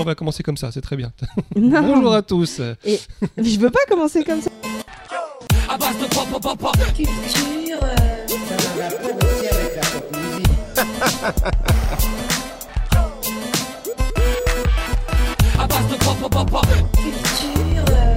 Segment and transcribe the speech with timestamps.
[0.00, 1.12] on va commencer comme ça, c'est très bien.
[1.56, 1.82] Non.
[1.82, 2.60] Bonjour à tous.
[2.84, 2.98] Et
[3.36, 4.50] je veux pas commencer comme ça.
[6.94, 7.78] Culture.
[7.82, 9.90] euh, Culture.
[17.90, 18.16] euh,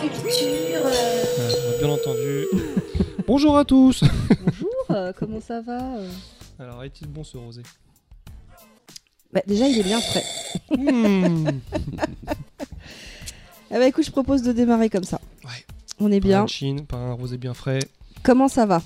[0.00, 0.86] Culture.
[0.86, 2.46] euh, Euh, on a bien entendu.
[3.28, 4.02] Bonjour à tous.
[4.42, 6.08] Bonjour, euh, comment ça va euh
[6.58, 7.60] Alors, est-il bon ce rosé?
[9.34, 10.24] Bah, Déjà, il est bien frais.
[10.74, 11.46] Hmm.
[13.70, 15.20] Ah bah écoute, je propose de démarrer comme ça.
[15.44, 15.66] Ouais.
[16.00, 16.42] On est Pas bien.
[16.44, 17.80] un chin, pas un rosé bien frais.
[18.22, 18.80] Comment ça va?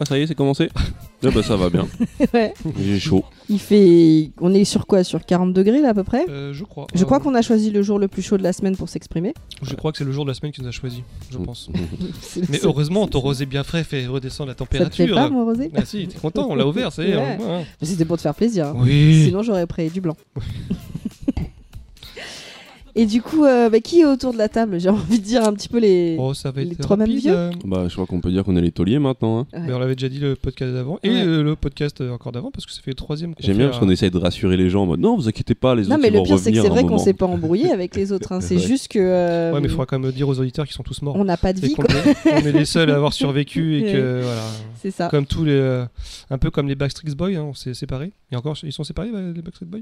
[0.00, 1.86] Ah ça y est, c'est commencé Ah bah ça va bien.
[2.34, 2.52] Ouais.
[2.80, 3.24] J'ai chaud.
[3.48, 4.30] Il fait.
[4.40, 5.04] On est sur quoi?
[5.04, 6.24] Sur 40 degrés là à peu près?
[6.28, 6.86] Euh, je crois.
[6.94, 8.88] Je Euh, crois qu'on a choisi le jour le plus chaud de la semaine pour
[8.88, 9.34] s'exprimer.
[9.62, 11.70] Je crois que c'est le jour de la semaine qui nous a choisi, je pense.
[12.20, 15.14] C'est- Mais c'est- heureusement, ton rosé bien frais fait redescendre la Ça te température.
[15.14, 15.70] pas, mon rosé?
[15.76, 17.16] Ah si, t'es content, on l'a ouvert, ça y est.
[17.16, 17.38] Ouais.
[17.40, 17.62] hein.
[17.80, 18.66] Mais C'était pour te faire plaisir.
[18.68, 18.74] hein.
[18.76, 19.24] Oui.
[19.26, 20.16] Sinon, j'aurais pris du blanc.
[22.96, 24.78] Et du coup, euh, bah, qui est autour de la table?
[24.78, 26.16] J'ai envie de dire un petit peu les.
[26.18, 28.30] Oh, ça va Les être trois mêmes rapide, vieux euh, Bah je crois qu'on peut
[28.30, 29.40] dire qu'on est les tauliers maintenant.
[29.40, 29.46] hein.
[29.52, 29.60] Ouais.
[29.66, 31.22] Mais on l'avait déjà dit le podcast d'avant et Ouais.
[31.26, 33.66] euh, le podcast euh, encore d'avant parce que ça fait le troisième qu'on J'aime bien
[33.66, 35.94] parce qu'on essaye de rassurer les gens en mode non vous inquiétez pas les Non,
[35.96, 36.98] autres mais ils le vont pire, c'est que revenir c'est à un vrai qu'on moment.
[37.04, 38.30] s'est pas embrouillé avec les autres.
[38.32, 38.40] hein.
[38.40, 38.60] C'est Ouais.
[38.62, 38.98] juste que.
[39.00, 41.16] euh, Ouais, mais il faudra quand même dire aux auditeurs qu'ils sont tous morts.
[41.16, 41.94] On n'a pas de Et vie, qu'on quoi.
[41.96, 43.92] est, on est les seuls à avoir survécu et Ouais.
[43.92, 44.42] que voilà.
[44.80, 45.08] C'est ça.
[45.08, 45.52] Comme tous les.
[45.52, 45.84] euh,
[46.30, 48.12] un peu comme les Backstreet Boys, hein, on s'est séparés.
[48.30, 49.80] Et encore, ils sont séparés les Backstreet Boys?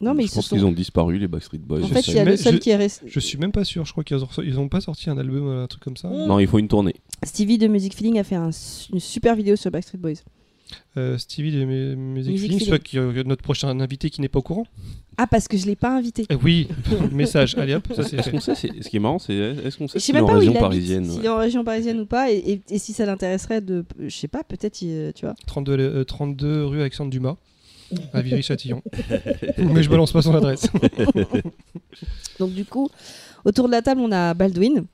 [0.00, 0.56] Non, mais ils Je se pense sont.
[0.56, 1.78] qu'ils ont disparu les Backstreet Boys.
[1.82, 2.10] En je fait, sais.
[2.12, 3.06] il y a Mais le seul je- qui est resté.
[3.08, 5.46] Je suis même pas sûr, je crois qu'ils ont, ils ont pas sorti un album,
[5.48, 6.08] un truc comme ça.
[6.08, 6.94] Non il faut une tournée.
[7.24, 8.50] Stevie de Music Feeling a fait un
[8.92, 10.14] une super vidéo sur Backstreet Boys.
[10.96, 12.68] Euh, Stevie de Mu- Music Music Feeling, Feeling.
[12.68, 14.66] soit qui, euh, notre prochain invité qui n'est pas au courant.
[15.18, 16.24] Ah, parce que je l'ai pas invité.
[16.32, 16.66] Euh, oui,
[17.12, 19.76] message, allez hop, ça c'est Est-ce qu'on sait c'est- ce qui est marrant c'est est-ce
[19.76, 21.26] qu'on Je sait sais s'il est même en région parisienne s'il ouais.
[21.26, 24.28] est en région parisienne ou pas, et, et- et si ça l'intéresserait de, je sais
[24.28, 25.34] pas, peut-être, il- tu vois.
[25.46, 27.36] 32, euh, 32 rue Alexandre Dumas,
[28.12, 28.82] à Viry-Châtillon.
[29.58, 30.66] Mais je balance pas son adresse.
[32.38, 32.88] Donc du coup,
[33.44, 34.86] autour de la table, on a Baldwin,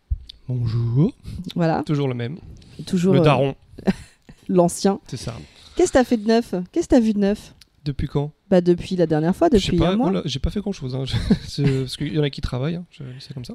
[0.49, 1.13] Bonjour,
[1.55, 2.39] voilà, toujours le même.
[2.87, 3.55] toujours le euh, daron,
[4.49, 4.99] l'ancien.
[5.07, 5.35] c'est ça.
[5.77, 6.55] Qu'est-ce que t'as fait de neuf?
[6.73, 7.55] Qu'est-ce que t'as vu de neuf?
[7.85, 8.33] Depuis quand?
[8.51, 10.11] Bah depuis la dernière fois, Je sais depuis pas, un mois.
[10.11, 10.97] voilà, j'ai pas fait grand chose.
[10.97, 13.55] parce qu'il y en a qui travaillent, hein, je- c'est comme ça.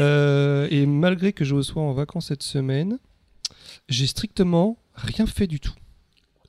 [0.00, 2.98] Euh, et malgré que je sois en vacances cette semaine,
[3.88, 5.74] j'ai strictement rien fait du tout.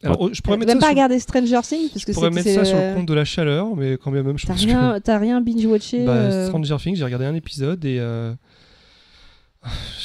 [0.05, 2.15] Alors, oh, je pourrais mettre Même ça, pas sur, regarder Stranger Things parce que je
[2.17, 4.45] pourrais mettre ça sur euh, le compte de la chaleur, mais quand bien même, je
[4.45, 6.05] T'as pense rien, t'as rien binge-watché que.
[6.05, 7.97] Bah, euh, Stranger Things, j'ai regardé un épisode et.
[7.99, 8.33] euh,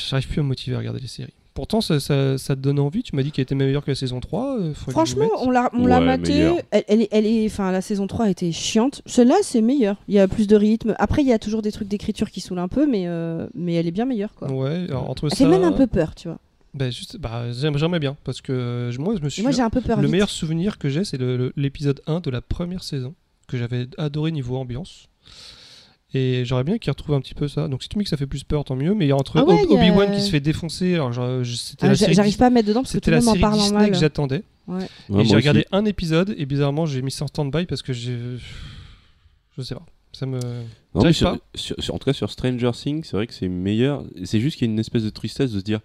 [0.09, 1.35] J'arrive plus à me motiver à regarder les séries.
[1.53, 3.03] Pourtant, ça, ça, ça te donne envie.
[3.03, 4.59] Tu m'as dit qu'elle était meilleure que la saison 3.
[4.59, 6.49] euh, faut que je Franchement, on l'a, on l'a Ouais, maté.
[6.71, 9.03] Elle, elle est, elle est, enfin, la saison 3 était chiante.
[9.05, 9.97] Celle-là, c'est meilleur.
[10.09, 10.95] Il y a plus de rythme.
[10.99, 13.75] Après, il y a toujours des trucs d'écriture qui saoulent un peu, mais, euh, mais
[13.75, 14.51] elle est bien meilleure, quoi.
[14.51, 15.37] Ouais, alors entre Elle ça.
[15.37, 16.39] fait même un peu peur, tu vois.
[16.73, 19.43] Bah, juste, bah, j'aime- j'aimerais bien parce que euh, moi, je me suis.
[19.43, 19.97] moi, j'ai un peu peur.
[19.97, 20.13] Le vite.
[20.13, 21.19] meilleur souvenir que j'ai, c'est
[21.57, 23.15] l'épisode 1 de la première saison,
[23.49, 25.07] que j'avais adoré niveau ambiance.
[26.13, 27.69] Et j'aurais bien qu'il retrouve un petit peu ça.
[27.69, 28.95] Donc si tu me dis que ça fait plus peur, tant mieux.
[28.95, 31.39] Mais il y a entre Ah ouais, a- Obi-Wan qui se fait défoncer, alors Ah,
[31.39, 33.41] la j'a- série, J'arrive pas à mettre dedans parce que tout c'était le la monde
[33.41, 33.91] parle en mal.
[33.91, 34.43] que j'attendais.
[34.67, 34.87] Ouais.
[35.09, 37.93] Ouais, et j'ai regardé un épisode et bizarrement j'ai mis ça en stand-by parce que
[37.93, 38.17] j'ai...
[39.57, 39.87] Je sais pas.
[40.13, 40.39] Ça me...
[40.39, 40.41] Non,
[40.95, 41.39] mais J'arrive sur- pas.
[41.55, 44.59] sur- sur- en tout cas sur Stranger Things c'est vrai que c'est meilleur c'est juste
[44.59, 45.81] qu'il y a une espèce de tristesse de se dire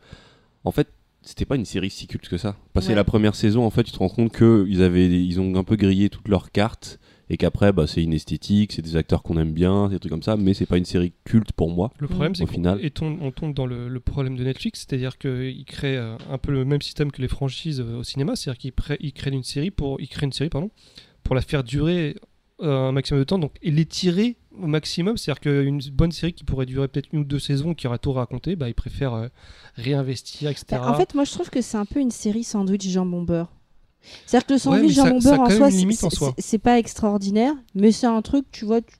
[0.66, 0.88] en fait
[1.22, 2.96] c'était pas une série si culte que ça passer Ouais.
[2.96, 5.64] la première saison en fait tu te rends compte que ils avaient ils ont un
[5.64, 7.00] peu grillé toutes leurs cartes
[7.31, 10.22] et qu'après bah, c'est une esthétique c'est des acteurs qu'on aime bien des trucs comme
[10.22, 12.78] ça mais c'est pas une série culte pour moi Le problème, c'est final.
[12.84, 16.38] et tombe- on tombe dans le, le problème de Netflix, c'est-à-dire qu'ils créent euh, un
[16.38, 19.42] peu le même système que les franchises euh, au cinéma, c'est-à-dire qu'ils ils créent une
[19.44, 20.70] série pour, ils créent une série pardon,
[21.24, 22.16] pour la faire durer
[22.62, 26.44] euh, un maximum de temps, donc et l'étirer au maximum, c'est-à-dire qu'une bonne série qui
[26.44, 29.28] pourrait durer peut-être une ou deux saisons, qui aurait tout raconté, bah, ils préfèrent euh,
[29.76, 30.66] réinvestir, etc.
[30.72, 33.52] Bah, en fait, moi, je trouve que c'est un peu une série sandwich jambon beurre.
[34.26, 36.34] C'est-à-dire que le sandwich mais ça- jambon ça a beurre en soi, c'est- en soi.
[36.60, 38.96] pas extraordinaire, mais c'est un truc, tu vois, tu,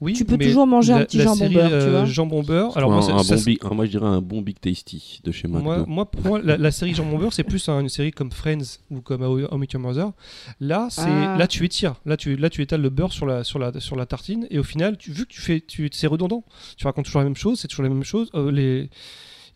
[0.00, 2.04] oui, tu peux mais toujours manger un petit jambon beurre, tu euh, vois.
[2.04, 2.76] jambon beurre.
[2.76, 5.20] alors moi, un, ça- bon ça- big- un- moi je dirais un bon Big Tasty
[5.24, 7.80] de chez McDo Moi, moi, pour moi, la, la série Jean Beurre, c'est plus un-
[7.80, 10.12] une série comme Friends ou comme How I Met Your Mother.
[10.60, 11.36] Là, c'est Ah.
[11.38, 13.96] là tu étires, là tu là tu étales le beurre sur la sur la sur
[13.96, 16.44] la tartine et au final, tu, vu que tu fais, tu c'est redondant.
[16.76, 18.30] Tu racontes toujours la même chose, c'est toujours la même chose.
[18.34, 18.90] euh, les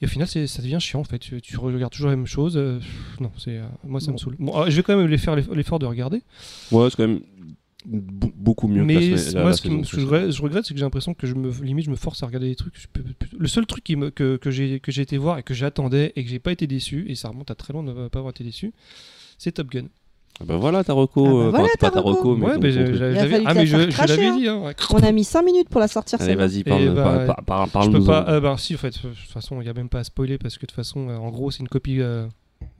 [0.01, 1.21] et au final, ça devient chiant en fait.
[1.21, 2.57] Tu, tu regardes toujours la même chose.
[2.57, 4.35] euh, pff, non, c'est euh, moi ça me saoule.
[4.41, 6.23] Bon, euh, je vais quand même les faire l'eff- l'effort de regarder.
[6.73, 7.21] ouais c'est quand même
[7.85, 10.31] beaucoup mieux mais que la, la- moi, la ce, qui me- ce que je regrette,
[10.31, 12.49] je regrette, c'est que j'ai l'impression que je me limite je me force à regarder
[12.49, 12.75] des trucs.
[12.79, 13.03] je peux-
[13.37, 16.13] le seul truc qui me, que, que j'ai que j'ai été voir et que j'attendais
[16.17, 18.19] et que j'ai pas été déçu et ça remonte à très loin de ne pas
[18.21, 18.73] avoir été déçu,
[19.39, 19.87] c'est Top Gun.
[20.41, 22.37] Ah Bah voilà ta reco, Ah bah euh, voilà enfin, ta pas ta reco.
[22.37, 24.37] mais Ouais, mais j'avais- ah, je, je l'avais hein.
[24.39, 24.49] dit.
[24.49, 24.73] hein.
[24.91, 26.21] On a mis 5 minutes pour la sortir.
[26.23, 28.25] Allez, vas-y, parle, bah, par- par- par- Je peux pas.
[28.29, 30.39] euh, bah, si, en fait, de toute façon, il n'y a même pas à spoiler
[30.39, 32.27] parce que de toute façon, euh, en gros, c'est une copie euh,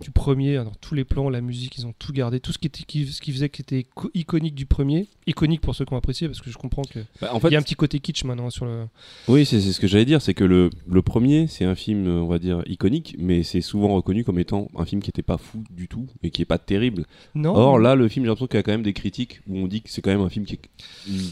[0.01, 0.57] du premier.
[0.57, 2.41] Dans tous les plans, la musique, ils ont tout gardé.
[2.41, 5.09] Tout ce qui, était, qui, ce qui faisait qui était co- iconique du premier.
[5.27, 7.57] Iconique pour ceux qui ont apprécié parce que je comprends qu'il Bah, en fait, y
[7.57, 8.87] a un petit côté kitsch maintenant sur le.
[9.29, 12.27] Oui, c'est ce que j'allais dire, c'est que le, le premier, c'est un film, on
[12.27, 15.63] va dire, iconique, mais c'est souvent reconnu comme étant un film qui n'était pas fou
[15.71, 17.05] du tout et qui est pas terrible.
[17.35, 17.55] Non.
[17.55, 19.67] Or là, le film, j'ai l'impression qu'il y a quand même des critiques où on
[19.67, 20.61] dit que c'est quand même un film qui est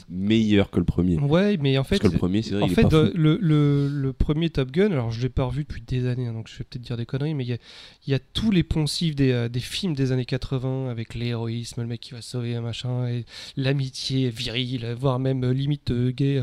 [0.08, 1.18] meilleur que le premier.
[1.18, 1.98] Ouais, mais en fait.
[1.98, 3.12] Parce que le premier, c'est vrai, En il fait, est pas fou.
[3.14, 6.32] le, le, le premier Top Gun, alors je l'ai pas revu depuis des années, hein,
[6.32, 7.58] donc je vais peut-être dire des conneries, mais il y a,
[8.06, 11.82] il y a tous les poncifs des, euh, des films des années 80 avec l'héroïsme,
[11.82, 13.26] le mec qui va sauver un machin, et
[13.56, 16.42] l'amitié virile, voire même euh, limite euh, gay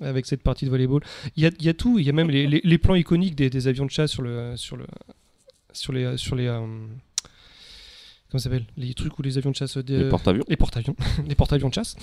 [0.00, 1.02] avec cette partie de volleyball.
[1.36, 3.34] Il y a, il y a tout, il y a même les, les- plans iconiques
[3.34, 4.86] des, avions de chasse sur le sur le
[5.72, 6.48] sur les sur les
[8.36, 10.44] comment ça s'appelle les trucs où les avions de chasse euh, des- Les porte-avions.
[10.48, 10.94] les porte-avions
[11.28, 11.96] les porte-avions de chasse.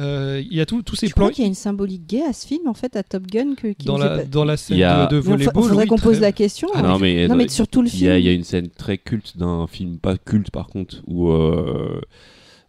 [0.00, 2.06] Euh, Il y a tout- tous ces Tu plans crois qu'il y a une symbolique
[2.06, 4.44] gay à ce film, en fait, à Top Gun que, qui dans la, pas- dans
[4.44, 5.62] la scène Il y a- de, de Mais volleyball.
[5.64, 6.68] faudrait oui, qu'on pose très- la question.
[6.74, 8.30] Ah, non, mais, non, mais euh, sur tout le il y, a, il y a
[8.30, 8.38] film.
[8.40, 12.00] une scène très culte d'un film, pas culte par contre, où, euh, euh,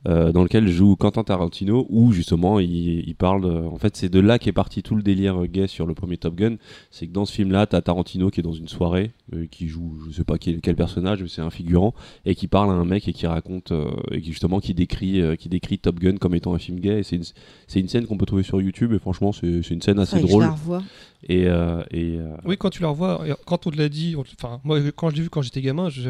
[0.05, 3.41] dans lequel joue Quentin Tarantino, où justement il, il parle.
[3.43, 6.17] de- en fait, c'est de là qu'est parti tout le délire gay sur le premier
[6.17, 6.57] Top Gun.
[6.91, 9.97] C'est que dans ce film-là, t'as Tarantino qui est dans une soirée, euh, qui joue,
[10.07, 11.93] je sais pas quel, quel personnage, mais c'est un figurant,
[12.25, 15.21] et qui parle à un mec et qui raconte, euh, et qui justement qui décrit,
[15.21, 17.01] euh, qui décrit Top Gun comme étant un film gay.
[17.03, 17.15] C'est
[17.79, 20.27] une, scène qu'on peut trouver sur YouTube, et franchement, c'est une scène assez Faudrait que
[20.27, 20.43] je drôle.
[20.43, 20.83] la revoie.
[21.29, 24.59] Et, euh, et, euh, Oui, quand tu la revois, quand on te l'a dit, enfin,
[24.65, 26.09] moi, quand je l'ai vu quand j'étais gamin, je,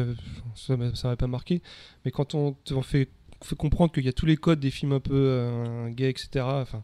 [0.56, 1.62] ça m'a- ça m'avait pas marqué.
[2.04, 3.08] Mais quand on te fait,
[3.44, 6.44] fait comprendre qu'il y a tous les codes des films un peu euh, gays, etc.,
[6.44, 6.82] enfin,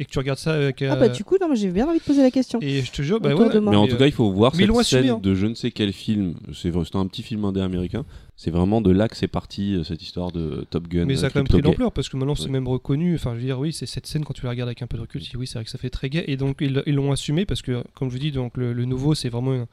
[0.00, 0.80] et que tu regardes ça avec.
[0.82, 2.60] Ah euh, bah du coup, non, j'ai bien envie de poser la question.
[2.62, 3.60] Et je te jure, bah ouais.
[3.60, 5.20] Mais en tout euh, cas, il faut voir cette scène hein.
[5.20, 6.34] de je ne sais quel film.
[6.54, 8.04] C'est un petit film indé américain.
[8.36, 11.06] C'est vraiment de là que c'est parti euh, cette histoire de Top Gun.
[11.06, 13.16] Mais ça a euh, quand même pris l'ampleur parce que maintenant c'est même reconnu.
[13.16, 14.96] Enfin, je veux dire, oui, c'est cette scène quand tu la regardes avec un peu
[14.96, 16.22] de recul, tu dis oui, c'est vrai que ça fait très gay.
[16.28, 19.16] Et donc ils l'ont assumé parce que, comme je vous dis, donc le, le nouveau
[19.16, 19.66] c'est vraiment une,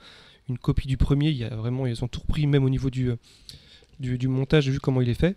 [0.50, 1.30] une copie du premier.
[1.30, 3.16] Il y a vraiment, ils ont tout repris, même au niveau du, euh,
[4.00, 5.36] du, du montage, vu comment il est fait.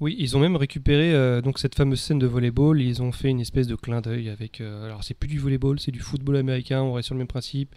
[0.00, 2.80] Oui, ils ont même récupéré euh, donc cette fameuse scène de volleyball.
[2.80, 4.60] Ils ont fait une espèce de clin d'œil avec.
[4.62, 6.80] euh, alors c'est plus du volleyball, c'est du football américain.
[6.82, 7.74] On reste sur le même principe.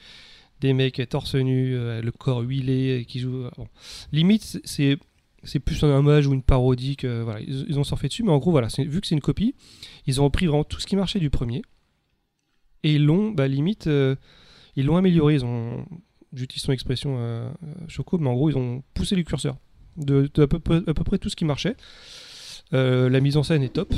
[0.61, 3.47] Des mecs torse nu, euh, le corps huilé, qui jouent.
[4.13, 4.97] Limite, c'est-
[5.65, 8.51] plus un hommage ou une parodie que voilà, ils, ont surfé dessus, mais en gros
[8.51, 9.53] voilà, vu que c'est une copie,
[10.07, 11.61] ils ont repris vraiment tout ce qui marchait du premier
[12.83, 13.89] et ils l'ont, bah, limite,
[14.77, 15.35] ils l'ont amélioré.
[15.35, 15.85] Ils ont,
[16.31, 17.53] j'utilise son expression
[17.89, 19.57] Choco, mais en gros ils ont poussé les curseurs
[19.97, 21.75] de, de à, peu, près- à peu près tout ce qui marchait.
[22.73, 23.93] Euh, la mise en scène est top.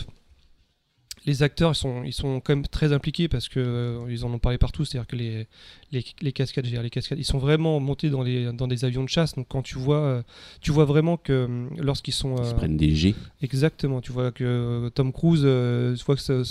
[1.27, 4.31] Les acteurs ils sont, ils sont quand même très impliqués parce que euh, ils en
[4.33, 5.47] ont parlé partout, c'est-à-dire que les,
[5.91, 9.09] les, les cascades, les cascades, ils sont vraiment montés dans, les, dans des avions de
[9.09, 9.33] chasse.
[9.33, 10.21] Donc quand tu vois, euh,
[10.61, 13.15] tu vois vraiment que lorsqu'ils sont Ils se prennent des G.
[13.41, 16.43] Exactement, tu vois que Tom Cruise, tu vois que ça,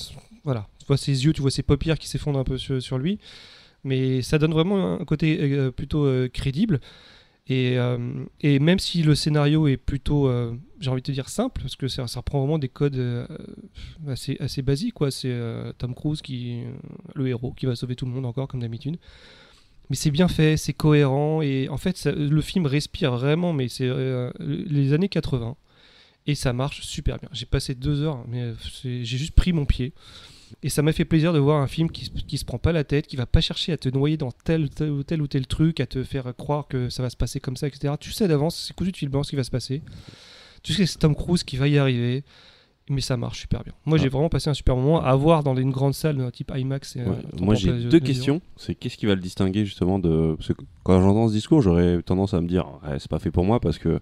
[0.42, 2.98] voilà, tu vois ses yeux, tu vois ses paupières qui s'effondrent un peu sur, sur
[2.98, 3.20] lui,
[3.84, 6.80] mais ça donne vraiment un côté plutôt crédible.
[7.46, 7.98] Et, euh,
[8.40, 11.88] et même si le scénario est plutôt, euh, j'ai envie de dire simple, parce que
[11.88, 13.26] ça, reprend vraiment des codes euh,
[14.08, 15.10] assez, assez basiques, quoi.
[15.10, 15.34] C'est
[15.78, 16.62] Tom Cruise qui,
[17.14, 18.96] le héros, qui va sauver tout le monde encore comme d'habitude.
[19.90, 23.90] Mais c'est bien fait, c'est cohérent et en fait le film respire vraiment, mais c'est
[24.40, 25.56] les années 80
[26.26, 27.28] et ça marche super bien.
[27.32, 29.92] J'ai passé deux heures, mais j'ai juste pris mon pied.
[30.62, 32.72] Et ça m'a fait plaisir de voir un film qui, se- qui se prend pas
[32.72, 35.26] la tête, qui va pas chercher à te noyer dans tel, tel ou tel ou
[35.26, 37.94] tel truc, à te faire croire que ça va se passer comme ça, etc.
[38.00, 39.82] Tu sais d'avance, c'est cousu de fil blanc ce qui va se passer.
[40.62, 42.24] Tu sais que c'est Tom Cruise qui va y arriver,
[42.88, 43.72] mais ça marche super bien.
[43.84, 44.10] Moi, j'ai Ah.
[44.10, 46.96] vraiment passé un super moment à voir dans une grande salle euh, type IMAX.
[46.96, 47.16] et, euh, Ouais.
[47.40, 48.40] Moi, j'ai deux questions.
[48.56, 50.34] C'est qu'est-ce qui va le distinguer justement de.
[50.38, 53.30] Parce que quand j'entends ce discours, j'aurais tendance à me dire, Ouais, c'est pas fait
[53.30, 54.00] pour moi parce que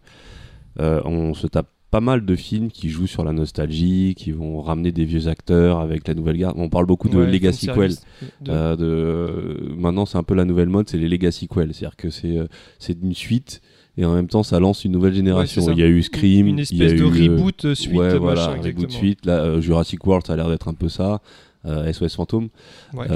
[0.80, 4.60] euh, on se tape pas mal de films qui jouent sur la nostalgie, qui vont
[4.62, 6.56] ramener des vieux acteurs avec la nouvelle garde.
[6.58, 7.90] On parle beaucoup de Ouais, legacy quel.
[8.40, 9.74] de- Euh, de...
[9.76, 11.72] Maintenant, c'est un peu la nouvelle mode, c'est les legacy quel.
[11.74, 12.46] C'est-à-dire que c'est euh,
[12.78, 13.60] c'est une suite
[13.98, 15.62] et en même temps, ça lance une nouvelle génération.
[15.66, 17.64] Ouais, il y a eu Scream, une il y a espèce de eu, euh, reboot
[17.66, 19.26] euh, suite ouais, machin, voilà, reboot suite.
[19.26, 21.20] Là, euh, Jurassic World, ça a l'air d'être un peu ça.
[21.66, 22.48] Euh, SOS Fantôme.
[22.94, 23.06] Ouais,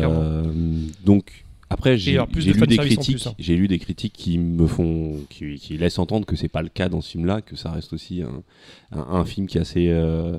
[1.05, 3.35] donc après j'ai de lu des critiques, hein.
[3.39, 6.69] j'ai lu des critiques qui me font, qui, qui laissent entendre que c'est pas le
[6.69, 8.43] cas dans ce film-là, que ça reste aussi un,
[8.93, 10.39] un, un film qui est assez euh,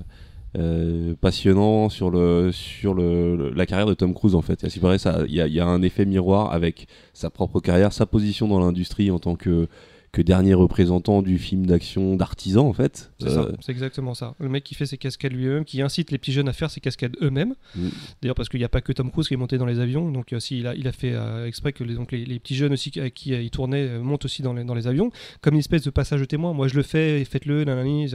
[0.58, 4.64] euh, passionnant sur le sur le, la carrière de Tom Cruise en fait.
[4.64, 8.48] Il y a, il y a un effet miroir avec sa propre carrière, sa position
[8.48, 9.68] dans l'industrie en tant que
[10.12, 13.12] que dernier représentant du film d'action d'artisan en fait.
[13.20, 14.36] C'est ça, Euh, c'est exactement ça.
[14.40, 16.80] Le mec qui fait ses cascades lui-même, qui incite les petits jeunes à faire ses
[16.80, 17.56] cascades eux-mêmes.
[17.76, 17.90] Mm.
[18.22, 20.10] D'ailleurs, parce qu'il n'y a pas que Tom Cruise qui est monté dans les avions,
[20.12, 22.40] donc euh, si, il, a, il a fait euh, exprès que les, donc, les, les
[22.40, 24.88] petits jeunes aussi qui, à qui il tournait euh, montent aussi dans les, dans les
[24.88, 25.12] avions,
[25.42, 26.54] comme une espèce de passage de témoin.
[26.54, 28.12] Moi, je le fais, et faites-le, nanani.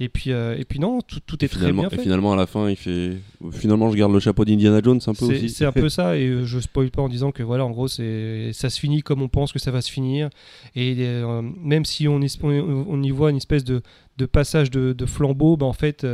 [0.00, 2.02] Et puis, euh, et puis non, tout, tout est très finalement, bien et fait.
[2.02, 3.16] finalement à la fin il fait
[3.50, 5.48] finalement je garde le chapeau d'Indiana Jones un peu C'est aussi.
[5.48, 7.88] c'est un peu ça, et euh, je spoil pas en disant que voilà, en gros,
[7.88, 10.30] c'est ça se finit comme on pense que ça va se finir,
[10.76, 13.82] et euh, même si on, y voit une espèce de,
[14.18, 16.06] de passage de, de flambeau, bah en fait,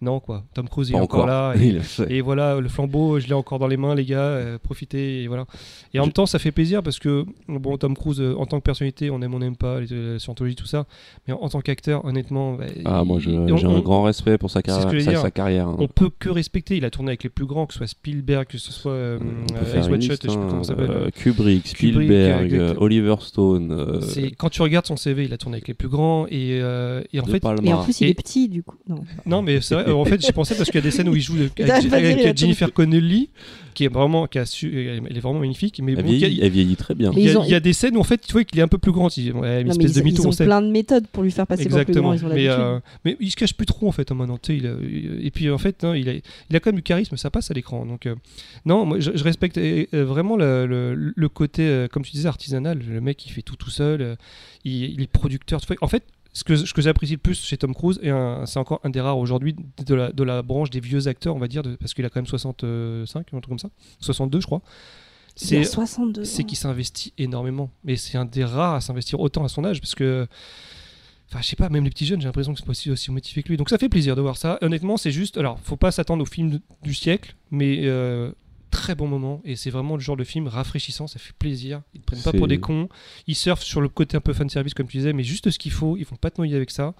[0.00, 0.44] non quoi.
[0.54, 1.26] Tom Cruise il est encore, encore.
[1.26, 1.54] là,
[2.08, 5.28] et, voilà, le flambeau, je l'ai encore dans les mains, les gars, euh, profitez, et
[5.28, 5.46] voilà.
[5.94, 8.58] Et en même temps, ça fait plaisir parce que bon, Tom Cruise euh, en tant
[8.58, 10.86] que personnalité, on aime, on n'aime pas les, la scientologie, tout ça,
[11.26, 14.62] mais en, en tant qu'acteur, honnêtement, bah, Ah moi j'ai un grand respect pour sa,
[14.62, 15.20] carrière que je veux sa, dire.
[15.20, 15.68] sa carrière.
[15.68, 15.76] hein.
[15.78, 16.76] on peut que respecter.
[16.76, 19.18] Il a tourné avec les plus grands, que ce soit Spielberg, que ce soit euh,
[19.56, 20.90] euh, Ice je sais plus hein, comment ça s'appelle.
[20.90, 22.74] euh, Kubrick, Kubrick, Spielberg, euh, euh.
[22.78, 23.72] Oliver Stone.
[23.72, 24.00] euh,
[24.36, 27.20] quand tu regardes son CV, il a tourné avec les plus grands et, euh, et
[27.20, 27.42] en fait.
[27.64, 28.76] Et en plus, il Et- est petit, du coup.
[28.88, 29.00] Non.
[29.26, 31.14] non mais c'est vrai en fait j'y pensais parce qu'il y a des scènes où
[31.16, 31.36] il joue
[31.92, 33.28] avec, Jennifer Connelly
[33.74, 36.40] qui est vraiment qui a su- elle est vraiment magnifique mais elle, bon, a- vieillit,
[36.42, 37.12] elle vieillit très bien.
[37.16, 38.58] il y, a, ont- il y a des scènes où en fait tu vois qu'il
[38.58, 40.30] est un peu plus grand il ouais, une Non, espèce ils, de mytho ils on
[40.30, 42.08] ont plein de méthodes pour lui faire passer pour plus Exactement.
[42.08, 42.14] grand.
[42.18, 44.38] Ils ont mais, euh, mais il se cache plus trop en fait hein, maintenant.
[44.48, 44.74] Il a-
[45.22, 47.50] et puis en fait, hein, il, a, il a quand même du charisme, ça passe
[47.52, 47.86] à l'écran.
[47.86, 48.14] Donc euh,
[48.66, 52.10] non, moi je, je respecte euh, euh, vraiment le, le- le côté, euh, comme tu
[52.12, 52.80] disais, artisanal.
[52.88, 54.14] Le mec il fait tout tout seul, euh,
[54.64, 55.60] il, il est producteur.
[55.82, 56.02] En fait,
[56.38, 58.10] ce que, ce que j'apprécie le plus chez Tom Cruise, et
[58.46, 61.38] c'est encore un des rares aujourd'hui de la, de la branche des vieux acteurs, on
[61.40, 64.46] va dire, de- parce qu'il a quand même 65, un truc comme ça, 62 je
[64.46, 64.62] crois.
[65.34, 66.46] C'est 62 c'est ans.
[66.46, 67.70] qu'il s'investit énormément.
[67.84, 70.26] Mais c'est un des rares à s'investir autant à son âge parce que.
[71.30, 73.10] Enfin, je sais pas, même les petits jeunes, j'ai l'impression que c'est pas aussi, aussi
[73.12, 73.56] motivé que lui.
[73.58, 74.58] Donc ça fait plaisir de voir ça.
[74.62, 75.36] Honnêtement, c'est juste.
[75.36, 78.32] Alors, faut pas s'attendre au film du siècle, mais euh,
[78.70, 79.40] très bon moment.
[79.44, 81.82] Et c'est vraiment le genre de film rafraîchissant, ça fait plaisir.
[81.94, 82.88] Ils te prennent pas pour des cons.
[83.26, 85.58] Ils surfent sur le côté un peu fan service, comme tu disais, mais juste ce
[85.58, 85.96] qu'il faut.
[85.96, 86.94] Ils font pas te noyer avec ça.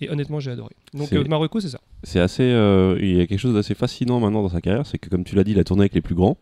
[0.00, 0.76] Et honnêtement, j'ai adoré.
[0.94, 1.80] Donc, euh, Marocco, c'est ça.
[2.04, 4.96] C'est assez, euh, il y a quelque chose d'assez fascinant maintenant dans sa carrière, c'est
[4.98, 6.38] que comme tu l'as dit, il a tourné avec les plus grands.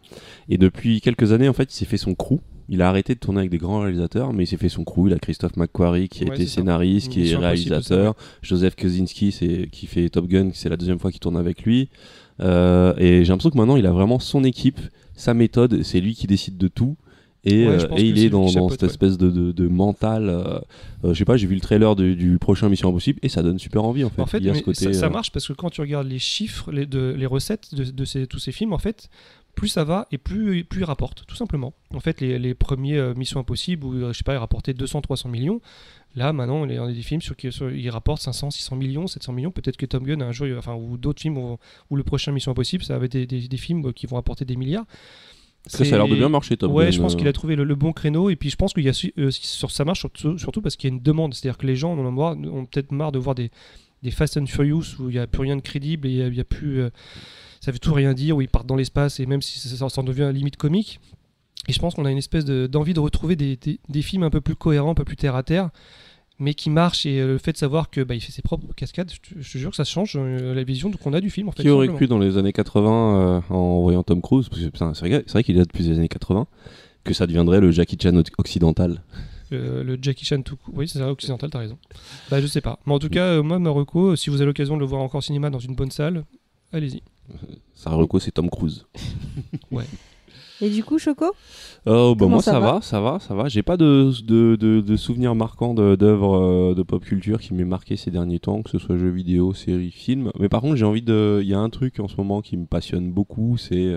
[0.50, 2.40] Et depuis quelques années, en fait, il s'est fait son crew.
[2.68, 5.06] Il a arrêté de tourner avec des grands réalisateurs, mais il s'est fait son crew.
[5.06, 6.56] Il a Christophe McQuarrie qui a Ouais, été ça.
[6.56, 8.14] scénariste, qui est réalisateur.
[8.42, 11.88] Joseph Kosinski c'est, qui fait Top Gun, c'est la deuxième fois qu'il tourne avec lui.
[12.40, 14.80] Euh, et j'ai l'impression que maintenant, il a vraiment son équipe,
[15.14, 15.82] sa méthode.
[15.82, 16.96] C'est lui qui décide de tout.
[17.44, 18.88] Et, Ouais, euh, et il est dans, cette ouais.
[18.88, 20.28] espèce de, de, de mental.
[20.28, 20.58] euh,
[21.04, 23.60] je sais pas, j'ai vu le trailer de- du prochain Mission Impossible et ça donne
[23.60, 24.20] super envie en fait.
[24.20, 25.80] En fait, il y a mais ce côté, ça, ça marche parce que quand tu
[25.80, 29.08] regardes les chiffres, les, recettes de, ces, tous ces films, en fait,
[29.54, 31.72] plus ça va et plus, plus ils rapportent, tout simplement.
[31.94, 35.30] En fait, les, les premiers euh, Missions Impossibles, où je sais pas, ils rapportaient 200-300
[35.30, 35.60] millions,
[36.16, 39.50] là, maintenant, on a des films sur qui sur- ils rapportent 500-600 millions, 700 millions.
[39.52, 41.36] Peut-être que Tom Gun, un jour, enfin, ou d'autres films,
[41.90, 44.16] ou le prochain Mission Impossible, ça va être des, des- des films euh, qui vont
[44.16, 44.86] rapporter des milliards.
[45.68, 47.16] Ça a l'air de bien marcher, Top ouais, Gun, je pense euh.
[47.18, 49.30] qu'il a trouvé le, le bon créneau et puis je pense qu'il y a euh,
[49.32, 51.92] sur ça marche surtout, surtout parce qu'il y a une demande, c'est-à-dire que les gens
[51.92, 53.50] en ont, peut-être marre de voir des,
[54.04, 56.40] des Fast and Furious où il n'y a plus rien de crédible et il y
[56.40, 56.90] a- plus euh,
[57.60, 60.02] ça veut tout rien dire où ils partent dans l'espace et même si ça, en
[60.04, 61.00] devient limite comique.
[61.68, 64.22] Et je pense qu'on a une espèce de- d'envie de, retrouver des, des- des films
[64.22, 65.70] un peu plus cohérents, un peu plus terre à terre,
[66.38, 68.72] mais qui marchent et euh, le fait de savoir que bah, il fait ses propres
[68.74, 71.30] cascades, je te, je te jure que ça change euh, la vision qu'on a du
[71.30, 71.48] film.
[71.48, 74.60] En fait, Qui aurait cru dans les années 80 euh, en voyant Tom Cruise, parce
[74.62, 76.46] que c'est vrai, qu'il est là depuis les années 80,
[77.04, 79.02] que ça deviendrait le Jackie Chan oc- occidental.
[79.52, 80.74] Euh, le Jackie Chan tout court.
[80.76, 81.78] Oui, c'est ça, occidental, t'as raison.
[82.30, 82.80] Bah, je sais pas.
[82.84, 85.18] Mais en tout cas, euh, moi, Marocco, si vous avez l'occasion de le voir encore
[85.18, 86.24] au cinéma dans une bonne salle,
[86.72, 87.02] allez-y.
[87.74, 88.86] Sa reco, c'est Tom Cruise.
[90.62, 91.32] Et du coup, Choco
[91.84, 93.48] Oh, bah moi ça ça va va, ça va, ça va.
[93.48, 97.64] J'ai pas de, de, de, de souvenirs marquants d'œuvres euh, de pop culture qui m'aient
[97.64, 100.30] marqué ces derniers temps, que ce soit jeux vidéo, séries, films.
[100.38, 101.40] Mais par contre, j'ai envie de.
[101.42, 103.96] Il y a un truc en ce moment qui me passionne beaucoup, c'est.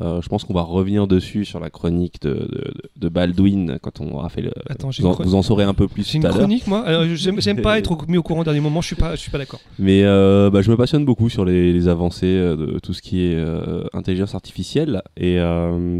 [0.00, 4.00] Euh, je pense qu'on va revenir dessus sur la chronique de, de, de Baldwin quand
[4.00, 4.52] on aura fait le.
[4.68, 6.84] Attends, j'ai vous, en, vous en saurez un peu plus C'est une chronique, moi.
[7.14, 9.38] J'aime pas être mis au courant au dernier moment, je suis pas, je suis pas
[9.38, 9.60] d'accord.
[9.78, 13.02] Mais euh, bah, je me passionne beaucoup sur les, les avancées euh, de tout ce
[13.02, 13.44] qui est
[13.92, 15.02] intelligence artificielle.
[15.16, 15.38] Et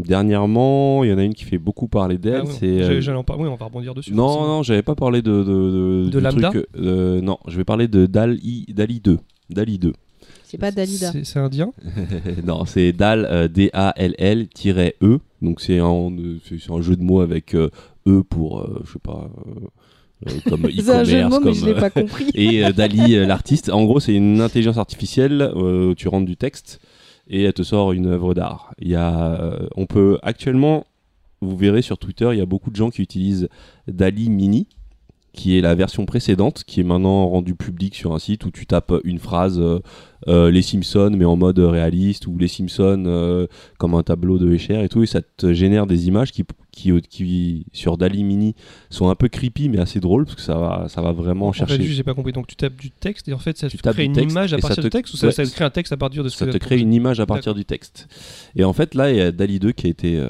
[0.05, 2.43] dernièrement, il y en a une qui fait beaucoup parler d'elle.
[2.43, 3.23] Ah oui, c'est en.
[3.37, 4.13] Oui, on va rebondir dessus.
[4.13, 4.47] Non, forcément.
[4.47, 5.31] non, j'avais pas parlé de.
[5.43, 9.17] De, De du Lambda truc, euh, Non, je vais parler de DALI, DALI 2.
[9.49, 9.93] DALI 2.
[10.53, 11.11] C'est pas Dalida.
[11.11, 11.71] C'est c'est indien
[12.45, 15.19] non, c'est DAL, euh, D-A-L-L-E.
[15.41, 17.69] Donc c'est un, euh, c'est c'est un jeu de mots avec euh,
[18.07, 19.29] E pour, euh, je sais pas,
[20.27, 21.29] euh, comme C'est un jeu de e-commerce.
[21.31, 22.29] mots, mais comme, je l'ai pas compris.
[22.35, 25.41] et euh, Dali, euh, l'artiste, en gros, c'est une intelligence artificielle.
[25.41, 26.79] euh, tu rentres du texte
[27.27, 28.73] et elle te sort une œuvre d'art.
[28.79, 30.85] Il y a, euh, on peut actuellement,
[31.41, 33.49] vous verrez sur Twitter, il y a beaucoup de gens qui utilisent
[33.87, 34.67] Dali Mini.
[35.33, 38.65] Qui est la version précédente, qui est maintenant rendue publique sur un site où tu
[38.67, 39.79] tapes une phrase euh,
[40.27, 43.47] euh, les Simpsons mais en mode réaliste ou les Simpsons euh,
[43.79, 46.93] comme un tableau de Escher et tout et ça te génère des images qui, qui,
[47.09, 48.53] qui sur Dali Mini
[48.91, 51.51] sont un peu creepy mais assez drôles parce que ça va, ça va vraiment En
[51.51, 51.77] chercher.
[51.77, 52.31] fait, j'ai pas compris.
[52.31, 54.59] Donc tu tapes du texte et en fait ça Tu te crée une image à
[54.59, 56.29] partir te- du texte ou ça, ouais, ça te crée un texte à partir de
[56.29, 58.07] ce ça que te crée une image à partir du texte.
[58.55, 60.15] Et en fait, là, il y a Dali 2 qui a été.
[60.17, 60.29] euh,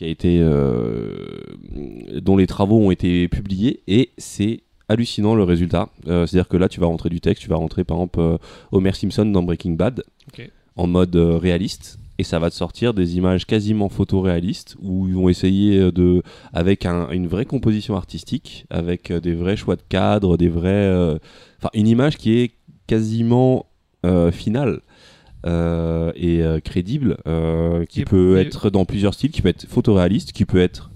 [0.00, 0.38] qui a été.
[0.40, 1.26] euh,
[2.22, 5.90] dont les travaux ont été publiés et c'est hallucinant le résultat.
[6.08, 8.38] Euh, C'est-à-dire que là, tu vas rentrer du texte, tu vas rentrer par exemple euh,
[8.72, 10.02] Homer Simpson dans Breaking Bad
[10.76, 11.98] en mode réaliste.
[12.18, 16.22] Et ça va te sortir des images quasiment photoréalistes où ils vont essayer de,
[16.54, 21.18] avec un- une vraie composition artistique, avec des vrais choix de cadre, des vrais, euh,
[21.58, 22.52] enfin une image qui est
[22.86, 23.66] quasiment
[24.06, 24.80] euh, finale
[25.46, 29.48] euh, et euh, crédible, euh, qui Et- peut et- être dans plusieurs styles, qui peut
[29.48, 30.90] être photoréaliste, qui peut être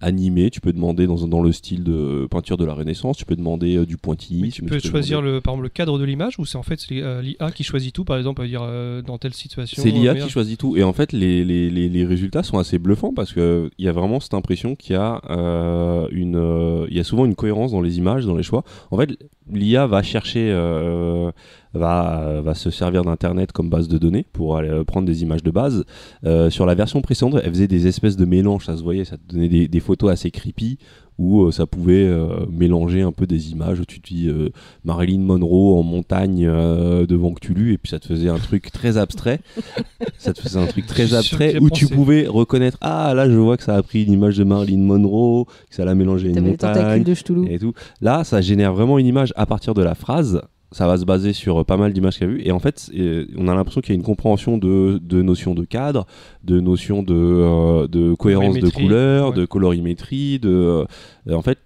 [0.00, 0.50] animé.
[0.50, 3.76] Tu peux demander dans, dans le style de peinture de la Renaissance, tu peux demander
[3.76, 4.52] euh, du pointillisme.
[4.52, 7.22] tu peux choisir le, par exemple, le cadre de l'image ou c'est en fait euh,
[7.22, 9.82] l'IA qui choisit tout, par exemple, dire euh, dans telle situation.
[9.82, 10.76] C'est l'IA qui choisit tout.
[10.76, 13.92] Et en fait, les, les, les, les résultats sont assez bluffants parce qu'il y a
[13.92, 15.20] vraiment cette impression qu'il y, a,
[16.10, 18.64] une, il y a souvent une cohérence dans les images, dans les choix.
[18.90, 19.10] En fait,
[19.50, 20.52] l'IA va chercher,
[21.74, 25.50] va, va se servir d'Internet comme base de données pour aller prendre des images de
[25.50, 25.84] base.
[26.50, 29.32] Sur la version précédente, elle faisait des espèces de mélanges, ça se voyait, ça te
[29.32, 30.78] donnait des, des photos assez creepy
[31.18, 33.80] où euh, ça pouvait euh, mélanger un peu des images.
[33.80, 34.50] Où tu te dis euh,
[34.84, 38.98] Marilyn Monroe en montagne euh, devant Cthulhu et puis ça te faisait un truc très
[38.98, 39.40] abstrait.
[40.18, 43.56] Ça te faisait un truc très abstrait où tu pouvais reconnaître ah là je vois
[43.56, 46.48] que ça a pris une image de Marilyn Monroe que ça l'a mélangé à une
[46.48, 47.74] montagne de et tout.
[48.00, 50.40] Là ça génère vraiment une image à partir de la phrase
[50.72, 52.42] ça va se baser sur euh, pas mal d'images qu'il y a vues.
[52.44, 55.54] Et en fait euh, on a l'impression qu'il y a une compréhension de, de notions
[55.54, 56.06] de cadre
[56.44, 59.36] de notions de, euh, de cohérence de couleurs ouais.
[59.36, 60.86] de colorimétrie de
[61.28, 61.58] euh, en fait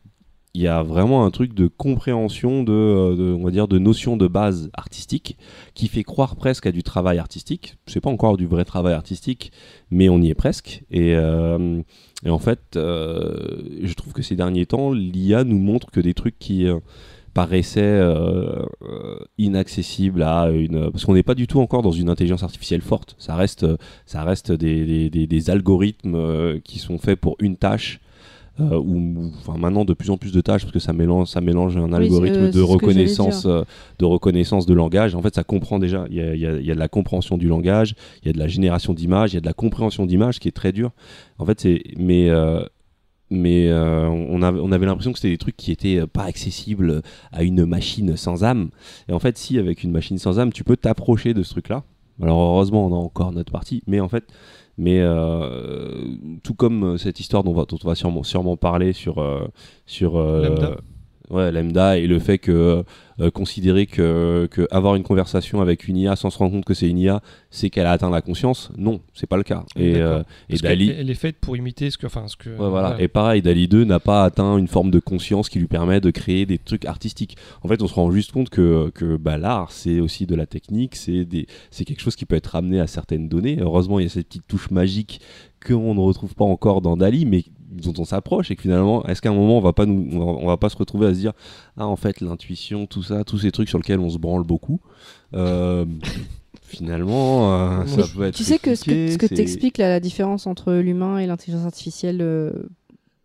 [0.52, 4.16] il y a vraiment un truc de compréhension de, de, on va dire de notions
[4.16, 5.38] de base artistique
[5.75, 7.76] qui fait croire presque à du travail artistique.
[7.87, 9.52] C'est pas encore du vrai travail artistique
[9.92, 10.83] mais on y est presque.
[10.90, 11.80] Et, euh,
[12.25, 16.38] et en fait je trouve que ces derniers temps l'IA nous montre que des trucs
[16.40, 16.66] qui
[17.35, 22.09] paraissaient euh, euh, inaccessibles à une parce qu'on n'est pas du tout encore dans une
[22.09, 23.15] intelligence artificielle forte.
[23.19, 23.67] Ça reste
[24.07, 28.01] ça reste des, des- des- des algorithmes euh, qui sont faits pour une tâche
[28.61, 31.41] euh, ou enfin maintenant de plus en plus de tâches parce que ça mélange ça
[31.41, 33.47] mélange un algorithme de reconnaissance
[34.01, 35.15] de reconnaissance de langage.
[35.15, 37.39] En fait ça comprend déjà il y a, y a- y a de la compréhension
[37.39, 40.05] du langage il y a de la génération d'images il y a de la compréhension
[40.05, 40.91] d'images qui est très dur.
[41.39, 42.29] En fait c'est mais
[43.31, 46.25] mais euh, on avait, on avait l'impression que c'était des trucs qui étaient euh, pas
[46.25, 47.02] accessibles
[47.33, 48.71] à une machine sans âme.
[49.09, 51.85] Et en fait, si avec une machine sans âme, tu peux t'approcher de ce truc-là.
[52.23, 54.25] Alors heureusement, on a encore notre partie, mais en fait,
[54.76, 56.04] mais euh,
[56.43, 59.47] tout comme euh, cette histoire dont, on va- sûrement, parler sur euh,
[59.87, 60.43] sur euh.
[61.30, 62.84] Ouais lambda et le fait que
[63.21, 66.73] euh, considérer que, que avoir une conversation avec une IA sans se rendre compte que
[66.75, 68.71] c'est une IA, c'est qu'elle a atteint la conscience.
[68.78, 69.64] Non, c'est pas le cas.
[69.76, 72.06] Et, euh, et Dali, Elle est faite pour imiter ce que.
[72.06, 72.97] Enfin, ce que Ouais, voilà.
[72.99, 76.10] Et pareil, Dali 2 n'a pas atteint une forme de conscience qui lui permet de
[76.10, 77.36] créer des trucs artistiques.
[77.62, 80.47] En fait, on se rend juste compte que, que bah, l'art, c'est aussi de la
[80.47, 83.58] technique, c'est des- c'est quelque chose qui peut être ramené à certaines données.
[83.60, 85.21] Heureusement, il y a cette petite touche magique
[85.66, 89.23] qu'on ne retrouve pas encore dans Dali, mais dont on s'approche et que finalement, est-ce
[89.23, 91.15] qu'à un moment, on va pas nous, on va, on va pas se retrouver à
[91.15, 91.33] se dire,
[91.76, 94.80] ah, en fait, l'intuition, tout ça, tous ces trucs sur lesquels on se branle beaucoup,
[95.35, 95.85] euh,
[96.63, 99.89] finalement, euh, ça peut être Tu sais que ce que, ce que c'est- t'expliques là,
[99.89, 102.50] la différence entre l'humain et l'intelligence artificielle euh,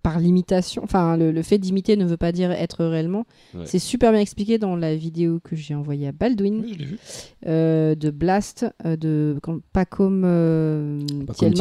[0.02, 3.26] par l'imitation, enfin le, le fait d'imiter ne veut pas dire être réellement.
[3.56, 3.66] Ouais.
[3.66, 6.86] C'est super bien expliqué dans la vidéo que j'ai envoyée à Baldwin Oui, je l'ai
[6.86, 7.00] vu.
[7.48, 11.54] euh, de Blast euh, de quand- pas comme euh, Pas comme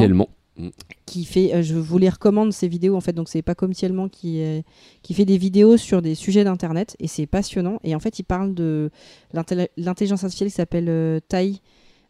[0.57, 0.71] Tellement.
[1.07, 3.73] qui fait, euh, je vous les recommande ces vidéos en fait, donc c'est pas comme
[3.75, 4.61] Thielman qui, euh,
[5.03, 7.79] qui fait des vidéos sur des sujets d'internet et c'est passionnant.
[7.85, 8.91] Et en fait, il parle de
[9.33, 11.55] l'intelli- l'intelligence artificielle qui s'appelle euh, Tai.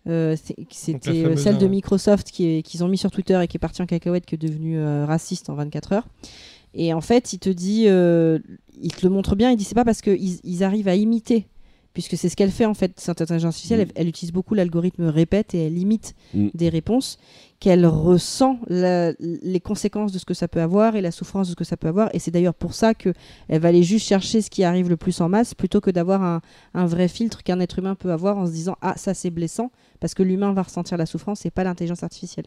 [0.06, 0.36] Euh,
[0.70, 1.66] C'était celle de.
[1.66, 4.78] Microsoft qu'ils ont mis sur Twitter et qui est partie en cacahuète, qui est devenue
[4.78, 6.08] euh, raciste en 24 heures.
[6.74, 8.38] Et en fait, il te dit, euh,
[8.82, 11.46] il te le montre bien, il dit c'est pas parce qu'ils ils arrivent à imiter,
[11.94, 13.82] puisque c'est ce qu'elle fait en fait, cette intelligence artificielle, Mm.
[13.82, 16.48] elle, elle utilise beaucoup l'algorithme répète et elle imite Mm.
[16.52, 17.16] des réponses,
[17.64, 21.56] qu'elle ressent les conséquences de ce que ça peut avoir et la souffrance de ce
[21.56, 22.14] que ça peut avoir.
[22.14, 23.14] Et c'est d'ailleurs pour ça que
[23.48, 26.42] elle va aller juste chercher ce qui arrive le plus en masse, plutôt que d'avoir
[26.74, 29.70] un vrai filtre qu'un être humain peut avoir en se disant ah ça c'est blessant,
[30.04, 32.44] parce que l'humain va ressentir la souffrance et pas l'intelligence artificielle.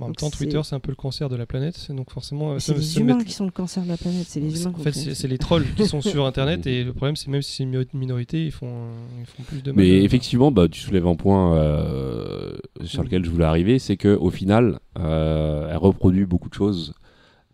[0.00, 1.92] En même temps, c'est- Twitter, c'est un peu le cancer de la planète.
[1.92, 4.60] Donc forcément, euh, C'est les humains qui sont le cancer de la planète, c'est les
[4.60, 4.72] humains.
[4.76, 7.52] En fait, c'est les trolls qui sont sur Internet et le problème, c'est même si
[7.58, 8.88] c'est une minorité, ils font,
[9.20, 9.84] ils font plus de mal.
[9.84, 14.08] Mais effectivement, bah, tu soulèves un point euh, sur lequel je voulais arriver, c'est que
[14.16, 16.94] au final, euh, elle reproduit beaucoup de choses,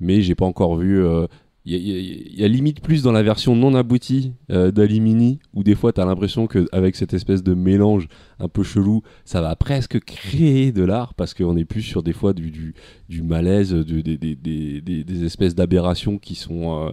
[0.01, 1.05] mais j'ai pas encore vu.
[1.05, 1.27] euh,
[1.68, 5.92] il y, a- limite plus dans la version non aboutie euh, d'Alimini, où des fois
[5.92, 8.07] tu as l'impression qu'avec cette espèce de mélange
[8.38, 12.12] un peu chelou, ça va presque créer de l'art, parce qu'on est plus sur des
[12.12, 12.74] fois du,
[13.22, 16.87] malaise, des espèces d'aberrations qui sont...
[16.87, 16.90] euh,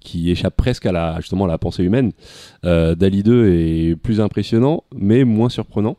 [0.00, 2.12] qui échappent presque à la, justement, à la pensée humaine.
[2.64, 5.96] Euh, Dali 2 est plus impressionnant, mais moins surprenant.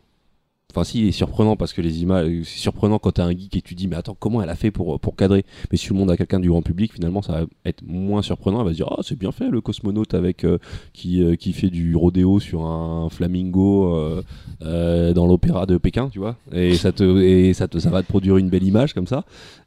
[0.73, 2.29] Enfin, si, il est surprenant parce que les images.
[2.43, 4.69] C'est surprenant quand t'es un geek et tu dis, mais attends, comment elle a fait
[4.69, 5.45] pour, pour cadrer?
[5.71, 8.21] Mais si tu le montres à quelqu'un du grand public, finalement, ça va être moins
[8.21, 8.59] surprenant.
[8.59, 10.57] Elle va se dire, oh, c'est bien fait, le cosmonaute avec euh,
[10.91, 14.21] qui, euh, qui fait du rodéo sur un flamingo euh,
[14.61, 16.35] euh, dans l'opéra de Pékin, tu vois.
[16.51, 19.23] Et, ça, te, et ça, te, ça va te produire une belle image comme ça.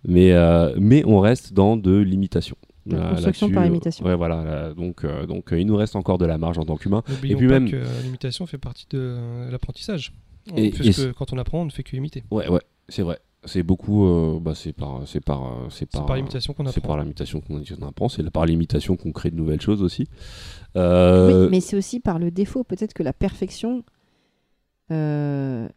[0.07, 2.57] Mais, euh, mais on reste dans de l'imitation.
[2.87, 4.05] La construction par euh, imitation.
[4.05, 4.45] Ouais, voilà.
[4.45, 7.03] là, donc, euh, donc euh, il nous reste encore de la marge en tant qu'humain.
[7.09, 10.13] N'oublions puis pas même- que euh, l'imitation fait partie de euh, l'apprentissage.
[10.57, 12.25] Et- fait et quand on apprend, on ne fait que imiter.
[12.31, 13.19] Ouais, ouais, c'est vrai.
[13.47, 14.07] C'est beaucoup.
[14.07, 16.89] euh, bah, c'est par, c'est par, euh, c'est C'est par, par l'imitation qu'on C'est apprend.
[16.89, 18.09] par l'imitation qu'on qu'on apprend.
[18.11, 20.09] C'est par l'imitation qu'on crée de nouvelles choses aussi.
[20.77, 22.65] Euh, Oui, mais c'est aussi par le défaut.
[22.65, 23.83] Peut-être que la perfection.
[24.93, 25.69] euh,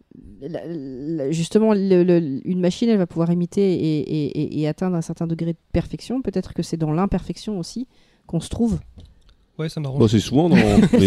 [0.42, 4.68] la- la- justement, le- le- une machine, elle va pouvoir imiter et, et- et- et
[4.68, 6.24] atteindre un certain degré de perfection.
[6.24, 7.88] Peut-être que c'est dans l'imperfection aussi
[8.26, 8.80] qu'on se trouve.
[9.60, 10.10] Ouais, ça m'arrange.
[10.10, 10.56] c'est souvent dans.
[10.56, 10.98] mais- mais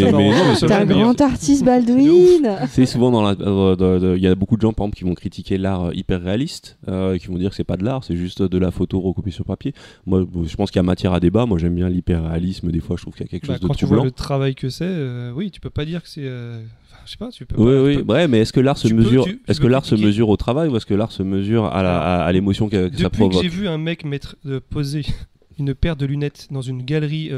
[0.54, 3.35] T'es un grand artiste, Baldwin C'est souvent dans la.
[3.40, 6.22] euh, Il y a beaucoup de gens, par exemple, qui vont critiquer l'art euh, hyper
[6.22, 9.00] réaliste, euh, qui vont dire que c'est pas de l'art, c'est juste de la photo
[9.00, 9.72] recopiée sur papier.
[10.06, 11.44] Moi, je pense qu'il y a matière à débat.
[11.44, 12.70] Moi, j'aime bien l'hyper réalisme.
[12.70, 14.04] Des fois, je trouve qu'il y a quelque Bah, chose de quand tu vois troublant.
[14.04, 16.20] le travail que c'est, euh, oui, tu peux pas dire que c'est.
[16.24, 16.61] euh,
[16.92, 17.56] enfin, je sais pas, tu peux.
[17.61, 19.85] Oui, pas- oui, peux- ouais, mais est-ce que l'art se tu mesure, est-ce que l'art
[19.85, 22.68] se mesure au travail ou est-ce que l'art se mesure à la- à à l'émotion
[22.68, 23.42] que, que ça Depuis que provoque?
[23.42, 25.02] j'ai vu un mec mettre, euh, poser
[25.59, 27.30] une paire de lunettes dans une galerie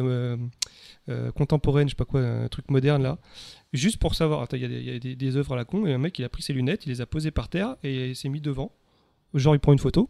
[1.08, 3.18] euh, contemporaine, je sais pas quoi, un truc moderne là,
[3.72, 4.42] juste pour savoir.
[4.42, 5.92] Attends, il y a, des, il y a des- des œuvres à la con et
[5.92, 8.16] un mec il a pris ses lunettes, il les a posées par terre et il
[8.16, 8.72] s'est mis devant.
[9.34, 10.08] Genre il prend une photo.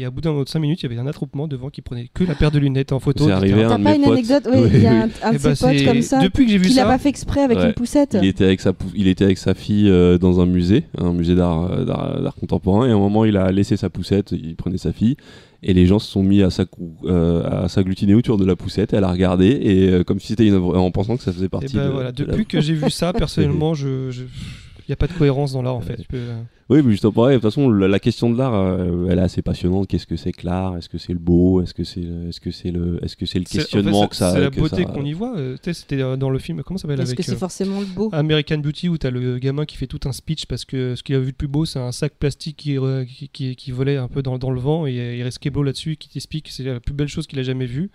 [0.00, 2.08] Et à bout d'un autre 5 minutes, il y avait un attroupement devant qui prenait
[2.14, 3.24] que la paire de lunettes en photo.
[3.26, 4.12] C'est arrivé à T'as un de pas une potes.
[4.12, 6.20] anecdote Oui, il y a un, un Eh de bah, ses potes c'est- comme ça
[6.22, 7.66] Depuis que j'ai vu qui l'a ça, pas fait exprès avec Ouais.
[7.66, 8.16] une poussette.
[8.22, 11.12] Il était avec sa, pou- il était avec sa fille euh, dans un musée, un
[11.12, 14.30] musée d'art, euh, d'art, d'art contemporain, et à un moment il a laissé sa poussette,
[14.30, 15.16] il prenait sa fille,
[15.64, 16.48] et les gens se sont mis à,
[17.04, 20.46] euh, à s'agglutiner autour de la poussette, elle a regardé, et euh, comme si c'était
[20.46, 22.46] une œuvre, en pensant que ça faisait Et partie ben de, voilà, de la- depuis
[22.46, 24.28] que j'ai vu ça, personnellement, je, je- il
[24.88, 25.96] n'y a pas de cohérence dans l'art en fait.
[25.96, 28.54] Tu peux, euh, Oui, mais justement, pareil, de toute façon, la, la question de l'art,
[28.54, 29.86] euh, elle est assez passionnante.
[29.88, 30.76] Qu'est-ce que c'est que l'art?
[30.76, 31.62] Est-ce que c'est le beau?
[31.62, 34.02] Est-ce que c'est, le- est-ce que c'est le, est-ce que c'est le en fait, questionnement
[34.02, 35.36] c'est- que ça C'est la beauté qu'on y voit.
[35.38, 37.36] euh, tu sais, C'était euh, dans le film, comment ça s'appelle Est-ce que c'est euh,
[37.36, 38.08] forcément le beau?
[38.12, 41.14] American Beauty où t'as le gamin qui fait tout un speech parce que ce qu'il
[41.14, 42.76] a vu de plus beau c'est un sac plastique qui,
[43.08, 45.62] qui, qui- qui volait un peu dans, dans le vent et euh, il reste Keblo
[45.62, 47.90] là-dessus qui t'explique que c'est la plus belle chose qu'il a jamais vue.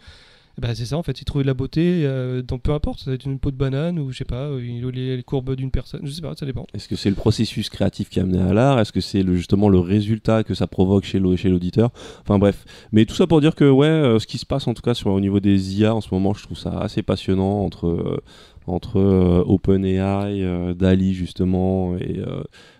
[0.61, 3.09] Bah, c'est ça en fait, il trouvait de la beauté euh, dans peu importe, ça
[3.09, 5.71] va être une peau de banane ou je sais pas, euh, il- les, courbes d'une
[5.71, 6.67] personne, je sais pas, ça dépend.
[6.75, 8.79] Est-ce que c'est le processus créatif qui a amené à l'art?
[8.79, 11.89] Est-ce que c'est justement le résultat que ça provoque chez l'au- chez l'auditeur?
[12.21, 12.65] Enfin bref.
[12.91, 14.93] Mais tout ça pour dire que ouais, euh, ce qui se passe en tout cas
[15.05, 18.21] au niveau des IA en ce moment, je trouve ça assez passionnant entre, euh,
[18.67, 22.21] entre euh, OpenAI, euh, DALI justement, et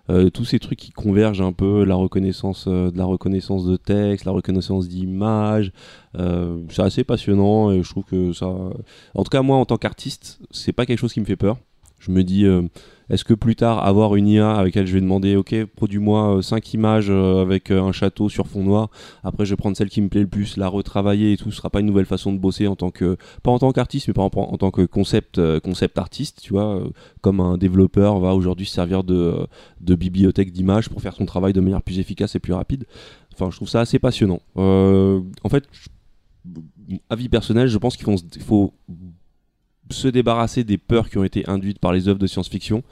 [0.10, 4.26] euh, tous ces trucs qui convergent un peu, la reconnaissance, de la reconnaissance de texte,
[4.26, 5.72] la reconnaissance d'images.
[6.18, 8.48] Euh, c'est assez passionnant et je trouve que ça...
[8.48, 11.58] En tout cas moi en tant qu'artiste, c'est pas quelque chose qui me fait peur.
[12.06, 12.46] Je me dis...
[12.46, 12.64] euh,
[13.10, 16.74] est-ce que plus tard, avoir une IA avec laquelle je vais demander, ok, produis-moi 5
[16.74, 18.90] images euh, avec euh, un château sur fond noir,
[19.24, 21.58] après je vais prendre celle qui me plaît le plus, la retravailler et tout, ce
[21.58, 24.14] sera pas une nouvelle façon de bosser en tant que, pas en tant qu'artiste, mais
[24.14, 26.90] pas en, tant que concept, euh, concept artiste, tu vois, euh,
[27.22, 29.46] comme un développeur va aujourd'hui se servir de,
[29.92, 32.86] euh, bibliothèque d'images pour faire son travail de manière plus efficace et plus rapide.
[33.34, 34.40] Enfin, je trouve ça assez passionnant.
[34.58, 35.66] Euh, en fait,
[37.10, 38.74] avis personnel, je pense qu'il faut
[39.94, 42.84] se débarrasser des peurs qui ont été induites par les œuvres de science-fiction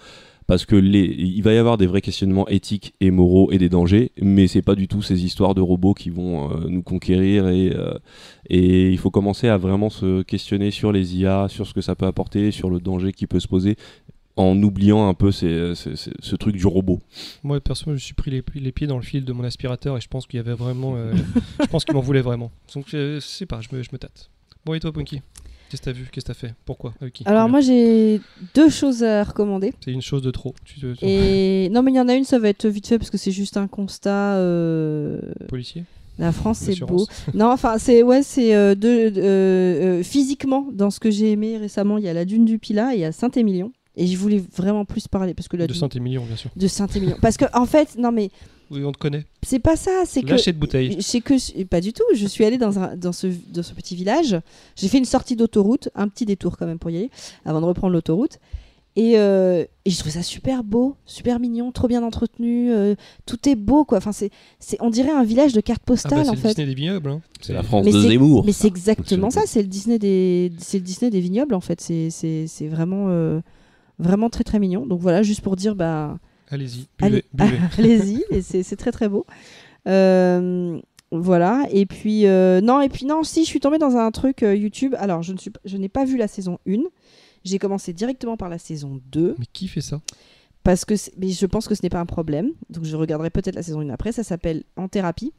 [0.48, 3.70] parce que les, il va y avoir des vrais questionnements éthiques et moraux et des
[3.70, 7.48] dangers, mais c'est pas du tout ces histoires de robots qui vont euh, nous conquérir
[7.48, 7.94] et, euh,
[8.50, 11.96] et il faut commencer à vraiment se questionner sur les IA, sur ce que ça
[11.96, 13.78] peut apporter, sur le danger qui peut se poser
[14.36, 17.00] en oubliant un peu ce truc du robot.
[17.44, 20.02] Moi perso, je me suis pris les, pieds dans le fil de mon aspirateur et
[20.02, 21.14] je pense qu'il y avait vraiment, euh,
[21.62, 22.52] je pense qu'il m'en voulait vraiment.
[22.74, 24.30] Donc je sais pas, je me, je me tâte.
[24.66, 25.22] Bon et toi Punky?
[25.72, 26.08] Qu'est-ce que t'as vu?
[26.12, 26.54] Qu'est-ce que t'as fait?
[26.66, 26.94] Pourquoi?
[27.02, 27.24] Avec qui?
[27.26, 27.52] Alors Combien?
[27.52, 28.20] moi j'ai
[28.54, 29.74] deux choses à recommander.
[29.84, 30.54] c'est une chose de trop.
[30.66, 32.98] Tu te- Et non mais il y en a une, ça va être vite fait
[32.98, 34.36] parce que c'est juste un constat.
[34.36, 35.86] euh, policier?
[36.20, 37.06] La France c'est beau.
[37.08, 37.26] L'assurance.
[37.34, 41.58] Non enfin c'est ouais c'est euh, de- euh, euh, physiquement dans ce que j'ai aimé
[41.58, 43.72] récemment il y a la dune du Pilat et il y a Saint-Émilion.
[43.98, 46.50] Et je voulais vraiment plus parler parce que de Saint-Émilion bien sûr.
[46.56, 47.18] de Saint-Émilion.
[47.22, 48.30] Parce que en fait non mais
[48.70, 49.26] Oui, on te connaît.
[49.44, 50.98] c'est pas ça, c'est que Lâcher de bouteille.
[51.02, 52.04] c'est que pas du tout.
[52.16, 54.38] Je suis allée dans, un, dans, ce, dans ce petit village.
[54.78, 57.10] J'ai fait une sortie d'autoroute, un petit détour quand même pour y aller,
[57.44, 58.40] avant de reprendre l'autoroute.
[58.98, 62.72] Et, euh, et je trouve ça super beau, super mignon, trop bien entretenu.
[62.72, 63.98] euh, tout est beau, quoi.
[64.00, 66.38] Enfin, c'est, c'est, on dirait un village de cartes Ah bah, postales, c'est en le
[66.38, 66.48] fait.
[66.50, 67.10] Disney des vignobles.
[67.10, 67.22] hein.
[67.42, 68.44] C'est la France Mais de c'est- Zemmour.
[68.46, 71.80] Mais c'est exactement ça, c'est le Disney des, c'est le Disney des vignobles, en fait.
[71.80, 73.40] C'est, c'est, c'est vraiment, euh,
[74.02, 74.86] vraiment très très mignon.
[74.86, 76.20] Donc voilà, juste pour dire, bah,
[76.52, 77.52] Allez-y, Allez- buvez.
[77.52, 77.60] buvez.
[77.78, 79.26] allez-y, et c'est, très très beau.
[79.88, 80.80] Euh,
[81.12, 84.44] voilà, et puis, euh, non, et puis non, si, je suis tombée dans un truc
[84.44, 84.96] euh, YouTube.
[85.00, 86.82] Alors, je, ne suis, je n'ai pas vu la saison 1.
[87.46, 89.36] J'ai commencé directement par la saison 2.
[89.40, 90.02] Mais qui fait ça?
[90.64, 92.52] Parce que mais je pense que ce n'est pas un problème.
[92.70, 94.12] Donc je regarderai peut-être la saison 1 après.
[94.12, 95.34] Ça s'appelle En thérapie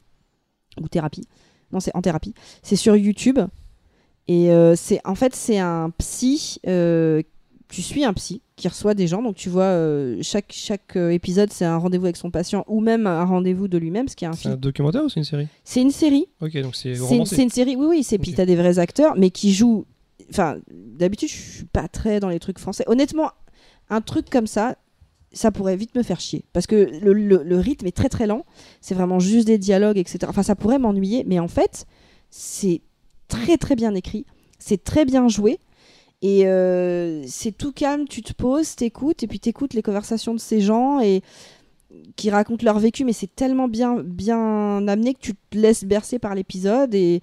[0.81, 1.25] ou thérapie.
[1.71, 2.33] Non, c'est En thérapie.
[2.61, 3.39] C'est sur YouTube
[4.27, 6.59] et c'est en fait c'est un psy.
[7.73, 9.21] Tu suis un psy qui reçoit des gens.
[9.23, 12.79] Donc tu vois euh, chaque chaque euh, épisode c'est un rendez-vous avec son patient ou
[12.81, 15.23] même un rendez-vous de lui-même, ce qui est un C'est un documentaire ou c'est une
[15.25, 15.47] série?
[15.63, 16.27] C'est une série.
[16.41, 17.35] Ok, donc c'est C'est une, romancé.
[17.35, 17.75] c'est une série.
[17.75, 18.03] Oui oui.
[18.03, 18.37] C'est puis Ok.
[18.37, 19.85] t'as des vrais acteurs mais qui jouent.
[20.29, 22.83] Enfin d'habitude je suis pas très dans les trucs français.
[22.87, 23.31] Honnêtement
[23.89, 24.77] un truc comme ça,
[25.31, 26.45] ça pourrait vite me faire chier.
[26.53, 28.45] Parce que le, le- le rythme est très très lent.
[28.81, 30.19] C'est vraiment juste des dialogues, etc.
[30.27, 31.23] Enfin, ça pourrait m'ennuyer.
[31.27, 31.85] Mais en fait,
[32.29, 32.81] c'est
[33.27, 34.25] très très bien écrit.
[34.59, 35.57] C'est très bien joué.
[36.25, 38.07] Et euh, c'est tout calme.
[38.07, 39.21] Tu te poses, t'écoutes.
[39.23, 41.21] Et puis t'écoutes les conversations de ces gens et
[42.15, 43.03] qui racontent leur vécu.
[43.03, 46.95] Mais c'est tellement bien, bien amené que tu te laisses bercer par l'épisode.
[46.95, 47.21] Et,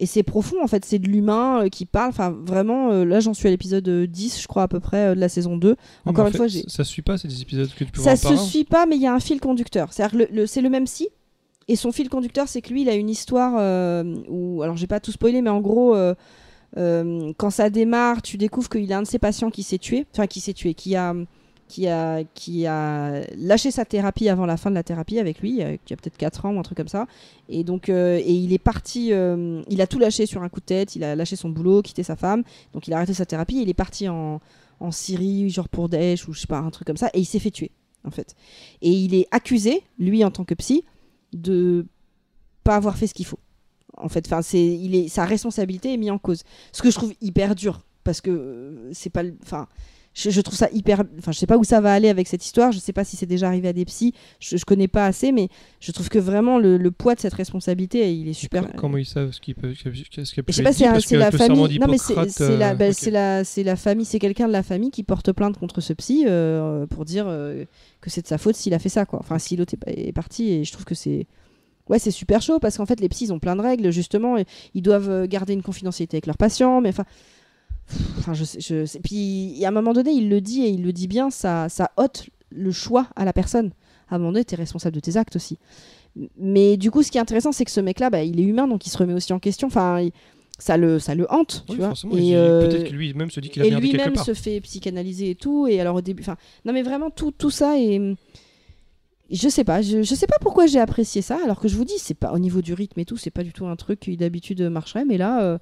[0.00, 0.84] et c'est profond, en fait.
[0.84, 2.08] C'est de l'humain euh, qui parle.
[2.08, 5.10] Enfin, vraiment, euh, là, j'en suis à l'épisode euh, 10, je crois, à peu près,
[5.10, 5.68] euh, de la saison 2.
[5.70, 7.84] Oui, mais Encore en une fait, fois, j'ai- Ça suit pas, c'est des épisodes que
[7.84, 9.92] tu peux ça voir se suit pas, mais il y a un fil conducteur.
[9.92, 11.08] C'est-à-dire que le, le- c'est le même si.
[11.68, 13.52] Et son fil conducteur, c'est que lui, il a une histoire
[14.28, 15.94] où, alors j'ai pas tout spoilé, mais en gros,
[16.76, 20.06] euh, quand ça démarre, tu découvres qu'il a un de ses patients qui s'est tué,
[20.12, 21.14] enfin qui s'est tué, qui a,
[21.70, 25.62] qui a, qui a lâché sa thérapie avant la fin de la thérapie avec lui,
[25.62, 27.06] euh, qui a peut-être 4 ans ou un truc comme ça.
[27.48, 30.60] Et donc, euh, et il est parti, euh, il a tout lâché sur un coup
[30.60, 32.42] de tête, il a lâché son boulot, quitté sa femme,
[32.74, 34.40] donc il a arrêté sa thérapie, il est parti en,
[34.80, 37.24] en Syrie, genre pour Daesh ou je sais pas, un truc comme ça, et il
[37.24, 37.70] s'est fait tuer,
[38.04, 38.34] en fait.
[38.82, 40.84] Et il est accusé, lui en tant que psy,
[41.32, 41.86] de
[42.64, 43.38] pas avoir fait ce qu'il faut.
[43.96, 46.42] En fait, enfin, c'est, il est, sa responsabilité est mise en cause.
[46.72, 49.66] Ce que je trouve hyper dur, parce que euh, c'est pas, enfin,
[50.12, 52.44] je, je trouve ça hyper, enfin, je sais pas où ça va aller avec cette
[52.44, 52.72] histoire.
[52.72, 54.12] Je sais pas si c'est déjà arrivé à des psys.
[54.40, 55.48] Je, je connais pas assez, mais
[55.78, 58.62] je trouve que vraiment le, le poids de cette responsabilité, il est super.
[58.72, 59.88] Co- Comment ils savent ce qui peut, ce qui
[60.48, 61.60] Je sais pas, c'est c'est la famille.
[61.78, 62.14] Non, mais c'est
[62.56, 65.30] la, euh, bah, c'est la, c'est la famille, c'est quelqu'un de la famille qui porte
[65.32, 67.64] plainte contre ce psy euh, pour dire euh,
[68.00, 69.20] que c'est de sa faute s'il a fait ça, quoi.
[69.20, 71.26] Enfin, si l'autre est, est parti, et je trouve que c'est.
[71.90, 74.38] Ouais, c'est super chaud parce qu'en fait, les psys, ils ont plein de règles, justement.
[74.38, 77.04] et ils doivent euh, garder une confidentialité avec leurs patients, mais enfin.
[78.18, 80.82] Enfin, je sais, je sais- Puis, à un moment donné, il le dit et il
[80.84, 83.72] le dit bien, ça, ça ôte le choix à la personne.
[84.08, 85.58] À un moment donné, tu es responsable de tes actes aussi.
[86.38, 88.68] Mais du coup, ce qui est intéressant, c'est que ce mec-là, bah, il est humain,
[88.68, 89.66] donc il se remet aussi en question.
[89.68, 90.12] Enfin, il-
[90.58, 91.94] ça le, ça le hante, Oui, tu vois.
[92.18, 95.34] Et, euh, Peut-être que lui-même se dit qu'il a et lui-même se fait psychanalyser et
[95.34, 95.66] tout.
[95.66, 97.98] Et alors au début, enfin, non mais vraiment tout, tout ça et
[99.30, 101.38] je sais pas, je, je sais pas pourquoi j'ai apprécié ça.
[101.44, 103.42] Alors que je vous dis, c'est pas au niveau du rythme et tout, c'est pas
[103.44, 105.04] du tout un truc qui d'habitude marcherait.
[105.04, 105.58] Mais là, euh,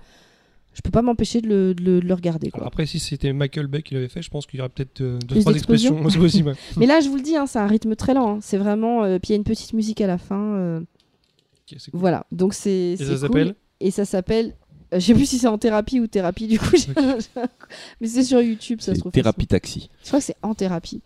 [0.74, 2.50] je peux pas m'empêcher de le, de le- de le regarder.
[2.50, 2.66] Quoi.
[2.66, 5.18] Après, si c'était Michael Bay qui l'avait fait, je pense qu'il y aurait peut-être euh,
[5.18, 5.94] deux, Plus trois d'explosions.
[5.96, 6.10] expressions.
[6.10, 6.56] C'est possible.
[6.76, 8.36] Mais là, je vous le dis, hein, c'est un rythme très lent.
[8.36, 8.38] hein.
[8.40, 9.04] C'est vraiment.
[9.04, 10.40] euh, puis il y a une petite musique à la fin.
[10.56, 12.00] euh, Ok, c'est cool.
[12.00, 12.70] voilà, donc c'est.
[12.92, 13.18] Et c'est ça cool.
[13.20, 14.54] s'appelle Et ça s'appelle.
[14.94, 16.74] euh, je sais plus si c'est en thérapie ou thérapie du coup.
[16.76, 16.94] j'ai-
[18.00, 19.12] Mais c'est sur YouTube, ça se trouve.
[19.12, 19.90] Thérapie Taxi.
[20.02, 21.02] Je crois que c'est en thérapie.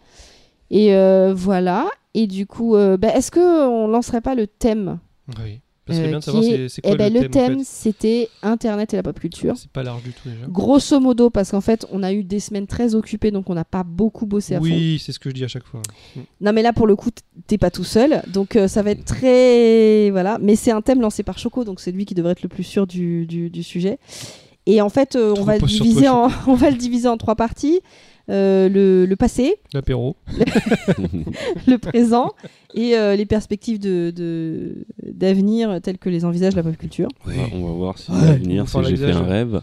[0.72, 1.88] Et euh, voilà.
[2.14, 4.98] Et du coup, euh, bah, est-ce que on lancerait pas le thème?
[5.38, 5.60] Oui.
[5.88, 7.54] Serait euh, bien de savoir est- c'est- quoi eh ben, le thème.
[7.54, 7.64] en fait?
[7.64, 9.54] c'était Internet et la pop culture.
[9.56, 10.46] C'est pas large du tout déjà.
[10.48, 13.64] Grosso modo, parce qu'en fait, on a eu des semaines très occupées, donc on n'a
[13.64, 14.64] pas beaucoup bossé à fond.
[14.64, 15.82] Oui, c'est ce que je dis à chaque fois.
[16.40, 17.10] Non, mais là, pour le coup,
[17.48, 20.38] t'es pas tout seul, donc euh, ça va être très voilà.
[20.40, 22.64] Mais c'est un thème lancé par Choco, donc c'est lui qui devrait être le plus
[22.64, 23.98] sûr du, du, du sujet.
[24.66, 26.70] Et en fait, euh, on Trop va le pas sur diviser toi, en on va
[26.70, 27.80] le diviser en trois parties.
[28.30, 30.16] Euh, le, le passé, L'apéro.
[31.66, 32.30] le présent
[32.74, 37.08] et euh, les perspectives de, de- d'avenir telles que les envisage la pop culture.
[37.26, 38.18] On va- On va voir si Ouais.
[38.26, 39.60] l'avenir, si j'ai fait un rêve.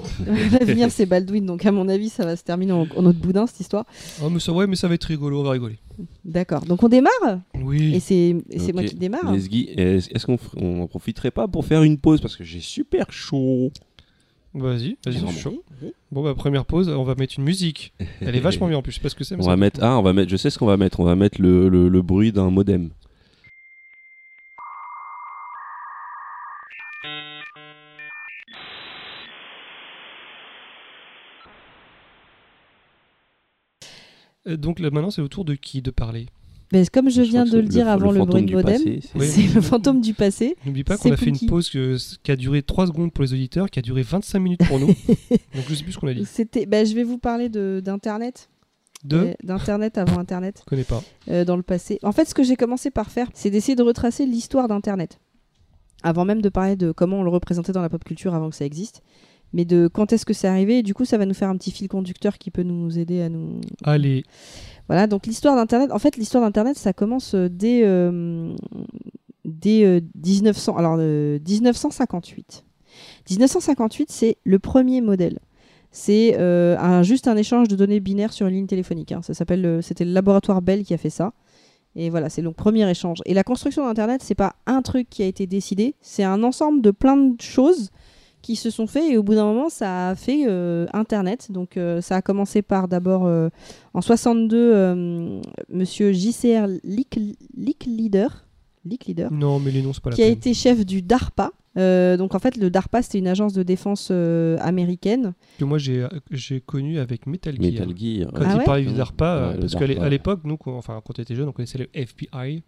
[0.26, 3.46] L'avenir, c'est Baldwin, donc à mon avis, ça va se terminer en, en autre boudin,
[3.46, 3.84] cette histoire.
[4.24, 5.78] Oh, mais ça, ouais, mais ça va être rigolo, on va rigoler.
[6.24, 6.64] D'accord.
[6.64, 7.40] Donc on démarre?
[7.62, 7.94] Oui.
[7.94, 8.34] Et c'est,
[8.72, 9.34] moi qui démarre.
[9.34, 12.22] Est-ce est-ce qu'on on en profiterait pas pour faire une pause?
[12.22, 13.70] Parce que j'ai super chaud
[14.52, 15.62] Vas-y, vas-y, suis chaud.
[16.10, 17.92] Bon, bah, première pause, on va mettre une musique.
[18.20, 19.36] Elle est vachement bien en plus, je sais pas ce que c'est.
[19.36, 21.04] mais On va mettre ah on va mettre je sais ce qu'on va mettre on
[21.04, 22.90] va mettre le, le, le bruit d'un modem.
[34.46, 36.26] Euh, Donc là, maintenant, c'est au tour de qui de parler?
[36.72, 39.60] Mais comme je Je viens de le dire avant le bruit de modem, c'est- le
[39.60, 40.56] fantôme du passé.
[40.64, 43.32] N'oublie pas qu'on a fait une pause que- qui a duré 3 secondes pour les
[43.32, 44.86] auditeurs, qui a duré 25 minutes pour nous.
[45.54, 46.24] Donc je sais plus ce qu'on a dit.
[46.24, 48.48] C'était, bah, je vais vous parler d'internet.
[49.02, 51.02] De euh, d'internet avant internet Je connais pas.
[51.30, 51.98] euh, dans le passé.
[52.02, 55.18] En fait, ce que j'ai commencé par faire, c'est d'essayer de retracer l'histoire d'internet.
[56.02, 58.56] Avant même de parler de comment on le représentait dans la pop culture avant que
[58.56, 59.02] ça existe,
[59.54, 60.78] mais de quand est-ce que c'est arrivé.
[60.78, 63.22] Et du coup, ça va nous faire un petit fil conducteur qui peut nous aider
[63.22, 64.22] à nous Allez,
[64.90, 68.56] voilà, donc l'histoire d'Internet, en fait, l'histoire d'Internet, ça commence euh, dès, euh,
[69.44, 72.64] dès euh, 1900, alors, euh, 1958.
[73.30, 75.38] 1958, c'est le premier modèle.
[75.92, 76.36] C'est
[77.04, 79.12] juste un échange de données binaires sur une ligne téléphonique.
[79.12, 79.20] hein.
[79.22, 81.32] Ça s'appelle, le- c'était le laboratoire Bell qui a fait ça.
[81.94, 83.18] Et voilà, c'est donc premier échange.
[83.26, 86.82] Et la construction d'Internet, c'est pas un truc qui a été décidé, c'est un ensemble
[86.82, 87.90] de plein de choses
[88.42, 91.50] qui se sont fait et au bout d'un moment, ça a fait euh, Internet.
[91.52, 93.48] Donc euh, ça a commencé par d'abord euh,
[93.94, 97.18] en 62, euh, Monsieur JCR Leak,
[97.56, 98.46] Leak Leader,
[98.84, 101.50] Leak Leader non, mais les noms, c'est pas la qui a été chef du DARPA.
[101.78, 105.34] Euh, donc en fait, le DARPA, c'était une agence de défense euh, américaine.
[105.58, 107.70] Que moi, j'ai j'ai connu avec Metal Gear.
[107.86, 108.30] Metal Gear.
[108.34, 111.18] Quand Ah il ouais parlait du DARPA, Ouais, parce qu'à l'époque, nous, quand, enfin, quand
[111.18, 112.64] on était jeunes, on connaissait le FBI.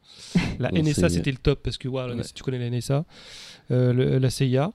[0.61, 2.22] La Non, NSA, c'était le top, parce que voilà, Ouais.
[2.22, 3.04] si tu connais la NSA,
[3.72, 4.70] euh, le- la CIA.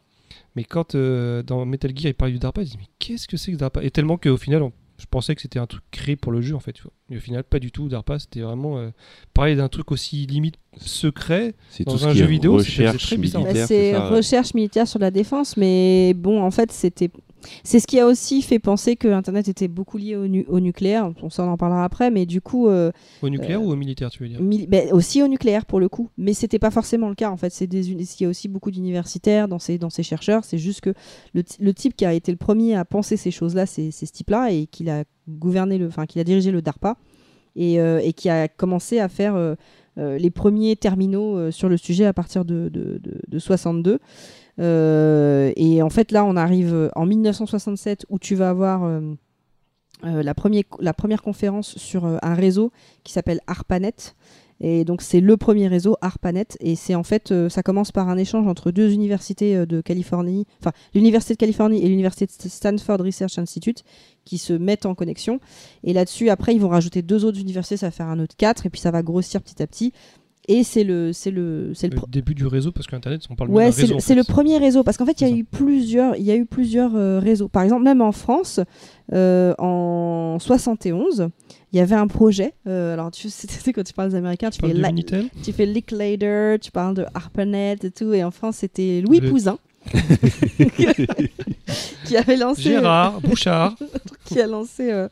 [0.58, 3.38] Mais quand euh, dans Metal Gear, il parlait du DARPA, je dis mais qu'est-ce que
[3.38, 3.84] c'est que DARPA?
[3.84, 6.56] Et tellement qu'au final, on- je pensais que c'était un truc créé pour le jeu,
[6.56, 6.74] en fait.
[6.74, 6.92] tu vois.
[7.12, 7.88] Et au final, pas du tout.
[7.88, 8.90] DARPA, c'était vraiment euh,
[9.36, 11.54] parler d'un truc aussi limite secret.
[11.70, 13.42] C'est Dans tout un jeu vidéo, c'était- recherche c'était très bizarre.
[13.44, 13.68] Bah, militaire.
[13.68, 17.12] c'est c'est recherche militaire sur la défense, mais bon, en fait, c'était.
[17.64, 20.60] C'est ce qui a aussi fait penser que Internet était beaucoup lié au, nu- au
[20.60, 21.12] nucléaire.
[21.22, 24.10] On s'en en parlera après, mais du coup, euh, Au nucléaire Euh, ou au militaire,
[24.10, 24.42] tu veux dire?
[24.42, 26.10] mili- aussi au nucléaire pour le coup.
[26.18, 27.30] Mais c'était pas forcément le cas.
[27.32, 30.44] En fait, c'est des il y a aussi beaucoup d'universitaires dans ces dans ces chercheurs.
[30.46, 30.94] C'est juste que
[31.34, 34.52] le, le type qui a été le premier à penser ces choses-là, c'est ce type-là
[34.52, 36.98] et qu'il a gouverné le, enfin qu'il a dirigé le DARPA
[37.56, 39.56] et, euh, et qui a commencé à faire
[39.98, 43.98] les premiers terminaux sur le sujet à partir de, de, de- de 62.
[44.60, 49.02] Euh, et en fait, là, on arrive en 1967 où tu vas avoir euh,
[50.06, 52.72] euh, la, première, la première conférence sur un réseau
[53.04, 54.16] qui s'appelle ARPANET.
[54.60, 56.58] Et donc, c'est le premier réseau ARPANET.
[56.60, 60.72] Et c'est en fait, ça commence par un échange entre deux universités de Californie, enfin,
[60.96, 63.84] l'Université de Californie et l'Université de Stanford Research Institute
[64.26, 65.40] qui se mettent en connexion.
[65.84, 68.66] Et là-dessus, après, ils vont rajouter deux autres universités, ça va faire un autre quatre,
[68.66, 69.94] et puis ça va grossir petit à petit.
[70.50, 73.50] Et c'est le, c'est le, c'est le, Le début du réseau, parce qu'Internet, on parle
[73.50, 73.94] Ouais, c'est réseau.
[73.94, 74.20] le, en c'est fait.
[74.20, 76.46] le premier réseau parce qu'en fait, il y a eu plusieurs, il y a eu
[76.46, 77.50] plusieurs euh, réseaux.
[77.50, 78.62] Par exemple, même en France,
[79.14, 81.28] euh, en 71,
[81.74, 82.54] il y avait un projet.
[82.66, 85.66] euh, alors, tu sais, quand tu parles des Américains, tu Tu fais, Minitel tu fais
[85.66, 88.14] Linklater, tu parles de ARPANET et tout.
[88.14, 89.58] Et en France, c'était Louis Le- Pouzin
[92.06, 93.76] qui avait lancé, Gérard, Bouchard.
[94.26, 95.08] qui a lancé euh,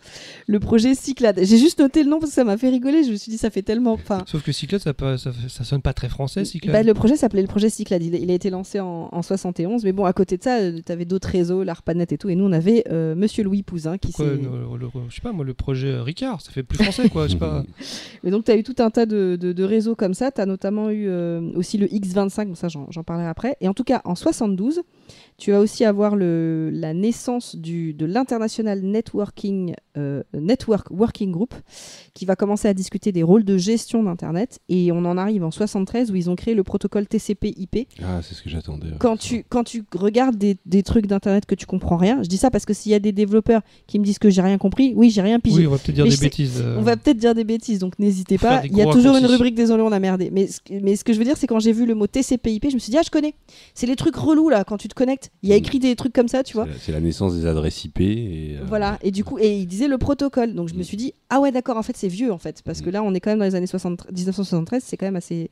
[0.48, 1.40] le projet Cyclade.
[1.44, 3.04] J'ai juste noté le nom parce que ça m'a fait rigoler.
[3.04, 3.94] Je me suis dit, ça fait tellement.
[3.94, 6.74] Enfin, Sauf que Cyclade, ça, pas- ça, ça sonne pas très français, Cyclade.
[6.74, 8.04] Bah, le projet s'appelait le projet Cyclade.
[8.04, 9.84] Il, il a été lancé en, en 71.
[9.84, 12.30] Mais bon, à côté de ça, tu avais d'autres réseaux, l'ARPANET et tout.
[12.30, 14.24] Et nous, on avait euh, Monsieur Louis Pouzin qui s'est.
[14.24, 14.38] le-
[14.80, 17.28] le- je sais pas, moi, le projet euh, Ricard, ça fait plus français, quoi.
[17.28, 17.64] je sais pas.
[18.24, 20.32] Et donc, tu as eu tout un tas de, de- de réseaux comme ça.
[20.32, 22.48] Tu as notamment eu euh, aussi le X25.
[22.48, 23.58] Bon, ça, j'en j'en parlerai après.
[23.62, 24.84] Et en tout cas, en 72, usa.
[25.38, 31.54] Tu vas aussi avoir le, la naissance du, de l'International Networking euh, Network Working Group
[32.14, 34.60] qui va commencer à discuter des rôles de gestion d'Internet.
[34.70, 38.34] Et on en arrive en 73 où ils ont créé le protocole TCP/IP Ah, c'est
[38.36, 38.88] ce que j'attendais.
[38.88, 38.96] ouais.
[39.00, 42.38] quand tu, quand tu regardes des, des trucs d'internet que tu comprends rien, je dis
[42.38, 44.94] ça parce que s'il y a des développeurs qui me disent que j'ai rien compris,
[44.96, 45.60] oui, j'ai rien pigé.
[45.60, 46.62] Oui, on va peut-être dire Mais des bêtises.
[46.64, 48.64] euh, On va peut-être dire des bêtises, donc n'hésitez pas.
[48.66, 50.30] Il y a toujours une rubrique désolé, on a merdé.
[50.32, 50.48] Mais,
[50.82, 52.80] mais ce que je veux dire, c'est quand j'ai vu le mot TCP/IP, je me
[52.80, 53.34] suis dit ah je connais.
[53.74, 55.25] C'est les trucs relous là quand tu te connectes.
[55.44, 55.60] Il y a Mm.
[55.60, 56.68] écrit des trucs comme ça, tu vois.
[56.80, 58.00] C'est la- naissance des adresses IP.
[58.02, 60.54] Et, euh, Voilà, et du coup, et il disait le protocole.
[60.54, 60.84] Donc je me Mm.
[60.84, 62.62] suis dit, ah ouais, d'accord, en fait, c'est vieux, en fait.
[62.64, 62.94] Parce que Mm.
[62.94, 65.50] là, on est quand même dans les années 60 1973, c'est quand même assez,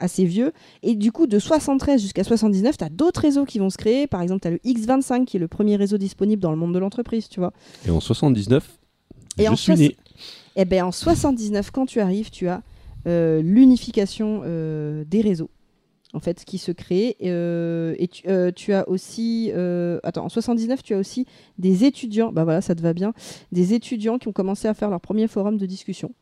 [0.00, 0.52] assez vieux.
[0.82, 4.06] Et du coup, de 73 jusqu'à 79, tu as d'autres réseaux qui vont se créer.
[4.06, 6.72] Par exemple, tu as le X25, qui est le premier réseau disponible dans le monde
[6.72, 7.52] de l'entreprise, tu vois.
[7.86, 8.78] Et en 79,
[9.38, 9.96] Et je en suis né.
[10.56, 12.62] Et ben en 79, quand tu arrives, tu as
[13.06, 15.48] euh, l'unification euh, des réseaux.
[16.12, 17.16] En fait, qui se crée.
[17.22, 19.52] euh, et tu, euh, tu as aussi.
[19.54, 21.26] euh, attends, en 79, tu as aussi
[21.58, 22.32] des étudiants.
[22.32, 23.12] Bah voilà, ça te va bien.
[23.52, 26.12] Des étudiants qui ont commencé à faire leur premier forum de discussion.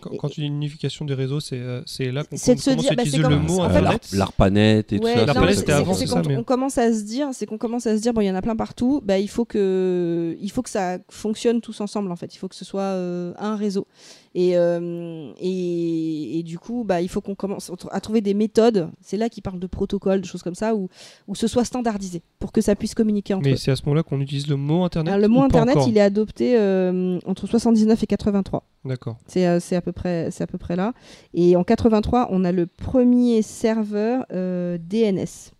[0.00, 2.60] Quand, quand tu dis une unification des réseaux, c'est euh, c'est là qu'on C'est de
[2.60, 4.08] se commence dire, à bah, le mot Internet.
[4.12, 5.20] L'Ar- L'ARPANET et tout Ouais, ça.
[5.20, 7.46] non, L'ARPANET, ça- c'était c'est- avant, c'est ça, mais- on commence à se dire, c'est
[7.46, 9.00] qu'on commence à se dire, bon, il y en a plein partout.
[9.04, 12.34] Bah, il faut que, il faut que ça fonctionne tous ensemble en fait.
[12.34, 13.86] Il faut que ce soit euh, un réseau.
[14.34, 18.88] Et, euh, et, et du coup, bah, il faut qu'on commence à trouver des méthodes.
[19.00, 20.88] C'est là qu'ils parlent de protocoles, de choses comme ça, où,
[21.26, 24.02] où ce soit standardisé pour que ça puisse communiquer entre Mais c'est à ce moment-là
[24.02, 28.02] qu'on utilise le mot Internet Alors, le mot Internet, il est adopté euh, entre 79
[28.02, 28.64] et 83.
[28.88, 29.18] D'accord.
[29.26, 30.94] C'est euh, c'est à peu près c'est à peu près là.
[31.34, 35.52] Et en 83, on a le premier serveur euh, DNS.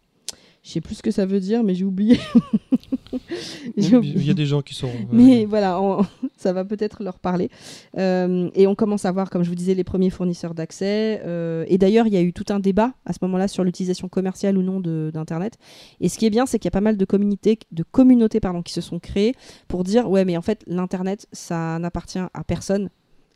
[0.63, 2.19] Je sais plus ce que ça veut dire, mais j'ai oublié.
[3.77, 4.91] Il y a des gens qui sont.
[5.11, 5.81] Mais voilà,
[6.37, 7.51] ça va peut-être leur parler.
[7.97, 11.23] Euh, et on commence à voir, comme je vous disais, les premiers fournisseurs d'accès.
[11.25, 14.09] Euh, et d'ailleurs, il y a eu tout un débat à ce moment-là sur l'utilisation
[14.09, 15.59] commerciale ou non d'Internet.
[16.01, 18.41] Et ce qui est bien, c'est qu'il y a pas mal de communautés, de communautés
[18.41, 19.35] pardon, qui se sont créées
[19.69, 22.91] pour dire ouais, mais en fait, l'Internet, ça n'appartient à personne.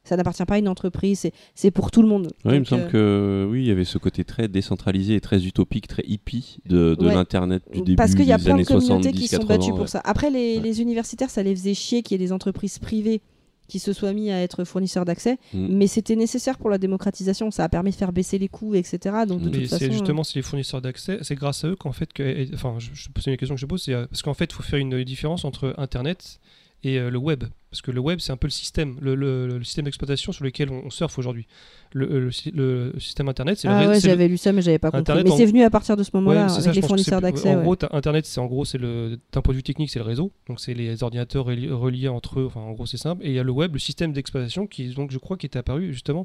[0.05, 2.29] Ça n'appartient pas à une entreprise, c'est- c'est pour tout le monde.
[2.45, 5.21] Ouais, il me semble euh, que oui, il y avait ce côté très décentralisé et
[5.21, 7.15] très utopique, très hippie de, de Ouais.
[7.15, 9.71] l'internet du début Parce qu'il y a plein de communautés 70, qui sont 80, battues
[9.73, 9.77] ouais.
[9.79, 10.01] pour ça.
[10.05, 10.63] Après, les, Ouais.
[10.63, 13.21] les universitaires, ça les faisait chier qu'il y ait des entreprises privées
[13.69, 15.69] qui se soient mis à être fournisseurs d'accès, Mm.
[15.71, 17.51] mais c'était nécessaire pour la démocratisation.
[17.53, 18.99] Ça a permis de faire baisser les coûts, etc.
[19.27, 21.69] Donc de Mais toute façon, c'est euh, justement c'est les fournisseurs d'accès, c'est grâce à
[21.69, 24.07] eux qu'en fait que, enfin, je, je pose une question que je pose, c'est euh,
[24.09, 26.41] parce qu'en fait, il faut faire une différence entre Internet
[26.83, 29.47] et euh, le web, parce que le web c'est un peu le système, le, le-
[29.59, 31.47] le système d'exploitation sur lequel on, on surfe aujourd'hui.
[31.95, 34.53] Le, le- le sy- le système Internet, c'est le Ah réseau- ouais, j'avais lu ça,
[34.53, 35.01] mais j'avais pas compris.
[35.01, 36.81] Internet, mais en- c'est venu à partir de ce moment-là, Ouais, c'est avec ça, je
[36.81, 37.51] les fournisseurs d'accès.
[37.55, 37.63] En ouais.
[37.63, 40.33] gros, Internet, c'est en gros, c'est le d'un point de vue technique, c'est le réseau.
[40.49, 42.47] Donc c'est les ordinateurs reli- reliés entre eux.
[42.47, 43.25] Enfin, en gros, c'est simple.
[43.27, 45.57] Et il y a le web, le système d'exploitation, qui donc je crois qui est
[45.57, 46.25] apparu justement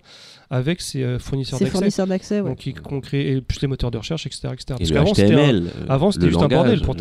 [0.50, 2.50] avec ces euh, fournisseurs Ces d'accès, fournisseurs d'accès, ouais.
[2.50, 4.66] donc qui ont créé et plus les moteurs de recherche, etc., etc.
[4.70, 5.64] Et Parce le qu'avant, c'était un- HTML.
[5.68, 6.96] euh, Avant, c'était juste un bordel pour,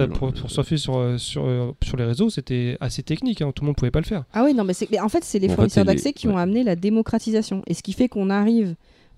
[0.50, 2.30] surfer sur, euh, sur, euh, sur les réseaux.
[2.30, 3.42] C'était assez technique.
[3.42, 4.24] hein, Tout le monde pouvait pas le faire.
[4.38, 6.62] Ah oui, non, mais, en fait, c'est les En fournisseurs les- d'accès qui ont amené
[6.62, 7.62] la démocratisation.
[7.66, 8.74] Et ce qui fait qu'on arrive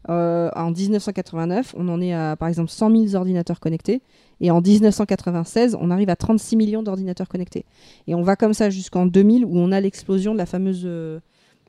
[0.08, 4.00] euh, en 1989, on en est à par exemple 100 000 ordinateurs connectés.
[4.40, 7.64] Et en 1996, on arrive à 36 millions d'ordinateurs connectés.
[8.06, 11.18] Et on va comme ça jusqu'en 2000 où on a l'explosion de la fameuse euh,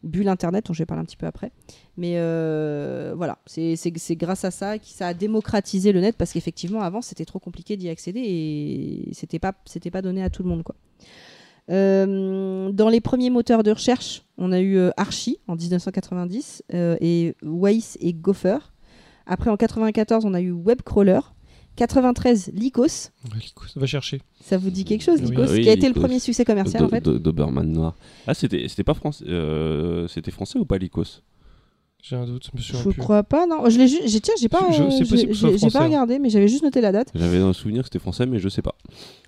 [0.04, 1.52] bulle Internet, dont je vais parler un petit peu après.
[1.98, 3.76] Mais euh, voilà, c'est
[4.16, 7.78] grâce à ça que ça a démocratisé le net parce qu'effectivement, avant, c'était trop compliqué
[7.78, 9.54] d'y accéder et c'était pas,
[9.92, 10.62] pas donné à tout le monde.
[10.62, 10.76] quoi.
[11.70, 16.96] Euh, dans les premiers moteurs de recherche, on a eu euh, Archie en 1990 euh,
[17.02, 18.58] et Weiss et Gopher.
[19.28, 21.20] Après en 94, on a eu Webcrawler.
[21.76, 23.12] 93, Lycos.
[23.76, 24.22] Va chercher.
[24.44, 25.22] Ça vous dit quelque chose.
[25.22, 26.02] Lycos Ah oui, Qui a été le Lycos.
[26.02, 27.96] premier succès commercial en fait Do- Do- Doberman noir.
[28.28, 29.24] Ah, c'était c'était pas français.
[29.28, 31.22] euh, c'était français ou pas Lycos?
[32.02, 32.48] J'ai un doute.
[32.52, 33.00] Je me souviens Je plus.
[33.02, 33.70] crois pas, non.
[33.70, 35.86] Je l'ai ju- j'ai tiens, j'ai pas, Je- je- c'est j'ai- pas hein.
[35.86, 37.10] regardé, mais j'avais juste noté la date.
[37.14, 38.76] J'avais un souvenir que c'était français, mais je sais pas.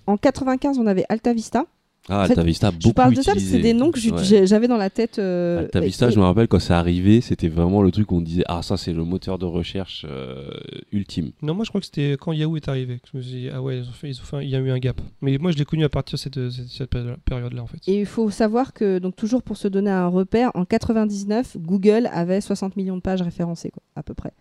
[0.06, 1.66] En 95, on avait Alta Vista.
[2.08, 3.92] Ah, En fait, Alta Vista, beaucoup Je parle de ça parce que c'est des noms
[3.92, 4.44] que Ouais.
[4.46, 5.20] j'avais dans la tête.
[5.20, 8.10] euh, Alta et- Vista, et- je me rappelle quand c'est arrivé, c'était vraiment le truc
[8.10, 10.50] où on disait Ah, ça, c'est le moteur de recherche euh,
[10.90, 11.30] ultime.
[11.42, 12.96] Non, moi je crois que c'était quand Yahoo est arrivé.
[12.98, 14.48] que Je me suis dit, ah ouais, ils ont fait, ils ont fait un- il
[14.50, 15.00] y a eu un gap.
[15.20, 17.78] Mais moi je l'ai connu à partir de cette, cette, cette péri- période-là en fait.
[17.86, 22.08] Et il faut savoir que, donc toujours pour se donner un repère, en 99, Google
[22.12, 24.32] avait 60 millions de pages référencées, quoi, à peu près.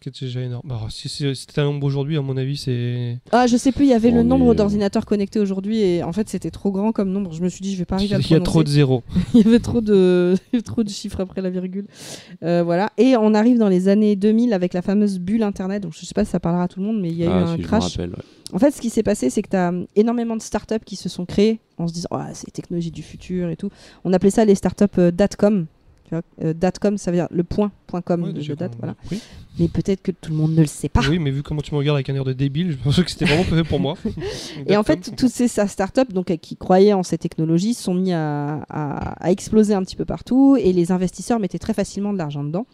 [0.00, 0.62] Qui est déjà énorme.
[0.64, 3.18] Bah, si c'est- c'était un nombre aujourd'hui, à mon avis, c'est.
[3.32, 6.12] Ah, je sais plus, il y avait le nombre est- d'ordinateurs connectés aujourd'hui et en
[6.12, 7.32] fait c'était trop grand comme nombre.
[7.32, 8.68] Je me suis dit, je vais pas arriver à le Il y a trop de
[8.68, 9.02] zéros.
[9.34, 10.34] Il y avait trop de,
[10.64, 11.86] trop chiffres après la virgule.
[12.44, 12.90] Euh, voilà.
[12.96, 15.82] Et on arrive dans les années 2000 avec la fameuse bulle Internet.
[15.82, 17.34] Donc je sais pas si ça parlera à tout le monde, mais il y a
[17.34, 17.96] ah, eu un si, je me crash.
[17.96, 18.10] rappelle.
[18.10, 18.22] ouais.
[18.52, 21.08] En fait, ce qui s'est passé, c'est que tu as énormément de startups qui se
[21.08, 23.68] sont créées en se disant oh, c'est technologie du futur et tout.
[24.04, 25.66] On appelait ça les startups euh, datcom.
[26.42, 28.94] Euh, datcom, ça veut dire le point, point .com Ouais, de, de date, voilà.
[29.10, 29.20] oui.
[29.58, 31.00] Mais peut-être que tout le monde ne le sait pas.
[31.08, 33.10] Oui, mais vu comment tu me regardes avec un air de débile, je pensais que
[33.10, 33.94] c'était vraiment fait pour moi.
[34.66, 38.62] Et en fait, toutes ces startups donc, qui croyaient en ces technologies sont mis à,
[38.68, 42.44] à- à exploser un petit peu partout et les investisseurs mettaient très facilement de l'argent
[42.44, 42.66] dedans.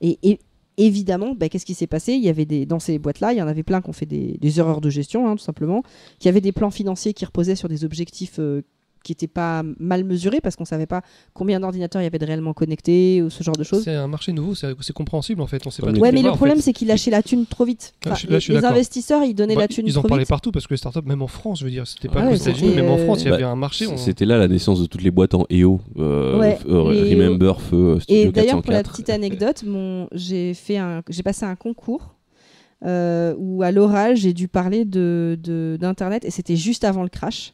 [0.00, 0.38] Et, et
[0.76, 2.12] évidemment, bah, qu'est-ce qui s'est passé?
[2.12, 4.06] Il y avait des, dans ces boîtes-là, il y en avait plein qui ont fait
[4.06, 5.82] des, des erreurs de gestion, hein, tout simplement,
[6.18, 8.62] qui avaient des plans financiers qui reposaient sur des objectifs euh,
[9.02, 11.02] qui n'étaient pas mal mesurés parce qu'on ne savait pas
[11.34, 13.82] combien d'ordinateurs il y avait de réellement connectés ou ce genre de choses.
[13.84, 15.66] C'est un marché nouveau, c'est compréhensible en fait.
[15.66, 17.92] On sait pas Ouais, mais le en problème, c'est qu'ils lâchaient la thune trop vite.
[18.06, 20.28] Ah, je là, les investisseurs, ils donnaient Bah, la thune ils en trop parlaient vite.
[20.28, 22.30] partout parce que les startups, même en France, je veux dire, c'était pas Ah qu'aux
[22.30, 23.86] ouais, États-Unis, c'était, même en euh, France, il y Bah, avait un marché.
[23.86, 25.80] on- C'était là la naissance de toutes les boîtes en EO.
[25.98, 28.90] euh, Ouais, f- euh, et- Remember, Feu, Studio Et d'ailleurs, pour la 404.
[28.92, 32.14] petite anecdote, mon, j'ai fait un, j'ai passé un concours
[32.84, 37.08] euh, où à l'oral j'ai dû parler de, de- d'internet et c'était juste avant le
[37.08, 37.52] crash.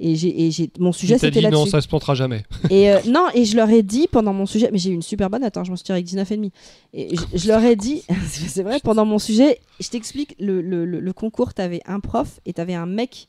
[0.00, 1.70] Et j'ai, mon sujet c'était dit non, là-dessus.
[1.70, 2.42] ça se plantera jamais.
[2.68, 5.02] Et euh, non, et je leur ai dit pendant mon sujet, mais j'ai eu une
[5.02, 6.50] super bonne note, hein, je m'en suis tiré avec 19,5.
[6.92, 10.84] Et je, je leur ai dit, c'est vrai, pendant mon sujet, je t'explique, le, le,
[10.84, 13.28] le, le concours, t'avais un prof et t'avais un mec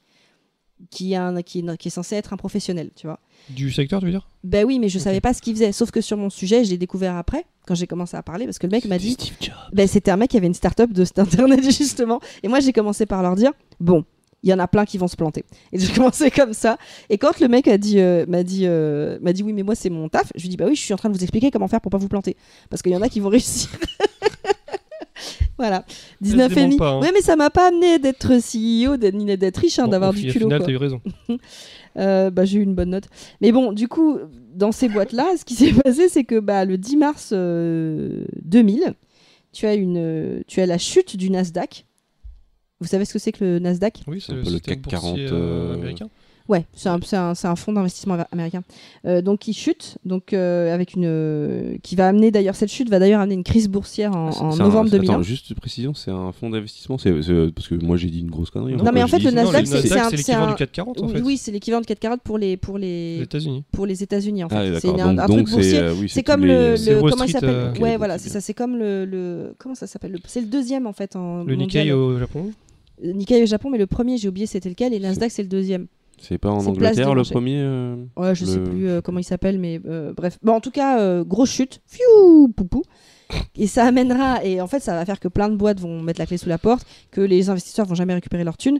[0.89, 3.19] qui, est un, qui, qui est censé être un professionnel, tu vois.
[3.49, 4.27] Du secteur, tu veux dire?
[4.43, 5.03] Ben oui, mais je Ok.
[5.03, 5.71] savais pas ce qu'il faisait.
[5.71, 8.57] Sauf que sur mon sujet, je l'ai découvert après, quand j'ai commencé à parler, parce
[8.59, 9.53] que le mec m'a dit, Steve Jobs.
[9.71, 12.19] ben, c'était un mec qui avait une start-up de cet internet justement.
[12.43, 14.03] Et moi j'ai commencé par leur dire bon,
[14.45, 15.43] il y en a plein qui vont se planter.
[15.73, 16.77] Et j'ai commencé comme ça.
[17.09, 19.75] Et quand le mec a dit euh, m'a dit euh, m'a dit oui mais moi
[19.75, 21.51] c'est mon taf, je lui dis bah oui je suis en train de vous expliquer
[21.51, 22.37] comment faire pour pas vous planter
[22.69, 23.69] parce qu'il y en a qui vont réussir.
[25.57, 25.85] voilà,
[26.21, 26.77] 19 et demi.
[26.81, 26.99] hein.
[27.01, 30.13] Ouais mais ça m'a pas amené d'être CEO, d'être- ni d'être riche, hein, Bon, d'avoir
[30.13, 30.45] du fi- au culot.
[30.47, 31.01] final, t'as eu raison.
[31.97, 33.05] Euh, bah, j'ai eu une bonne note.
[33.39, 34.17] Mais bon, du coup,
[34.53, 38.93] dans ces boîtes-là, ce qui s'est passé, c'est que bah, le 10 mars euh, 2000,
[39.53, 41.85] tu as, une, tu as la chute du Nasdaq.
[42.81, 44.01] Vous savez ce que c'est que le Nasdaq?
[44.07, 46.07] Oui, c'est un peu le CAC 40, boursier, euh, américain.
[46.47, 48.61] Ouais, c'est un, c'est un, c'est un fonds d'investissement américain.
[49.07, 52.87] Euh, donc qui chute, donc euh, avec une, euh, qui va amener d'ailleurs cette chute
[52.87, 55.13] va d'ailleurs amener une crise boursière en, C'est- en c'est un- novembre c'est- 2001.
[55.13, 58.29] Attends, juste précision, c'est un fonds d'investissement c'est, c'est- Parce que moi j'ai dit une
[58.29, 58.75] grosse connerie.
[58.75, 61.01] Non, mais en fait, le Nasdaq, c'est- c'est un- c'est c'est l'équivalent un- du 440
[61.01, 61.21] en Oui, fait.
[61.21, 63.63] oui, c'est l'équivalent de 440 pour les pour les États-Unis.
[63.71, 64.55] pour les États-Unis en fait.
[64.75, 65.07] Ah, c'est d'accord.
[65.07, 65.63] un, un truc boursier.
[65.71, 68.33] c'est, euh, C'est comme les- le, c'est comment il s'appelle euh, Ouais, voilà, c'est c'est
[68.33, 68.41] ça.
[68.41, 70.11] C'est comme le, comment ça s'appelle?
[70.11, 71.55] Le- C'est le deuxième en fait en Le.
[71.55, 72.51] Nikkei au Japon.
[73.03, 75.87] Nikkei au Japon, mais le premier j'ai oublié c'était lequel et Nasdaq c'est le deuxième.
[76.17, 79.23] C'est pas en Angleterre le premier euh, Ouais, je sais Le- plus euh, comment il
[79.25, 80.39] s'appelle, mais euh, bref.
[80.41, 81.81] Bon, en tout cas, grosse chute.
[81.87, 82.83] Fiou, poupou.
[83.57, 86.19] Et ça amènera, et en fait, ça va faire que plein de boîtes vont mettre
[86.21, 88.79] la clé sous la porte, que les investisseurs vont jamais récupérer leur thune.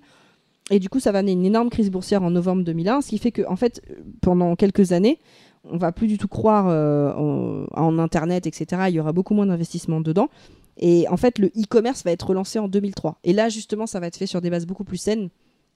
[0.69, 3.17] Et du coup, ça va amener une énorme crise boursière en novembre 2001, ce qui
[3.17, 3.81] fait que, en fait,
[4.21, 5.19] pendant quelques années,
[5.63, 8.83] on va plus du tout croire en, en Internet, etc.
[8.89, 10.29] Il y aura beaucoup moins d'investissements dedans.
[10.77, 13.19] Et en fait, le e-commerce va être relancé en 2003.
[13.23, 15.29] Et là, justement, ça va être fait sur des bases beaucoup plus saines.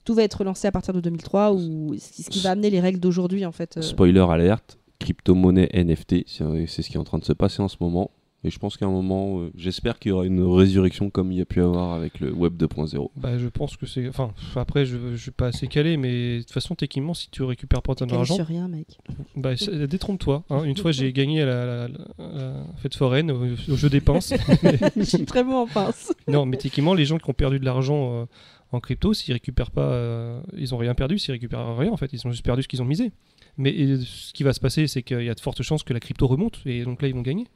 [0.05, 2.99] Tout va être relancé à partir de 2003, ou ce qui va amener les règles
[2.99, 3.77] d'aujourd'hui, en fait.
[3.77, 3.81] euh.
[3.81, 7.77] Spoiler alerte, crypto-monnaie NFT, c'est ce qui est en train de se passer en ce
[7.79, 8.11] moment.
[8.45, 11.39] Et je pense qu'à un moment, euh, j'espère qu'il y aura une résurrection comme il
[11.39, 13.09] y a pu avoir avec le Web 2.0.
[13.17, 14.07] Bah, je pense que c'est.
[14.07, 17.43] Enfin, après, je, je suis pas assez calé, mais de toute façon, techniquement, si tu
[17.43, 18.87] récupères pas ton Calé argent, sur rien, mec.
[19.35, 19.55] bah,
[19.87, 20.43] détrompe-toi.
[20.49, 20.63] hein.
[20.63, 23.99] Une fois, j'ai gagné à la, la- la- la fête foraine au, au jeu des
[23.99, 24.33] pinces.
[24.95, 26.13] Je suis très bon en pince.
[26.29, 28.25] non, mais techniquement, les gens qui ont perdu de l'argent euh,
[28.71, 31.19] en crypto, s'ils récupèrent pas, euh, ils ont rien perdu.
[31.19, 33.11] S'ils récupèrent rien, en fait, ils ont juste perdu ce qu'ils ont misé.
[33.57, 35.91] Mais et, ce qui va se passer, c'est qu'il y a de fortes chances que
[35.91, 37.47] la crypto remonte, et donc là, ils vont gagner.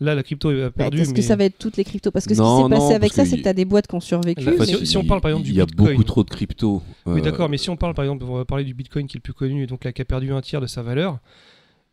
[0.00, 1.00] Là, la crypto a perdu.
[1.02, 2.10] Est-ce que ça va être toutes les cryptos?
[2.10, 3.86] Parce que ce qui s'est passé non, avec ça, c'est que tu as des boîtes
[3.86, 4.42] qui ont survécu.
[4.44, 5.88] Bah, mais- si- si on parle, par exemple, du il y a Bitcoin.
[5.90, 6.82] beaucoup trop de crypto.
[7.04, 9.16] Oui, Euh, d'accord, mais si on parle par exemple, on va parler du Bitcoin qui
[9.16, 11.18] est le plus connu et donc là qui a perdu un tiers de sa valeur,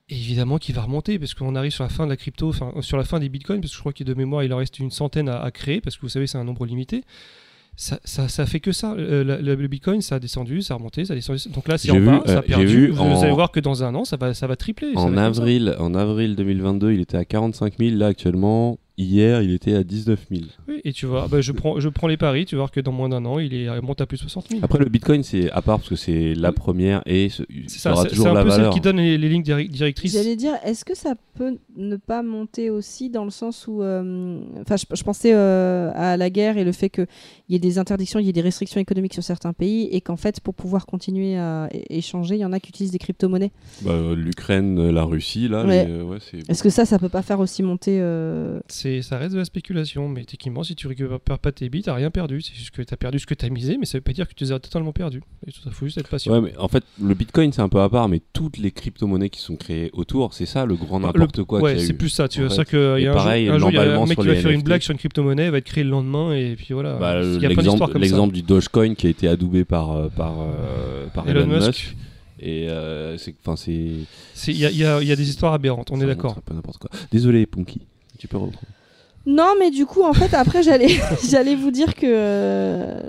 [0.09, 2.95] évidemment qu'il va remonter parce qu'on arrive sur la fin de la crypto, enfin sur
[2.97, 4.91] la fin des Bitcoins, parce que je crois que de mémoire il en reste une
[4.91, 7.03] centaine à, à créer parce que vous savez c'est un nombre limité.
[7.79, 8.93] Ça, ça, ça fait que ça.
[8.93, 11.47] Euh, le Bitcoin, ça a descendu, ça a remonté, ça a descendu.
[11.53, 12.65] Donc là, c'est en vu, bas, ça euh, a j'ai perdu.
[12.65, 14.93] vu vous, en- allez voir que dans un an, ça va, ça va tripler.
[14.95, 15.25] ça En va ça.
[15.27, 17.95] avril, en avril 2022, il était à 45 000.
[17.95, 20.41] Là, actuellement, hier, il était à 19 000.
[20.67, 22.91] Oui, et tu vois, bah, je, prends, je prends les paris, tu voir que dans
[22.91, 24.61] moins d'un an, il, est, il remonte à plus de 60 000.
[24.63, 27.91] Après, le Bitcoin, c'est à part parce que c'est la première et ce- C'est ça
[27.93, 30.13] aura c'est c'est toujours un la peu celle qui donne les, les lignes direc- directrices.
[30.13, 33.81] J'allais dire, est-ce que ça peut ne pas monter aussi dans le sens où.
[33.83, 37.05] euh, Enfin, je, je pensais euh, à la guerre et le fait qu'il
[37.49, 40.17] y ait des interdictions, il y ait des restrictions économiques sur certains pays et qu'en
[40.17, 43.51] fait, pour pouvoir continuer à échanger, il y en a qui utilisent des crypto-monnaies.
[43.83, 45.85] Bah, euh, L'Ukraine, la Russie, là, Ouais.
[45.87, 46.49] euh, ouais, c'est.
[46.49, 47.97] Est-ce que ça, ça peut pas faire aussi monter.
[48.87, 51.93] C'est, ça reste de la spéculation, mais techniquement, si tu récupères pas tes bits, t'as
[51.93, 52.41] rien perdu.
[52.41, 54.33] C'est juste que t'as perdu ce que t'as misé, mais ça veut pas dire que
[54.33, 55.21] tu les as totalement perdus.
[55.45, 56.31] Il faut juste être patient.
[56.31, 59.29] Ouais, mais en fait, le Bitcoin, c'est un peu à part, mais toutes les crypto-monnaies
[59.29, 62.29] qui sont créées autour, c'est ça le grand Le- n'importe quoi ouais, c'est plus ça.
[62.29, 64.05] Tu vois, ça que Et y a un pareil, jour, un jour, y a un
[64.05, 66.55] mec qui va faire une blague sur une crypto-monnaie, va être créée le lendemain, et
[66.55, 66.95] puis voilà.
[66.95, 69.91] Bah, il y a plein l'exemple, comme l'exemple du Dogecoin qui a été adoubé par,
[69.91, 71.31] euh, par, euh, par ça.
[71.31, 71.67] Elon, Elon Musk.
[71.67, 71.95] Musk.
[72.39, 73.71] Et euh, c'est, enfin, c'est.
[74.47, 76.37] Il y, a- y y des histoires aberrantes, on ça est d'accord.
[76.37, 76.89] Un peu n'importe quoi.
[77.11, 77.81] Désolé, Punky.
[78.19, 78.57] Tu peux reprendre.
[79.27, 80.87] Non, mais du coup, en fait, après, j'allais,
[81.29, 82.99] j'allais vous dire que, euh,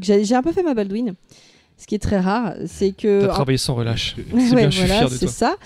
[0.00, 1.14] que j'ai un peu fait ma Baldwin.
[1.78, 3.22] Ce qui est très rare, c'est que.
[3.22, 4.14] T'as en- travaillé sans relâche.
[4.32, 5.32] Ouais, C'est bien, je suis voilà, fier de c'est toi.
[5.34, 5.56] ça.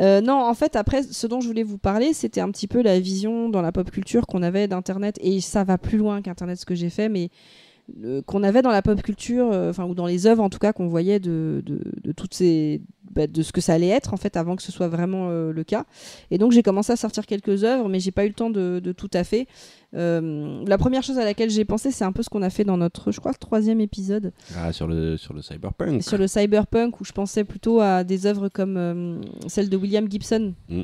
[0.00, 2.82] Euh, non, en fait, après, ce dont je voulais vous parler, c'était un petit peu
[2.82, 5.16] la vision dans la pop culture qu'on avait d'Internet.
[5.20, 7.28] Et ça va plus loin qu'Internet, ce que j'ai fait, mais
[8.04, 10.72] euh, qu'on avait dans la pop culture, enfin, ou dans les œuvres en tout cas,
[10.72, 12.80] qu'on voyait de, de, de toutes ces.
[13.10, 15.52] Bah, de ce que ça allait être, en fait, avant que ce soit vraiment euh,
[15.52, 15.84] le cas.
[16.30, 18.80] Et donc, j'ai commencé à sortir quelques œuvres, mais j'ai pas eu le temps de,
[18.82, 19.46] de tout à fait.
[19.94, 22.62] Euh, la première chose à laquelle j'ai pensé, c'est un peu ce qu'on a fait
[22.64, 26.02] dans notre, je crois, troisième épisode Ah, sur le, sur le cyberpunk.
[26.02, 30.08] sur le cyberpunk où je pensais plutôt à des œuvres comme euh, celle de William
[30.10, 30.82] Gibson Mm.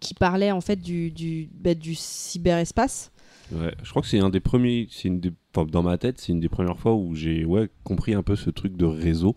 [0.00, 3.10] qui parlait en fait du, du, bah, du cyberespace.
[3.52, 5.32] Ouais, je crois que c'est un des premiers, c'est une des,
[5.70, 8.50] dans ma tête, c'est une des premières fois où j'ai ouais, compris un peu ce
[8.50, 9.34] truc de réseau.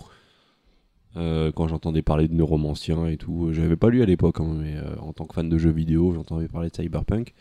[1.15, 4.75] Euh, quand j'entendais parler de neuromanciens et tout, j'avais pas lu à l'époque, hein, mais
[4.75, 7.33] euh, en tant que fan de jeux vidéo, j'entendais parler de cyberpunk.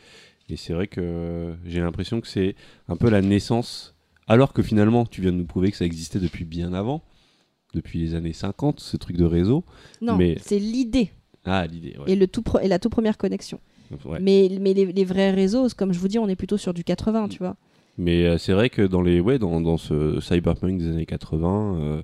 [0.50, 2.54] Et c'est vrai que euh, j'ai l'impression que c'est
[2.88, 3.94] un peu la naissance,
[4.26, 7.02] alors que finalement, tu viens de nous prouver que ça existait depuis bien avant,
[7.72, 9.64] depuis les années 50, ce truc de réseau.
[10.02, 11.10] Non, Mais- c'est l'idée
[11.46, 12.12] Ah, l'idée, ouais.
[12.12, 13.58] et, le tout pro- et la toute première connexion.
[14.04, 14.18] Ouais.
[14.20, 16.84] Mais, mais les, les vrais réseaux, comme je vous dis, on est plutôt sur du
[16.84, 17.56] 80, tu vois.
[17.98, 21.76] Mais euh, c'est vrai que dans les ouais dans, dans ce cyberpunk des années 80,
[21.78, 22.02] euh,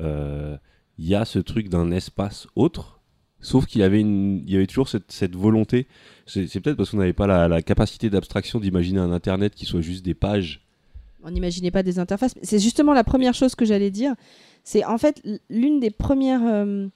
[0.00, 0.56] euh,
[0.98, 3.00] il y a ce truc d'un espace autre.
[3.40, 5.86] Sauf qu'il y avait y avait toujours cette, volonté.
[6.26, 10.04] C'est peut-être parce qu'on n'avait pas la, capacité d'abstraction d'imaginer un internet qui soit juste
[10.04, 10.62] des pages.
[11.22, 12.34] On n'imaginait pas des interfaces.
[12.42, 14.14] C'est justement la première chose que j'allais dire.
[14.64, 16.88] C'est en fait l'une des premières, euh,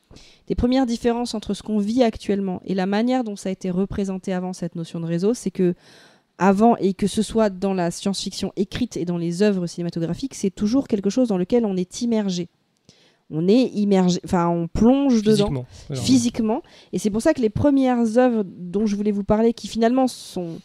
[0.48, 3.70] des premières différences entre ce qu'on vit actuellement et la manière dont ça a été
[3.70, 5.74] représenté avant cette notion de réseau, c'est que
[6.38, 10.50] avant et que ce soit dans la science-fiction écrite et dans les œuvres cinématographiques, c'est
[10.50, 12.48] toujours quelque chose dans lequel on est immergé.
[13.30, 15.66] On est immergé, enfin on plonge dedans Physiquement.
[15.90, 16.62] Alors, physiquement.
[16.92, 20.06] Et c'est pour ça que les premières œuvres dont je voulais vous parler, qui finalement
[20.08, 20.58] sont.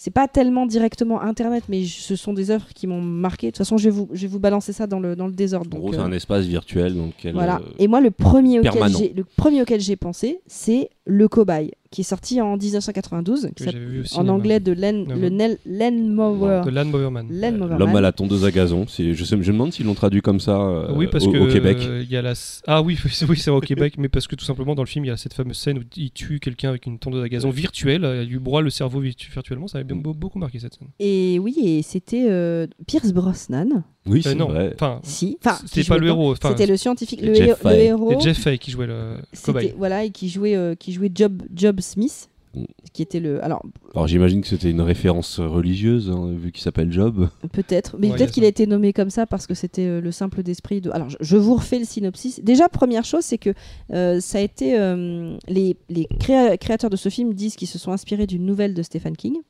[0.00, 3.48] C'est pas tellement directement internet, mais ce sont des œuvres qui m'ont marqué.
[3.48, 5.32] De toute façon, je vais vous, je vais vous balancer ça dans le, dans le
[5.32, 5.66] désordre.
[5.72, 7.34] En donc, gros, c'est euh, un espace virtuel dans lequel.
[7.34, 7.56] voilà.
[7.56, 11.72] euh, Et moi, le premier, auquel j'ai, le premier auquel j'ai pensé, c'est Le Cobaye,
[11.90, 14.32] qui est sorti en 1992, qui en cinéma.
[14.32, 15.28] anglais de Len, le.
[15.30, 16.62] Nel, Len Mower.
[16.64, 17.26] De Lan Mowerman.
[17.30, 17.78] Len Mowerman.
[17.78, 18.84] L'homme à la tondeuse à gazon.
[18.88, 21.38] Je, sais, je me demande s'ils l'ont traduit comme ça euh, oui, parce au, que
[21.38, 21.78] au Québec.
[21.80, 22.34] euh, il y a la
[22.66, 25.08] ah oui oui, c'est au Québec mais parce que tout simplement dans le film il
[25.08, 28.04] y a cette fameuse scène où il tue quelqu'un avec une tondeuse à gazon virtuelle
[28.04, 31.38] euh, il lui broie le cerveau virtu- virtuellement ça avait beaucoup marqué cette scène Et
[31.38, 33.82] oui, et c'était euh, Pierce Brosnan.
[34.06, 34.72] Oui, Euh, c'est non vrai.
[34.74, 35.36] enfin Si.
[35.44, 38.12] Enfin, c'était pas le héros enfin C'était le scientifique, le, Jeff héros.
[38.12, 41.10] c'est Jeff Fay qui jouait le C'était cobaye voilà et qui jouait euh, qui jouait
[41.14, 42.64] Job Job Smith Mm.
[42.94, 43.62] qui était le alors
[43.94, 47.28] Alors j'imagine que c'était une référence religieuse, hein, vu qu'il s'appelle Job.
[47.52, 50.10] peut-être mais Ouais, peut-être qu'il a été nommé comme ça parce que c'était euh, le
[50.12, 53.50] simple d'esprit de alors je, je vous refais le synopsis déjà première chose c'est que
[53.92, 57.78] euh, ça a été euh, les, les créa- créateurs de ce film disent qu'ils se
[57.78, 59.42] sont inspirés d'une nouvelle de Stephen King euh,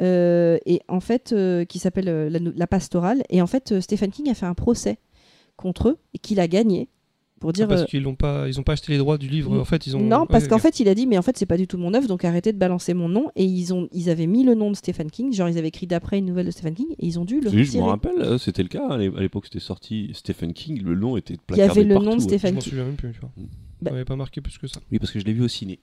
[0.00, 4.30] et en fait euh, qui s'appelle euh, la, pastorale et en fait euh, Stephen King
[4.30, 4.98] a fait un procès
[5.56, 6.88] contre eux et qu'il a gagné
[7.40, 9.28] pour dire Ah, parce euh, qu'ils l'ont pas ils ont pas acheté les droits du
[9.28, 11.22] livre en fait ils ont Non, parce ouais, qu'en fait, il a dit, mais en
[11.22, 13.30] fait, c'est pas du tout mon œuvre, donc arrêtez de balancer mon nom.
[13.34, 15.88] Et ils, ont, ils avaient mis le nom de Stephen King, genre ils avaient écrit
[15.88, 18.12] d'après une nouvelle de Stephen King, et ils ont dû le Oui, je me rappelle,
[18.20, 21.36] euh, c'était le cas à l'é- à l'époque c'était sorti Stephen King, le nom était
[21.50, 22.28] Il y avait le partout, nom de ouais.
[22.28, 22.70] je Stephen m'en King.
[22.70, 23.30] souviens même plus tu vois.
[23.36, 25.48] Bah- ça m'avait pas marqué plus que ça Oui, parce que je l'ai vu au
[25.48, 25.80] ciné.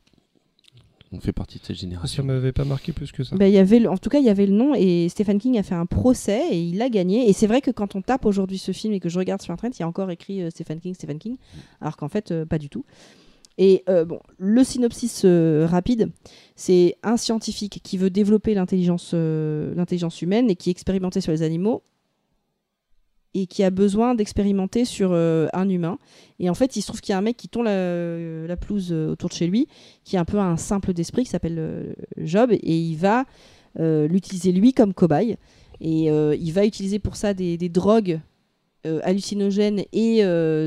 [1.12, 2.24] On fait partie de cette ça génération.
[2.24, 4.26] m'avait pas marqué plus que ça Bah, il y avait le- en tout cas, il
[4.26, 7.28] y avait le nom, et Stephen King a fait un procès, et il a gagné.
[7.30, 9.52] Et c'est vrai que quand on tape aujourd'hui ce film et que je regarde sur
[9.54, 11.38] Internet, il y a encore écrit euh, Stephen King, Stephen King,
[11.82, 12.86] alors qu'en fait, euh, pas du tout.
[13.58, 16.12] Et euh, bon, le synopsis euh, rapide,
[16.56, 21.32] c'est un scientifique qui veut développer l'intelligence euh, l'intelligence humaine et qui est expérimenté sur
[21.34, 21.84] les animaux
[23.34, 26.00] et qui a besoin d'expérimenter sur euh, un humain.
[26.40, 28.58] Et en fait, il se trouve qu'il y a un mec qui tond la, la
[28.58, 29.68] pelouse euh, autour de chez lui,
[30.04, 33.26] qui est un peu un simple d'esprit, qui s'appelle euh, Job, et il va
[33.78, 35.38] l'utiliser lui comme cobaye.
[35.80, 38.20] Et il va utiliser pour ça des, drogues
[38.84, 40.22] hallucinogènes et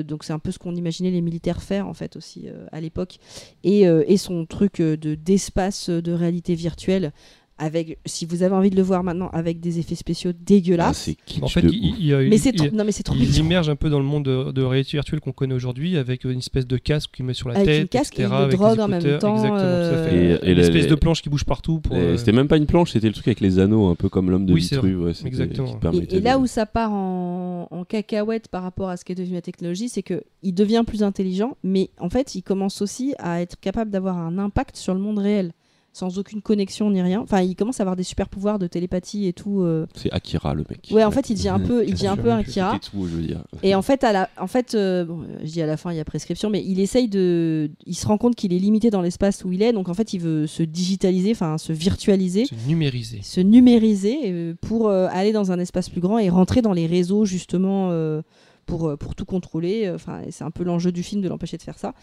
[0.04, 3.18] donc c'est un peu ce qu'on imaginait les militaires faire en fait aussi à l'époque
[3.64, 7.12] et, et son truc de d'espace de réalité virtuelle
[7.59, 10.98] avec si vous avez envie de le voir maintenant avec des effets spéciaux Ah, dégueulasses
[10.98, 12.92] c'est kitsch en fait il, il y a- mais il- c'est il- trop non mais
[12.92, 15.55] c'est trop il immerge un peu dans le monde de, de réalité virtuelle qu'on connaît
[15.55, 18.22] aujourd'hui avec une espèce de casque qu'il met sur la Avec tête, une casque et
[18.22, 20.09] etc., une avec drogue en même temps, Exactement, tout à euh,
[20.40, 20.46] fait.
[20.46, 21.80] Et- et une espèce de planche qui bouge partout.
[21.80, 23.94] Pour, Et euh, C'était même pas une planche, c'était le truc avec les anneaux, un
[23.94, 25.03] peu comme l'homme de Oui, Vitruve.
[25.03, 25.78] ouais, Exactement.
[25.92, 29.05] Et- Et, et là de- où ça part en, en cacahuète par rapport à ce
[29.05, 32.82] qu'est devenue la technologie, c'est que il devient plus intelligent, mais en fait, il commence
[32.82, 35.53] aussi à être capable d'avoir un impact sur le monde réel,
[35.93, 37.20] sans aucune connexion ni rien.
[37.20, 39.61] Enfin, il commence à avoir des super pouvoirs de télépathie et tout.
[39.62, 39.86] euh.
[39.95, 40.88] C'est Akira le mec.
[40.90, 42.53] Ouais, en fait, il devient un peu, il devient un peu même un plus.
[42.53, 42.72] Kira.
[42.72, 43.43] C'était tout, je veux dire.
[43.62, 45.93] Et en fait, à la, en fait, euh, bon, euh, je dis à la fin,
[45.93, 48.90] il y a prescription, mais il essaye de, il se rend compte qu'il est limité
[48.90, 52.47] dans l'espace où il est, donc en fait, il veut se digitaliser, enfin, se virtualiser
[52.47, 53.20] se numériser.
[53.22, 56.86] se numériser euh, pour euh, aller dans un espace plus grand et rentrer dans les
[56.86, 58.22] réseaux justement euh,
[58.66, 59.90] pour, euh, pour tout contrôler.
[59.90, 61.94] Enfin, et c'est un peu l'enjeu du film de l'empêcher de faire ça.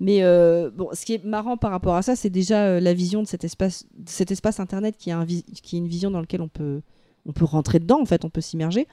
[0.00, 2.94] Mais euh, bon, ce qui est marrant par rapport à ça, c'est déjà euh, la
[2.94, 6.42] vision de cet espace, de cet espace internet qui, un est une vision dans laquelle
[6.42, 6.80] on peut
[7.26, 8.86] on peut rentrer dedans en fait, on peut s'immerger.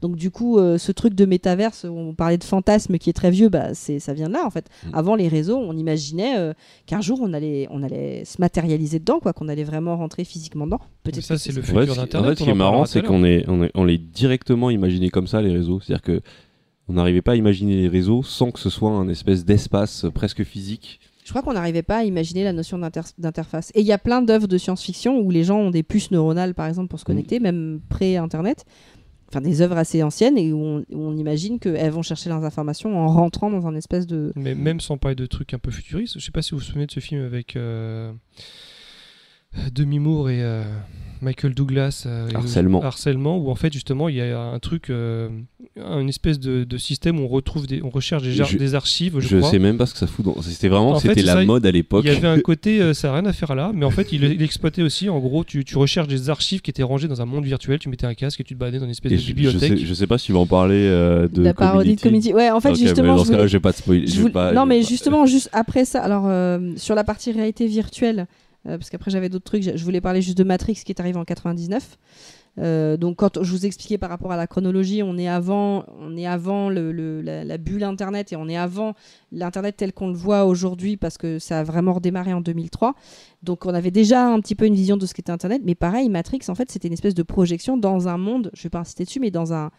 [0.00, 3.12] Donc du coup, euh, ce truc de métaverse, où on parlait de fantasme qui est
[3.12, 4.68] très vieux, bah c'est ça vient de là en fait.
[4.86, 4.94] Mm.
[4.94, 6.54] Avant les réseaux, on imaginait euh,
[6.86, 10.64] qu'un jour on allait on allait se matérialiser dedans, quoi, qu'on allait vraiment rentrer physiquement
[10.64, 10.80] dedans.
[11.02, 12.14] Peut-être ça, que c'est le futur ce qui- d'Internet.
[12.14, 15.10] en fait, ce qui est marrant, c'est qu'on est, on est, on est directement imaginé
[15.10, 15.80] comme ça, les réseaux.
[15.80, 16.22] C'est-à-dire que
[16.92, 20.44] on n'arrivait pas à imaginer les réseaux sans que ce soit un espèce d'espace presque
[20.44, 21.00] physique.
[21.24, 23.70] Je crois qu'on n'arrivait pas à imaginer la notion d'inter- d'interface.
[23.74, 26.52] Et il y a plein d'œuvres de science-fiction où les gens ont des puces neuronales,
[26.54, 28.64] par exemple, pour se connecter, même pré-Internet.
[29.28, 32.44] Enfin, des œuvres assez anciennes et où on, où on imagine qu'elles vont chercher leurs
[32.44, 34.30] informations en rentrant dans un espèce de.
[34.36, 36.64] Mais même sans parler de trucs un peu futuristes, je sais pas si vous vous
[36.64, 38.12] souvenez de ce film avec euh,
[39.72, 40.64] Demi Moore et euh,
[41.22, 42.02] Michael Douglas.
[42.06, 42.82] euh, Harcèlement.
[42.82, 45.28] Harcèlement, où en fait justement il y a un truc, euh,
[45.76, 49.14] une espèce de, de système où on retrouve des, on recherche des, Je- des archives,
[49.20, 49.50] je, Je crois.
[49.50, 50.24] sais même pas ce que ça fout.
[50.24, 52.04] dans- C'était vraiment, c'était la ça, mode à l'époque.
[52.04, 54.12] Il y avait un côté, euh, ça n'a rien à faire là, mais en fait,
[54.12, 55.08] il, il exploitait aussi.
[55.08, 57.88] En gros, tu, tu recherches des archives qui étaient rangées dans un monde virtuel, tu
[57.88, 59.78] mettais un casque et tu te baladais dans une espèce Et de je, je bibliothèque.
[59.78, 62.34] sais, je sais pas si tu vas en parler euh, de la parodie de Community.
[62.34, 64.06] Ouais, en fait, justement, dans je ce cas-là, je vais pas spoiler.
[64.54, 68.26] Non, mais justement, juste après ça, alors euh, sur la partie réalité virtuelle,
[68.64, 71.24] parce qu'après j'avais d'autres trucs, je voulais parler juste de Matrix qui est arrivé en
[71.24, 71.98] 99.
[72.58, 76.16] Euh, donc quand je vous expliquais par rapport à la chronologie, on est avant, on
[76.16, 78.94] est avant la, la bulle Internet et on est avant
[79.30, 82.94] l'Internet tel qu'on le voit aujourd'hui parce que ça a vraiment redémarré en 2003.
[83.42, 86.08] Donc on avait déjà un petit peu une vision de ce qu'était Internet, mais pareil,
[86.08, 89.04] Matrix en fait c'était une espèce de projection dans un monde, je vais pas insister
[89.04, 89.70] dessus, mais dans un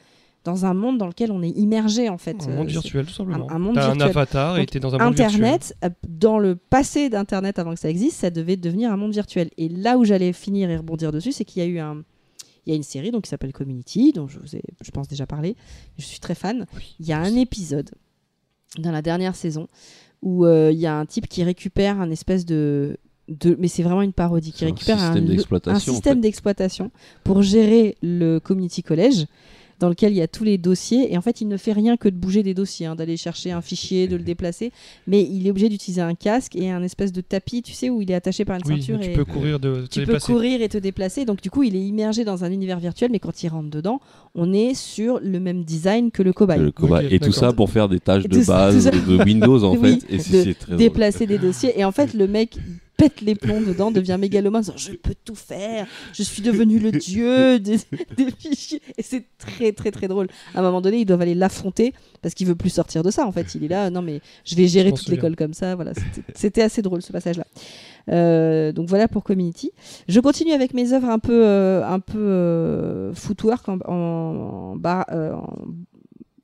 [0.44, 2.36] dans un monde dans lequel on est immergé en fait.
[2.46, 3.50] Un Euh, monde c'est- virtuel, tout simplement.
[3.50, 4.10] un monde T'as un virtuel.
[4.10, 5.36] avatar et Donc, t'es dans un monde virtuel.
[5.44, 9.14] Internet, euh, dans le passé d'Internet, avant que ça existe, ça devait devenir un monde
[9.14, 9.50] virtuel.
[9.58, 12.04] Et là où j'allais finir et rebondir dessus, c'est qu'il y a eu un,
[12.66, 15.08] il y a une série donc qui s'appelle Community, dont je vous ai, je pense
[15.08, 15.56] déjà parlé.
[15.98, 16.66] Je suis très fan.
[16.76, 16.96] Oui.
[17.00, 17.92] Il y a un épisode
[18.80, 19.68] dans la dernière saison
[20.22, 22.98] où euh, il y a un type qui récupère un espèce de,
[23.30, 25.96] de mais c'est vraiment une parodie, qui un récupère un, système le- d'exploitation, un en
[25.96, 26.22] système fait.
[26.22, 26.92] d'exploitation
[27.24, 29.26] pour gérer le community college
[29.80, 31.98] dans lequel il y a tous les dossiers et en fait il ne fait rien
[31.98, 34.72] que de bouger des dossiers, hein, d'aller chercher un fichier, de le déplacer,
[35.08, 38.02] mais il est obligé d'utiliser un casque et un espèce de tapis, tu sais, où
[38.02, 40.06] il est attaché par une Oui, ceinture tu et peux courir de te tu peux
[40.06, 40.32] déplacer.
[40.34, 41.26] courir et te déplacer.
[41.26, 44.00] Donc du coup, il est immergé dans un univers virtuel, mais quand il rentre dedans,
[44.36, 46.60] on est sur le même design que le cobaye.
[46.60, 47.08] Le cobaye.
[47.08, 50.14] Ok, et tout ça pour faire des tâches de base de Windows en Oui, fait.
[50.14, 50.18] Et
[50.54, 50.78] de drôle.
[50.78, 51.80] déplacer des dossiers.
[51.80, 52.58] Et en fait, le mec
[52.98, 57.60] pète les plombs dedans, devient mégalomane, je peux tout faire, je suis devenu le dieu
[57.60, 57.78] des,
[58.18, 58.82] des fichiers.
[58.98, 60.28] Et c'est très très très drôle.
[60.56, 63.26] À un moment donné, ils doivent aller l'affronter parce qu'il veut plus sortir de ça.
[63.28, 65.76] En fait, il est là, non mais je vais gérer Je toute l'école comme ça.
[65.76, 65.94] Voilà,
[66.36, 67.46] c'était- assez drôle ce passage-là.
[68.10, 69.72] Euh, donc voilà pour Community.
[70.08, 74.76] Je continue avec mes œuvres un peu euh, un peu euh, footwork en, en, en
[74.76, 75.54] bar- euh, en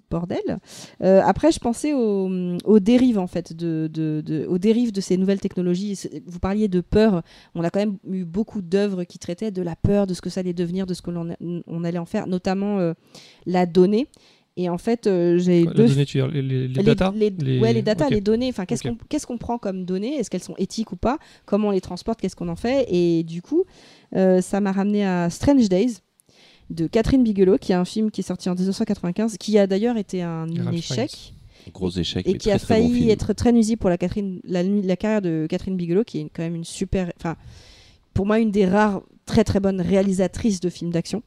[0.09, 0.59] bordel.
[1.03, 2.29] Euh, après, je pensais aux,
[2.65, 5.99] aux dérives en fait, de, de- de- aux dérives de ces nouvelles technologies.
[6.25, 7.21] Vous parliez de peur.
[7.55, 10.29] On a quand même eu beaucoup d'œuvres qui traitaient de la peur, de ce que
[10.29, 11.35] ça allait devenir, de ce que l'on
[11.67, 12.93] on allait en faire, notamment euh,
[13.45, 14.07] la donnée.
[14.57, 17.13] Et en fait, euh, j'ai deux donnée, tu veux dire, les, les, les les, data?
[17.15, 20.15] les- ouais, les data, les données, enfin, qu'est-ce qu'on qu'est-ce qu'on prend comme données?
[20.15, 21.17] Est-ce qu'elles sont éthiques ou pas?
[21.45, 22.19] Comment on les transporte?
[22.19, 22.85] Qu'est-ce qu'on en fait?
[22.89, 23.63] Et du coup,
[24.17, 25.99] euh, ça m'a ramené à Strange Days
[26.69, 29.97] de Catherine Bigelow, qui est un film qui est sorti en 1995, qui a d'ailleurs
[29.97, 31.33] été un Ralph échec
[31.73, 32.25] Gros échec.
[32.27, 34.63] et mais qui a très, très bon failli être très nuisible pour la, Catherine, la,
[34.63, 37.35] la carrière de Catherine Bigelow, qui est quand même une super, enfin,
[38.13, 41.21] pour moi, une des rares très très bonnes réalisatrices de films d'action.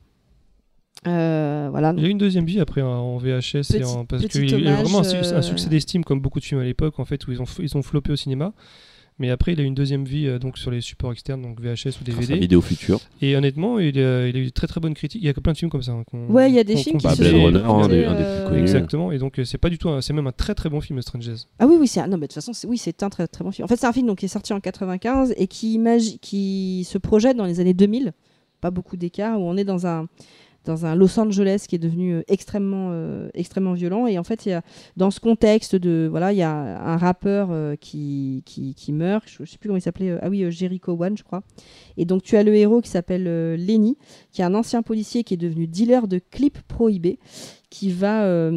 [1.07, 1.93] Euh, voilà.
[1.97, 4.49] Il y a eu une deuxième vie après en VHS et Petit- en- parce qu'il
[4.49, 7.27] y a vraiment un euh, succès d'estime comme beaucoup de films à l'époque en fait
[7.27, 8.53] où ils ont ils ont floppé au cinéma.
[9.19, 11.61] Mais après, il a eu une deuxième vie euh, donc sur les supports externes, donc
[11.61, 12.39] VHS ou DVD.
[12.39, 12.99] Vidéo Future.
[13.21, 15.23] Et honnêtement, il a, il a eu de très très bonnes critiques.
[15.23, 15.93] Il y a plein de films comme ça.
[15.93, 17.45] hein, qu'on- Ouais, il y a des qu'on- films qui Bah, se Blade sont.
[17.45, 18.61] Runner, un des, un des euh, plus connus.
[18.63, 19.13] Exactement.
[19.13, 21.01] Et donc euh, c'est pas du tout, un- c'est même un très très bon film,
[21.03, 21.45] Strange Days.
[21.59, 22.07] Ah oui, oui, c'est un...
[22.09, 22.67] non, mais de toute façon, c'est...
[22.67, 23.65] oui, c'est un très, très bon film.
[23.65, 26.85] En fait, c'est un film donc, qui est sorti en 95 et qui, imagi- qui
[26.89, 28.13] se projette dans les années 2000,
[28.61, 30.07] pas beaucoup d'écart, où on est dans un,
[30.65, 34.07] dans un Los Angeles qui est devenu euh, extrêmement, euh, extrêmement violent.
[34.07, 34.63] Et en fait, y a,
[34.97, 36.07] dans ce contexte de.
[36.11, 39.69] Voilà, il y a un rappeur euh, qui, qui, qui meurt, je ne sais plus
[39.69, 41.43] comment il s'appelait, ah oui, Jericho One, je crois.
[41.97, 43.97] Et donc, tu as le héros qui s'appelle Lenny,
[44.31, 47.19] qui est un ancien policier qui est devenu dealer de clips prohibés
[47.71, 48.51] qui va,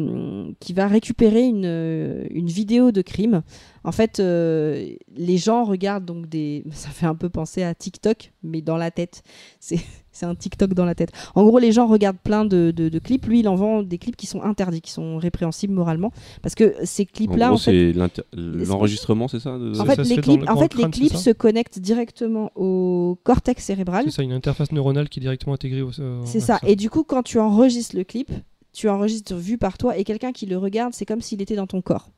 [0.60, 3.42] qui va récupérer une, une vidéo de crime.
[3.82, 6.64] En fait, les gens regardent donc des.
[6.72, 9.22] Ça fait un peu penser à TikTok, mais dans la tête.
[9.58, 9.80] C'est
[10.16, 11.10] c'est un TikTok dans la tête.
[11.34, 13.26] En gros, les gens regardent plein de, de- de clips.
[13.26, 16.12] Lui, il en vend des clips qui sont interdits, qui sont répréhensibles moralement.
[16.42, 17.92] Parce que ces En clips-là, gros, en fait.
[18.34, 21.78] l'enregistrement, c'est ça de- En fait, les clips, le- en fait, les clips se connectent
[21.78, 24.04] directement au cortex cérébral.
[24.06, 25.88] C'est ça, une interface neuronale qui est directement intégrée au.
[25.90, 26.58] au- C'est ça.
[26.66, 28.30] Et du coup, quand tu enregistres le clip,
[28.72, 31.66] tu enregistres vu par toi et quelqu'un qui le regarde, c'est comme s'il était dans
[31.66, 32.10] ton corps.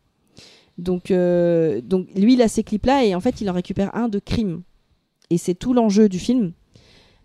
[0.77, 4.09] Donc, euh, donc lui, il a ces clips-là et en fait, il en récupère un
[4.09, 4.63] de crime.
[5.31, 6.53] Et c'est tout l'enjeu du film.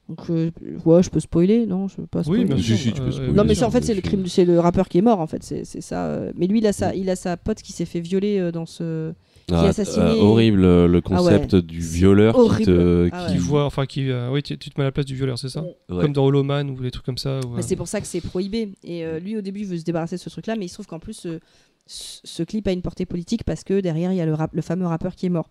[0.09, 0.51] Donc, euh,
[0.85, 2.43] ouais, je peux spoiler, non Je peux pas spoiler.
[2.43, 3.31] Oui, bien Si, tu peux euh, spoiler.
[3.33, 5.27] Non, mais c'est en fait, c'est le crime, c'est le rappeur qui est mort, en
[5.27, 6.07] fait, c'est ça.
[6.07, 6.31] euh.
[6.35, 8.65] Mais lui, il a sa, il a sa pote qui s'est fait violer euh, dans
[8.65, 9.11] ce.
[9.47, 10.05] qui Ah, est assassiné.
[10.05, 11.01] euh, horrible le Ah ouais.
[11.37, 13.09] concept du violeur qui te.
[13.13, 14.09] Ah qui- Qui voit, enfin, qui.
[14.09, 15.61] euh, oui, tu, tu te mets à la place du violeur, c'est ça?
[15.63, 16.01] Ouais.
[16.01, 17.39] Comme dans Hollow Man ou des trucs comme ça.
[17.47, 18.73] ou, euh, c'est pour ça que c'est prohibé.
[18.83, 20.73] Et euh, lui, au début, il veut se débarrasser de ce truc-là, mais il se
[20.73, 21.39] trouve qu'en plus, euh,
[21.87, 24.53] ce, ce clip a une portée politique parce que derrière, il y a le, rap-
[24.53, 25.49] le fameux rappeur qui est mort.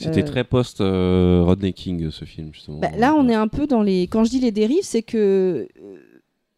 [0.00, 2.78] C'était Euh, très post euh, Rodney King ce film justement.
[2.78, 4.02] Bah, là, on est un peu dans les.
[4.04, 5.96] Quand je dis les dérives, c'est que euh,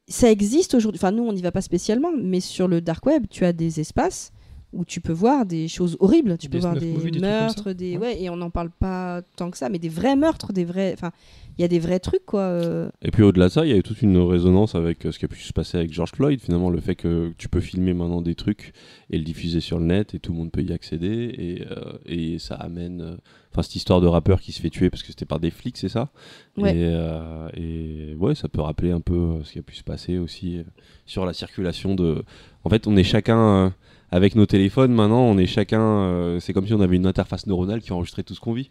[0.09, 0.99] ça existe aujourd'hui.
[0.99, 3.81] Enfin, nous, on n'y va pas spécialement, mais sur le dark web, tu as des
[3.81, 4.33] espaces
[4.73, 6.39] où tu peux voir des choses horribles.
[6.39, 7.97] Tu peux voir des movies, meurtres, des.
[7.97, 8.07] Ouais.
[8.07, 10.93] Ouais, et on n'en parle pas tant que ça, mais des vrais meurtres, des vrais.
[10.95, 11.11] Enfin,
[11.59, 12.41] il y a des vrais trucs, quoi.
[12.41, 12.91] euh.
[13.03, 15.19] Et puis au-delà de ça, il y a eu toute une résonance avec euh, ce
[15.19, 17.95] qui a pu se passer avec George Floyd, finalement, le fait que tu peux filmer
[17.95, 18.73] maintenant des trucs
[19.11, 21.93] et le diffuser sur le net et tout le monde peut y accéder et, euh,
[22.07, 23.01] et ça amène.
[23.01, 23.17] euh,
[23.53, 25.77] Enfin, cette histoire de rappeur qui se fait tuer parce que c'était par des flics,
[25.77, 26.09] c'est ça?
[26.57, 26.75] Ouais.
[26.75, 30.17] Et, euh, et ouais, ça peut rappeler un peu ce qui a pu se passer
[30.17, 30.63] aussi
[31.05, 32.25] sur la circulation de.
[32.65, 33.75] En fait, on est chacun.
[34.11, 36.39] avec nos téléphones, maintenant, on est chacun.
[36.41, 38.71] c'est comme si on avait une interface neuronale qui enregistrait tout ce qu'on vit.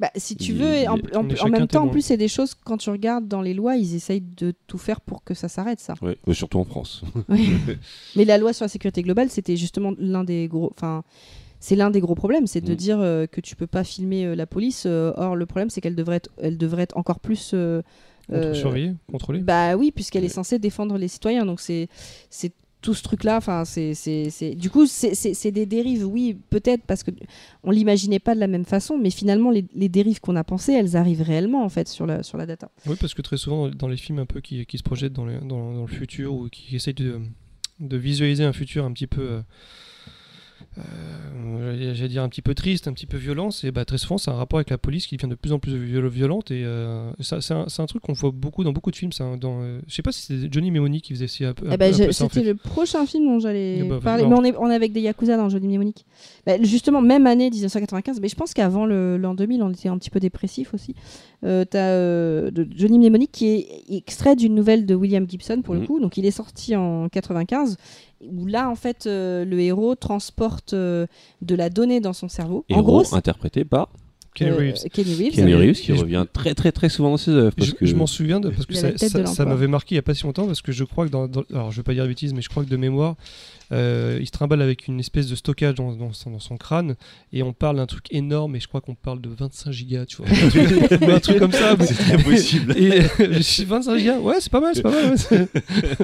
[0.00, 0.96] Bah, si tu Il- veux, et en,
[1.48, 4.20] même temps, en plus, c'est des choses, quand tu regardes dans les lois, ils essayent
[4.36, 5.94] de tout faire pour que ça s'arrête, ça.
[6.02, 7.02] Ouais, surtout en France.
[7.28, 7.50] Oui.
[8.14, 10.70] Mais la loi sur la sécurité globale, c'était justement l'un des gros.
[10.72, 11.02] Enfin,
[11.60, 12.76] c'est l'un des gros problèmes, c'est de Mm.
[12.76, 14.84] dire euh, que tu peux pas filmer euh, la police.
[14.86, 17.50] euh, or, le problème, c'est qu'elle devrait être, elle devrait être encore plus.
[17.54, 17.82] euh,
[18.28, 19.40] contre- euh, surveillé, contrôlé.
[19.40, 21.44] bah oui, puisqu'elle est censée défendre les citoyens.
[21.46, 21.88] Donc c'est,
[22.30, 23.36] c'est tout ce truc-là.
[23.36, 27.10] Enfin, c'est, Du coup, c'est, des dérives, oui, peut-être parce que
[27.64, 30.96] on l'imaginait pas de la même façon, mais finalement, les, dérives qu'on a pensées, elles
[30.96, 32.70] arrivent réellement en fait sur la, data.
[32.86, 35.86] Oui, parce que très souvent, dans les films un peu qui, se projettent dans, le-
[35.86, 37.20] futur ou qui essayent de,
[37.80, 39.22] de visualiser un futur un petit peu.
[39.22, 39.40] euh,
[40.78, 44.30] euh, dire un petit peu triste, un petit peu violent, c'est bah, très souvent c'est
[44.30, 47.10] un rapport avec la police qui devient de plus en plus viol- violente et euh,
[47.20, 49.12] c'est un, un truc qu'on voit beaucoup dans beaucoup de films.
[49.12, 51.52] ça, hein, dans, euh, je sais pas si c'est Johnny Mnemonic qui faisait aussi un
[51.54, 51.68] peu.
[51.68, 52.44] un Eh ben, un en c'était fait.
[52.44, 54.24] le prochain film dont j'allais Eh ben, parler.
[54.24, 54.28] non.
[54.28, 56.04] Mais on est, on est avec des Yakuza dans Johnny Mnemonic.
[56.46, 60.10] Bah, justement, même année 1995, mais je pense qu'avant l'an 2000, on était un petit
[60.10, 60.94] peu dépressif aussi.
[61.44, 65.74] Euh, T'as euh, de Johnny Mnemonic qui est extrait d'une nouvelle de William Gibson pour
[65.74, 65.86] le Mhm.
[65.86, 66.00] coup.
[66.00, 67.76] Donc il est sorti en 95.
[68.28, 71.06] Où là, en fait, euh, le héros transporte euh,
[71.42, 72.64] de la donnée dans son cerveau.
[72.70, 73.88] en Héros gros, interprété par
[74.34, 74.88] Kenny euh, Reeves.
[74.92, 75.32] Kenny Reeves.
[75.34, 77.52] Kenny Et- Reeves qui je- revient très très très souvent dans ses œuvres.
[77.56, 80.02] Je, Parce que je m'en souviens de, parce que ça, m'avait marqué il y a
[80.02, 82.02] pas si longtemps parce que je crois que dans, dans- alors je vais pas dire
[82.02, 83.14] de bêtises mais je crois que de mémoire
[83.70, 86.96] il se trimballe avec une espèce de stockage dans, dans son, dans son crâne
[87.32, 90.16] et on parle d'un truc énorme et je crois qu'on parle de 25 gigas tu
[90.16, 92.74] vois un truc, ou un truc comme ça c'est très possible.
[92.78, 95.48] et je suis 25 gigas ouais c'est pas mal c'est pas mal ouais, c'est-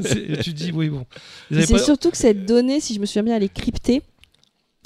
[0.03, 1.07] c'est- tu te dis oui bon
[1.51, 4.03] C'est pas- surtout que cette donnée, si je me souviens bien, elle est cryptée.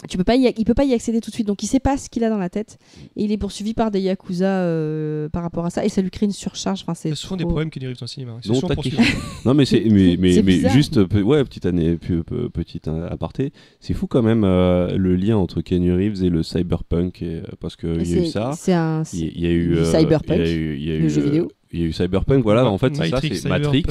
[0.09, 1.81] Tu peux pas y, il peut pas y accéder tout de suite, donc il sait
[1.81, 2.79] pas ce qu'il a dans la tête.
[3.17, 6.11] Et il est poursuivi par des yakuza euh, par rapport à ça, et ça lui
[6.11, 6.83] crée une surcharge.
[6.83, 8.95] Enfin, c'est souvent des problèmes qui dérivent dans le cinéma c'est Non, souvent t'inquiète.
[8.95, 9.19] poursuivi.
[9.45, 13.53] Non mais c'est mais mais, mais juste ouais petite année pe- pe- petite euh, aparté
[13.81, 17.43] c'est fou quand même euh, le lien entre Kenny Reeves et le cyberpunk et, euh,
[17.61, 19.03] parce que il y a eu ça C'est un.
[19.13, 20.91] il y a- il y a eu euh, cyberpunk, il y a eu, il y
[20.93, 21.49] a le eu, jeu euh, vidéo.
[21.73, 23.83] il y a eu cyberpunk voilà en fait c'est ça Matrix, c'est Matrix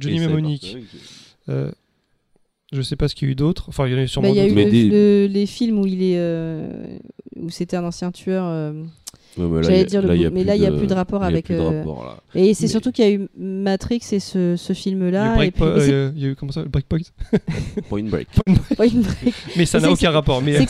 [0.00, 0.60] Johnny
[1.48, 1.70] euh,
[2.72, 4.04] je sais pas ce qu'il y a eu d'autre enfin il y en a eu
[4.04, 6.02] Bah, sûrement Il y a eu d'autres Mais le- des- le- les films où il
[6.02, 6.16] est.
[6.18, 6.96] euh,
[7.40, 8.44] où c'était un ancien tueur.
[8.46, 8.82] euh,
[9.38, 10.62] Ouais, mais là, J'allais il y a- dire le là, bout- mais plus là, il
[10.62, 12.18] y a plus de rapport il y a avec, plus de euh, rapport, là.
[12.34, 15.38] Et c'est Mais- surtout qu'il y a eu Matrix et ce, film-là.
[15.40, 16.98] euh, il y a eu comment ça Breakpoint
[17.88, 18.02] Point?
[18.04, 18.28] Break
[18.92, 20.66] une vraie- mais ça n'a aucun rapport mais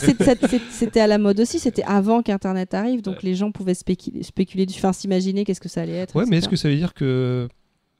[0.71, 4.65] c'était à la mode aussi, c'était avant qu'Internet arrive, donc les gens pouvaient spéculer, spéculer
[4.65, 6.15] dessus, enfin s'imaginer qu'est-ce que ça allait être.
[6.15, 7.49] Ouais, mais est-ce que ça veut dire que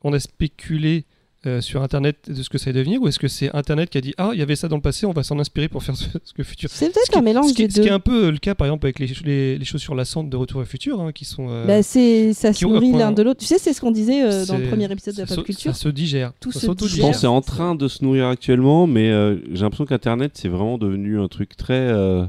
[0.02, 1.04] on a spéculé
[1.46, 3.98] euh, sur Internet de ce que ça allait devenir, ou est-ce que c'est Internet qui
[3.98, 5.84] a dit ah il y avait ça dans le passé, on va s'en inspirer pour
[5.84, 6.70] faire ce, ce que futur.
[6.70, 7.88] C'est Ce peut-être qui, un mélange ce qui- des ce qui deux.
[7.88, 10.62] est un peu le cas par exemple avec les, les, les chaussures lassantes de Retour
[10.62, 11.48] à Futur, hein, qui sont.
[11.50, 13.40] euh, Bah, c'est, ça se nourrit l'un de l'autre.
[13.42, 15.76] Tu sais, c'est ce qu'on disait euh, dans le premier épisode de la pop culture.
[15.76, 16.32] Ça se digère.
[16.40, 16.96] Tout ça se s'auto-digère.
[16.98, 17.34] Je pense que c'est Digère.
[17.34, 21.28] en train de se nourrir actuellement, mais euh, j'ai l'impression qu'Internet, c'est vraiment devenu un
[21.28, 21.74] truc très...
[21.74, 22.26] euh,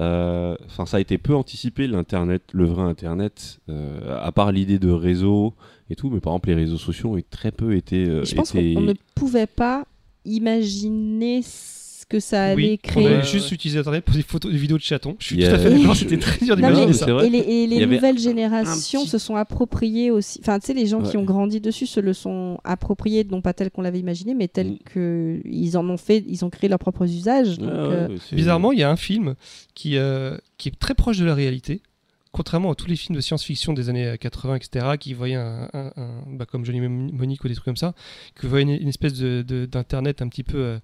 [0.00, 4.78] euh, Enfin, ça a été peu anticipé, l'Internet, le vrai Internet, euh, à part l'idée
[4.78, 5.54] de réseau
[5.90, 8.04] et tout, mais par exemple, les réseaux sociaux ont très peu été...
[8.06, 9.84] euh, Je pense qu'on été- ne pouvait pas
[10.24, 13.06] imaginer ce que ça allait Oui, on créer.
[13.06, 15.16] avait juste utilisé Internet pour des photos, des vidéos de chatons.
[15.18, 17.06] Je suis tout à fait d'accord, c'était très dur d'imaginer ça.
[17.24, 20.38] Et les, et les nouvelles générations petit- se sont appropriées aussi.
[20.42, 23.54] Enfin, tu sais, les gens qui ont grandi dessus se le sont appropriés, non pas
[23.54, 24.78] tel qu'on l'avait imaginé, mais tel Mm.
[24.84, 27.58] que ils en ont fait, ils ont créé leurs propres usages.
[27.58, 29.34] Ouais, euh, Bizarrement, il y a un film
[29.74, 31.80] qui, euh, qui est très proche de la réalité.
[32.34, 35.68] Contrairement à tous les films de science-fiction des années euh, 80, etc., qui voyaient un,
[36.26, 37.94] bah, comme Johnny Monique ou des trucs comme ça,
[38.38, 40.78] qui voyaient une, espèce de- de- d'internet un petit peu, euh,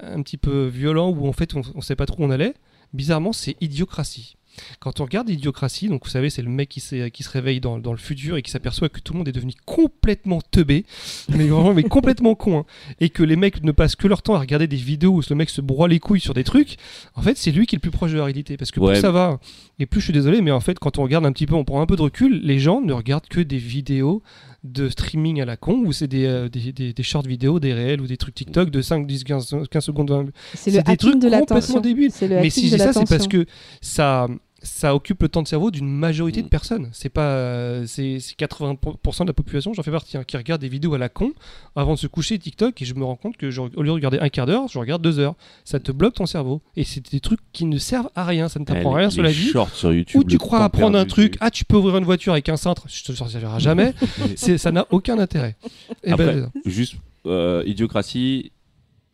[0.00, 2.54] un petit peu violent où en fait on, on sait pas trop où on allait.
[2.92, 4.36] Bizarrement, c'est Idiocratie.
[4.80, 7.92] Quand on regarde Idiocratie, donc vous savez, c'est le mec qui, se réveille dans, dans
[7.92, 10.84] le futur et qui s'aperçoit que tout le monde est devenu complètement teubé,
[11.28, 12.64] mais vraiment, mais complètement con, hein.
[13.00, 15.36] et que les mecs ne passent que leur temps à regarder des vidéos où le
[15.36, 16.76] mec se broie les couilles sur des trucs.
[17.14, 18.92] En fait, c'est lui qui est le plus proche de la réalité, parce que Ouais.
[18.94, 19.40] plus ça va,
[19.78, 21.64] et plus je suis désolé, mais en fait, quand on regarde un petit peu, on
[21.64, 24.22] prend un peu de recul, les gens ne regardent que des vidéos
[24.64, 27.72] de streaming à la con, où c'est des, euh, des, des, des shorts vidéos, des
[27.72, 31.20] réels ou des trucs TikTok de 5, 10, 15, 15 secondes, 20 c'est des trucs
[31.20, 32.10] de complètement débiles.
[32.12, 33.46] C'est le Mais si je dis ça, c'est parce que
[33.80, 34.26] ça,
[34.62, 36.50] ça occupe le temps de cerveau d'une majorité de Mm.
[36.50, 36.88] personnes.
[36.92, 40.60] C'est pas, euh, c'est c'est 80% de la population, j'en fais partie, hein, qui regarde
[40.60, 41.32] des vidéos à la con
[41.76, 43.90] avant de se coucher TikTok et je me rends compte que je- au lieu de
[43.92, 45.36] regarder un quart d'heure, je regarde deux heures.
[45.64, 48.48] Ça te bloque ton cerveau et c'est des trucs qui ne servent à rien.
[48.48, 49.52] Ça ne Eh, t'apprend les- rien sur la vie.
[49.74, 52.48] sur YouTube, Ou tu crois apprendre un truc, ah tu peux ouvrir une voiture avec
[52.48, 53.94] un cintre, je te le servira jamais.
[54.58, 55.56] Ça n'a aucun intérêt.
[56.02, 56.96] Et Après, ben, juste
[57.26, 58.50] euh, idiocratie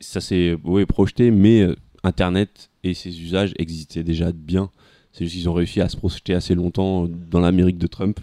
[0.00, 4.70] ça s'est ouais, projeté mais euh, internet et ses usages existaient déjà bien
[5.14, 8.20] c'est juste qu'ils ont réussi à se projeter assez longtemps dans l'Amérique de Trump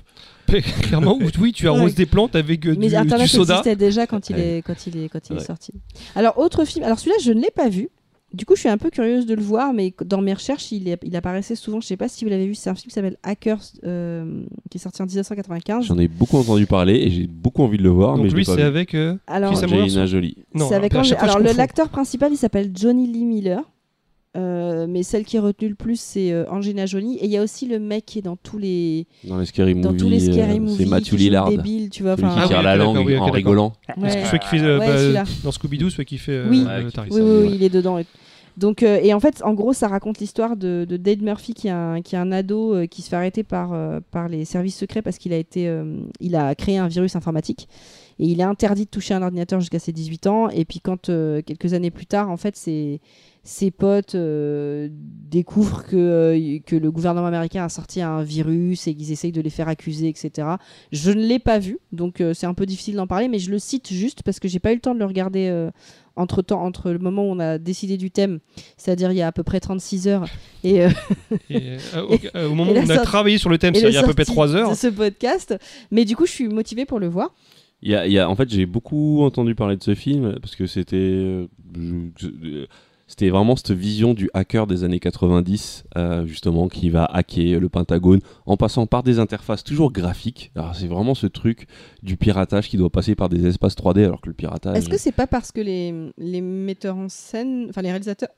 [0.81, 1.91] clairement, oui, tu arroses Ouais.
[1.93, 3.53] des plantes avec euh, Mais du, Internet du soda.
[3.59, 4.57] existait déjà quand il Ouais.
[4.57, 5.41] est quand il est quand il Ouais.
[5.41, 5.71] est sorti.
[6.13, 6.83] Alors autre film.
[6.83, 7.87] Alors celui-là je ne l'ai pas vu.
[8.33, 10.89] Du coup je suis un peu curieuse de le voir, mais dans mes recherches il,
[10.89, 11.79] est- il apparaissait souvent.
[11.79, 12.55] Je sais pas si vous l'avez vu.
[12.55, 15.85] C'est un film qui s'appelle Hackers, euh, qui est sorti en 1995.
[15.85, 18.61] j'en ai beaucoup entendu parler et j'ai beaucoup envie de le voir Donc lui, c'est
[18.61, 18.93] avec.
[18.93, 20.05] euh, Alors Angelina.
[20.05, 23.61] Jolie Non, c'est avec Alors l'acteur principal il s'appelle Johnny Lee Miller.
[24.37, 27.17] Euh, mais celle qui est retenue le plus, c'est euh, Angelina Jolie.
[27.17, 29.75] Et il y a aussi le mec qui est dans tous les, Dans les Scary
[29.75, 30.87] dans Movie, tous les scary euh, movies.
[31.03, 31.49] c'est le Lillard.
[31.49, 32.15] débile, tu vois.
[32.15, 33.73] Celui enfin, qui Ah tire oui, la langue oui, en rigolant.
[33.97, 34.25] ouais.
[34.25, 36.65] Celui qui fait euh, Ouais, bah, dans Scooby-Doo, celui qui fait euh, Oui.
[36.93, 36.99] qui.
[37.11, 37.99] Oui, oui, il est dedans.
[38.57, 41.67] Donc, euh, et en fait, en gros, ça raconte l'histoire de, de Dade Murphy, qui
[41.67, 44.77] est un, qui est un ado qui se fait arrêter par, euh, par les services
[44.77, 47.67] secrets parce qu'il a été, euh, il a créé un virus informatique
[48.21, 50.49] et il est interdit de toucher un ordinateur jusqu'à ses 18 ans.
[50.49, 53.01] Et puis, quand euh, quelques années plus tard, en fait, ses,
[53.43, 58.93] ses potes euh, découvrent que, euh, que le gouvernement américain a sorti un virus et
[58.93, 60.47] qu'ils essayent de les faire accuser, etc.
[60.91, 63.57] Je ne l'ai pas vu, donc c'est un peu difficile d'en parler, mais je le
[63.57, 65.69] cite juste parce que j'ai pas eu le temps de le regarder
[66.15, 68.39] entre temps, entre le moment où on a décidé du thème,
[68.77, 70.25] c'est-à-dire il y a à peu près 36 heures,
[70.63, 70.89] et, euh,
[71.49, 72.03] Et, euh,
[72.35, 74.07] au, au moment où on a travaillé sur le thème, c'est-à-dire il y a à
[74.07, 74.69] peu près sortie 3 heures.
[74.71, 75.55] de ce podcast.
[75.89, 77.33] Mais du coup, je suis motivée pour le voir.
[77.83, 80.97] Y y a- en fait, j'ai beaucoup entendu parler de ce film parce que c'était,
[80.97, 82.65] euh,
[83.07, 87.69] c'était vraiment cette vision du hacker des années 90, euh, justement, qui va hacker le
[87.69, 90.51] Pentagone en passant par des interfaces toujours graphiques.
[90.55, 91.67] Alors, c'est vraiment ce truc
[92.03, 94.77] du piratage qui doit passer par des espaces 3D, alors que le piratage.
[94.77, 98.29] Est-ce que c'est pas parce que les, les metteurs en scène, enfin les réalisateurs,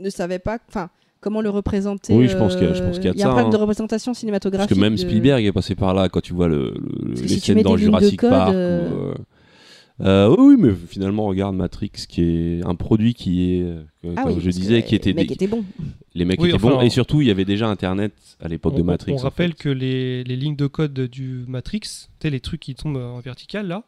[0.00, 0.90] ne savaient pas, enfin
[1.20, 3.12] comment le représenter Oui, je pense qu'il y a- je euh, pense qu'il y a
[3.12, 3.60] de Il y a un problème de hein.
[3.60, 4.74] représentation Parce cinématographique.
[4.76, 6.74] que même de- Spielberg est passé par là quand tu vois le,
[7.08, 8.52] Parce les si scènes dans de Jurassic code, Park.
[8.54, 9.14] euh, ou, euh,
[10.00, 13.82] euh, oui, mais finalement, regarde Matrix, qui est un produit qui est, euh,
[14.16, 15.64] Ah comme oui, je parce disais, qui euh, était le mec des- était bon.
[16.14, 18.46] les mecs Oui, étaient enfin, bons on- et surtout il y avait déjà Internet à
[18.48, 19.12] l'époque de Matrix.
[19.14, 19.58] On en rappelle fait.
[19.58, 21.88] que les, les lignes de code du Matrix, tu
[22.22, 23.82] sais, les trucs qui tombent en vertical là,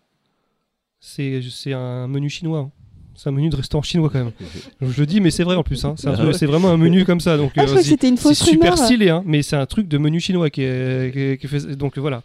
[0.99, 2.59] c'est c'est un menu chinois.
[2.59, 2.71] hein.
[3.23, 4.33] C'est un menu de restaurant chinois quand même.
[4.81, 5.85] Je le dis, mais c'est vrai en plus.
[5.85, 5.95] hein.
[5.99, 7.37] C'est un Ah c'est vraiment un menu comme ça.
[7.37, 8.85] Donc, Ah, je euh, c'est- c'était une c'est fausse super rumeur.
[8.87, 11.49] stylé, hein, mais c'est un truc de menu chinois qui est, qui est- qui est
[11.49, 11.77] fait.
[11.77, 12.23] Donc voilà.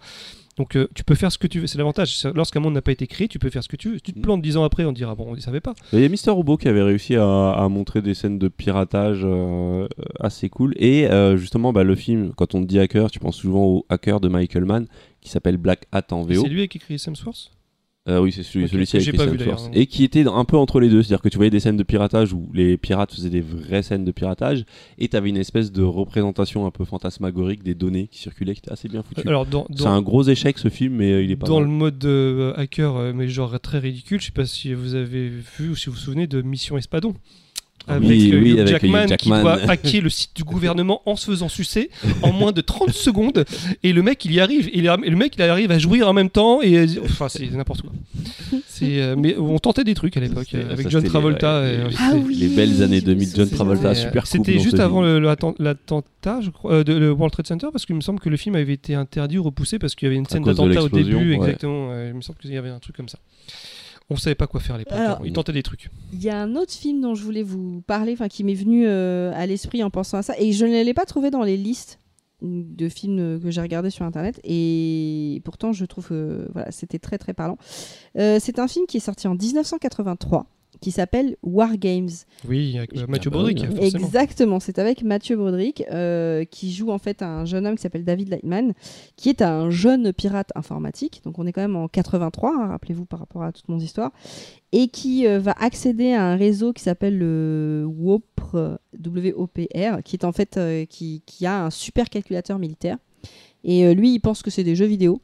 [0.58, 1.68] Donc euh, tu peux faire ce que tu veux.
[1.68, 2.16] C'est l'avantage.
[2.18, 3.96] C'est- Lorsqu'un monde n'a pas été créé, tu peux faire ce que tu veux.
[3.96, 4.22] Si tu te Mm.
[4.22, 5.74] plantes dix ans après, on te dira bon, on ne savait pas.
[5.92, 9.20] Il y a Mister Robot qui avait réussi à, à montrer des scènes de piratage
[9.26, 9.86] euh,
[10.22, 10.74] assez cool.
[10.78, 13.86] Et euh, justement, bah, le film, quand on te dit hacker, tu penses souvent au
[13.90, 14.86] hacker de Michael Mann
[15.20, 16.44] qui s'appelle Black Hat en VO.
[16.44, 17.52] C'est lui qui écrit Sam Swords
[18.08, 19.60] Euh, oui, c'est celui, celui-ci avec pas vu, d'ailleurs.
[19.74, 21.02] Et qui était un peu entre les deux.
[21.02, 24.06] C'est-à-dire que tu voyais des scènes de piratage où les pirates faisaient des vraies scènes
[24.06, 24.64] de piratage
[25.00, 28.60] et tu avais une espèce de représentation un peu fantasmagorique des données qui circulaient qui
[28.60, 29.28] était assez bien foutu.
[29.28, 31.68] Alors dans, C'est un gros échec ce film, mais euh, il est pas dans mal.
[31.68, 35.28] le mode euh, hacker, euh, mais genre très ridicule, je sais pas si vous avez
[35.28, 37.16] vu ou si vous vous souvenez de Mission Espadon.
[37.88, 39.42] Avec, Oui, euh, oui, Hugh avec Jackman, Hugh qui Jackman.
[39.42, 41.90] doit hacker le site du gouvernement en se faisant sucer
[42.24, 43.46] en moins de 30 secondes
[43.84, 46.30] et le mec il y arrive et le mec il arrive à jouir en même
[46.30, 47.92] temps et enfin c'est n'importe quoi
[48.68, 51.78] c'est euh, mais on tentait des trucs à l'époque avec ça, John Travolta les- et,
[51.90, 53.50] les- Ah oui, les belles années je me 2000 John.
[53.50, 54.30] Travolta, euh, super cool.
[54.30, 58.02] C'était juste avant l'attentat, je crois, euh, de, le World Trade Center, parce qu'il me
[58.02, 60.44] semble que le film avait été interdit ou repoussé parce qu'il y avait une scène
[60.44, 61.36] d'attentat au début, ouais.
[61.36, 61.92] exactement.
[62.08, 63.20] il me semble qu'il y avait un truc comme ça.
[64.10, 64.94] On savait pas quoi faire à l'époque.
[64.98, 65.90] Alors- Ils tentaient des trucs.
[66.14, 68.86] Il y a un autre film dont je voulais vous parler, enfin qui m'est venu
[68.88, 71.58] euh, à l'esprit en pensant à ça, et je ne l'ai pas trouvé dans les
[71.58, 72.00] listes
[72.42, 77.00] de films euh, que j'ai regardés sur internet, et pourtant je trouve que voilà, c'était
[77.00, 77.58] très très parlant.
[78.18, 80.46] Euh, c'est un film qui est sorti en 1983,
[80.82, 82.10] qui s'appelle War Games.
[82.48, 83.72] Oui, avec euh, Ah Mathieu bah Broderick, hein.
[83.76, 84.06] forcément.
[84.06, 88.06] Exactement, c'est avec Mathieu Broderick euh, qui joue en fait un jeune homme qui s'appelle
[88.06, 88.74] David Lightman,
[89.16, 91.22] qui est un jeune pirate informatique.
[91.24, 94.12] Donc on est quand même en 83, hein, rappelez-vous par rapport à toute mon histoire,
[94.72, 100.26] et qui euh, va accéder à un réseau qui s'appelle le WOPR, W-O-P-R, qui est
[100.26, 102.98] en fait euh, qui, qui a un super calculateur militaire.
[103.64, 105.22] Et euh, lui, il pense que c'est des jeux vidéo.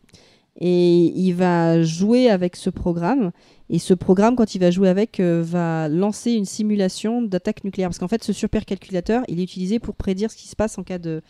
[0.60, 3.32] Et il va jouer avec ce programme.
[3.74, 7.88] Et ce programme, quand il va jouer avec, euh, va lancer une simulation d'attaque nucléaire.
[7.89, 10.84] Parce qu'en fait, ce supercalculateur, il est utilisé pour prédire ce qui se passe en
[10.84, 11.22] cas de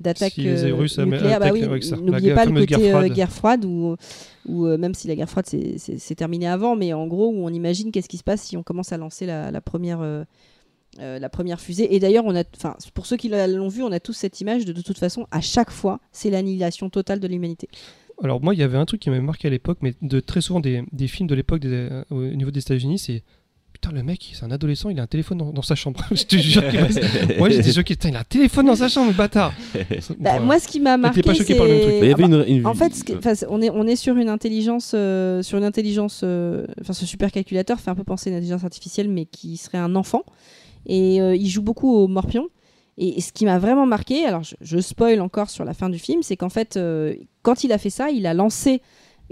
[0.00, 0.54] d'attaque Si euh,
[1.04, 1.38] nucléaire.
[1.40, 1.60] Bah oui,
[2.02, 3.12] N'oubliez guerre- pas le côté guerre euh, froide.
[3.12, 3.96] guerre froide, ou
[4.48, 7.28] ou, euh, même si la guerre froide c'est- c'est c'est terminé avant, mais en gros,
[7.28, 10.00] où on imagine qu'est-ce qui se passe si on commence à lancer la, la première.
[10.00, 10.24] euh,
[10.98, 11.94] euh, la première fusée.
[11.94, 14.64] Et d'ailleurs, on a, enfin, pour ceux qui l'ont vu, on a tous cette image
[14.64, 17.68] de, de toute façon, à chaque fois, c'est l'annihilation totale de l'humanité.
[18.22, 20.40] Alors moi, il y avait un truc qui m'avait marqué à l'époque, mais de très
[20.40, 23.22] souvent des, des films de l'époque des- euh, au niveau des États-Unis, c'est
[23.72, 26.04] putain le mec, c'est un adolescent, il a un téléphone dans, dans sa chambre.
[26.10, 26.62] je te jure.
[26.68, 26.78] qu'il
[27.34, 27.94] a- Moi, j'étais choqué.
[27.94, 29.54] Putain, il a un téléphone dans sa chambre, le bâtard.
[30.18, 31.92] Bah, Bon, moi, ce qui m'a marqué, pas choqué par le même truc.
[31.94, 34.16] c'est- Mais il y avait une, une- En fait, enfin, on est on est sur
[34.16, 38.32] une intelligence, euh, sur une intelligence, euh, enfin ce supercalculateur fait un peu penser à
[38.32, 40.24] une intelligence artificielle, mais qui serait un enfant.
[40.86, 42.48] Et euh, il joue beaucoup au morpion.
[43.00, 45.88] Et, et ce qui m'a vraiment marqué, alors je, je spoil encore sur la fin
[45.88, 48.82] du film, c'est qu'en fait, euh, quand il a fait ça, il a lancé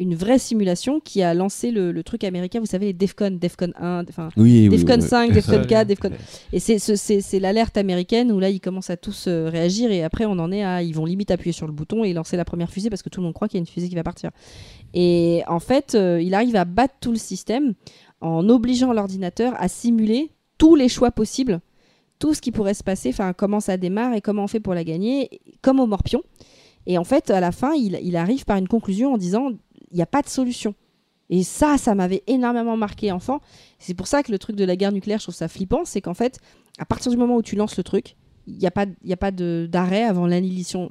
[0.01, 3.73] une vraie simulation qui a lancé le, le truc américain, vous savez, les DEFCON, DEFCON
[3.81, 5.67] 1, enfin oui, oui, DEFCON oui, 5, Ça, DEFCON oui.
[5.67, 6.11] 4, DEFCON.
[6.53, 9.91] Et c'est ce- c'est c'est l'alerte américaine où là, ils commencent à tous euh, réagir
[9.91, 10.83] et après, on en est à.
[10.85, 13.21] Ils vont limite appuyer sur le bouton et lancer la première fusée parce que tout
[13.21, 14.31] le monde croit qu'il y a une fusée qui va partir.
[14.95, 17.75] Et en fait, euh, il arrive à battre tout le système
[18.21, 21.61] en obligeant l'ordinateur à simuler tous les choix possibles
[22.19, 24.75] tout ce qui pourrait se passer, enfin comment ça démarre et comment on fait pour
[24.75, 26.23] la gagner, comme au Morpion.
[26.87, 29.51] Et en fait, à la fin, il, arrive par une conclusion en disant
[29.91, 30.75] il n'y a pas de solution.
[31.31, 33.41] Et ça, ça m'avait énormément marqué enfant.
[33.79, 36.01] C'est pour ça que le truc de la guerre nucléaire, je trouve ça flippant, c'est
[36.01, 36.39] qu'en fait,
[36.79, 38.17] à partir du moment où tu lances le truc,
[38.47, 40.89] il n'y a pas, y a pas d'arrêt avant l'annihilation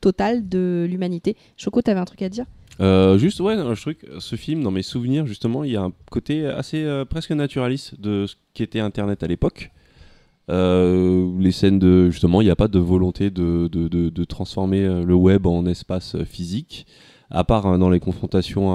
[0.00, 1.36] totale de l'humanité.
[1.56, 2.46] Choco, t'avais un truc à dire?
[2.80, 5.92] Euh, juste, ouais, je trouve ce film, dans mes souvenirs, justement, il y a un
[6.10, 9.70] côté assez euh, presque naturaliste de ce qu'était Internet à l'époque.
[10.50, 12.10] Euh, les scènes de.
[12.10, 16.16] Justement, il n'y a pas de volonté de, de, de- transformer le web en espace
[16.24, 16.86] physique.
[17.30, 18.68] À part dans les confrontations,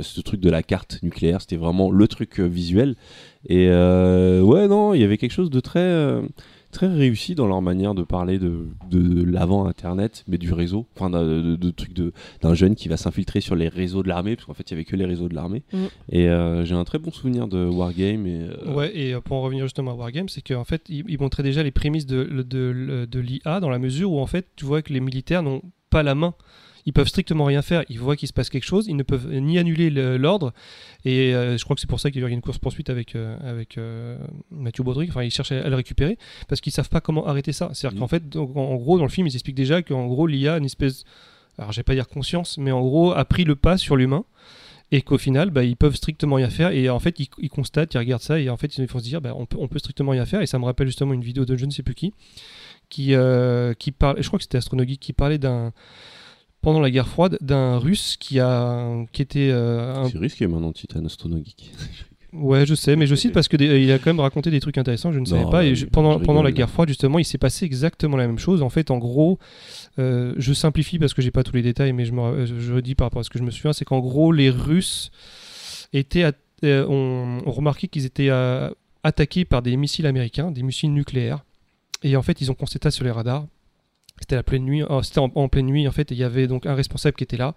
[0.00, 2.96] ce truc de la carte nucléaire, c'était vraiment le truc visuel.
[3.48, 6.20] Et ouais, non, il y avait quelque chose de très,
[6.70, 10.86] très réussi dans leur manière de parler de, de l'avant Internet, mais du réseau.
[10.94, 12.12] Enfin, de, de, de trucs de,
[12.42, 14.76] d'un jeune qui va s'infiltrer sur les réseaux de l'armée, parce qu'en fait, il y
[14.76, 15.62] avait que les réseaux de l'armée.
[15.72, 15.84] Mm.
[16.10, 18.26] Et euh, j'ai un très bon souvenir de Wargame.
[18.26, 21.04] Et, euh, Ouais, et euh, pour en revenir justement à Wargame, c'est qu'en fait, ils,
[21.08, 24.26] ils montraient déjà les prémices de, de, de, de l'IA dans la mesure où en
[24.26, 26.34] fait, tu vois que les militaires n'ont pas la main.
[26.86, 27.84] Ils peuvent strictement rien faire.
[27.88, 28.86] Ils voient qu'il se passe quelque chose.
[28.86, 30.52] Ils ne peuvent ni annuler le- l'ordre.
[31.04, 32.88] Et euh, je crois que c'est pour ça qu'il y a eu une course poursuite
[32.90, 34.16] avec euh, avec euh,
[34.50, 35.08] Mathieu Baudry.
[35.10, 36.16] Enfin, ils cherchent à, à le récupérer
[36.48, 37.70] parce qu'ils savent pas comment arrêter ça.
[37.74, 38.00] C'est-à-dire Mhm.
[38.00, 40.54] qu'en fait, donc, en, en gros, dans le film, ils expliquent déjà qu'en gros, l'IA
[40.54, 41.04] a une espèce,
[41.58, 44.24] alors je vais pas dire conscience, mais en gros, a pris le pas sur l'humain
[44.92, 46.70] et qu'au final, bah, ils peuvent strictement rien faire.
[46.70, 49.04] Et en fait, ils, ils constatent, ils regardent ça, et en fait, ils vont se
[49.04, 50.40] dire, bah, on, peut, on peut strictement rien faire.
[50.42, 52.14] Et ça me rappelle justement une vidéo de je ne sais plus qui,
[52.88, 55.72] qui, euh, qui parle, je crois que c'était Astronogeek, qui parlait d'un
[56.66, 60.72] pendant la guerre froide d'un russe qui a qui était euh, un- C'est risqué maintenant,
[60.72, 61.70] Titan Astrono Geek.
[62.32, 64.58] ouais je sais mais je cite parce que des- il a quand même raconté des
[64.58, 67.20] trucs intéressants je ne savais Non, pas et je pendant pendant la guerre froide justement
[67.20, 68.62] il s'est passé exactement la même chose.
[68.62, 69.38] En fait en gros
[70.00, 72.72] euh, je simplifie parce que j'ai pas tous les détails mais je me je, je
[72.74, 75.12] redis par rapport à ce que je me souviens c'est qu'en gros les Russes
[75.92, 76.24] étaient
[76.64, 78.70] euh, ont, ont remarqué qu'ils étaient euh,
[79.04, 81.44] attaqués par des missiles américains des missiles nucléaires
[82.02, 83.46] et en fait ils ont constaté sur les radars
[84.20, 86.46] c'était la pleine nuit, oh, c'était en, en pleine nuit en fait, il y avait
[86.46, 87.54] donc un responsable qui était là.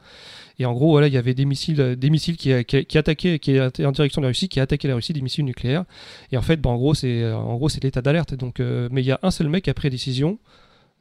[0.59, 3.39] Et en gros, voilà, il y avait des missiles, euh, des missiles qui, qui, attaquaient,
[3.39, 5.85] qui étaient en direction de la Russie, qui attaquaient la Russie, des missiles nucléaires.
[6.33, 8.33] Et en fait, bah, en gros, c'est, euh, en gros, c'est l'état d'alerte.
[8.33, 10.37] Donc, euh, mais il y a un seul mec qui a pris décision.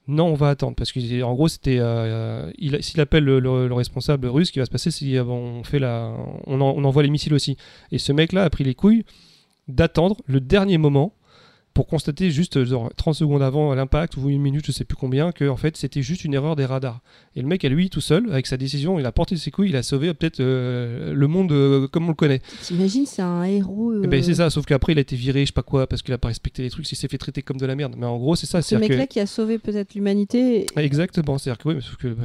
[0.07, 3.75] Non, on va attendre parce qu'en gros, c'était, euh, il- s'il appelle le, le- le
[3.75, 6.15] responsable russe, ce qui va se passer, c'est on fait la,
[6.47, 7.57] on, en- on envoie les missiles aussi.
[7.93, 9.05] Et ce mec-là a pris les couilles
[9.67, 11.13] d'attendre le dernier moment
[11.79, 15.31] pour constater juste genre, 30 secondes avant l'impact ou une minute, je sais plus combien,
[15.31, 16.99] que en fait c'était juste une erreur des radars.
[17.37, 19.69] Et le mec à lui tout seul, avec sa décision, il a porté ses couilles,
[19.69, 22.41] il a sauvé peut-être euh, le monde euh, comme on le connaît.
[22.63, 23.93] T'imagines, c'est un héros.
[23.93, 25.87] euh, Eh ben, c'est ça, sauf qu'après il a été viré, je sais pas quoi,
[25.87, 27.95] parce qu'il a pas respecté les trucs, il s'est fait traiter comme de la merde.
[27.97, 29.13] Mais en gros c'est ça, Ce mec-là que...
[29.13, 30.67] qui a sauvé peut-être l'humanité.
[30.77, 32.25] Exactement, c'est-à-dire que oui, mais sauf que bah,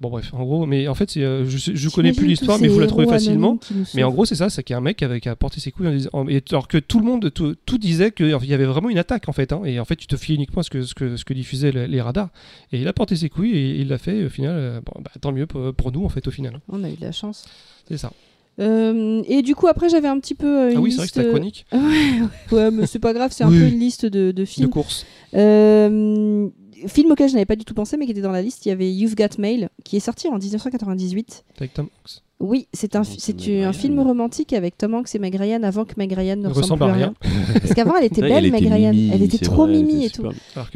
[0.00, 2.88] bon bref, en gros, mais en fait je, je connais plus l'histoire, mais ces la
[2.88, 3.56] trouver héros facilement.
[3.94, 5.70] Mais en gros, c'est ça, c'est qu'il y a un mec qui a porté ses
[5.70, 8.64] couilles en disant, et- alors que tout le monde, tout, tout disait qu'il y avait
[8.64, 9.52] vraiment une attaque en fait.
[9.52, 11.34] hein, et en fait, tu te fies uniquement à ce que, ce que, ce que
[11.34, 12.30] diffusaient les, les radars.
[12.72, 14.24] Et il a porté ses couilles et il l'a fait.
[14.24, 16.54] Au final, euh, bon, bah, tant mieux pour, pour nous en fait au final.
[16.56, 16.60] hein.
[16.68, 17.44] On a eu de la chance.
[17.88, 18.12] C'est ça.
[18.60, 20.46] Euh, et du coup, après, j'avais un petit peu.
[20.46, 21.66] euh, une ah oui, c'est vrai que c'est chronique
[22.52, 23.58] Ouais, mais c'est pas grave, c'est un Oui.
[23.58, 24.68] peu une liste de, de de films.
[24.70, 25.06] course.
[25.34, 26.48] Euh,
[26.86, 28.66] film auquel je n'avais pas du tout pensé, mais qui était dans la liste.
[28.66, 31.44] Il y avait You've Got Mail, qui est sorti en 1998.
[31.58, 32.22] Avec Tom Hanks.
[32.40, 33.34] Oui, c'est un, c'est
[33.72, 36.84] film romantique avec Tom Hanks et Meg Ryan avant que Meg Ryan ne ressemble, ressemble
[36.84, 37.14] à plus rien.
[37.60, 38.94] Parce qu'avant, elle était belle, elle Meg Ryan.
[39.12, 40.24] elle était trop vrai, mimi était et tout.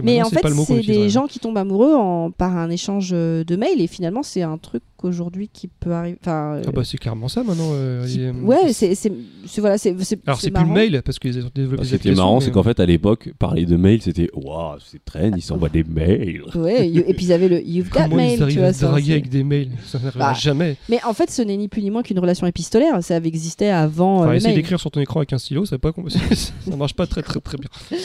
[0.02, 1.08] Mais en fait, c'est des ouais.
[1.08, 4.82] gens qui tombent amoureux en, par un échange de mails et finalement, c'est un truc
[5.04, 6.16] qu'aujourd'hui qui peut arriver.
[6.22, 7.70] Enfin, euh, Ah bah c'est carrément ça maintenant.
[7.72, 9.12] euh, il ouais, c'est c'est
[9.46, 11.96] c'est- voilà, c'est c'est Alors c'est plus le mail parce qu'ils ont développé Bah, Ce
[11.96, 15.04] qui est marrant, mais, c'est qu'en fait, à l'époque, parler de mail, c'était Waouh, c'est
[15.04, 16.42] traîne, ils s'envoient des mails.
[16.54, 18.66] Ouais, et puis ils avaient le You've Got Comment Mail, ils tu arrivent vois.
[18.68, 19.70] à ça, draguer c'est- avec des mails?
[19.84, 20.76] Ça n'arrivera Bah, jamais.
[20.88, 23.02] Mais en fait, ce n'est ni plus ni moins qu'une relation épistolaire.
[23.02, 25.66] Ça avait existé avant euh, Enfin, le essayer d'écrire sur ton écran avec un stylo,
[25.66, 27.68] ça, pas ça marche pas très très très bien.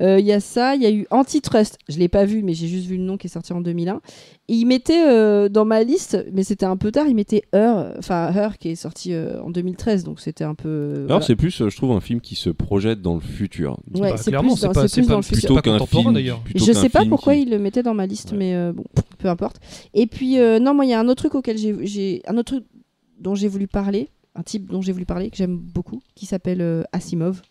[0.00, 1.76] Euh, Il y a ça, il y a eu Antitrust.
[1.88, 4.00] Je l'ai pas vu, mais j'ai juste vu le nom qui est sorti en 2001.
[4.48, 7.94] Et il mettait euh, dans ma liste, mais c'était un peu tard, il mettait Her,
[7.98, 10.68] enfin Her qui est sorti euh, en 2013, donc c'était un peu.
[10.68, 11.26] euh, Alors, voilà.
[11.26, 13.78] c'est plus, euh, je trouve, un film qui se projette dans le futur.
[13.94, 15.54] Ouais, Bah, c'est clairement, plus c'est pas, c'est pas, dans le futur.
[15.60, 16.12] Plutôt qu'un film.
[16.14, 16.40] d'ailleurs.
[16.40, 18.38] plutôt Je qu'un sais pas pourquoi qui- il le mettait dans ma liste, Ouais.
[18.38, 18.84] mais euh, bon,
[19.18, 19.56] peu importe.
[19.94, 22.22] Et puis, euh, non, moi, il y a un autre truc auquel j'ai- j'ai.
[22.26, 22.64] Un autre truc
[23.20, 26.60] dont j'ai voulu parler, un type dont j'ai voulu parler, que j'aime beaucoup, qui s'appelle
[26.60, 27.42] euh, Asimov.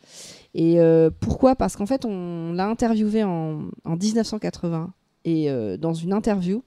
[0.53, 1.55] Et euh, pourquoi?
[1.55, 4.91] Parce qu'en fait, on l'a interviewé en, en 1980.
[5.27, 6.63] Et euh, dans une interview,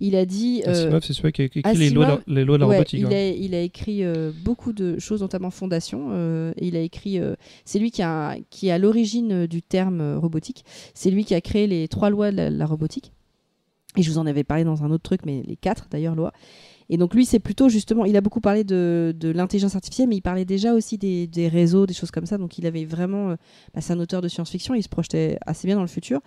[0.00, 0.62] il a dit.
[0.66, 2.60] euh, Asimov, c'est celui qui a écrit les lois, de la- Asimov, les lois de
[2.62, 3.00] la Ouais, robotique.
[3.00, 3.10] il, hein.
[3.10, 6.52] a, il a écrit euh, beaucoup de choses, notamment Fondation.
[6.60, 7.18] il a écrit.
[7.64, 10.64] c'est lui qui, a, qui est à l'origine du terme robotique.
[10.94, 13.12] C'est lui qui a créé les trois lois de la, la robotique.
[13.96, 16.32] Et je vous en avais parlé dans un autre truc, mais les quatre d'ailleurs, Loa.
[16.88, 20.16] Et donc lui, c'est plutôt justement, il a beaucoup parlé de, de l'intelligence artificielle, mais
[20.16, 22.38] il parlait déjà aussi des, des réseaux, des choses comme ça.
[22.38, 23.36] Donc il avait vraiment, euh,
[23.74, 26.20] bah, c'est un auteur de science-fiction, il se projetait assez bien dans le futur.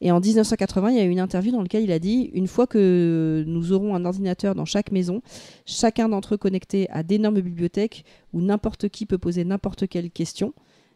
[0.00, 2.46] Et en 1980, il y a eu une interview dans laquelle il a dit, une
[2.46, 5.22] fois que nous aurons un ordinateur dans chaque maison,
[5.66, 10.54] chacun d'entre eux connecté à d'énormes bibliothèques où n'importe qui peut poser n'importe quelle question.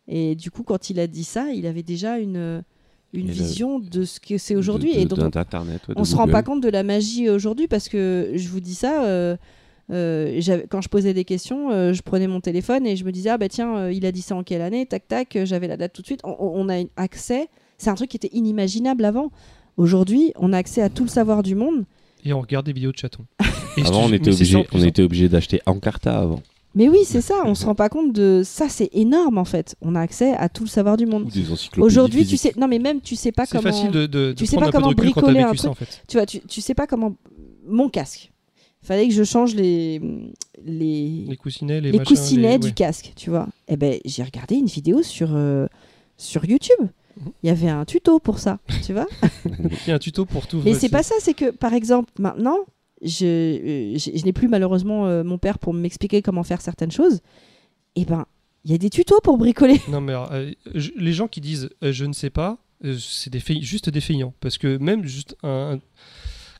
[0.08, 2.62] Et du coup, quand il a dit ça, il avait déjà une,
[3.12, 4.90] une Et vision de ce que c'est aujourd'hui.
[4.90, 7.28] De- de- Et dont on- ouais, de on se rend pas compte de la magie
[7.30, 9.04] aujourd'hui parce que je vous dis ça.
[9.04, 9.36] euh,
[9.92, 13.30] euh, quand je posais des questions, euh, je prenais mon téléphone et je me disais
[13.30, 15.68] ah bah tiens euh, il a dit ça en quelle année tac tac euh, j'avais
[15.68, 16.20] la date tout de suite.
[16.24, 19.30] On, on a accès, c'est un truc qui était inimaginable avant.
[19.76, 21.84] Aujourd'hui, on a accès à tout le savoir du monde.
[22.24, 23.26] Et on regarde des vidéos de chatons.
[23.84, 24.84] Avant, on était obligé, on hein.
[24.84, 26.42] était obligé d'acheter Encarta avant.
[26.76, 27.34] Mais oui, c'est ça.
[27.46, 28.68] On se rend pas compte de ça.
[28.68, 29.74] C'est énorme en fait.
[29.80, 31.28] On a accès à tout le savoir du monde.
[31.78, 33.72] Aujourd'hui, tu sais, non mais même tu sais pas C'est comment.
[33.72, 36.02] facile de, de, de tu sais pas comment bricoler un ça, en fait.
[36.06, 37.16] Tu vois, tu, tu sais pas comment
[37.66, 38.30] mon casque.
[38.82, 40.00] Fallait que je change les
[40.64, 42.72] les Les coussinets, les, les machins, coussinets les- du ouais.
[42.72, 43.48] casque, tu vois.
[43.68, 45.66] Eh ben, j'ai regardé une vidéo sur, euh,
[46.16, 46.78] sur YouTube.
[47.18, 47.32] Mhm.
[47.42, 49.06] Il y avait un tuto pour ça, tu vois.
[49.46, 50.60] Il y a un tuto pour tout.
[50.64, 52.58] Mais c'est pas ça, c'est que, par exemple, maintenant,
[53.02, 56.90] je, euh, je, je n'ai plus malheureusement euh, mon père pour m'expliquer comment faire certaines
[56.92, 57.20] choses.
[57.94, 58.26] Eh ben,
[58.64, 59.80] il y a des tutos pour bricoler.
[59.88, 60.50] Non, mais alors, euh,
[60.96, 64.34] les gens qui disent je ne sais pas, c'est juste des feignants.
[64.40, 65.78] Parce que même juste un.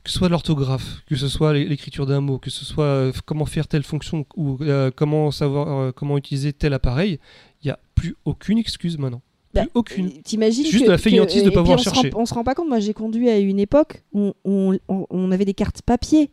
[0.03, 3.45] que ce soit l'orthographe, que ce soit l'é- l'écriture d'un mot, que ce soit comment
[3.45, 4.57] faire telle fonction ou
[4.95, 7.19] comment savoir comment utiliser tel appareil,
[7.61, 9.21] il n'y a plus aucune excuse maintenant.
[9.61, 10.07] Plus Bah, aucune.
[10.07, 12.11] Euh, T'imagines Juste que- de la feignantise que- de et pas on se rend- chercher.
[12.15, 12.67] on se rend pas compte.
[12.69, 16.29] Moi, j'ai conduit à une époque où on, on- on avait des cartes papier.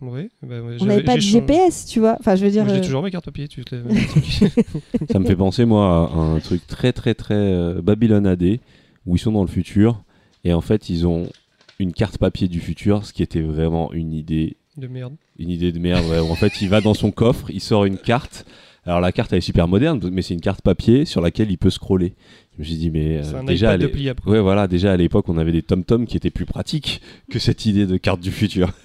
[0.00, 2.16] Ouais, bah, ouais, On n'avait pas de GPS, tu vois.
[2.20, 2.68] Enfin, je veux dire.
[2.68, 3.48] J'ai euh, toujours mes cartes papier.
[3.48, 3.64] Tu
[5.10, 8.60] Ça me fait penser, moi, à un truc très, très, très euh, Babylone AD,
[9.06, 10.02] où ils sont dans le futur,
[10.44, 11.28] et en fait, ils ont
[11.80, 15.14] une carte papier du futur, ce qui était vraiment une idée, de merde.
[15.38, 16.06] une idée de merde.
[16.08, 18.44] ouais, où en fait, il va dans son coffre, il sort une carte.
[18.88, 21.58] Alors, la carte, elle est super moderne, mais c'est une carte papier sur laquelle il
[21.58, 22.14] peut scroller.
[22.54, 24.22] Je me suis dit, mais euh, un déjà, de pliable.
[24.26, 27.66] Ouais, voilà, déjà à l'époque, on avait des tom-toms qui étaient plus pratiques que cette
[27.66, 28.70] idée de carte du futur.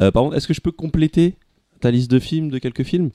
[0.00, 1.34] Euh, par contre, est-ce que je peux compléter
[1.80, 3.10] ta liste de films, de quelques films?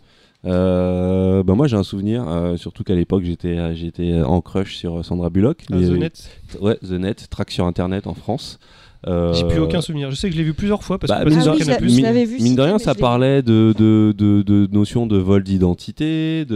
[0.46, 5.04] Euh, bah moi j'ai un souvenir, euh, surtout qu'à l'époque j'étais j'étais en crush sur
[5.04, 5.64] Sandra Bullock.
[5.72, 6.30] Ah, Mais, The Net,
[6.62, 8.60] Ouais, The Net, track sur internet en France.
[9.08, 10.12] Euh, j'ai plus aucun souvenir.
[10.12, 12.26] Je sais que je l'ai vu plusieurs fois parce bah, que Ah oui, je mine-
[12.26, 16.56] vu, mine de rien, ça parlait de, de, de, de notions de vol d'identité de,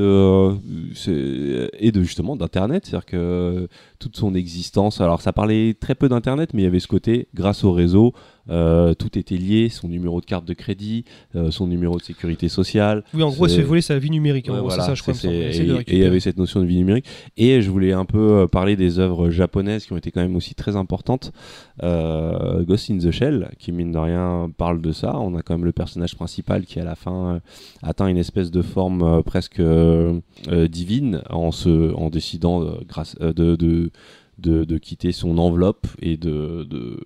[1.07, 2.86] euh, et de justement d'Internet.
[2.86, 3.68] C'est-à-dire que
[3.99, 7.28] toute son existence, alors ça parlait très peu d'Internet, mais il y avait ce côté,
[7.34, 8.14] grâce au réseau,
[8.49, 11.05] euh, tout était lié, son numéro de carte de crédit,
[11.35, 13.03] euh, son numéro de sécurité sociale.
[13.13, 14.49] Oui, en gros, elle se voler sa vie numérique.
[14.49, 15.13] en Ouais, gros, voilà, c'est ça, je crois.
[15.31, 17.05] et il y avait cette notion de vie numérique.
[17.38, 20.35] Et je voulais un peu euh, parler des œuvres japonaises qui ont été quand même
[20.35, 21.31] aussi très importantes.
[21.84, 25.18] Euh, Ghost in the Shell, qui mine de rien parle de ça.
[25.19, 27.41] On a quand même le personnage principal qui à la fin
[27.84, 29.61] atteint une espèce de forme presque
[30.69, 33.91] divine en, se, en décidant grâce, de, de,
[34.39, 36.99] de, de quitter son enveloppe et de, de,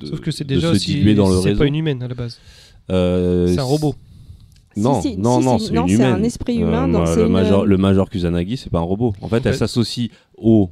[0.00, 0.94] de- Sauf que c'est de déjà se aussi.
[0.94, 2.38] diluer dans le C'est pas une humaine à la base.
[2.90, 3.94] Euh, C'est un robot.
[4.76, 6.14] Non, Si, si, non, si, non, c'est une humaine.
[6.14, 8.82] un esprit humain, donc ma- c'est le, une- major, le major Kusanagi, c'est pas un
[8.82, 9.12] robot.
[9.20, 10.08] En fait, En elle s'associe
[10.38, 10.70] au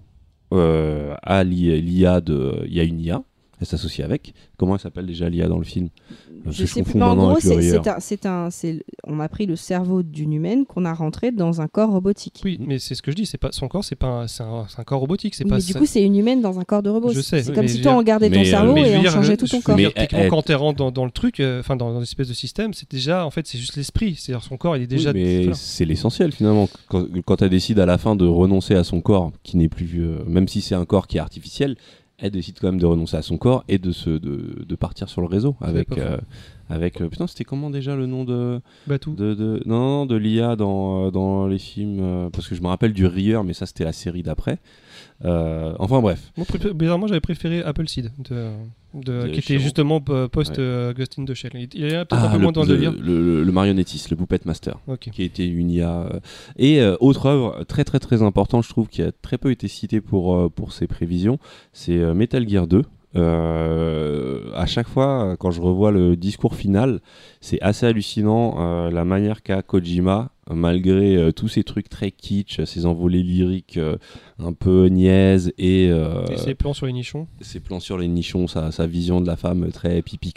[0.52, 2.64] euh, à l'I- l'IA de.
[2.66, 3.22] Il y a une IA.
[3.60, 4.32] Elle s'associe avec.
[4.56, 5.90] Comment elle s'appelle déjà l'IA dans le film?
[6.44, 9.44] Parce Je sais plus, mais en gros, c'est un, c'est un, c'est- on a pris
[9.44, 12.40] le cerveau d'une humaine qu'on a rentré dans un corps robotique.
[12.44, 13.26] Oui, mais c'est ce que je dis.
[13.26, 13.84] C'est pas son corps.
[13.84, 14.06] C'est pas.
[14.06, 15.34] un- C'est un, c'est un corps robotique.
[15.34, 15.56] C'est Oui, pas.
[15.56, 17.10] mais du ça- coup, c'est une humaine dans un corps de robot.
[17.12, 19.46] Je sais, C'est comme si toi, on gardait ton euh, cerveau et on changeait tout
[19.46, 19.76] ton corps.
[19.76, 19.92] Mais
[20.30, 22.90] quand tu rentres dans, dans le truc, euh, enfin dans, dans l'espèce de système, c'est
[22.90, 24.14] déjà, en fait, c'est juste l'esprit.
[24.18, 25.12] C'est-à-dire son corps, il est déjà.
[25.12, 26.68] Mais c'est l'essentiel finalement.
[26.88, 30.48] Quand, elle décide à la fin de renoncer à son corps, qui n'est plus, même
[30.48, 31.76] si c'est un corps qui est artificiel,
[32.20, 35.09] elle décide quand même de renoncer à son corps et de se de, de partir
[35.09, 36.18] sur le réseau avec euh,
[36.70, 39.14] avec euh, putain c'était comment déjà le nom de Batou.
[39.14, 42.62] de, de non, non de l'IA dans euh, dans les films euh, parce que je
[42.62, 44.59] me rappelle du Rieur mais ça c'était la série d'après.
[45.24, 46.32] Euh, enfin bref.
[46.36, 48.51] Moi, bizarrement, j'avais préféré de,
[48.94, 50.92] De qui était justement post Ouais.
[50.97, 51.51] Ghost in the Shell.
[51.55, 54.10] Il, il est peut-être un Ah, peu le, moins dans le le, le- le marionnettiste,
[54.10, 54.78] le Puppet Master.
[54.86, 55.10] Ok.
[55.12, 56.09] qui a été une IA.
[56.59, 60.01] Et autre œuvre très très très importante, je trouve, qui a très peu été citée
[60.01, 61.38] pour, pour ses prévisions,
[61.72, 62.82] c'est Metal Gear 2.
[63.16, 67.00] Euh, à chaque fois, quand je revois le discours final,
[67.40, 72.64] c'est assez hallucinant euh, la manière qu'a Kojima, malgré euh, tous ces trucs très kitsch,
[72.64, 73.80] ces envolées lyriques
[74.38, 77.26] un peu niaises et, Et ses plans sur les nichons?
[77.40, 80.32] ses plans sur les nichons, sa, sa vision de la femme très pipi,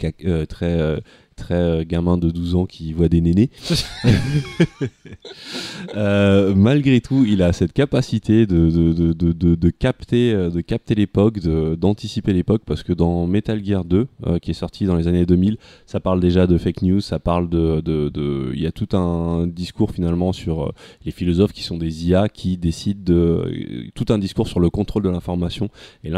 [0.48, 1.00] très
[1.34, 3.50] très euh, gamin de 12 ans qui voit des nénés.
[5.96, 10.94] Euh, malgré tout, il a cette capacité de, de, de, de, capter, euh, de capter
[10.94, 15.06] l'époque, d'anticiper l'époque, parce que dans Metal Gear 2, euh, qui est sorti dans les
[15.06, 15.56] années 2000,
[15.86, 18.52] ça parle déjà de fake news, ça parle de...
[18.54, 20.72] il y a tout un discours finalement sur
[21.04, 23.90] les philosophes qui sont des IA qui décident de...
[23.94, 25.68] tout un discours sur le contrôle de l'information
[26.02, 26.10] et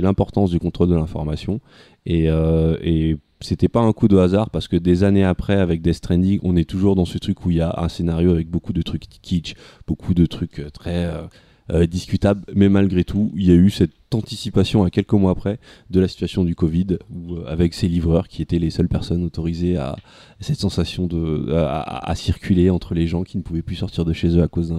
[0.00, 1.60] l'importance du contrôle de l'information.
[2.06, 5.80] Et, euh, et c'était pas un coup de hasard parce que des années après, avec
[5.82, 8.48] Death Stranding, on est toujours dans ce truc où il y a un scénario avec
[8.48, 9.54] beaucoup de trucs kitsch,
[9.86, 11.22] beaucoup de trucs euh, très euh,
[11.70, 15.58] euh, discutables, mais malgré tout, il y a eu cette anticipation à quelques mois après
[15.90, 19.22] de la situation du Covid, où, euh, avec ces livreurs qui étaient les seules personnes
[19.22, 19.94] autorisées à
[20.40, 24.04] cette sensation de à, à- à circuler entre les gens qui ne pouvaient plus sortir
[24.06, 24.74] de chez eux à cause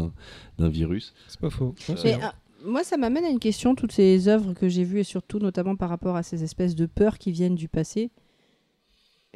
[0.57, 1.13] d'un virus.
[1.27, 1.75] C'est pas faux.
[1.89, 2.17] Ouais,
[2.65, 5.75] moi, ça m'amène à une question, toutes ces œuvres que j'ai vues, et surtout notamment
[5.75, 8.09] par rapport à ces espèces de peurs qui viennent du passé.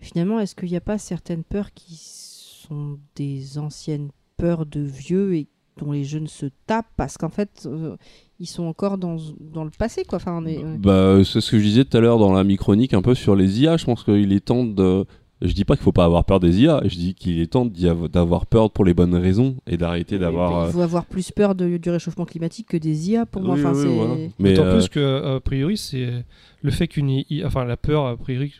[0.01, 5.35] Finalement, est-ce qu'il n'y a pas certaines peurs qui sont des anciennes peurs de vieux
[5.35, 5.47] et
[5.77, 7.95] dont les jeunes se tapent parce qu'en fait, euh,
[8.39, 10.17] ils sont encore dans, dans le passé, quoi.
[10.17, 10.77] Enfin, on est, ouais.
[10.77, 13.35] Bah, c'est ce que je disais tout à l'heure dans la micronique un peu sur
[13.35, 13.77] les IA.
[13.77, 15.05] Je pense qu'il est temps de.
[15.41, 16.81] Je dis pas qu'il faut pas avoir peur des IA.
[16.85, 20.17] Je dis qu'il est temps d'y av- d'avoir peur pour les bonnes raisons et d'arrêter
[20.17, 20.63] d'avoir.
[20.63, 23.55] euh, Il faut avoir plus peur de- du réchauffement climatique que des IA pour moi.
[23.55, 24.15] Oui, Enfin, oui, c'est- voilà.
[24.39, 26.23] Mais D'autant euh, plus que, a priori, c'est
[26.61, 28.53] le fait qu'une IA, enfin la peur, a priori,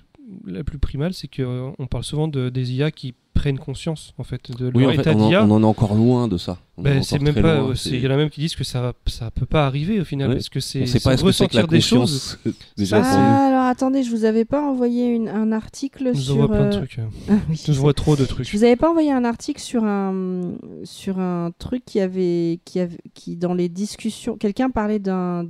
[0.46, 4.52] la plus primale, c'est qu'on parle souvent de, des IA qui prennent conscience, en fait,
[4.52, 5.44] de leur oui, en fait, état on, en, d'IA.
[5.44, 6.60] on en est encore loin de ça.
[6.78, 7.62] Ben, c'est même pas.
[7.62, 10.06] euh, Il y en a même qui disent que ça, ça peut pas arriver au
[10.06, 10.36] final, Ouais.
[10.36, 12.38] parce que c'est pas est-ce que c'est que la ressentir des choses.
[12.78, 16.36] Déjà, Ah, alors attendez, je vous avais pas envoyé une- un article Nous sur.
[16.36, 17.00] envoie plein de euh, trucs.
[17.00, 17.06] euh.
[17.30, 18.48] Ah oui, Nous envoie trop de trucs.
[18.48, 20.52] Je vous avais pas envoyé un article sur un
[20.84, 25.44] sur un truc qui avait qui avait qui dans les discussions quelqu'un parlait d'un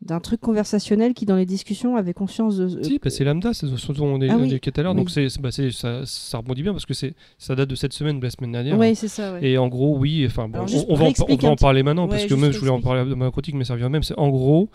[0.00, 3.52] d'un truc conversationnel qui dans les discussions avait conscience de euh, Si, bah, c'est Lambda,
[3.52, 4.54] c'est ce dont on est Ah oui.
[4.54, 4.98] est tout à l'heure, Oui.
[4.98, 8.18] donc c'est, bah, ça, ça rebondit bien parce que c'est, ça date de cette semaine
[8.20, 8.78] de la semaine dernière.
[8.78, 9.44] ouais c'est ça ouais.
[9.50, 12.10] Et en gros, oui, enfin, bon, on, va, en, on va en parler maintenant Ouais,
[12.10, 14.04] parce que même je voulais en parler dans ma critique, mais ça revient même.
[14.04, 14.70] C'est en gros,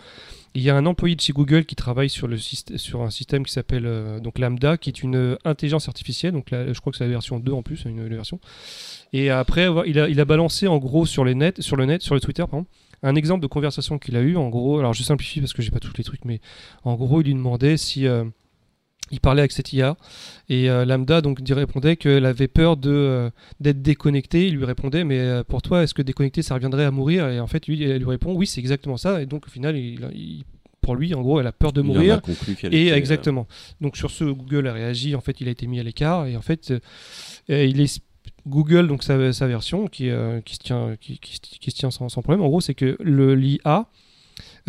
[0.56, 3.46] il y a un employé de chez Google qui travaille sur, le sur un système
[3.46, 6.34] qui s'appelle euh, donc Lambda, qui est une euh, intelligence artificielle.
[6.34, 8.40] Donc là, je crois que c'est la version 2 en plus, une, une version.
[9.14, 12.02] Et après, il a, il a balancé en gros sur, les net, sur le net,
[12.02, 12.66] sur le Twitter, pardon,
[13.04, 14.36] un exemple de conversation qu'il a eu.
[14.38, 16.40] En gros, alors je simplifie parce que j'ai pas tous les trucs, mais
[16.84, 18.08] en gros, il lui demandait si.
[18.08, 18.24] euh,
[19.12, 19.96] il parlait avec cette IA
[20.50, 24.48] et euh, Lambda donc il répondait qu'elle avait peur de euh, d'être déconnectée.
[24.48, 27.28] Il lui répondait mais pour toi est-ce que déconnecté ça reviendrait à mourir?
[27.28, 29.76] Et en fait lui elle lui répond oui c'est exactement ça et donc au final
[29.78, 30.46] il- il-
[30.82, 32.22] pour lui en gros elle a peur de il mourir
[32.74, 33.46] et était, exactement.
[33.82, 35.16] Donc sur ce, Google a réagi.
[35.16, 38.02] En fait, il a été mis à l'écart et en fait, euh, il est
[38.48, 41.76] Google donc sa, sa version qui, euh, qui se tient qui, qui se- qui se
[41.76, 42.44] tient sans, sans problème.
[42.44, 43.88] En gros, c'est que le l'IA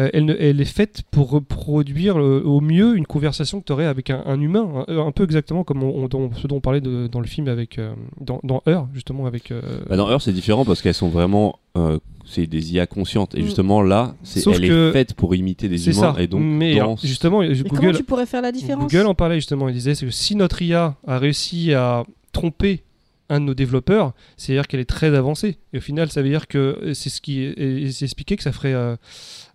[0.01, 3.73] euh, elle, ne- elle est faite pour reproduire euh, au mieux une conversation que tu
[3.73, 6.57] aurais avec un, un humain, un, un peu exactement comme on, on- dont- ce dont
[6.57, 9.51] on parlait de- dans le film avec euh, dans, dans Heure justement avec.
[9.53, 11.59] euh, Bah, dans Heure, c'est différent parce qu'elles sont vraiment.
[11.77, 13.35] euh, c'est des IA conscientes.
[13.35, 13.45] Et Mm.
[13.45, 16.15] justement, là, c'est, elle est faite pour imiter des humains.
[16.15, 16.23] ça.
[16.23, 18.91] Et donc, Mais dans justement, Mais comment Google tu pourrais faire la différence?
[18.93, 22.03] Google en parlait justement, il disait c'est que si notre IA a réussi à
[22.33, 22.83] tromper
[23.31, 25.57] un de nos développeurs, c'est-à-dire qu'elle est très avancée.
[25.73, 28.53] Et au final, ça veut dire que euh, c'est ce qui est, expliqué que ça
[28.53, 28.97] ferait euh,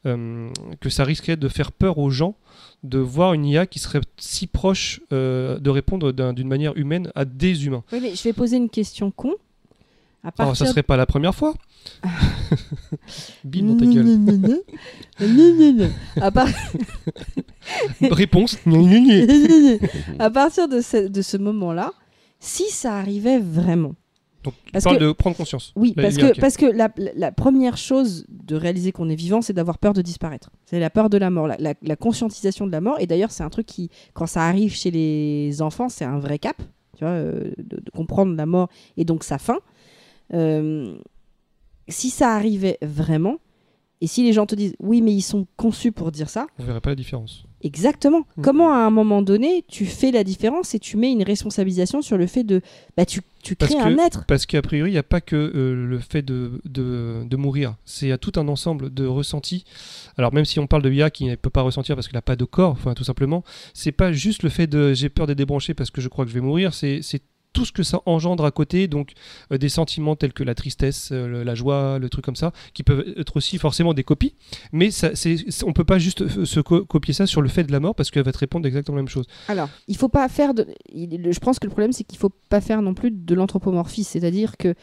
[0.05, 2.35] euh, que ça risquerait de faire peur aux gens
[2.83, 7.11] de voir une IA qui serait si proche euh, de répondre d'un- d'une manière humaine
[7.13, 7.83] à des humains.
[7.91, 9.33] Oui, mais je vais poser une question con.
[10.23, 11.53] À Alors, partir ça serait pas la première fois.
[13.43, 14.17] Bim dans ta gueule.
[16.19, 16.47] À part-
[18.01, 18.57] Réponse.
[20.19, 21.93] à partir de ce, de ce moment-là,
[22.39, 23.95] si ça arrivait vraiment,
[24.43, 25.73] Donc, tu Parce parles que- de prendre conscience.
[25.75, 29.41] oui, parce que, parce que la, la- la première chose de réaliser qu'on est vivant,
[29.41, 30.49] c'est d'avoir peur de disparaître.
[30.65, 32.95] C'est la peur de la mort, la, la- la conscientisation de la mort.
[33.01, 36.39] Et d'ailleurs, c'est un truc qui, quand ça arrive chez les enfants, c'est un vrai
[36.39, 36.55] cap,
[36.97, 39.57] tu vois, euh, de, de comprendre la mort et donc sa fin.
[40.33, 40.97] Euh,
[41.89, 43.35] si ça arrivait vraiment,
[43.99, 46.63] et si les gens te disent oui, mais ils sont conçus pour dire ça, On
[46.63, 47.43] verrait pas la différence.
[47.61, 48.25] Exactement.
[48.37, 48.41] Mm.
[48.41, 52.17] Comment à un moment donné tu fais la différence et tu mets une responsabilisation sur
[52.17, 52.61] le fait de
[52.95, 54.25] bah tu, tu crées que- un être.
[54.27, 57.75] Parce qu'a priori, il n'y a pas que euh, le fait de, de, de mourir.
[57.85, 59.65] C'est à tout un ensemble de ressentis.
[60.17, 62.21] Alors même si on parle de IA qui ne peut pas ressentir parce qu'il n'a
[62.21, 65.37] pas de corps, enfin tout simplement, c'est pas juste le fait de j'ai peur d'être
[65.37, 66.73] débranché parce que je crois que je vais mourir.
[66.73, 67.01] C'est
[67.59, 69.11] tout ce que ça engendre à côté, donc
[69.51, 72.83] euh, des sentiments tels que la tristesse, euh, la joie, le truc comme ça, qui
[72.83, 74.33] peuvent être aussi forcément des copies.
[74.71, 75.09] Mais ça,
[75.65, 77.95] on peut pas juste euh, se co- copier ça sur le fait de la mort
[77.95, 79.25] parce qu'elle va te répondre exactement la même chose.
[79.49, 82.61] Alors, il faut pas faire de je pense que le problème c'est qu'il faut pas
[82.61, 84.73] faire non plus de l'anthropomorphisme, c'est-à-dire que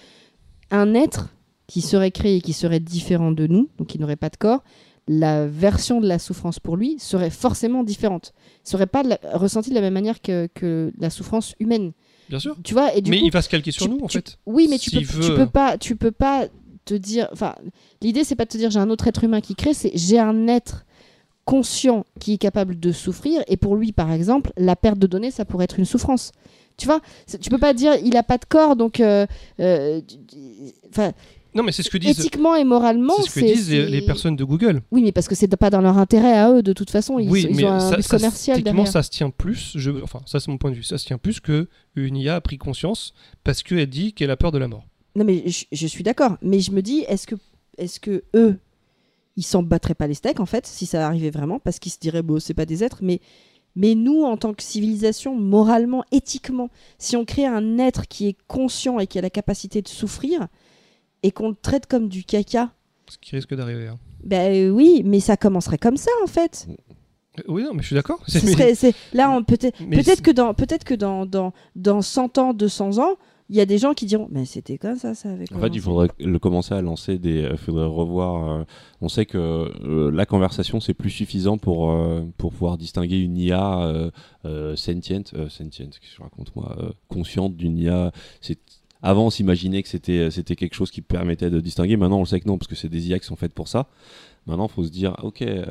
[0.70, 1.30] un être
[1.66, 4.62] qui serait créé qui serait différent de nous, donc qui n'aurait pas de corps,
[5.08, 8.32] la version de la souffrance pour lui serait forcément différente.
[8.64, 11.92] Il serait pas la- ressenti de la même manière que, que la souffrance humaine.
[12.28, 12.56] Bien sûr.
[12.64, 14.18] Tu vois Et du Mais coup, il va se calquer sur tu- nous, en tu-
[14.18, 14.38] fait.
[14.46, 16.46] oui, mais tu peux, tu peux pas, tu peux pas
[16.84, 17.28] te dire.
[17.32, 17.54] Enfin,
[18.02, 20.18] l'idée c'est pas de te dire j'ai un autre être humain qui crée, c'est j'ai
[20.18, 20.84] un être
[21.44, 23.42] conscient qui est capable de souffrir.
[23.46, 26.32] Et pour lui, par exemple, la perte de données, ça pourrait être une souffrance.
[26.76, 27.00] Tu vois,
[27.40, 29.24] tu peux pas dire il a pas de corps, donc, euh,
[29.60, 30.00] euh,
[31.56, 34.36] Non, mais c'est ce que disent, éthiquement et moralement, c'est ce que disent les, personnes
[34.36, 34.82] de Google.
[34.90, 37.18] Oui, mais parce que c'est pas dans leur intérêt à eux de toute façon.
[37.18, 38.88] Ils, oui, ils mais ont un ça, but ça, commercial derrière.
[38.88, 39.72] ça se tient plus.
[39.74, 40.82] Je, enfin, ça, c'est mon point de vue.
[40.82, 44.36] Ça se tient plus que une IA a pris conscience parce qu'elle dit qu'elle a
[44.36, 44.84] peur de la mort.
[45.14, 46.36] Non, mais je, je suis d'accord.
[46.42, 47.36] Mais je me dis, est-ce que,
[47.78, 48.58] est-ce que eux,
[49.36, 51.98] ils s'en battraient pas les steaks, en fait, si ça arrivait vraiment, parce qu'ils se
[51.98, 53.20] diraient, bon, c'est pas des êtres, mais,
[53.74, 58.36] mais nous, en tant que civilisation, moralement, éthiquement, si on crée un être qui est
[58.46, 60.48] conscient et qui a la capacité de souffrir,
[61.26, 62.70] et qu'on le traite comme du caca,
[63.08, 63.88] Ce qui risque d'arriver.
[63.88, 63.98] hein.
[64.22, 66.66] ben euh, oui, mais ça commencerait comme ça, en fait.
[67.38, 68.20] Euh, Oui, non, mais je suis d'accord.
[69.12, 72.52] Là, on peut-être mais peut-être c'est- que dans peut-être que dans, dans dans 100 ans,
[72.54, 73.16] 200 ans,
[73.48, 75.68] il y a des gens qui diront mais c'était comme ça ça avait En fait,
[75.68, 77.46] il faudrait le commencer à lancer des.
[77.50, 78.48] Il faudrait revoir.
[78.50, 78.64] euh,
[79.00, 83.36] on sait que euh, la conversation c'est plus suffisant pour euh, pour pouvoir distinguer une
[83.36, 84.10] IA euh,
[84.46, 88.10] euh, sentiente, euh, sentiente, qu'est-ce que je raconte moi, euh, consciente d'une IA.
[88.40, 88.58] C'est
[89.02, 91.96] avant on s'imaginait que c'était c'était quelque chose qui permettait de distinguer.
[91.96, 93.68] Maintenant on le sait que non parce que c'est des IA qui sont faites pour
[93.68, 93.88] ça.
[94.46, 95.42] Maintenant il faut se dire ok.
[95.42, 95.64] euh,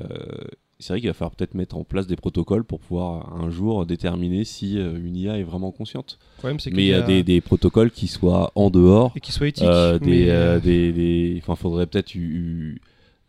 [0.80, 3.86] c'est vrai qu'il va falloir peut-être mettre en place des protocoles pour pouvoir un jour
[3.86, 6.20] déterminer si euh, une IA est vraiment consciente.
[6.38, 9.48] Problème, Mais il y a des, des protocoles qui soient en dehors et qu'il soit
[9.48, 9.64] éthique.
[9.66, 12.82] euh, des, mais, euh, euh, des, des- enfin, faudrait peut-être eu, eu,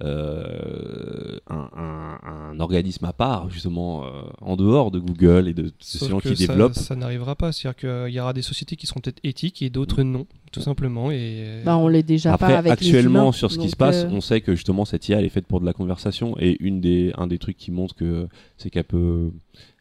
[0.05, 2.18] euh, un, un-
[2.52, 4.09] un organisme à part, justement, euh,
[4.40, 6.74] en dehors de Google et de, de ces gens qui ça- développent.
[6.74, 7.52] Ça, n'arrivera pas.
[7.52, 11.10] C'est-à-dire qu'il y aura des sociétés qui seront peut-être éthiques et d'autres non, tout simplement.
[11.10, 13.77] Et Bah, on l'est déjà Après, pas avec les actuellement, humains, sur ce qui se
[13.77, 16.36] passe, euh, on sait que justement cette IA elle est faite pour de la conversation
[16.39, 18.28] et une des, un des trucs qui montre que
[18.59, 19.31] c'est qu'elle peut,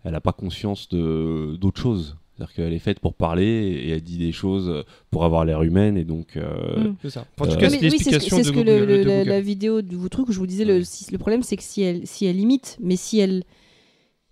[0.04, 2.18] elle n'a pas conscience de d'autre chose.
[2.38, 5.96] C'est-à-dire qu'elle est faite pour parler et elle dit des choses pour avoir l'air humaine
[5.98, 6.36] et donc.
[6.36, 6.96] euh, Mm.
[7.02, 7.26] c'est ça.
[7.40, 8.60] En Euh, tout cas, mais c'est oui, c'est ce que, l'explication c'est de ce que
[8.60, 11.18] le- le- la, la vidéo de vous truc où je vous disais le, si- le
[11.18, 13.44] problème c'est que si elle si elle imite mais si elle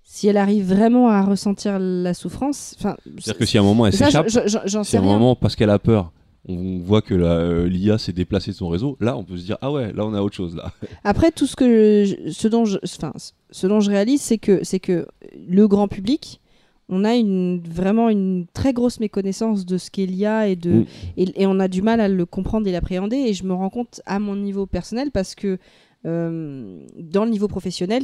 [0.04, 3.88] si elle arrive vraiment à ressentir la souffrance enfin C'est-à-dire que si à un moment
[3.88, 6.12] elle s'échappe, je- je- j'en si sais à un rien moment parce qu'elle a peur,
[6.46, 9.58] on voit que euh, l'IA s'est déplacée de son réseau, là on peut se dire
[9.62, 10.74] ah ouais, là on a autre chose là.
[11.06, 13.14] Après, tout ce que je- ce dont je, enfin,
[13.50, 15.08] ce dont je réalise, c'est que c'est que
[15.48, 16.42] le grand public,
[16.90, 20.86] on a une vraiment une très grosse méconnaissance de ce qu'est l'IA et de Mm.
[21.18, 23.18] et, et on a du mal à le comprendre et l'appréhender.
[23.18, 25.58] Et je me rends compte à mon niveau personnel parce que
[26.06, 28.04] euh, dans le niveau professionnel,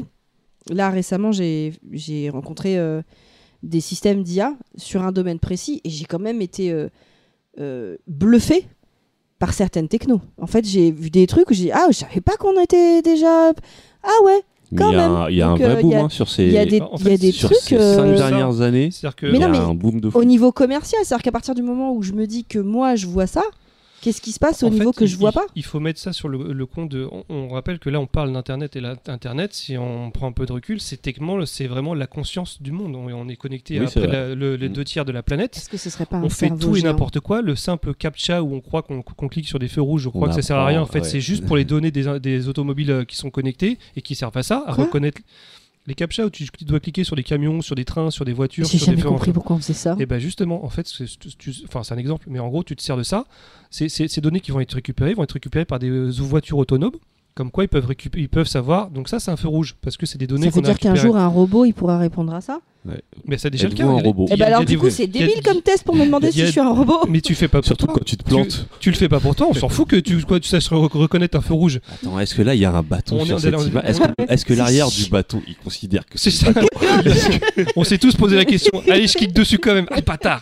[0.69, 3.01] là récemment, j'ai rencontré euh,
[3.63, 6.73] des systèmes d'IA sur un domaine précis et j'ai quand même été
[7.59, 8.67] euh, bluffé
[9.37, 10.21] par certaines technos.
[10.37, 13.01] En fait, j'ai vu des trucs où j'ai dit, ah, je savais pas qu'on était
[13.01, 13.51] déjà
[14.03, 14.41] ah ouais.
[14.77, 15.17] Quand il y a même.
[15.17, 16.43] un, il y a un Donc, vrai euh, boom il y a- hein, sur ces,
[16.45, 18.61] Il y a des, en il y a fait, des sur trucs ces cinq dernières
[18.61, 18.89] années.
[18.91, 20.17] C'est-à-dire que Il Mais y a non, mais un boom de fou.
[20.19, 23.07] au niveau commercial, c'est-à-dire qu'à partir du moment où je me dis que moi je
[23.07, 23.43] vois ça,
[24.01, 25.45] qu'est-ce qui se passe au En niveau fait, que je vois il- pas?
[25.55, 27.07] Il faut mettre ça sur le, le compte de.
[27.11, 30.45] On, on rappelle que là, on parle d'Internet et l'Internet, si on prend un peu
[30.45, 32.95] de recul, c'est techniquement, c'est vraiment la conscience du monde.
[32.95, 34.73] On, on est connecté Oui, à la- le- les Mm.
[34.73, 35.57] deux tiers de la planète.
[35.57, 37.41] Est-ce que ce serait pas un On fait tout et n'importe quoi.
[37.41, 40.29] Le simple captcha où on croit qu'on clique sur des feux rouges, je On crois
[40.29, 40.81] que ça sert à rien.
[40.81, 41.07] En fait, ouais.
[41.07, 44.37] c'est juste pour les données des, des automobiles euh, qui sont connectés et qui servent
[44.37, 44.85] à ça, à Quoi?
[44.85, 45.21] reconnaître
[45.89, 48.65] les captcha où tu dois cliquer sur des camions, sur des trains, sur des voitures,
[48.65, 49.95] J'ai des jamais feux compris pourquoi on faisait ça.
[49.99, 53.03] et ben justement, en fait, c'est un exemple, mais en gros, tu te sers de
[53.03, 53.25] ça.
[53.69, 56.93] C'est- Ces données qui vont être récupérées vont être récupérées par des euh, voitures autonomes.
[57.39, 58.89] Comme quoi, ils peuvent, récupérer, ils peuvent savoir.
[58.89, 59.77] Donc, ça, c'est un feu rouge.
[59.81, 62.33] Parce que c'est des données Ça veut dire qu'un jour un robot il pourra répondre
[62.33, 62.59] à ça
[63.25, 63.85] Mais c'est déjà le cas.
[63.85, 65.95] un robot a- Eh ben y a alors du coup c'est débile comme test pour
[65.95, 67.05] me demander si je suis un robot.
[67.07, 67.95] Mais tu fais pas pour Surtout toi.
[67.97, 68.67] quand tu te plantes.
[68.81, 69.47] Tu le fais pas pour toi.
[69.49, 71.79] On s'en fout que tu, quoi, tu saches re- reconnaître un feu rouge.
[71.93, 73.95] Attends, est-ce que là il y a un bâton sur cette image
[74.27, 76.47] Est-ce que, l'arrière du bâton il considère que C'est ça.
[77.77, 78.81] on s'est tous posé la question.
[78.89, 79.85] Allez, je clique dessus quand même.
[79.91, 80.41] Ah, bâtard.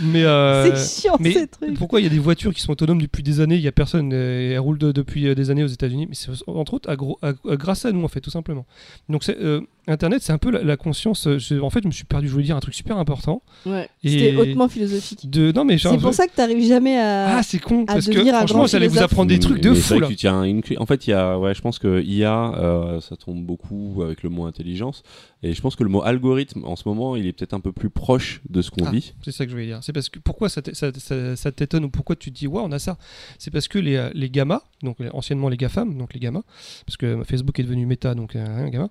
[0.00, 1.74] Mais euh, c'est chiant mais ces trucs.
[1.74, 3.72] Pourquoi il y a des voitures qui sont autonomes depuis des années Il y a
[3.72, 6.06] personne, euh, elles roulent de- depuis euh, des années aux États-Unis.
[6.08, 8.66] Mais c'est entre autres à gros- à- à- grâce à nous en fait, tout simplement.
[9.08, 11.26] Donc c'est, euh, Internet, c'est un peu la, la conscience.
[11.26, 12.28] euh, je- en fait, je me suis perdu.
[12.28, 13.42] Je voulais dire un truc super important.
[13.66, 13.88] Ouais.
[14.04, 15.28] C'était hautement philosophique.
[15.28, 17.38] De non mais C'est pour ça que t'arrives jamais à.
[17.38, 20.00] ah c'est con parce que franchement, allait vous apprendre des trucs de Mais fou vrai
[20.00, 20.06] là.
[20.06, 23.00] que tu tiens une En fait, il y a, ouais, je pense que IA, euh,
[23.00, 25.02] ça tombe beaucoup avec le mot intelligence,
[25.42, 27.72] et je pense que le mot algorithme, en ce moment, il est peut-être un peu
[27.72, 28.90] plus proche de ce qu'on Ah.
[28.92, 29.14] vit.
[29.24, 29.80] C'est ça que je voulais dire.
[29.82, 32.46] C'est parce que pourquoi ça t'é- ça- ça- ça t'étonne ou pourquoi tu te dis
[32.46, 32.98] ouais on a ça?
[33.38, 36.42] C'est parce que les, euh, les gamma, donc anciennement les GAFAM, donc les gamma,
[36.86, 38.88] parce que Facebook est devenu méta, donc euh, un gamma.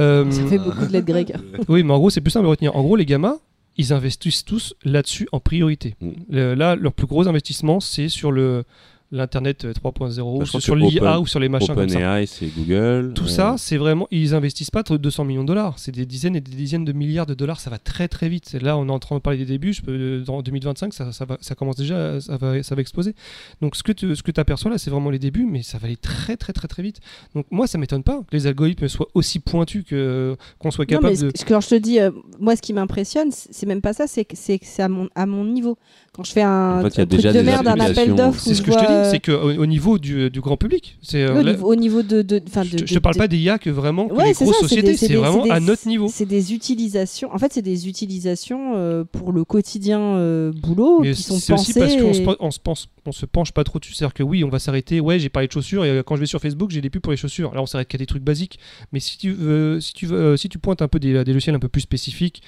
[0.00, 1.32] Euh, Ça fait beaucoup de lettres grecques.
[1.68, 2.74] Oui, mais en gros, c'est plus simple à retenir.
[2.76, 3.38] En gros, les gamins,
[3.76, 5.94] ils investissent tous là-dessus en priorité.
[6.00, 6.10] Mm.
[6.30, 8.64] Le- là, leur plus gros investissement, c'est sur le,
[9.12, 11.96] l'internet euh, 3.0 Bah, je pense sur l'IA Open- ou sur les machins comme ça.
[11.96, 13.12] OpenAI, c'est Google.
[13.14, 16.34] Tout Euh, ça, c'est vraiment, ils investissent pas 200 millions de dollars, c'est des dizaines
[16.34, 18.52] et des dizaines de milliards de dollars, ça va très très vite.
[18.60, 21.24] Là, on est en train de parler des débuts, je peux, dans 2025, ça, ça,
[21.24, 23.14] va, ça commence déjà, ça va, ça va exploser.
[23.60, 25.86] Donc ce que tu ce que aperçois là, c'est vraiment les débuts, mais ça va
[25.86, 27.00] aller très très très très vite.
[27.34, 30.96] Donc moi, ça m'étonne pas que les algorithmes soient aussi pointus que qu'on soit Non,
[30.98, 31.32] capable mais de.
[31.36, 32.10] ce- quand je te dis, euh,
[32.40, 35.08] moi, ce qui m'impressionne, c'est même pas ça, c'est que c'est que c'est à mon,
[35.14, 35.76] à mon niveau.
[36.14, 38.60] Quand je fais un, En fait, un truc de merde, un appel d'offres, C'est ce
[38.60, 41.22] que je te dis, euh, c'est qu'au au niveau du, du grand public, c'est.
[41.22, 42.20] euh, au, là- niveau, au niveau de.
[42.20, 44.08] de, enfin, je, de- te- je de- te parle de- pas des IA que vraiment
[44.08, 46.08] que Ouais, les c'est grosses ça, sociétés, c'est vraiment des- à notre niveau.
[46.12, 47.32] C'est des utilisations.
[47.34, 51.54] En fait, c'est des utilisations euh, pour le quotidien euh, boulot Mais qui sont c'est
[51.54, 51.80] aussi pensées.
[51.80, 53.94] parce qu'on se, et- se pense, on se penche pas trop dessus.
[53.94, 55.00] C'est-à-dire que oui, on va s'arrêter.
[55.00, 57.00] Ouais, j'ai parlé de chaussures et euh, quand je vais sur Facebook, j'ai des pubs
[57.00, 57.54] pour les chaussures.
[57.54, 58.58] Là, on s'arrête qu'à des trucs basiques.
[58.92, 61.32] Mais si tu veux, si tu veux, euh, si tu pointes un peu des, des
[61.32, 62.42] logiciels un peu plus spécifiques,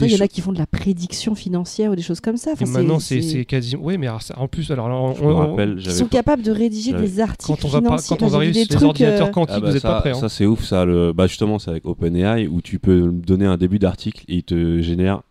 [0.00, 2.52] il y en a qui font de la prédiction financière ou des choses comme ça.
[2.52, 3.76] Enfin, et maintenant, c'est c'est quasi.
[3.76, 6.50] Oui, mais alors, en plus, alors, on- Je me on- rappelle, Ils sont capables de
[6.52, 8.16] rédiger j'avais- des articles quand on va pas, financiers.
[8.16, 10.00] quand on va sur les trucs, euh, ordinateurs quantiques, Ah bah vous êtes ça, pas
[10.00, 10.10] prêts.
[10.10, 10.14] hein.
[10.14, 13.56] ça c'est ouf ça le bah justement c'est avec OpenAI où tu peux donner un
[13.56, 15.22] début d'article et il te génère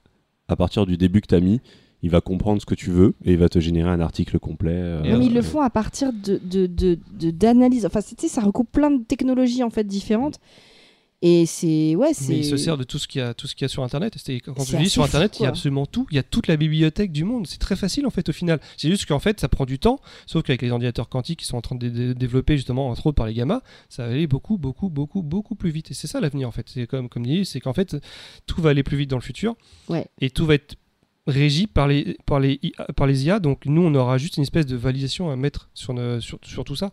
[0.47, 1.61] à partir du début que tu as mis
[2.01, 4.71] il va comprendre ce que tu veux et il va te générer un article complet
[4.73, 7.85] euh, Non, mais ils le euh, font à partir de de- de- de- d'analyse.
[7.85, 10.39] Enfin, c'est- tu sais, ça recoupe plein de technologies en fait différentes.
[11.21, 12.29] Et c'est ouais, c'est.
[12.31, 13.67] Mais il se sert de tout ce qu'il y a, tout ce qu'il y a
[13.67, 14.13] sur Internet.
[14.45, 16.07] Quand je dis sur Internet, fou, il y a absolument tout.
[16.11, 17.45] Il y a toute la bibliothèque du monde.
[17.45, 18.61] C'est très facile en fait au final.
[18.77, 19.99] C'est juste qu'en fait, ça prend du temps.
[20.27, 23.15] Sauf qu'avec les ordinateurs quantiques qui sont en train de dé- développer justement entre autres
[23.15, 25.91] par les gamma, ça va aller beaucoup, beaucoup, beaucoup, beaucoup plus vite.
[25.91, 26.67] Et c'est ça l'avenir en fait.
[26.69, 27.97] C'est comme comme dit, c'est qu'en fait
[28.45, 29.55] tout va aller plus vite dans le futur.
[29.89, 30.07] Ouais.
[30.21, 30.75] Et tout va être
[31.27, 33.39] régi par les par les IA, par les IA.
[33.39, 36.63] Donc nous, on aura juste une espèce de validation à mettre sur ne- sur, sur
[36.63, 36.91] tout ça.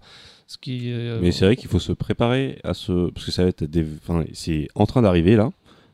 [0.69, 3.65] Euh, mais c'est vrai qu'il faut se préparer à ce parce que ça va être
[3.65, 5.51] des enfin c'est en train d'arriver là.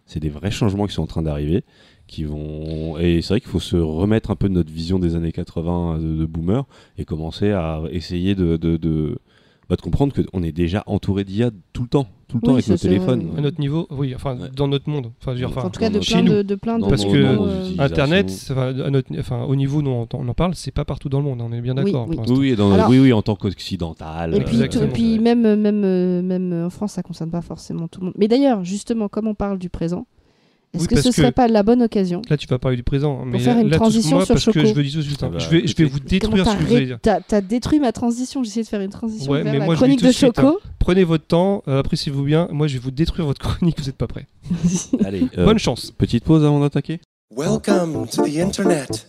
[0.06, 1.64] C'est des vrais changements qui sont en train d'arriver
[2.06, 5.16] qui vont et c'est vrai qu'il faut se remettre un peu de notre vision des
[5.16, 6.66] années 80 de, de boomer
[6.98, 8.58] et commencer à essayer de,
[9.72, 12.66] bah, de comprendre qu'on est déjà entouré d'IA tout le temps tout le temps avec
[12.68, 14.48] nos téléphones à notre niveau, oui, enfin Ouais.
[14.56, 15.10] dans notre monde.
[15.20, 16.82] Enfin, dire, en tout cas, de plein de, de plein de.
[16.82, 17.82] Dans Parce nos- que euh, utilisations.
[17.82, 21.10] Internet, enfin, à notre, enfin, au niveau dont on, on en parle, c'est pas partout
[21.10, 22.06] dans le monde, on est bien Oui, d'accord.
[22.08, 22.16] oui.
[22.28, 24.34] Oui, oui, dans- Alors- oui, oui, en tant qu'occidental.
[24.34, 27.86] Et euh, puis, tout- puis même, même, euh, même en France, ça concerne pas forcément
[27.88, 28.14] tout le monde.
[28.18, 30.06] Mais d'ailleurs, justement, comme on parle du présent,
[30.74, 32.82] est-ce Oui, que ce que- serait pas la bonne occasion Là, tu vas parler du
[32.82, 33.24] présent.
[33.26, 34.66] Mais faire une là, transition moi, sur parce que Choco.
[34.66, 35.84] je veux dire tout de suite, hein, Ah bah, je, vais, je vais écoutez.
[35.84, 36.98] vous détruire ce que vous allez ré- dire.
[37.28, 40.02] T'as détruit ma transition, j'essayais de faire une transition Ouais, vers mais la moi, chronique
[40.02, 40.58] de suite, Choco.
[40.78, 42.48] Prenez votre temps, euh, appréciez-vous bien.
[42.52, 44.26] Moi, je vais vous détruire votre chronique, vous n'êtes pas prêts.
[45.04, 45.90] Allez, euh, Bonne chance.
[45.96, 47.00] petite pause avant d'attaquer.
[47.36, 49.08] Welcome to the internet.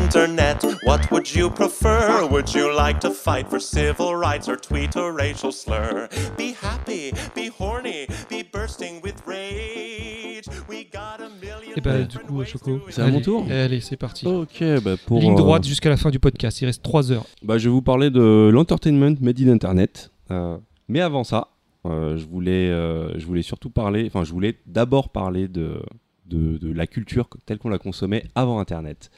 [0.00, 0.64] internet.
[0.84, 2.26] What would you prefer?
[2.30, 6.08] Would you like to fight for civil rights or tweet a racial slur?
[6.36, 10.46] Be happy, be horny, be bursting with rage.
[10.68, 12.78] We got a million Et bah, du coup, Choco.
[12.78, 14.26] to C'est à mon tour Allez, c'est parti.
[14.26, 15.20] Ok, bah pour.
[15.20, 16.60] Ligne euh, droite jusqu'à la fin du podcast.
[16.60, 17.26] Il reste 3 heures.
[17.42, 20.10] Bah, je vais vous parler de l'entertainment made in Internet.
[20.30, 20.56] Euh,
[20.88, 21.48] mais avant ça,
[21.86, 25.82] euh, je, voulais, euh, je voulais surtout parler, enfin, je voulais d'abord parler de,
[26.26, 29.10] de, de la culture telle qu'on la consommait avant Internet.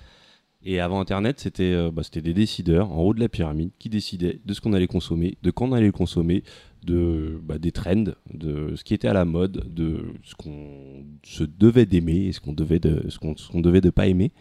[0.65, 4.41] Et avant Internet, c'était euh, bah, des décideurs en haut de la pyramide qui décidaient
[4.45, 6.45] de ce qu'on allait consommer, de quand on allait le consommer,
[6.85, 11.45] de, bah, des trends, de ce qui était à la mode, de ce qu'on se
[11.45, 14.33] devait d'aimer et ce qu'on devait de, ce pas aimer.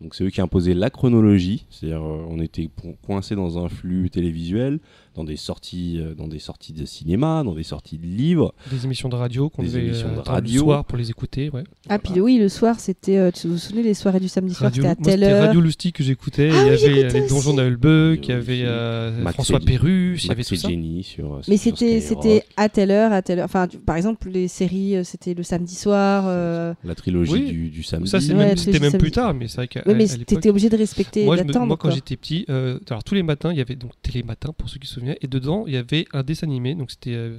[0.00, 2.68] Donc c'est eux qui imposaient la chronologie, c'est-à-dire euh, on était
[3.06, 4.80] coincé dans un flux télévisuel,
[5.14, 8.54] dans des sorties, euh, dans des sorties de cinéma, dans des sorties de livres.
[8.70, 10.52] Des émissions de radio qu'on Des devait émissions de attendre radio.
[10.54, 11.50] le soir pour les écouter.
[11.50, 11.64] Ouais.
[11.88, 13.18] Ah, puis oui, le soir, c'était.
[13.18, 15.32] euh, tu vous souvenez, les soirées du samedi soir, Radio, c'était à moi, telle c'était
[15.32, 15.46] heure?
[15.46, 16.50] Radio Loustic que j'écoutais.
[16.52, 20.24] Ah il y oui, avait j'écoutais les donjons d'Aulbeuk, il y avait euh, François Perrus,
[20.24, 20.68] il y avait tout ça.
[21.02, 21.40] Sur.
[21.48, 23.44] Mais c'était c'était à telle heure, à telle heure.
[23.44, 26.24] Enfin, par exemple, les séries, euh, c'était le samedi soir.
[26.26, 27.44] euh, la trilogie Oui.
[27.50, 28.08] du, du samedi.
[28.10, 30.76] Ça, Ouais, même- c'était même plus tard, mais c'est vrai qu'à mais t'étais obligé de
[30.76, 31.66] respecter, Moi, d'attendre.
[31.66, 34.68] moi, quand j'étais petit, euh, alors tous les matins, il y avait donc Télématin pour
[34.68, 37.38] ceux qui se souviennent, et dedans il y avait un dessin animé, donc c'était euh,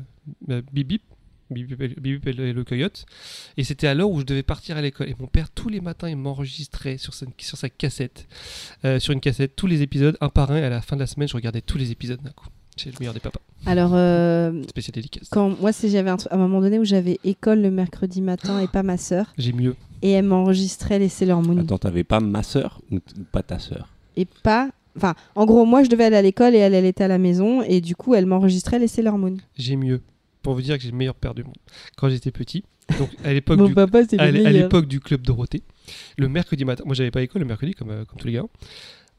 [0.50, 1.02] euh, Bip Bip,
[1.52, 3.06] Bip Bip et- le, coyote,
[3.58, 5.10] et c'était à l'heure où je devais partir à l'école.
[5.10, 8.28] Et mon père tous les matins il m'enregistrait sur sa, sur sa cassette,
[8.86, 10.58] euh, sur une cassette, tous les épisodes un par un.
[10.58, 12.48] Et à la fin de la semaine, je regardais tous les épisodes d'un coup.
[12.76, 13.40] C'est le meilleur des papas.
[13.68, 15.30] Alors, euh, Spécial dédicace.
[15.30, 18.60] quand moi, c'est- j'avais un, à un moment donné où j'avais école le mercredi matin
[18.62, 19.76] et pas ma sœur, J'ai mieux.
[20.02, 21.60] et elle m'enregistrait les Sailor Moon.
[21.60, 23.90] Attends, t'avais pas ma sœur ou, ou pas ta sœur?
[24.18, 27.04] Et pas Enfin, en gros, moi, je devais aller à l'école et elle, elle était
[27.04, 27.62] à la maison.
[27.62, 29.38] Et du coup, elle m'enregistrait les Sailor Moon.
[29.56, 30.02] J'ai mieux.
[30.42, 31.56] Pour vous dire que j'ai le meilleur père du monde.
[31.96, 32.66] Quand j'étais petit,
[33.00, 35.64] donc à l'époque du, à l'époque du club Dorothée,
[36.18, 38.44] le mercredi matin, moi j'avais pas école le mercredi comme, euh, comme tous les gars.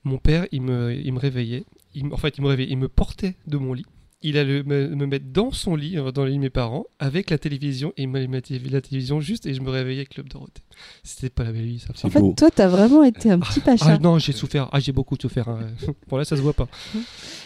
[0.04, 1.64] Mon père, il me, il me réveillait.
[1.94, 3.86] Il, en fait, il me réveillait, il me portait de mon lit.
[4.26, 6.86] Il allait me, me mettre dans son lit, euh, dans le lit de mes parents,
[6.98, 10.08] avec la télévision, et il me mettait la télévision juste, et je me réveillais avec
[10.08, 10.62] Club Dorothée.
[11.02, 11.92] C'était pas la belle vie, ça.
[12.06, 12.34] En fait, beau.
[12.36, 13.98] toi, t'as vraiment été un petit Ah pacha.
[13.98, 14.68] non, j'ai souffert.
[14.72, 15.48] Ah, j'ai beaucoup souffert.
[15.48, 15.60] hein.
[16.08, 16.68] Bon, là, ça se voit pas.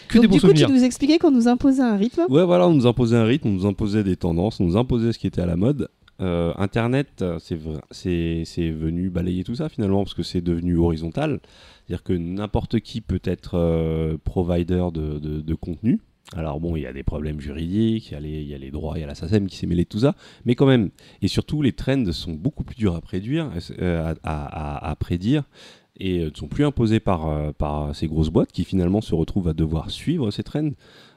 [0.09, 0.68] Que Donc, des bons du coup, souvenirs.
[0.68, 2.22] tu nous expliquais qu'on nous imposait un rythme.
[2.30, 5.12] Ouais, voilà, on nous imposait un rythme, on nous imposait des tendances, on nous imposait
[5.12, 5.88] ce qui était à la mode.
[6.20, 10.40] Euh, Internet, euh, c'est vrai- c'est c'est venu balayer tout ça finalement parce que c'est
[10.40, 11.38] devenu horizontal.
[11.86, 16.00] C'est-à-dire que n'importe qui peut être euh, provider de, de- de contenu.
[16.36, 19.05] Alors bon, il y a des problèmes juridiques, il y a les, droits, il y
[19.05, 20.14] a la SACEM qui s'est mêlé de tout ça,
[20.44, 20.90] mais quand même.
[21.22, 23.50] Et surtout, les trends sont beaucoup plus durs à prédire,
[23.80, 25.44] euh, à, à- prédire
[25.98, 29.48] et euh, ne sont plus imposés par, euh, ces grosses boîtes qui finalement se retrouvent
[29.48, 30.70] à devoir suivre ces trends.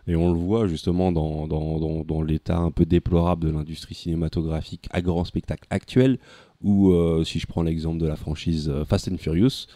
[0.08, 5.26] Et on le voit justement dans, l'état un peu déplorable de l'industrie cinématographique à grand
[5.26, 6.20] spectacle actuel,
[6.62, 9.68] où euh, si je prends l'exemple de la franchise euh, Fast and Furious,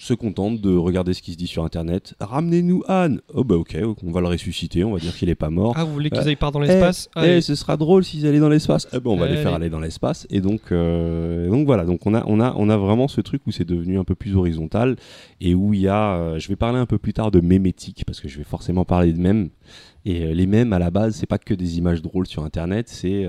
[0.00, 2.14] se contente de regarder ce qui se dit sur internet.
[2.20, 5.50] Ramenez-nous Anne Oh bah ok, on va le ressusciter, on va dire qu'il est pas
[5.50, 5.74] mort.
[5.76, 8.26] Ah, vous voulez qu'ils Euh, aillent par dans l'espace Eh, eh, ce sera drôle s'ils
[8.26, 8.88] allaient dans l'espace.
[8.92, 10.26] Eh ben, on va les faire aller dans l'espace.
[10.30, 11.84] Et donc, euh, donc voilà.
[11.84, 14.14] Donc on a, on a, on a vraiment ce truc où c'est devenu un peu
[14.14, 14.96] plus horizontal
[15.40, 16.14] et où il y a.
[16.14, 18.84] euh, je vais parler un peu plus tard de mémétique parce que je vais forcément
[18.84, 19.50] parler de mèmes.
[20.06, 22.88] Et euh, les mèmes à la base, c'est pas que des images drôles sur Internet.
[22.88, 23.26] C'est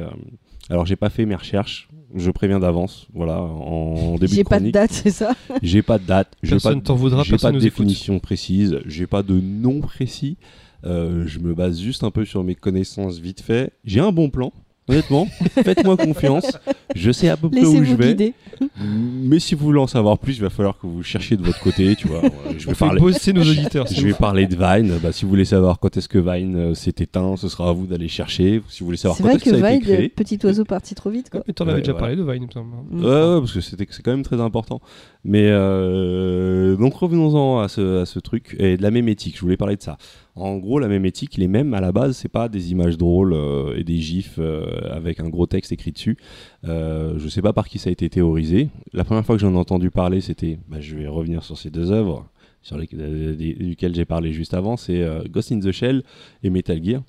[0.69, 1.89] alors j'ai pas fait mes recherches.
[2.13, 3.07] Je préviens d'avance.
[3.13, 5.33] Voilà, en début J'ai pas de date, c'est ça?
[5.61, 6.33] J'ai pas de date.
[6.43, 7.85] J'ai pas Personne de- t'en voudra, j'ai personne pas de nous écoute.
[7.85, 10.37] définition précise, j'ai pas de nom précis.
[10.83, 13.71] Euh, je me base juste un peu sur mes connaissances vite fait.
[13.85, 14.51] J'ai un bon plan,
[14.87, 15.27] honnêtement.
[15.63, 16.57] Faites-moi confiance.
[16.95, 18.07] Je sais à peu près où je vais.
[18.09, 18.33] guider.
[18.79, 21.59] Mais si vous voulez en savoir plus, il va falloir que vous cherchiez de votre
[21.61, 21.95] côté.
[21.95, 22.21] Tu vois,
[22.57, 22.99] je vais parler.
[22.99, 23.87] bosser nos auditeurs.
[23.87, 24.97] Je vais parler de Vine.
[25.01, 27.71] Bah, si vous voulez savoir quand est-ce que Vine euh, s'est éteint, ce sera à
[27.73, 28.61] vous d'aller chercher.
[28.67, 30.09] Si vous voulez savoir C'est quand vrai est-ce que, que ça a été créé.
[30.09, 31.43] petit oiseau parti trop vite, quoi.
[31.47, 32.07] Mais t'en avais Ouais, déjà voilà.
[32.07, 32.69] parlé de Vine, il me semble.
[32.89, 33.03] Mm.
[33.05, 34.81] Ouais, ouais, parce que c'était c'est quand même très important.
[35.23, 39.35] Mais euh, donc revenons-en à ce, à ce truc et de la mémétique.
[39.37, 39.97] Je voulais parler de ça.
[40.35, 43.77] En gros, la mémétique, les mêmes à la base, c'est pas des images drôles euh,
[43.77, 46.17] et des gifs euh, avec un gros texte écrit dessus.
[46.65, 48.69] Euh, je sais pas par qui ça a été théorisé.
[48.93, 51.69] La première fois que j'en ai entendu parler, c'était, bah, je vais revenir sur ces
[51.69, 52.29] deux œuvres
[52.61, 56.03] sur les, euh, duquel j'ai parlé juste avant, c'est Ghost in the Shell
[56.43, 57.01] et Metal Gear.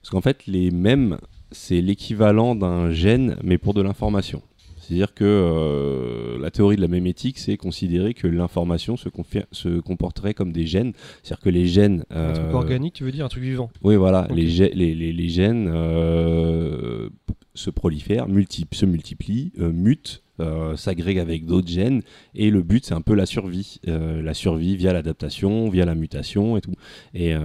[0.00, 1.18] Parce qu'en fait, les mêmes,
[1.50, 4.42] c'est l'équivalent d'un gène, mais pour de l'information.
[4.92, 9.08] C'est-à-dire que euh, la théorie de la mémétique, c'est considérer que l'information se,
[9.52, 10.92] se comporterait comme des gènes.
[11.22, 12.04] C'est-à-dire que les gènes...
[12.10, 13.70] Un truc euh, organique, tu veux dire un truc vivant.
[13.82, 14.44] oui, voilà, les,
[14.74, 17.08] les, les, les gènes euh,
[17.54, 22.02] se prolifèrent, multi- se multiplient, mutent, euh, s'agrèguent avec d'autres gènes,
[22.34, 25.94] et le but c'est un peu la survie, Euh, la survie via l'adaptation, via la
[25.94, 26.74] mutation et tout.
[27.14, 27.40] Et euh,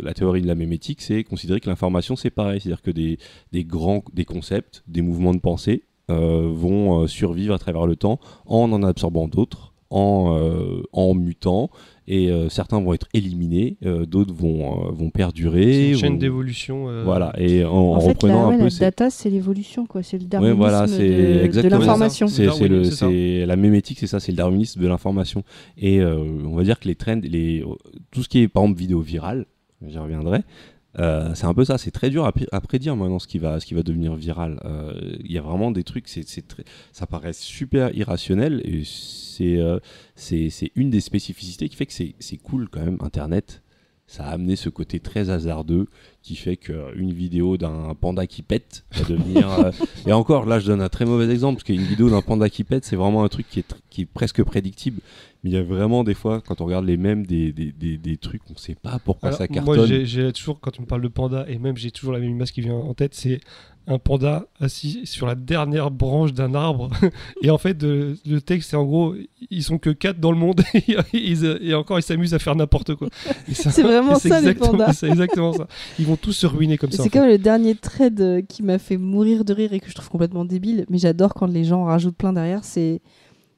[0.00, 3.18] la théorie de la mémétique, c'est considérer que l'information c'est pareil, c'est-à-dire que des,
[3.52, 8.18] des grands, des concepts, des mouvements de pensée vont euh, survivre à travers le temps
[8.46, 11.70] en en absorbant d'autres, en, euh, en mutant,
[12.08, 15.90] et euh, certains vont être éliminés, euh, d'autres vont, euh, vont C'est perdurer.
[15.92, 16.88] une chaîne d'évolution.
[16.88, 18.64] euh, Voilà, et en, en En fait, reprenant la, ouais, un peu.
[18.64, 20.02] la c'est- data, c'est l'évolution, quoi.
[20.02, 20.98] C'est le Ouais, darwinisme voilà, c'est
[21.48, 22.26] de, de l'information.
[22.26, 25.44] C'est la mémétique, c'est ça, c'est le darwinisme de l'information.
[25.78, 27.64] Et euh, on va dire que les trends, les,
[28.10, 29.46] tout ce qui est par exemple vidéo virale,
[29.86, 30.40] j'y reviendrai.
[30.98, 33.66] Euh, c'est un peu ça, c'est très dur à, prédire maintenant ce qui va, ce
[33.66, 34.60] qui va devenir viral.
[34.64, 39.78] Euh, Il y a vraiment des trucs, ça paraît super irrationnel et c'est, euh,
[40.14, 42.98] c'est, une des spécificités qui fait que c'est cool quand même.
[43.00, 43.62] Internet,
[44.06, 45.86] ça a amené ce côté très hasardeux
[46.24, 49.50] qui fait qu'une vidéo d'un panda qui pète va devenir.
[49.50, 49.70] euh,
[50.06, 52.64] et encore, là, je donne un très mauvais exemple parce qu'une vidéo d'un panda qui
[52.64, 55.00] pète, c'est vraiment un truc qui est, tr- qui est presque prédictible.
[55.42, 57.98] Mais il y a vraiment des fois, quand on regarde les mêmes, des, des, des,
[57.98, 59.86] des trucs, on sait pas pourquoi Alors, ça moi, cartonne.
[59.86, 62.30] j'ai- j'ai toujours, quand tu me parles de panda, et même j'ai toujours la même
[62.30, 63.40] image qui vient en tête, c'est
[63.86, 66.90] un panda assis sur la dernière branche d'un arbre.
[67.42, 69.14] et en fait, de- le texte, c'est en gros,
[69.50, 72.56] ils sont que quatre dans le monde, et, ils- et encore, ils s'amusent à faire
[72.56, 73.08] n'importe quoi.
[73.52, 74.92] C'est vraiment ça, les exactement- pandas.
[74.94, 75.66] C'est exactement ça.
[75.98, 77.02] Ils vont tous se ruiner comme ça.
[77.02, 77.18] C'est fait.
[77.18, 80.08] comme le dernier trade euh, qui m'a fait mourir de rire et que je trouve
[80.08, 82.64] complètement débile, mais j'adore quand les gens en rajoutent plein derrière.
[82.64, 83.02] C'est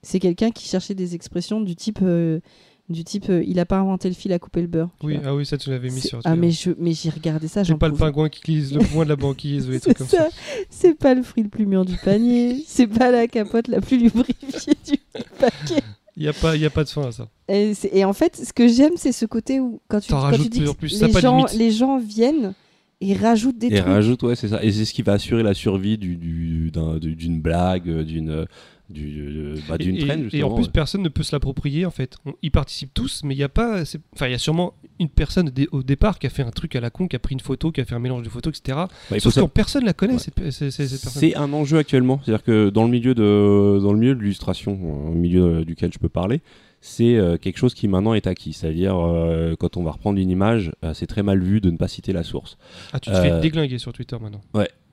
[0.03, 2.41] c'est quelqu'un qui cherchait des expressions du type euh,
[2.89, 4.91] du type euh, il a pas inventé le fil à couper le beurre.
[5.03, 6.21] Oui, ah oui, ça tu l'avais mis C'est- sur.
[6.25, 9.05] ah mais je mais j'ai regardé ça, C'est pas le pingouin qui glisse le point
[9.05, 10.31] de la banquise ou des C'est trucs comme ça.
[10.31, 10.37] ça.
[10.71, 13.99] C'est pas le fruit le plus mûr du panier, c'est pas la capote la plus
[13.99, 14.99] lubrifiée du
[15.39, 15.83] paquet.
[16.17, 17.29] Il n'y a, pas- il y a pas de fin à ça.
[17.49, 20.25] Et, et en fait, ce que j'aime, c'est ce côté où quand tu, quand tu
[20.25, 22.55] rajoutes dis plus plus, les, gens, les gens viennent
[23.03, 23.85] ils rajoutent des Et trucs.
[23.85, 24.65] rajoute, ouais, c'est ça.
[24.65, 28.47] Et c'est ce qui va assurer la survie du- du- d'une blague, euh,
[28.89, 30.53] d'une du- euh, bah, d'une Et- et- traîne, Et, justement.
[30.53, 32.17] en plus, personne ne peut se l'approprier en fait.
[32.25, 33.83] On- ils participent tous, mais il y a pas.
[34.15, 36.81] Enfin, il y a sûrement une personne au départ qui a fait un truc à
[36.81, 38.79] la con, qui a pris une photo, qui a fait un mélange de photos, etc.
[39.11, 40.51] Bah, Sauf ça- que personne la connaît, Ouais.
[40.51, 44.73] C'est un enjeu actuellement, c'est-à-dire que dans le milieu de dans le milieu de l'illustration,
[45.09, 46.41] au milieu euh, duquel je peux parler,
[46.81, 48.53] c'est euh, quelque chose qui maintenant est acquis.
[48.53, 51.77] C'est-à-dire euh, quand on va reprendre une image, euh, c'est très mal vu de ne
[51.77, 52.57] pas citer la source.
[52.93, 54.41] Ah, tu te fais Euh, déglinguer sur Twitter maintenant.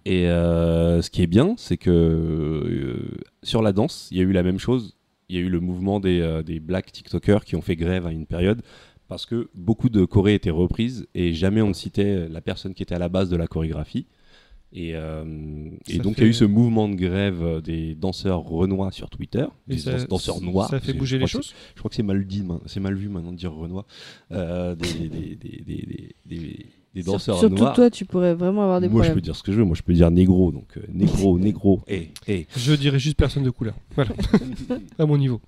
[0.06, 4.24] Et euh, ce qui est bien, c'est que euh, sur la danse, il y a
[4.24, 4.96] eu la même chose.
[5.30, 8.06] Il y a eu le mouvement des, euh, des black TikTokers qui ont fait grève
[8.06, 8.62] à une période
[9.08, 12.84] parce que beaucoup de chorés étaient reprises et jamais on ne citait la personne qui
[12.84, 14.06] était à la base de la chorégraphie.
[14.76, 18.40] Et, euh, et donc il fait- y a eu ce mouvement de grève des danseurs
[18.42, 20.70] renois sur Twitter, Et des ça- danseurs noirs.
[20.70, 21.54] Ça fait bouger les choses.
[21.76, 23.86] Je crois que c'est mal dit, ma- c'est mal vu maintenant de dire renois.
[24.32, 25.36] Euh, des, des,
[26.26, 27.74] des, des, danseurs Surtout noirs.
[27.76, 29.66] toi, tu pourrais vraiment avoir des Moi, je peux dire ce que je veux.
[29.66, 30.52] Moi, je peux dire négro.
[30.52, 31.82] Donc, euh, négro, négro.
[31.88, 32.48] Eh, eh.
[32.56, 33.76] Je dirais juste personne de couleur.
[33.96, 34.12] Voilà.
[35.00, 35.42] à mon niveau.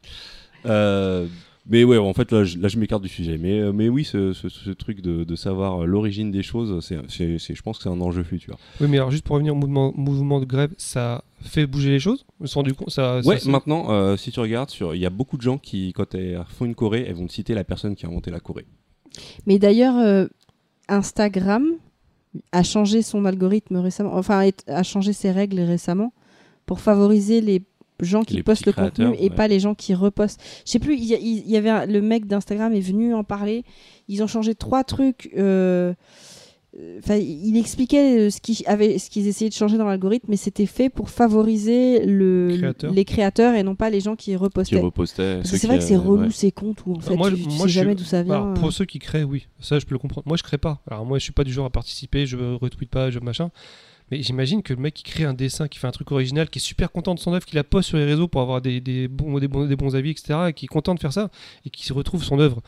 [0.65, 1.27] Euh,
[1.67, 3.38] mais ouais, en fait, là, je, là, je m'écarte du sujet.
[3.39, 6.97] Mais, euh, mais oui, ce, ce- ce truc de, de savoir l'origine des choses, c'est,
[7.09, 8.57] c'est- c'est- je pense que c'est un enjeu futur.
[8.81, 11.99] Oui, mais alors juste pour revenir au mouvement, mouvement de grève, ça fait bouger les
[11.99, 12.26] choses?
[12.39, 12.91] Je me suis rendu compte.
[12.91, 15.57] Ça, ouais, ça- maintenant, euh, si tu regardes, sur- il y a beaucoup de gens
[15.57, 18.30] qui, quand elles font une choré, elles vont te citer la personne qui a inventé
[18.30, 18.65] la choré.
[19.47, 20.27] Mais d'ailleurs, euh,
[20.88, 21.66] Instagram
[22.52, 26.12] a changé son algorithme récemment, enfin a changé ses règles récemment
[26.66, 27.64] pour favoriser les
[28.02, 29.36] gens qui Les postent le contenu et ouais.
[29.36, 30.41] pas les gens qui repostent.
[30.66, 31.06] Je sais plus, il
[31.49, 33.64] y, avait un- le mec d'Instagram est venu en parler.
[34.10, 35.30] Ils ont changé trois trucs.
[35.38, 35.94] euh,
[36.99, 40.35] Enfin, il expliquait euh, ce qu'ils avaient, ce qu'ils essayaient de changer dans l'algorithme, mais
[40.35, 44.81] c'était fait pour favoriser le, les créateurs et non pas les gens qui Qui repostaient.
[45.45, 46.31] c'est qui, vrai que c'est euh, relou ouais.
[46.31, 48.34] ces comptes où en fait moi, tu, tu moi, sais je jamais d'où ça vient.
[48.34, 48.72] Alors, pour euh.
[48.72, 50.27] ceux qui créent, oui, ça je peux le comprendre.
[50.27, 50.81] Moi je crée pas.
[50.89, 53.52] Alors moi je suis pas du genre à participer, je retweet pas, je machin.
[54.11, 56.60] Mais j'imagine que le mec qui crée un dessin, qui fait un truc original, qui
[56.60, 58.80] est super content de son œuvre, qui la poste sur les réseaux pour avoir des,
[58.80, 61.31] des bons, des, bons, des bons avis, etc., et qui est content de faire ça,
[61.65, 62.61] et qui se retrouve son œuvre,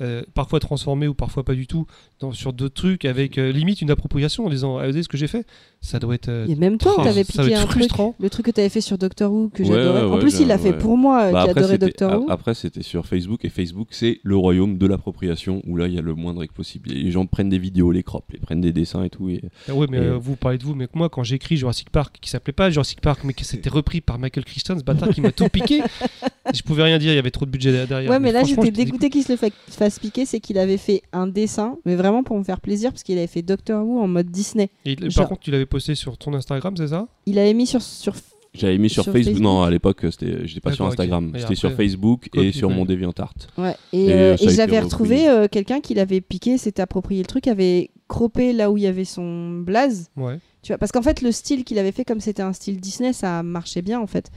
[0.00, 1.86] euh, parfois transformée ou parfois pas du tout,
[2.20, 5.08] dans, sur d'autres trucs, avec euh, limite une appropriation en disant Ah, vous savez ce
[5.08, 5.46] que j'ai fait?
[5.82, 6.28] Ça doit être.
[6.28, 7.84] euh, Et même toi, Oh, t'avais piqué un truc,
[8.18, 10.00] le truc que t'avais fait sur Doctor Who que Ouais, j'adorais.
[10.02, 10.78] ouais, en ouais, plus, il l'a fait ouais.
[10.78, 12.30] pour moi, Bah, qui adorait Doctor Who.
[12.30, 15.98] après, c'était sur Facebook, et Facebook, c'est le royaume de l'appropriation, où là, il y
[15.98, 16.90] a le moindre possible.
[16.90, 19.28] Les gens prennent des vidéos, les croppent, les prennent des dessins et tout.
[19.28, 19.40] Et...
[19.68, 22.16] Ah ouais, mais Et- euh, vous parlez de vous, mais moi, quand j'écris Jurassic Park,
[22.20, 25.20] qui s'appelait pas Jurassic Park, mais qui s'était repris par Michael Crichton, ce bâtard qui
[25.20, 25.80] m'a tout piqué,
[26.54, 28.10] je pouvais rien dire, il y avait trop de budget derrière.
[28.10, 30.24] Ouais, mais là, j'étais dégoûté qu'il se le fa- fasse piquer.
[30.26, 33.26] C'est qu'il avait fait un dessin, mais vraiment pour me faire plaisir, parce qu'il avait
[33.26, 34.70] fait Doctor Who en mode Disney.
[34.84, 37.08] Et il- Genre- par contre, tu l'avais posté sur ton Instagram, c'est ça?
[37.26, 37.82] Il avait mis sur.
[37.82, 38.14] sur...
[38.52, 39.34] J'avais mis sur, Sur Facebook.
[39.36, 40.84] Facebook Non, à l'époque, c'était, j'étais pas sur.
[40.84, 41.32] Instagram.
[41.36, 42.74] Et C'était sur Facebook et sur ouais.
[42.74, 43.32] mon DeviantArt.
[43.56, 43.76] Ouais.
[43.92, 47.26] Et, Et, euh, euh, et j'avais retrouvé euh, quelqu'un qui l'avait piqué, s'était approprié le
[47.28, 50.10] truc, avait croppé là où il y avait son blaze.
[50.16, 50.40] Ouais.
[50.62, 53.12] Tu vois, parce qu'en fait, le style qu'il avait fait, comme c'était un style Disney,
[53.12, 54.32] ça marchait bien en fait.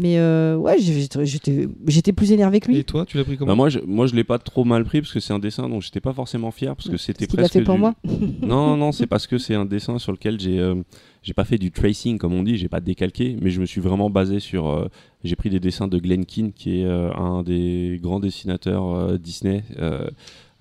[0.00, 2.78] Mais euh, ouais, j'étais j'étais plus énervé que lui.
[2.78, 4.84] Et toi, tu l'as pris comment Bah, moi, je, moi, je l'ai pas trop mal
[4.84, 7.52] pris parce que c'est un dessin dont j'étais pas forcément fier parce que c'était presque.
[7.54, 7.94] fait pour du- moi.
[8.42, 10.76] non, non, c'est parce que c'est un dessin sur lequel j'ai euh,
[11.22, 13.80] j'ai pas fait du tracing comme on dit, j'ai pas décalqué, mais je me suis
[13.80, 14.68] vraiment basé sur.
[14.68, 14.86] euh,
[15.24, 19.18] j'ai pris des dessins de Glenn Keane qui est euh, un des grands dessinateurs euh,
[19.18, 19.64] Disney.
[19.78, 20.08] euh,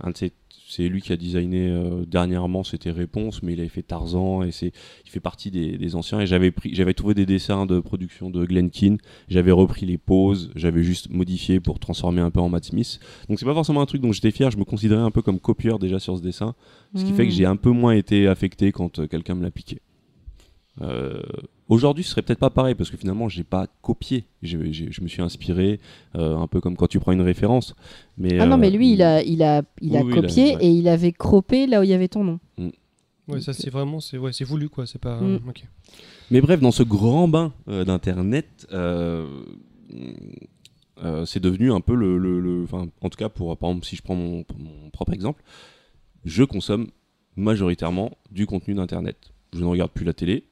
[0.04, 0.34] un de ses-
[0.70, 4.52] c'est lui qui a designé euh, dernièrement, c'était Réponse, mais il avait fait Tarzan et
[4.52, 4.74] c'est,
[5.06, 6.20] il fait partie des, des anciens.
[6.20, 8.98] Et j'avais pris, j'avais trouvé des dessins de production de Glenn Keane,
[9.30, 13.00] j'avais repris les poses, j'avais juste modifié pour transformer un peu en Matt Smith.
[13.30, 14.52] Donc c'est pas forcément un truc dont j'étais fier.
[14.52, 16.54] Je me considérais un peu comme copieur déjà sur ce dessin,
[16.96, 19.52] ce qui fait que j'ai un peu moins été affecté quand euh, quelqu'un me l'a
[19.52, 19.80] piqué.
[20.82, 21.22] Euh,
[21.70, 24.24] Aujourd'hui, ce serait peut-être pas pareil parce que finalement, j'ai pas copié.
[24.42, 25.82] Je me suis inspiré,
[26.16, 27.76] euh, un peu comme quand tu prends une référence.
[28.18, 30.18] Mais Ah non, euh, mais lui, il a, il a, il a oui, oui, il
[30.18, 30.64] a- copié ouais.
[30.66, 32.40] et il avait croppé là où il y avait ton nom.
[33.28, 35.20] Ouais, ça c'est vraiment, c'est ouais, c'est voulu quoi, c'est pas.
[35.20, 35.40] Mm.
[35.50, 35.64] ok.
[36.32, 39.28] Mais bref, dans ce grand bain euh, d'internet, euh,
[41.04, 43.86] euh, c'est devenu un peu le, le- le- enfin, en tout cas pour, par exemple,
[43.86, 45.44] si je prends mon, mon propre exemple,
[46.26, 46.88] je consomme
[47.36, 49.18] majoritairement du contenu d'internet.
[49.54, 50.46] Je ne regarde plus la télé.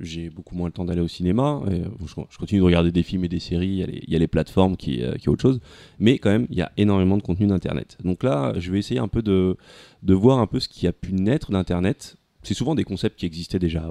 [0.00, 1.62] J'ai beaucoup moins le temps d'aller au cinéma.
[2.04, 3.68] je, continue de regarder des films et des séries.
[3.68, 5.60] Il y a les, il y a plateformes qui, euh, est autre chose.
[5.98, 7.98] Mais quand même, il y a énormément de contenu d'internet.
[8.02, 9.56] Donc là, je vais essayer un peu de,
[10.02, 13.60] voir un peu ce qui a pu naître d'internet c'est souvent des concepts qui existaient
[13.60, 13.88] déjà,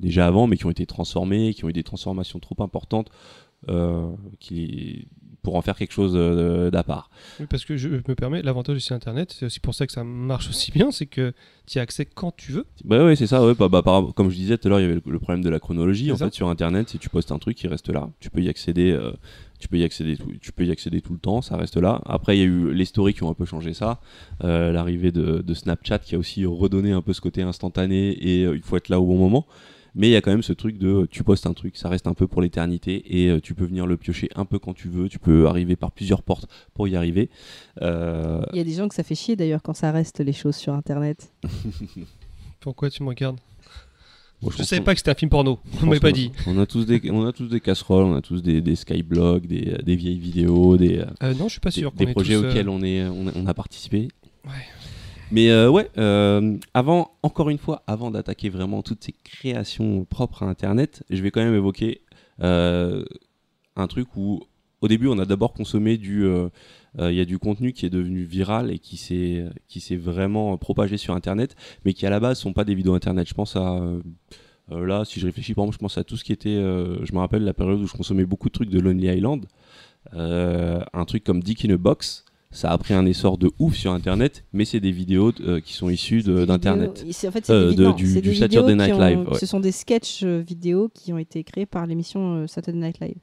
[0.00, 3.12] déjà avant, mais qui ont été transformés, qui ont eu des transformations trop importantes,
[3.68, 4.10] euh,
[5.42, 7.10] pour en faire quelque chose euh, d'à part.
[7.40, 9.92] Oui, parce que je me permets, l'avantage du site internet, c'est aussi pour ça que
[9.92, 11.32] ça marche aussi bien, c'est que
[11.66, 12.64] tu y as accès quand tu veux.
[12.84, 13.44] Bah ouais, c'est ça.
[13.44, 15.18] Ouais, bah, bah, par- comme je disais tout à l'heure, il y avait le, le
[15.18, 16.12] problème de la chronologie.
[16.12, 16.26] En ça.
[16.26, 18.08] fait, sur Internet, si tu postes un truc, il reste là.
[18.20, 18.92] Tu peux y accéder.
[18.92, 19.12] euh,
[19.58, 20.16] tu peux y accéder.
[20.16, 21.40] Tout, tu peux y accéder tout le temps.
[21.42, 22.00] Ça reste là.
[22.06, 24.00] Après, il y a eu les stories qui ont un peu changé ça.
[24.44, 28.44] Euh, L'arrivée de, de Snapchat qui a aussi redonné un peu ce côté instantané et
[28.44, 29.46] euh, il faut être là au bon moment.
[29.94, 31.88] Mais il y a quand même ce truc de euh, tu postes un truc, ça
[31.90, 34.72] reste un peu pour l'éternité et euh, tu peux venir le piocher un peu quand
[34.72, 35.08] tu veux.
[35.08, 37.28] Tu peux arriver par plusieurs portes pour y arriver.
[37.82, 40.32] Euh, Il y a des gens que ça fait chier d'ailleurs quand ça reste les
[40.32, 41.30] choses sur internet.
[42.60, 43.38] Pourquoi tu me regardes?
[44.40, 46.12] Bon, Je pense savais pas que c'était un film porno, je on m'avait pas a-
[46.12, 46.32] dit.
[46.46, 49.46] On a tous des, on a tous des casseroles, on a tous des, des skyblogs,
[49.46, 51.92] des, des vieilles vidéos, des, euh, non, je suis pas sûr.
[51.92, 54.08] des projets tous, euh, auxquels on, est, on, a, on a participé.
[54.44, 54.50] Ouais.
[55.32, 60.42] Mais euh, ouais, euh, avant, encore une fois, avant d'attaquer vraiment toutes ces créations propres
[60.42, 62.02] à Internet, je vais quand même évoquer
[62.42, 63.02] euh,
[63.74, 64.42] un truc où,
[64.82, 66.26] au début, on a d'abord consommé du,
[66.98, 71.14] il y a du contenu qui est devenu viral et qui s'est, vraiment propagé sur
[71.14, 71.56] Internet,
[71.86, 73.26] mais qui à la base sont pas des vidéos Internet.
[73.26, 73.80] Je pense à
[74.68, 77.18] là, si je réfléchis, par exemple, je pense à tout ce qui était, je me
[77.20, 79.46] rappelle la période où je consommais beaucoup de trucs de Lonely Island,
[80.12, 82.26] un truc comme Dick in a Box.
[82.54, 85.72] Ça a pris un essor de ouf sur Internet, mais c'est des vidéos euh, qui
[85.72, 87.02] sont issues d'Internet.
[87.26, 89.18] En fait, c'est Euh, des, de- non, du- c'est du des Saturday Night ont- Live,
[89.30, 89.38] ouais.
[89.38, 93.00] Ce sont des sketchs euh, vidéo qui ont été créés par l'émission euh, Saturday Night
[93.00, 93.16] Live.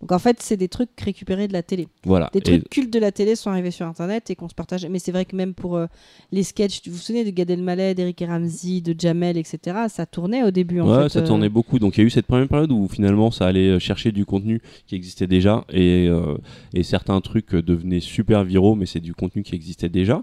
[0.00, 1.88] Donc en fait, c'est des trucs récupérés de la télé.
[2.04, 2.30] Voilà.
[2.32, 4.86] Des Et- trucs cultes de la télé sont arrivés sur Internet et qu'on se partage.
[4.86, 5.86] Mais c'est vrai que même pour euh,
[6.30, 9.58] les sketchs, vous vous souvenez de Gad Elmaleh, d'Eric Ramsey, de Jamel, etc.
[9.88, 10.80] Ça tournait au début.
[10.80, 11.80] En ouais, fait, ça euh, tournait beaucoup.
[11.80, 14.24] Donc il y a eu cette première période où finalement ça allait euh, chercher du
[14.24, 16.36] contenu qui existait déjà et, euh,
[16.74, 20.22] et certains trucs devenaient super viraux, mais c'est du contenu qui existait déjà.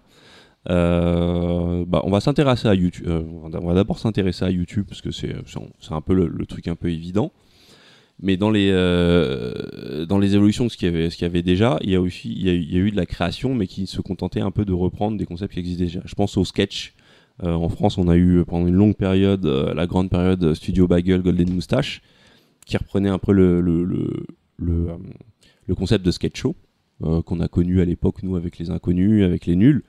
[0.69, 3.05] Euh, bah, on va s'intéresser à YouTube.
[3.07, 6.27] euh, on va- d'abord s'intéresser à YouTube parce que c'est un- c'est un peu le,
[6.27, 7.31] le truc un peu évident.
[8.21, 11.95] Mais dans les, euh, dans les évolutions de ce qu'il y avait, déjà, il y
[11.95, 14.63] a aussi il y a, eu- de la création, mais qui se contentait un peu
[14.63, 16.01] de reprendre des concepts qui existaient déjà.
[16.05, 16.93] Je pense au sketch.
[17.43, 20.87] Euh, en France, on a eu pendant une longue période euh, la grande période Studio
[20.87, 22.01] Bagel, Golden Moustache,
[22.65, 24.25] qui reprenait un peu le, le, le,
[24.57, 24.87] le,
[25.67, 26.55] le concept de sketch show
[27.01, 29.83] qu'on a connu à l'époque, nous, avec les inconnus, avec les nuls.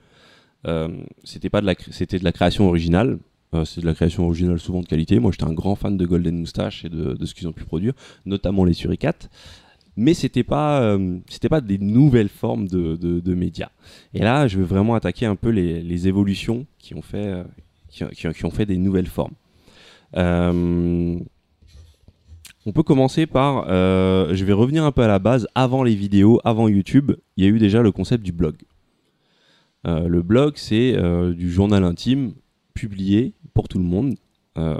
[1.23, 3.17] C'était pas de la, c'était de la création originale.
[3.53, 5.19] Euh, c'est de la création originale souvent de qualité.
[5.19, 7.93] Moi, j'étais un grand fan de Golden Moustache et de, ce qu'ils ont pu produire,
[8.25, 9.29] notamment les Suricates.
[9.95, 11.17] Mais c'était pas, euh,
[11.49, 13.71] pas des nouvelles formes de, de, médias.
[14.13, 17.43] Et là, je veux vraiment attaquer un peu les, évolutions qui ont fait, euh,
[17.89, 19.33] qui, ont fait des nouvelles formes.
[20.13, 21.23] On
[22.73, 25.47] peut commencer par, je vais revenir un peu à la base.
[25.55, 28.55] Avant les vidéos, avant YouTube, il y a eu déjà le concept du blog.
[29.83, 30.95] Le blog, c'est
[31.33, 32.33] du journal intime
[32.77, 34.15] publié pour tout le monde.
[34.57, 34.75] Euh,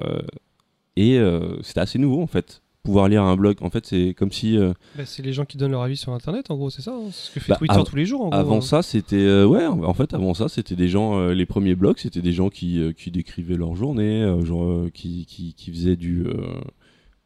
[0.95, 2.61] et euh, c'était assez nouveau en fait.
[2.83, 5.57] Pouvoir lire un blog, en fait, c'est comme si euh, bah, c'est les gens qui
[5.57, 7.57] donnent leur avis sur Internet, en gros, c'est ça hein C'est ce que fait Bah,
[7.57, 8.39] Twitter tous les jours, en gros.
[8.39, 8.61] Avant hein.
[8.61, 9.65] ça, c'était euh, ouais.
[9.65, 11.19] En fait, avant ça, c'était des gens.
[11.19, 14.63] euh, les premiers blogs, c'était des gens qui, euh, qui décrivaient leur journée, euh, genre
[14.63, 16.25] euh, qui, qui, qui faisaient du.
[16.27, 16.61] euh,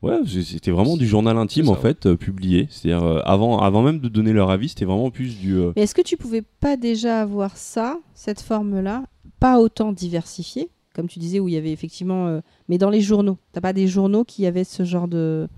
[0.01, 2.67] ouais, c'était vraiment du journal intime ça, en fait, euh, publié.
[2.71, 5.53] C'est-à-dire euh, avant, avant même de donner leur avis, c'était vraiment plus du.
[5.57, 9.03] euh, Mais est-ce que tu pouvais pas déjà avoir ça, cette forme-là,
[9.41, 12.27] pas autant diversifiée, comme tu disais, où il y avait effectivement.
[12.27, 12.39] euh,
[12.69, 15.49] mais dans les journaux, t'as pas des journaux qui avaient ce genre de.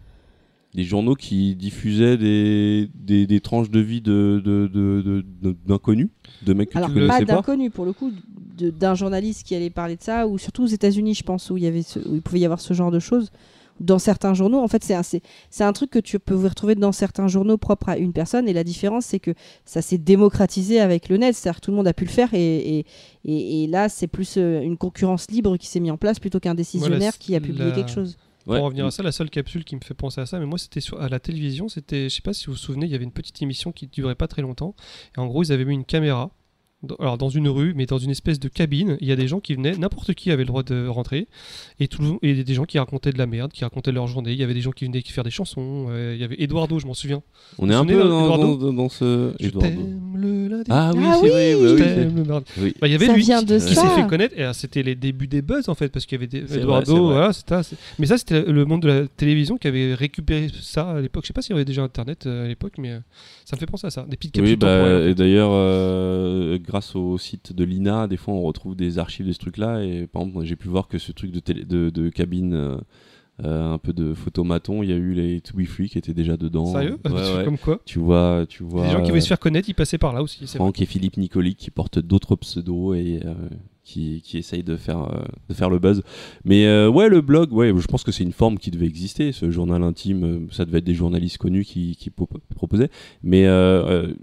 [0.73, 5.55] des journaux qui diffusaient des, des, des tranches de vie de, de, de, de- de-
[5.67, 6.09] d'inconnus,
[6.45, 7.33] de mecs que Alors tu pas connaissais pas.
[7.35, 8.11] d'inconnus pour le coup,
[8.57, 11.63] d'un journaliste qui allait parler de ça, ou surtout aux États-Unis, je pense, où il
[11.63, 13.31] y avait, ce- où il pouvait y avoir ce genre de choses.
[13.79, 15.21] Dans certains journaux, en fait, c'est un, c'est,
[15.59, 18.47] un truc que tu peux retrouver dans certains journaux propres à une personne.
[18.47, 19.31] Et la différence, c'est que
[19.65, 22.33] ça s'est démocratisé avec le net, c'est-à-dire que tout le monde a pu le faire.
[22.33, 22.85] Et, et,
[23.25, 26.39] et- et là, c'est plus euh, une concurrence libre qui s'est mise en place plutôt
[26.39, 28.17] qu'un décisionnaire qui a publié la- quelque chose.
[28.45, 28.57] Ouais.
[28.57, 30.57] Pour revenir à ça, la seule capsule qui me fait penser à ça, mais moi
[30.59, 33.05] c'était à la télévision, c'était, je sais pas si vous vous souvenez, il y avait
[33.05, 34.75] une petite émission qui durait pas très longtemps,
[35.15, 36.29] et en gros ils avaient mis une caméra,
[36.83, 39.27] dans- alors dans une rue, mais dans une espèce de cabine, il y a des
[39.27, 41.27] gens qui venaient, n'importe qui avait le droit de rentrer,
[41.79, 44.37] et, tout, et des gens qui racontaient de la merde, qui racontaient leur journée, il
[44.37, 46.85] y avait des gens qui venaient faire des chansons, euh, il y avait Eduardo, je
[46.87, 47.21] m'en souviens.
[47.57, 49.33] On est un peu dans, d'Eduardo dans, dans ce.
[49.39, 50.63] Je t'aime le lundi.
[50.69, 51.51] Ah oui, Ah c'est oui, vrai.
[51.53, 52.45] je oui, t'aime le mardi.
[52.59, 52.73] oui.
[52.81, 54.53] Bah, il y avait Ça lui vient qui, de qui s'est fait connaître et euh,
[54.53, 57.13] c'était les débuts des buzz en fait parce qu'il y avait des Eduardo vrai.
[57.13, 57.55] voilà c'était
[57.99, 61.27] mais ça c'était le monde de la télévision qui avait récupéré ça à l'époque je
[61.27, 62.99] sais pas s'il y avait déjà internet euh, à l'époque mais euh,
[63.45, 67.19] ça me fait penser à ça des petites Oui, bah, et d'ailleurs, euh, grâce au
[67.19, 69.83] site de l'INA, des fois on retrouve des archives de ce truc-là.
[69.83, 72.77] Et par exemple, j'ai pu voir que ce truc de, télé- de, de cabine, euh,
[73.43, 76.13] euh, un peu de photomaton, il y a eu les To Be Free qui étaient
[76.15, 76.65] déjà dedans.
[76.65, 76.97] sérieux?
[77.05, 77.45] Ouais, ouais.
[77.45, 77.79] comme quoi?
[77.85, 78.85] Tu vois, tu vois.
[78.85, 80.55] les gens qui voulaient se faire connaître ils passaient par là aussi vrai.
[80.57, 83.33] Franck et Philippe Nicoli qui portent d'autres pseudos et euh,
[83.83, 86.01] qui, qui essaye de faire, euh, de faire le buzz.
[86.43, 89.31] Mais euh, ouais, le blog, ouais, je pense que c'est une forme qui devait exister.
[89.31, 92.89] Ce journal intime, ça devait être des journalistes connus qui, qui po- proposaient.
[93.23, 94.13] Mais euh,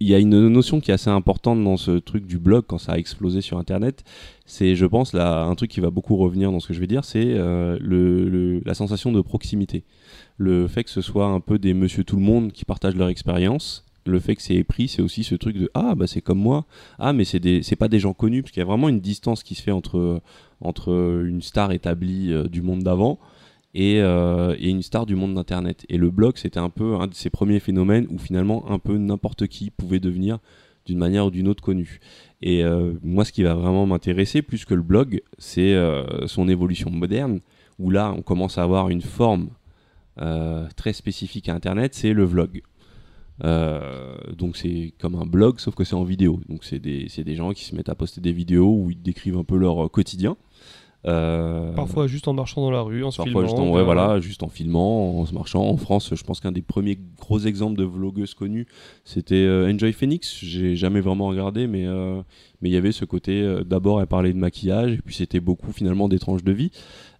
[0.00, 2.78] il y a une notion qui est assez importante dans ce truc du blog quand
[2.78, 4.04] ça a explosé sur Internet.
[4.44, 6.86] C'est, je pense, là, un truc qui va beaucoup revenir dans ce que je vais
[6.86, 9.84] dire, c'est euh, le, la sensation de proximité.
[10.36, 13.08] Le fait que ce soit un peu des monsieur tout le monde qui partagent leur
[13.08, 13.84] expérience.
[14.04, 16.64] Le fait que c'est épris, c'est aussi ce truc de ah bah c'est comme moi,
[17.00, 19.42] ah mais c'est des pas des gens connus parce qu'il y a vraiment une distance
[19.42, 20.22] qui se fait entre
[20.60, 23.18] entre une star établie euh, du monde d'avant
[23.76, 25.84] et, euh, et une star du monde d'internet.
[25.90, 28.96] Et le blog c'était un peu un de ces premiers phénomènes où finalement un peu
[28.96, 30.38] n'importe qui pouvait devenir
[30.86, 32.00] d'une manière ou d'une autre connu.
[32.40, 36.48] Et euh, moi ce qui va vraiment m'intéresser plus que le blog, c'est euh, son
[36.48, 37.40] évolution moderne
[37.78, 39.50] où là on commence à avoir une forme
[40.76, 42.62] très spécifique à internet, c'est le vlog.
[44.38, 46.40] Donc c'est comme un blog sauf que c'est en vidéo.
[46.48, 49.36] Donc c'est des, des gens qui se mettent à poster des vidéos où ils décrivent
[49.36, 50.38] un peu leur quotidien.
[51.06, 53.46] Euh, Parfois juste en marchant dans la rue, en se Parfois filmant.
[53.46, 55.62] juste en, ouais, euh, voilà, juste en filmant, en se marchant.
[55.64, 58.66] En France, je pense qu'un des premiers gros exemples de vlogueuses connues,
[59.04, 60.36] c'était euh, Enjoy Phoenix.
[60.42, 61.86] J'ai jamais vraiment regardé, mais
[62.62, 63.46] mais il y avait ce côté.
[63.66, 66.70] D'abord, elle parlait de maquillage, et puis c'était beaucoup finalement des tranches de vie.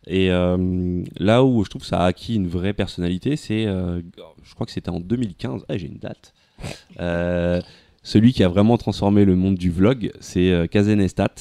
[0.06, 4.00] Et euh, là où je trouve que ça a acquis une vraie personnalité, c'est, euh,
[4.44, 5.64] je crois que c'était en 2015.
[5.68, 6.32] Ah, j'ai une date.
[7.00, 7.60] Euh,
[8.02, 11.34] celui qui a vraiment transformé le monde du vlog, c'est Kazenestat,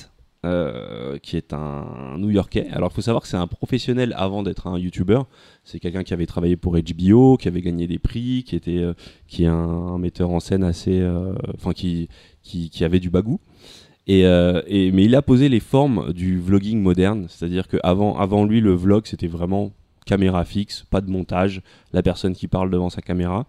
[0.46, 2.68] euh, qui est un New-Yorkais.
[2.72, 5.22] Alors, il faut savoir que c'est un professionnel avant d'être un YouTuber.
[5.64, 8.94] C'est quelqu'un qui avait travaillé pour HBO, qui avait gagné des prix, qui était, euh,
[9.28, 12.10] qui est un, metteur en scène assez, euh, enfin, qui,
[12.44, 13.40] qui, avait du bagou.
[14.06, 14.22] Et,
[14.92, 19.08] mais il a posé les formes du vlogging moderne, c'est-à-dire qu'avant avant lui, le vlog,
[19.08, 19.72] c'était vraiment
[20.06, 23.48] caméra fixe, pas de montage, la personne qui parle devant sa caméra.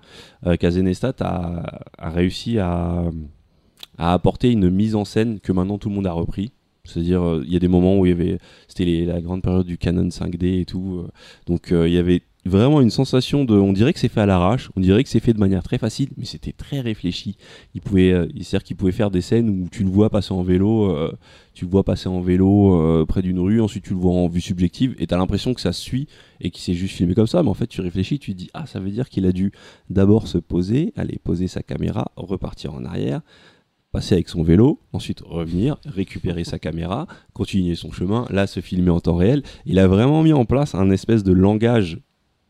[0.59, 3.03] Kazenestat a, a réussi à,
[3.99, 6.53] à apporter une mise en scène que maintenant tout le monde a repris.
[6.87, 8.39] C'est-à-dire, euh, il y a des moments où il y avait,
[8.69, 11.05] c'était la grande période du Canon 5D et tout.
[11.05, 11.11] euh,
[11.47, 14.27] donc, euh, il y avait vraiment une sensation de, on dirait que c'est fait à
[14.27, 17.37] l'arrache, on dirait que c'est fait de manière très facile, mais c'était très réfléchi.
[17.75, 20.97] Il pouvait, c'est-à-dire qu'il pouvait faire des scènes où tu le vois passer en vélo,
[21.55, 24.41] tu le vois passer en vélo près d'une rue, ensuite tu le vois en vue
[24.41, 26.07] subjective, et t'as l'impression que ça suit
[26.41, 28.51] et qu'il s'est juste filmé comme ça, mais en fait tu réfléchis, tu te dis
[28.55, 29.51] ah ça veut dire qu'il a dû
[29.91, 33.23] d'abord se poser, aller poser sa caméra, repartir en arrière,
[33.97, 38.91] passer avec son vélo, ensuite revenir, récupérer sa caméra, continuer son chemin, là se filmer
[38.91, 39.43] en temps réel.
[39.65, 41.99] Il a vraiment mis en place un espèce de langage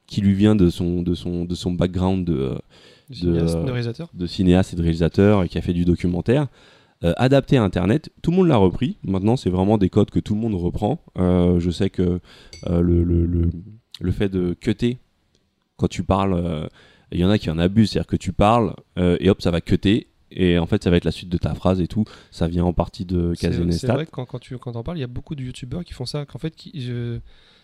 [0.09, 2.55] qui lui vient de son, de son, de son background de, euh,
[3.11, 3.71] du cinéaste, de-
[4.15, 6.49] de de cinéaste et de réalisateur et qui a fait du documentaire,
[7.05, 8.11] euh, adapté à Internet.
[8.23, 8.97] Tout le monde l'a repris.
[9.05, 11.01] Maintenant, c'est vraiment des codes que tout le monde reprend.
[11.17, 12.19] Euh, je sais que
[12.67, 13.51] euh, le, le, le,
[14.01, 14.99] le fait de cutter,
[15.77, 16.69] quand tu parles,
[17.13, 19.61] il y en a qui en abusent, c'est-à-dire que tu parles et hop, ça va
[19.61, 20.09] cutter.
[20.37, 22.05] Et en fait, ça va être la suite de ta phrase et tout.
[22.31, 24.99] Ça vient en partie de C'est c'est vrai que quand, quand tu quand en parles,
[24.99, 26.27] il y a beaucoup de youtubeurs qui font ça.
[26.27, 27.19] Qu'en fait, qui, je,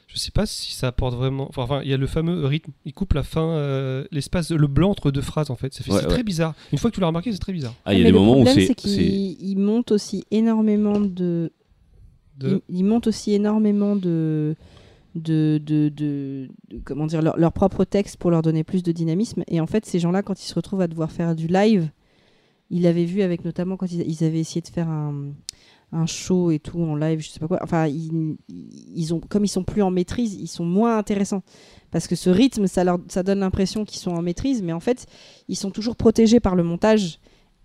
[0.09, 1.47] je sais pas si ça apporte vraiment.
[1.49, 2.73] Enfin, enfin, il y a le fameux rythme.
[2.85, 5.73] Il coupe la fin, euh, l'espace, le blanc entre deux phrases en fait.
[5.75, 6.13] Ça fait- Ouais, c'est ouais.
[6.13, 6.55] très bizarre.
[6.73, 7.75] Une fois que tu l'as remarqué, c'est très bizarre.
[7.85, 8.97] Ah, il y a Mais des le moments où problème, c'est.
[8.97, 11.53] il monte aussi énormément de.
[12.39, 12.63] De...
[12.69, 14.57] Il, il monte aussi énormément de.
[15.15, 18.93] De, de, de- de- comment dire leur, leur propre texte pour leur donner plus de
[18.93, 21.91] dynamisme et en fait ces gens-là quand ils se retrouvent à devoir faire du live
[22.73, 25.15] ils l'avaient vu avec notamment quand ils, ils avaient essayé de faire un,
[25.93, 28.37] un show et tout en live je sais pas quoi enfin ils,
[28.95, 31.43] ils ont comme ils sont plus en maîtrise ils sont moins intéressants
[31.91, 34.81] parce que ce rythme ça leur ça donne l'impression qu'ils sont en maîtrise mais en
[34.81, 35.07] fait
[35.49, 37.21] ils sont toujours protégés par le montage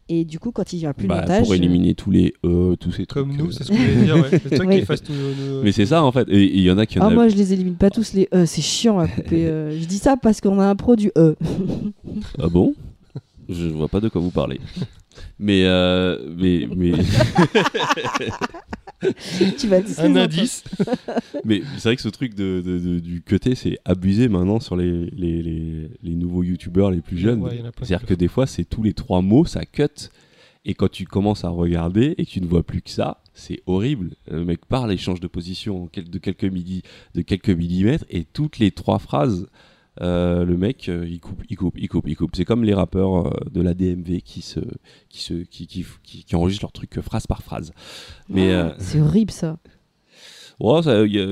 [0.09, 2.33] et du coup quand il n'y a plus bah, de montage pour éliminer tous les
[2.45, 3.25] E, tous ces trucs.
[3.25, 4.15] Comme nous, euh, c'est ce que je voulais dire.
[4.15, 4.41] Ouais.
[4.41, 4.79] Le truc Oui.
[4.79, 5.11] qui fasse tout.
[5.11, 6.29] nos- Mais c'est ça en fait.
[6.29, 8.13] Et il y en a qui en Ah, a- moi, je les élimine pas tous
[8.13, 8.45] les E.
[8.45, 9.47] C'est chiant à couper.
[9.47, 9.77] euh.
[9.77, 11.35] Je dis ça parce qu'on a un pro du E.
[12.39, 12.73] Ah bon?
[13.49, 14.61] Je vois pas de quoi vous parlez.
[15.39, 16.93] Mais, euh, mais, mais,
[19.57, 20.63] tu vas tous les Un indice.
[21.45, 24.75] mais c'est vrai que ce truc de, de- de- du cuté, c'est abusé maintenant sur
[24.75, 27.41] les, les, les, les nouveaux youtubeurs les plus jeunes.
[27.41, 30.09] Ouais, C'est-à-dire que des fois, c'est tous les trois mots, ça cut.
[30.65, 33.61] Et quand tu commences à regarder et que tu ne vois plus que ça, c'est
[33.67, 34.15] horrible.
[34.29, 36.81] Le mec parle et change de position en quel- de, quelques milli-
[37.15, 39.47] de quelques millimètres et toutes les trois phrases,
[40.01, 42.35] euh, le mec, euh, il coupe, il coupe, il coupe, il coupe.
[42.35, 44.59] C'est comme les rappeurs euh, de la DMV qui, se,
[45.09, 47.71] qui, se, qui, qui, qui, qui enregistrent leur truc phrase par phrase.
[48.29, 49.57] Mais euh, C'est horrible ça.
[50.59, 50.81] ouais,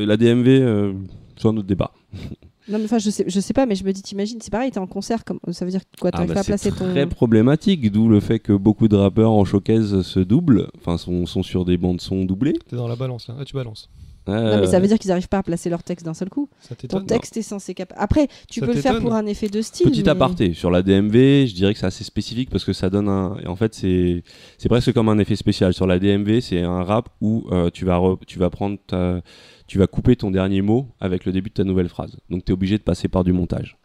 [0.05, 0.93] la DMV, euh,
[1.37, 1.91] c'est un autre débat.
[2.67, 4.71] Non, mais enfin, je sais, je sais pas, mais je me dis, t'imagines, c'est pareil,
[4.71, 6.71] t'es en concert, comme, ça veut dire quoi Ah T'arrives bah, pas à c'est placer
[6.71, 6.89] ton.
[6.89, 11.27] très problématique, d'où le fait que beaucoup de rappeurs en showcase se doublent, enfin sont,
[11.27, 12.53] sont sur des bandes son doublées.
[12.67, 13.35] T'es dans la balance là.
[13.39, 13.87] Ah, tu balances.
[14.27, 16.49] Non, mais ça veut dire qu'ils n'arrivent pas à placer leur texte d'un seul coup.
[16.61, 17.93] Ça Ton texte est censé cap.
[17.95, 19.87] Après, tu Ça peux le faire pour un effet de style.
[19.91, 22.89] Petit mais- aparté sur la DMV, je dirais que c'est assez spécifique parce que ça
[22.89, 23.37] donne un.
[23.45, 24.23] En fait, c'est
[24.57, 25.73] c'est presque comme un effet spécial.
[25.73, 29.21] Sur la DMV, c'est un rap où euh, tu vas re- tu vas prendre ta-
[29.67, 32.17] tu vas couper ton dernier mot avec le début de ta nouvelle phrase.
[32.29, 33.77] Donc tu es obligé de passer par du montage.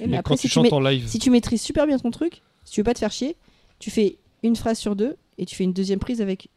[0.00, 1.62] Eh, Mais mais après, quand tu si tu, chantes mets- en live, si tu maîtrises
[1.62, 3.36] super bien ton truc, si tu veux pas te faire chier,
[3.78, 6.48] tu fais une phrase sur deux et tu fais une deuxième prise avec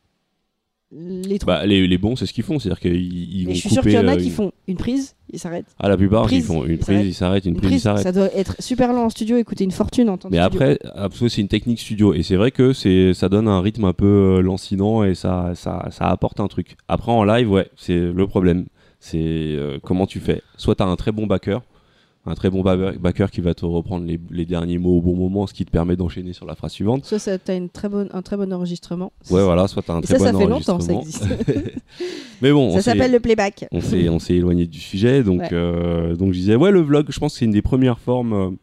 [0.92, 1.38] les.
[1.46, 3.92] Bah, les, les bons, c'est ce qu'ils font, c'est-à-dire qu'ils vont je suis sûr qu'il
[3.92, 5.66] y en a euh, qui une- font une prise, ils s'arrêtent.
[5.80, 8.04] Ah, la plupart, prise, ils font une prise, ils s'arrêtent, une Une prise, ils s'arrêtent.
[8.04, 10.80] ça doit être super lent en studio et coûter une fortune en de Mais après,
[10.96, 13.94] après, c'est une technique studio et c'est vrai que c'est ça donne un rythme un
[13.94, 14.06] peu
[14.38, 16.78] euh, lancinant et ça, ça, ça apporte un truc.
[16.88, 18.66] Après en live, ouais, c'est le problème.
[19.00, 20.42] C'est euh, comment tu fais.
[20.58, 21.62] Soit tu as un très bon backer,
[22.28, 25.16] un très bon ba- backer qui va te reprendre les, les derniers mots au bon
[25.16, 27.06] moment, ce qui te permet d'enchaîner sur la phrase suivante.
[27.06, 29.12] Soit ça, une très bonne, un très bon enregistrement.
[29.32, 31.32] Ouais, voilà, soit tu as un Et très ça, ça bon fait longtemps, ça enregistrement.
[31.38, 31.74] existe.
[32.42, 33.66] Mais bon, on ça s'appelle le playback.
[33.72, 35.50] on s'est on s'est éloigné du sujet donc Ouais.
[35.54, 38.58] euh, donc je disais ouais le vlog je pense que c'est une des premières formes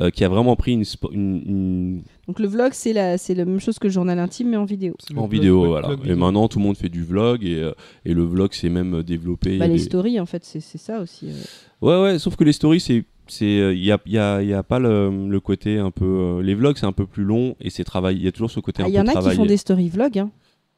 [0.00, 3.18] euh, euh, qui a vraiment pris une, spo- une- une- Donc le vlog, c'est la,
[3.18, 4.94] c'est la même chose que le journal intime, mais en vidéo.
[5.10, 7.72] en blog- vidéo ouais, voilà et maintenant tout le monde fait du vlog et, euh,
[8.04, 10.44] et le vlog c'est même développé il y Bah, a les des- stories, en fait,
[10.44, 11.28] c'est c'est ça aussi.
[11.30, 11.86] euh.
[11.86, 14.62] ouais ouais sauf que les stories c'est c'est il y a, y a, y a
[14.62, 17.70] pas le, le côté un peu euh, les vlogs c'est un peu plus long et
[17.70, 19.22] c'est travail il y a toujours ce côté Ah, un Il y en peu a
[19.30, 20.30] qui font des story vlogs, hein.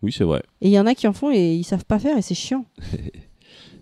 [0.03, 1.99] oui c'est vrai et il y en a qui en font et ils savent pas
[1.99, 2.65] faire et c'est chiant.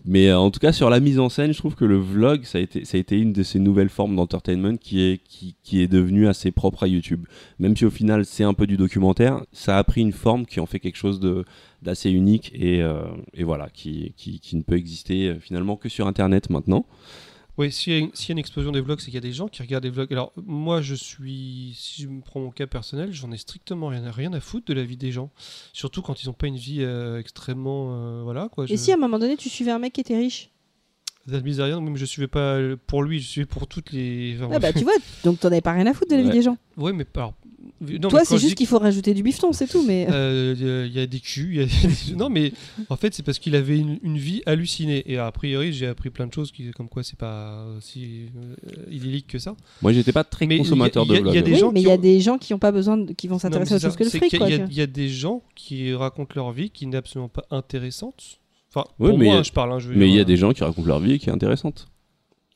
[0.06, 2.44] Mais euh, en tout cas, sur la mise en scène, je trouve que le vlog,
[2.44, 5.56] ça a été, ça a été une de ces nouvelles formes d'entertainment qui est, qui,
[5.64, 7.26] qui est devenue assez propre à YouTube.
[7.58, 10.60] Même si au final, c'est un peu du documentaire, ça a pris une forme qui
[10.60, 11.20] en fait quelque chose
[11.82, 13.02] d'assez unique et, euh,
[13.34, 16.86] et voilà, qui, qui, qui ne peut exister euh, finalement que sur Internet maintenant.
[17.58, 19.18] Oui, s'il y, a une- s'il y a une explosion des vlogs, c'est qu'il y
[19.18, 20.12] a des gens qui regardent des vlogs.
[20.12, 21.72] Alors, moi, je suis.
[21.78, 24.66] Si je me prends mon cas personnel, j'en ai strictement rien à, rien à foutre
[24.66, 25.30] de la vie des gens.
[25.72, 27.94] Surtout quand ils n'ont pas une vie euh, extrêmement.
[27.94, 28.66] euh, voilà, quoi.
[28.68, 30.50] Et si à un moment donné, tu suivais un mec qui était riche?
[31.30, 34.36] That Bizarrian, même je suivais pas euh, pour lui, je suivais pour toutes les.
[34.40, 34.92] enfin, Ah bah tu vois,
[35.24, 36.56] donc t'en avais pas rien à foutre de la vie des gens.
[36.76, 37.34] Ouais, mais alors.
[37.80, 40.06] Non, Toi, c'est juste dis qu'il faut rajouter du bifton, c'est tout, mais...
[40.10, 42.52] Euh, Il y a des culs, il y a des- non mais
[42.88, 46.10] en fait c'est parce qu'il avait une, une vie hallucinée et a priori j'ai appris
[46.10, 48.54] plein de choses qui, comme quoi c'est pas si euh,
[48.90, 49.54] idyllique que ça.
[49.82, 51.44] Moi, j'étais pas très Mais consommateur il y a- de il y a vlog.
[51.44, 53.28] des oui, gens mais il y a des gens qui ont pas besoin, de- qui
[53.28, 54.36] vont s'intéresser à autre chose que le fric, y,
[54.70, 58.38] il y a des gens qui racontent leur vie qui n'est absolument pas intéressante.
[58.70, 59.72] Enfin, Oui, pour mais moi, a- hein, je parle.
[59.72, 61.28] hein, je veux Mais il y a des gens qui racontent leur vie et qui
[61.28, 61.88] est intéressante.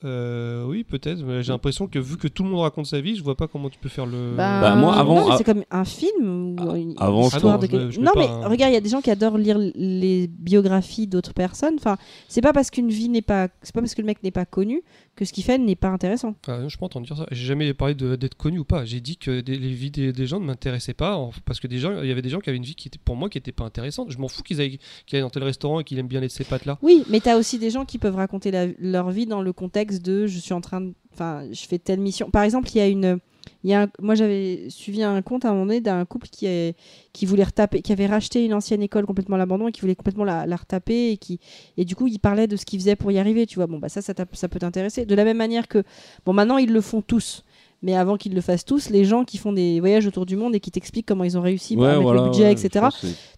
[0.04, 1.22] Euh, oui, peut-être.
[1.24, 3.48] mais J'ai l'impression que vu que tout le monde raconte sa vie, je vois pas
[3.48, 4.34] comment tu peux faire le.
[4.36, 7.66] Bah, Bah, moi, avant- non, c'est comme un film ou Ah, une avant, histoire je-
[7.66, 10.26] de je- Non, mais un- regarde, il y a des gens qui adorent lire les
[10.28, 11.74] biographies d'autres personnes.
[11.78, 11.96] Enfin,
[12.28, 14.46] c'est pas parce qu'une vie n'est pas, c'est pas parce que le mec n'est pas
[14.46, 14.82] connu
[15.20, 16.34] que ce qu'il fait n'est pas intéressant.
[16.48, 17.26] Ah, je peux entendre dire ça.
[17.30, 18.84] J'ai jamais parlé d'être connu ou pas.
[18.86, 21.66] J'ai dit que des- les vies des, des gens ne m'intéressaient pas en- parce que
[21.66, 23.28] des gens, il y avait des gens qui avaient une vie qui était pour moi
[23.28, 24.10] qui était pas intéressante.
[24.10, 24.78] Je m'en fous qu'ils aillent,
[25.12, 26.78] aillent dans tel restaurant et qu'ils aiment bien les ces pâtes là.
[26.82, 30.02] Oui, mais t'as aussi des gens qui peuvent raconter la- leur vie dans le contexte
[30.04, 30.94] de je suis en train de.
[31.12, 32.30] Enfin, je fais telle mission.
[32.30, 33.18] Par exemple, il y a une.
[33.64, 36.46] Il y a moi, j'avais suivi un compte à un moment donné d'un couple qui,
[36.46, 36.76] est-
[37.12, 39.94] qui voulait retaper, qui avait racheté une ancienne école complètement à l'abandon et qui voulait
[39.96, 41.40] complètement la, retaper et qui
[41.76, 43.46] et du coup, il parlait de ce qu'il faisait pour y arriver.
[43.46, 45.04] Tu vois, bon bah ça, ça, ça peut t'intéresser.
[45.06, 45.82] De la même manière que
[46.24, 47.44] bon, maintenant ils le font tous.
[47.82, 50.54] Mais avant qu'ils le fassent tous, les gens qui font des voyages autour du monde
[50.54, 52.86] et qui t'expliquent comment ils ont réussi mettre le budget, ouais, etc.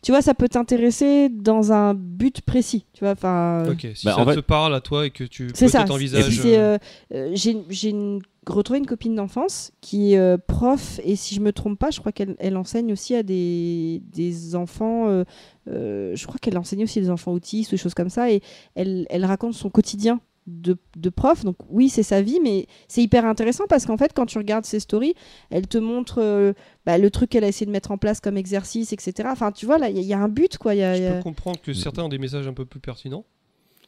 [0.02, 2.85] Tu vois, ça peut t'intéresser dans un but précis.
[2.93, 3.62] Tu vois, enfin.
[3.70, 5.78] Ok, si Bah, ça en fait- te parle à toi et que tu C'est ça.
[5.78, 6.40] peut-être c'est- envisages.
[6.44, 6.77] euh,
[7.14, 7.31] euh, euh,
[7.70, 11.78] J'ai une- retrouvé une copine d'enfance qui est euh, prof et si je me trompe
[11.78, 15.09] pas, je crois qu'elle elle enseigne aussi à des, des enfants.
[15.09, 15.23] euh,
[15.69, 18.40] euh, je crois qu'elle enseigne aussi des enfants autistes ou des choses comme ça et
[18.74, 20.19] elle, elle raconte son quotidien.
[20.48, 24.12] De, de prof, donc oui, c'est sa vie, mais c'est hyper intéressant parce qu'en fait,
[24.12, 25.14] quand tu regardes ses stories,
[25.51, 26.52] elle te montre euh,
[26.85, 29.28] bah, le truc qu'elle a essayé de mettre en place comme exercice, etc.
[29.31, 30.74] Enfin, tu vois, là, il y, a- il y a un but, quoi.
[30.74, 32.52] il Y a, il y Je a- peux comprendre que certains ont des messages un
[32.55, 33.24] peu plus pertinents.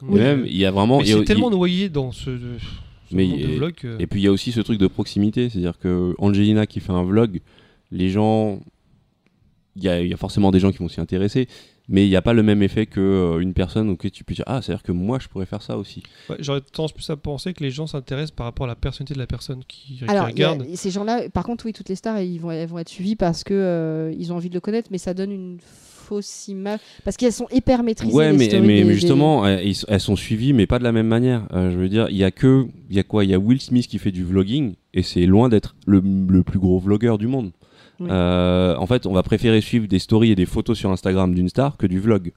[0.01, 0.99] Mais Même, il y a vraiment.
[0.99, 4.21] mais c'est tellement il- noyé dans ce, ce Mais monde de vlog que- Et puis
[4.21, 7.41] il y a aussi ce truc de proximité, c'est-à-dire que Angelina qui fait un vlog,
[7.91, 8.61] les gens,
[9.75, 11.49] il y a, il y a forcément des gens qui vont s'y intéresser,
[11.89, 14.35] mais il n'y a pas le même effet que euh, une personne auquel tu peux
[14.35, 16.03] dire ah c'est-à-dire que moi je pourrais faire ça aussi.
[16.31, 19.15] Ouais, J'aurais tendance plus à penser que les gens s'intéressent par rapport à la personnalité
[19.15, 20.65] de la personne qui, Alors, a- regarde.
[20.75, 23.45] ces gens-là, par contre, oui, toutes les stars, ils vont, elles vont être suivies parce
[23.45, 27.17] que euh, ils ont envie de le connaître, mais ça donne une fausse image parce
[27.17, 28.15] qu'elles sont hyper maîtrisées.
[28.15, 30.93] Ouais, mais, stories mais, des- mais des- justement, elles sont suivies, mais pas de la
[30.93, 31.47] même manière.
[31.55, 33.25] Euh, je veux dire, il y a que, il y a quoi?
[33.25, 36.43] Il y a Will Smith qui fait du vlogging, et c'est loin d'être le, le
[36.43, 37.53] plus gros vlogueur du monde.
[38.01, 38.09] Oui.
[38.11, 41.49] Euh, en fait, on va préférer suivre des stories et des photos sur Instagram d'une
[41.49, 42.33] star que du vlog.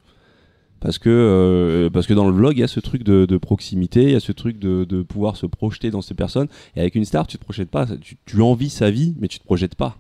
[0.80, 3.38] Parce que, euh, parce que dans le vlog, il y a ce truc de, de
[3.38, 6.48] proximité, il y a ce truc de, de pouvoir se projeter dans ces personnes.
[6.76, 7.88] Et avec une star, tu te projettes pas.
[8.00, 9.98] Tu, tu envies sa vie, mais tu te projettes pas.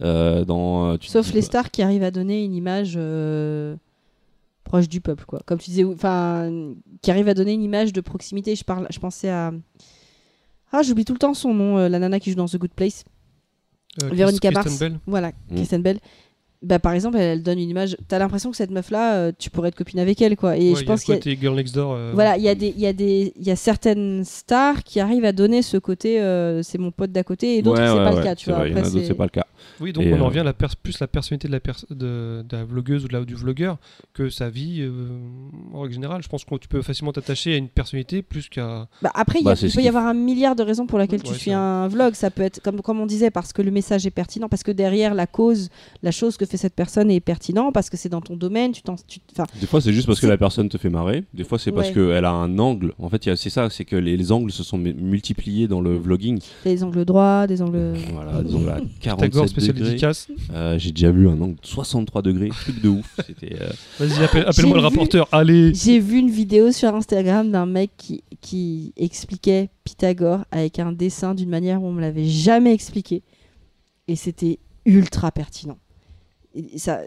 [0.00, 2.98] Euh, dans, tu te Sauf les stars qui arrivent à donner une image
[4.62, 5.40] proche du peuple, quoi.
[5.44, 6.50] Comme tu disais, enfin,
[7.02, 8.54] qui arrive à donner une image de proximité.
[8.54, 9.52] Je parle, je pensais à
[10.74, 12.72] ah, j'oublie tout le temps son nom, euh, la nana qui joue dans The Good
[12.72, 13.04] Place.
[14.02, 14.78] Euh, Véronica Mars.
[14.78, 14.98] Bell.
[15.06, 15.54] Voilà, Mm.
[15.56, 15.98] Kristen Bell.
[16.62, 17.96] Bah, par exemple, elle, elle donne une image.
[18.08, 20.56] T'as l'impression que cette meuf-là, euh, tu pourrais être copine avec elle, quoi.
[20.56, 21.92] Et Ouais, je il y a pense le qu'il y a, côté Girl Next Door.
[21.94, 24.82] euh, voilà, il y a des, il y a des, il y a certaines stars
[24.84, 27.86] qui arrivent à donner ce côté, euh, c'est mon pote d'à côté, et d'autres Ouais,
[27.88, 28.64] c'est ouais, pas le cas, tu vois.
[28.84, 29.46] c'est- pas le cas.
[29.80, 31.84] Oui, donc Et, on en revient à la pers- plus la personnalité de la, pers-
[31.90, 33.78] de, de la vlogueuse ou de la- du vlogueur
[34.12, 35.08] que sa vie euh,
[35.72, 36.22] en règle générale.
[36.22, 38.88] Je pense que tu peux facilement t'attacher à une personnalité plus qu'à.
[39.02, 41.34] Bah, après, il Bah, il peut y avoir un milliard de raisons pour lesquelles tu
[41.34, 42.14] c'est un vlog.
[42.14, 44.70] Ça peut être, comme, comme on disait, parce que le message est pertinent, parce que
[44.72, 45.68] derrière la cause,
[46.02, 48.70] la chose que fait cette personne est pertinent, parce que c'est dans ton domaine.
[48.72, 51.24] Tu t'en, tu- enfin, Des fois, c'est juste parce que la personne te fait marrer.
[51.34, 51.94] Des fois, c'est parce Ouais.
[51.94, 52.92] qu'elle a un angle.
[52.98, 54.94] En fait, il y a- c'est ça, c'est que les, les angles se sont mu-
[54.94, 56.38] multipliés dans le vlogging.
[56.64, 57.94] des angles droits, des angles.
[58.12, 59.96] Voilà, des angles à Pythagore 47 spécial degrés.
[60.52, 63.16] Euh, J'ai déjà vu un angle de 63 degrés, truc de ouf.
[63.26, 63.56] C'était.
[63.60, 65.28] euh, Vas-y, appelle- appelle-moi le rapporteur.
[65.32, 65.72] Allez.
[65.74, 71.34] J'ai vu une vidéo sur Instagram d'un mec qui, qui expliquait Pythagore avec un dessin
[71.34, 73.22] d'une manière où on me l'avait jamais expliqué.
[74.08, 75.78] Et c'était ultra pertinent.
[76.76, 77.00] Ça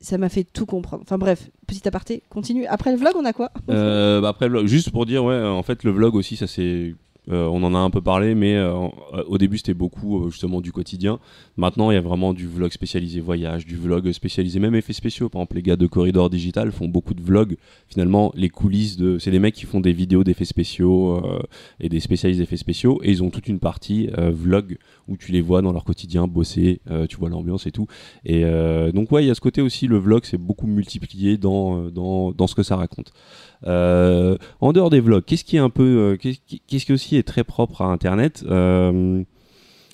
[0.00, 1.02] ça m'a fait tout comprendre.
[1.02, 2.66] Enfin bref, petit aparté, continue.
[2.66, 3.50] Après le vlog, on a quoi?
[3.68, 6.46] Euh, bah après, le vlog, juste pour dire, ouais, en fait, le vlog aussi, ça
[6.46, 6.94] c'est.
[7.30, 8.72] Euh, on en a un peu parlé, mais euh,
[9.12, 11.18] euh, au début c'était beaucoup justement du quotidien.
[11.56, 15.28] Maintenant il y a vraiment du vlog spécialisé voyage, du vlog spécialisé même effets spéciaux.
[15.28, 17.56] Par exemple, les gars de Corridor Digital font beaucoup de vlogs.
[17.88, 19.18] Finalement, les coulisses de.
[19.18, 21.22] C'est des mecs qui font des vidéos d'effets spéciaux
[21.80, 23.00] et des spécialistes d'effets spéciaux.
[23.02, 24.78] Et ils ont toute une partie vlog
[25.08, 27.86] où tu les vois dans leur quotidien bosser, tu vois l'ambiance et tout.
[28.24, 28.44] Et
[28.92, 32.32] donc ouais, il y a ce côté aussi, le vlog c'est beaucoup multiplié dans, dans,
[32.32, 33.12] dans ce que ça raconte.
[33.64, 37.86] En dehors des vlogs, qu'est-ce qui est un peu, qu'est-ce aussi est très propre à
[37.86, 39.22] Internet Euh,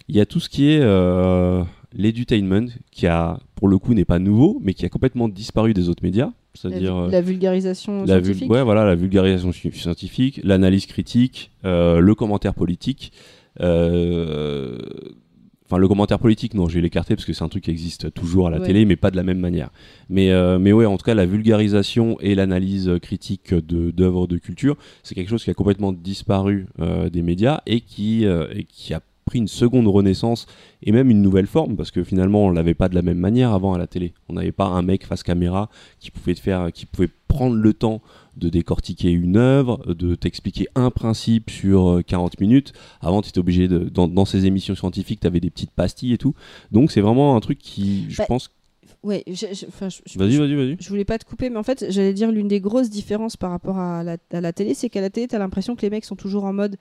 [0.08, 1.62] Il y a tout ce qui est euh,
[1.94, 5.88] l'edutainment, qui a pour le coup n'est pas nouveau, mais qui a complètement disparu des
[5.88, 6.26] autres médias.
[6.26, 8.50] la, C'est-à-dire euh, la vulgarisation la, vul- scientifique.
[8.52, 13.12] ouais, voilà, la vulgarisation sci- scientifique, l'analyse critique, euh, le commentaire politique.
[13.60, 14.78] euh,
[15.74, 18.14] Enfin, le commentaire politique, non, je vais l'écarter parce que c'est un truc qui existe
[18.14, 18.66] toujours à la Ouais.
[18.66, 19.70] télé, mais pas de la même manière.
[20.08, 24.38] Mais, euh, mais ouais, en tout cas, la vulgarisation et l'analyse critique de- d'œuvres de,
[24.38, 28.62] culture, c'est quelque chose qui a complètement disparu euh, des médias et qui, euh, et
[28.62, 30.46] qui a pris une seconde renaissance
[30.84, 33.52] et même une nouvelle forme parce que finalement on l'avait pas de la même manière
[33.52, 34.12] avant à la télé.
[34.28, 38.00] On n'avait pas un mec face caméra qui pouvait faire, qui pouvait prendre le temps
[38.36, 42.72] de décortiquer une œuvre, de t'expliquer un principe sur euh, 40 minutes.
[43.00, 46.12] Avant, tu étais obligé de, dans, dans ces émissions scientifiques, tu avais des petites pastilles
[46.14, 46.34] et tout.
[46.72, 48.50] Donc c'est vraiment un truc qui, je Bah, pense.
[49.02, 49.66] Ouais, je-
[50.16, 50.76] Vas-y, vas-y, vas-y.
[50.80, 53.50] je voulais pas te couper, mais en fait, j'allais dire l'une des grosses différences par
[53.50, 55.90] rapport à la, à la télé, c'est qu'à la télé, tu as l'impression que les
[55.90, 56.76] mecs sont toujours en mode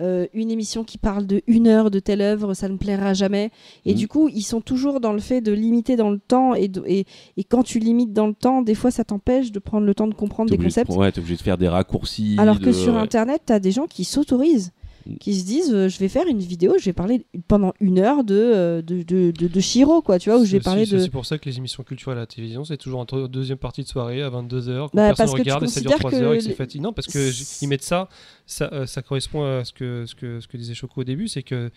[0.00, 3.50] euh, une émission qui parle de une heure de telle œuvre, ça ne plaira jamais.
[3.84, 3.98] Et Mhm.
[3.98, 6.54] du coup, ils sont toujours dans le fait de limiter dans le temps.
[6.54, 7.04] Et, de- et,
[7.36, 10.06] et quand tu limites dans le temps, des fois, ça t'empêche de prendre le temps
[10.08, 10.86] de comprendre des de concepts.
[10.86, 12.36] prendre- ouais, t'es obligé de faire des raccourcis.
[12.38, 12.96] Alors que de- sur.
[12.96, 14.72] Internet, tu as des gens qui s'autorisent.
[15.20, 18.24] Qui se disent euh, je vais faire une vidéo, je vais parler pendant une heure
[18.24, 20.82] de, euh, de, de, de, de Shiro, quoi, tu vois, où je vais C'est parler
[20.82, 20.98] aussi- de.
[21.00, 23.82] C'est pour ça que les émissions culturelles à la télévision, c'est toujours en deuxième partie
[23.82, 26.14] de soirée à 22h, quand Bah, personne parce que regarde et ça dure considères 3
[26.14, 28.08] heures et que que c'est fatigant parce que j- ils mettent ça,
[28.46, 31.28] ça, euh, ça correspond à ce que, ce, que, ce que disait Choco au début,
[31.28, 31.70] c'est que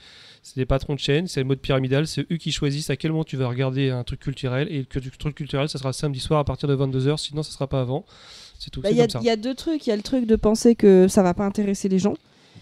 [0.43, 3.11] c'est des patrons de chaîne, c'est le mode pyramidal, c'est eux qui choisissent à quel
[3.11, 6.19] moment tu vas regarder un truc culturel et que du truc culturel, ça sera samedi
[6.19, 8.06] soir à partir de 22h, sinon ça sera pas avant.
[8.60, 9.19] C'est tout, Bah, Il y, ça.
[9.22, 9.85] il y a deux trucs.
[9.85, 12.14] Il y a le truc de penser que ça va pas intéresser les gens.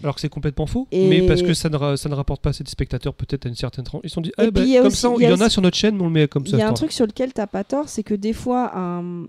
[0.04, 2.50] Alors que c'est complètement faux, Et- mais parce que ça ne, ça ne rapporte pas
[2.52, 4.02] assez de spectateurs peut-être à une certaine tranche.
[4.04, 5.78] Ils se sont dit, ah, bah, comme aussi- ça, il y en a sur notre
[5.78, 6.58] chaîne, mais on le met comme ça.
[6.58, 9.26] Il y a un truc sur lequel t'as pas tort, c'est que des fois, un,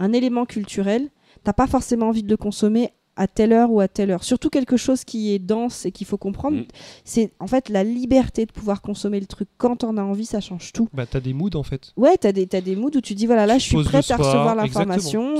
[0.00, 1.08] un élément culturel,
[1.44, 4.24] t'as pas forcément envie de le consommer à telle heure ou à telle heure.
[4.24, 6.60] Surtout quelque chose qui est dense et qu'il faut comprendre.
[6.60, 6.64] Mm.
[7.04, 10.40] C'est en fait la liberté de pouvoir consommer le truc quand t'en as envie, ça
[10.40, 10.88] change tout.
[10.94, 11.92] Bah, t'as des moods en fait.
[11.98, 14.16] Ouais, t'as des, t'as des moods où tu dis voilà, là je suis prête à
[14.16, 15.34] recevoir l'information.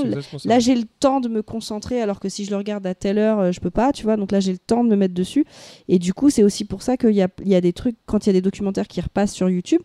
[0.45, 3.17] Là, j'ai le temps de me concentrer, alors que si je le regarde à telle
[3.17, 4.15] heure, euh, je peux pas, tu vois.
[4.15, 5.45] Donc là, j'ai le temps de me mettre dessus.
[5.87, 7.97] Et du coup, c'est aussi pour ça qu'il y a, il y a des trucs,
[8.05, 9.81] quand il y a des documentaires qui repassent sur YouTube.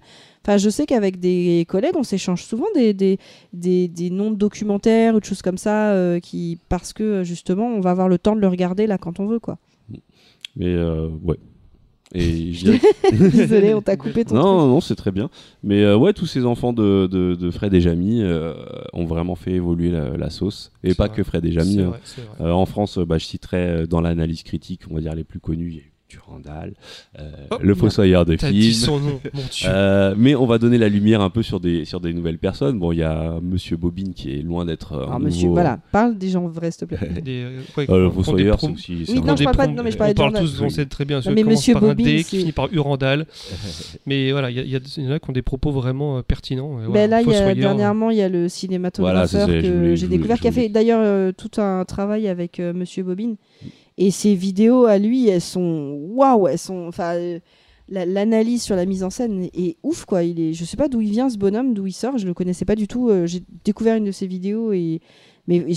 [0.47, 3.19] Enfin, je sais qu'avec des collègues, on s'échange souvent des, des,
[3.53, 7.67] des, des noms de documentaires ou de choses comme ça, euh, qui, parce que justement,
[7.67, 9.59] on va avoir le temps de le regarder là quand on veut, quoi.
[10.55, 11.37] Mais euh, ouais.
[12.15, 12.53] Et
[13.13, 14.53] Désolé, on t'a coupé ton non, truc.
[14.53, 15.29] non, non, c'est très bien.
[15.65, 18.55] Mais euh, ouais, tous ces enfants de, de, de Fred et Jamy euh,
[18.93, 20.71] ont vraiment fait évoluer la, la sauce.
[20.85, 21.17] Et pas vrai.
[21.17, 21.75] que Fred et Jamy.
[21.75, 22.25] C'est hein.
[22.39, 22.47] vrai.
[22.49, 25.41] Euh, en France, euh, bah, je citerai dans l'analyse critique, on va dire les plus
[25.41, 25.69] connus.
[25.71, 26.75] Il y a eu Durandal,
[27.19, 28.75] euh, Oh, le fossoyeur de T'as dit film.
[28.75, 29.69] son nom, mon dieu.
[29.69, 32.79] Euh, mais on va donner la lumière un peu sur des, sur des nouvelles personnes.
[32.79, 35.55] Bon, il y a Monsieur Bobine qui est loin d'être euh, un Alors, monsieur, nouveau-
[35.55, 37.09] voilà, parle des gens vrais, s'il te plaît.
[37.25, 39.13] Des, euh, ouais, le fossoyeur, prom- c'est aussi.
[39.13, 40.87] Oui, non, je parle pas non, mais je parlais on de parle tous, on sait
[40.87, 43.27] très bien, ceux mais qui Monsieur par un Bobine, D, qui finit par Urandal.
[44.07, 46.79] mais voilà, il y, y, y en a qui ont des propos vraiment euh, pertinents.
[46.79, 48.47] et Ben voilà, là, il y a, dernièrement, il y a le
[48.99, 53.37] Voilà, je que j'ai découvert, qui a fait d'ailleurs tout un travail avec Monsieur Bobine.
[53.99, 56.87] Et ses vidéos à lui, elles sont waouh, elles sont.
[56.89, 57.39] Enfin, euh,
[57.89, 60.23] la- l'analyse sur la mise en scène est ouf, quoi.
[60.23, 62.19] Il est, je sais pas d'où il vient ce bonhomme, d'où il sort.
[62.19, 63.09] Je le connaissais pas du tout.
[63.09, 65.01] euh, j'ai découvert une de ses vidéos et
[65.49, 65.75] mais ouais,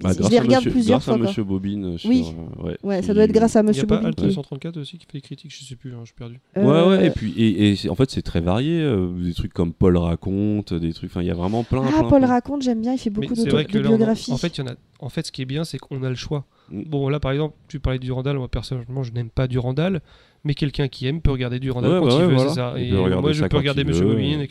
[0.00, 1.14] Bah, je grâce les à regarde Monsieur- plusieurs grâce fois.
[1.14, 1.26] à quoi.
[1.26, 1.84] Monsieur Bobine.
[1.84, 2.24] euh, sur, Oui.
[2.58, 4.06] euh, ouais, Ouais, ça doit être grâce à Il n'y a Monsieur pas Bobine.
[4.08, 6.40] Alt qui- 234 aussi qui fait les critiques, je sais plus, hein, je suis perdu.
[6.56, 8.80] Ouais, Euh, ouais, et puis, et, en fait, c'est très varié.
[8.80, 11.10] euh, des trucs comme Paul raconte, des trucs.
[11.10, 11.82] Enfin, il y a vraiment plein.
[11.84, 12.28] Ah, plein, Paul plein.
[12.28, 12.94] raconte, j'aime bien.
[12.94, 14.32] Il fait beaucoup en- biographies.
[14.32, 14.74] en fait, il y en a.
[15.00, 16.46] En fait, ce qui est bien, c'est qu'on a le choix.
[16.70, 18.36] Bon, là, par exemple, tu parlais du Durandal.
[18.36, 20.00] Moi, personnellement, je n'aime pas Durandal,
[20.44, 22.48] mais quelqu'un qui aime peut regarder Durandal Ouais, quand bah il ouais, veut, voilà.
[22.50, 22.74] c'est ça.
[22.76, 24.40] Il Et moi, je ça peux regarder Monsieur Bobine.
[24.40, 24.48] et-.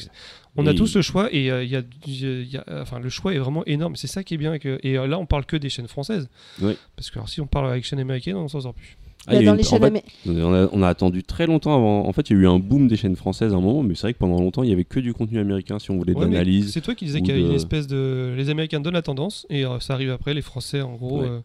[0.57, 3.07] On a tous le choix et euh, il y a, il y a- enfin, le
[3.09, 3.95] choix est vraiment énorme.
[3.95, 4.49] C'est ça qui est bien.
[4.49, 6.27] avec, euh, et euh, là, on parle que des chaînes françaises.
[6.61, 6.75] Oui.
[6.97, 8.97] Parce que alors, si on parle avec chaînes américaines, on s'en sort plus.
[9.27, 12.07] Ah, il y a une- en fait, on, a, on a attendu très longtemps avant.
[12.07, 13.93] En fait, il y a eu un boom des chaînes françaises à un moment, mais
[13.93, 16.13] c'est vrai que pendant longtemps, il y avait que du contenu américain si on voulait
[16.13, 16.71] de Ouais, mais l'analyse.
[16.73, 18.33] C'est toi qui disais qu'il y a une de- espèce de.
[18.37, 20.33] Les Américains donnent la tendance et euh, ça arrive après.
[20.33, 21.21] Les Français, en gros.
[21.21, 21.27] Ouais.
[21.27, 21.39] euh,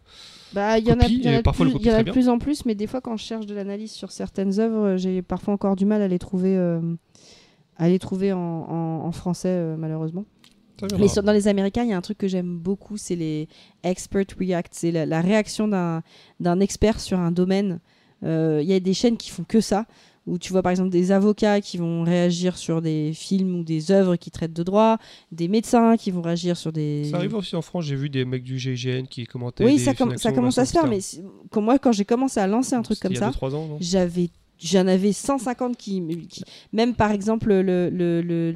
[0.53, 2.39] Bah, il y en a, y en parfois plus, y en a de plus en
[2.39, 5.53] plus, mais des fois quand je cherche de l'analyse sur certaines œuvres, euh, j'ai parfois
[5.53, 6.79] encore du mal à les trouver, euh,
[7.77, 10.25] à les trouver en, en- en français euh, malheureusement.
[10.99, 13.47] Mais sur- dans les Américains, il y a un truc que j'aime beaucoup, c'est les
[13.83, 16.03] expert react, c'est la, la réaction d'un
[16.39, 17.79] d'un expert sur un domaine.
[18.23, 19.85] Euh, Il y a des chaînes qui font que ça,
[20.27, 23.91] où tu vois par exemple des avocats qui vont réagir sur des films ou des
[23.91, 24.97] œuvres qui traitent de droit,
[25.31, 27.05] des médecins qui vont réagir sur des.
[27.11, 29.63] Ça arrive aussi en France, j'ai vu des mecs du GIGN qui commentaient.
[29.63, 30.99] Oui, des ça, com- commence à se faire, mais
[31.51, 33.77] comme moi, quand j'ai commencé à lancer un truc comme ça, 2-3 ans, non?
[33.79, 38.55] j'avais j'en avais 150 qui, qui- même par exemple le, le- le-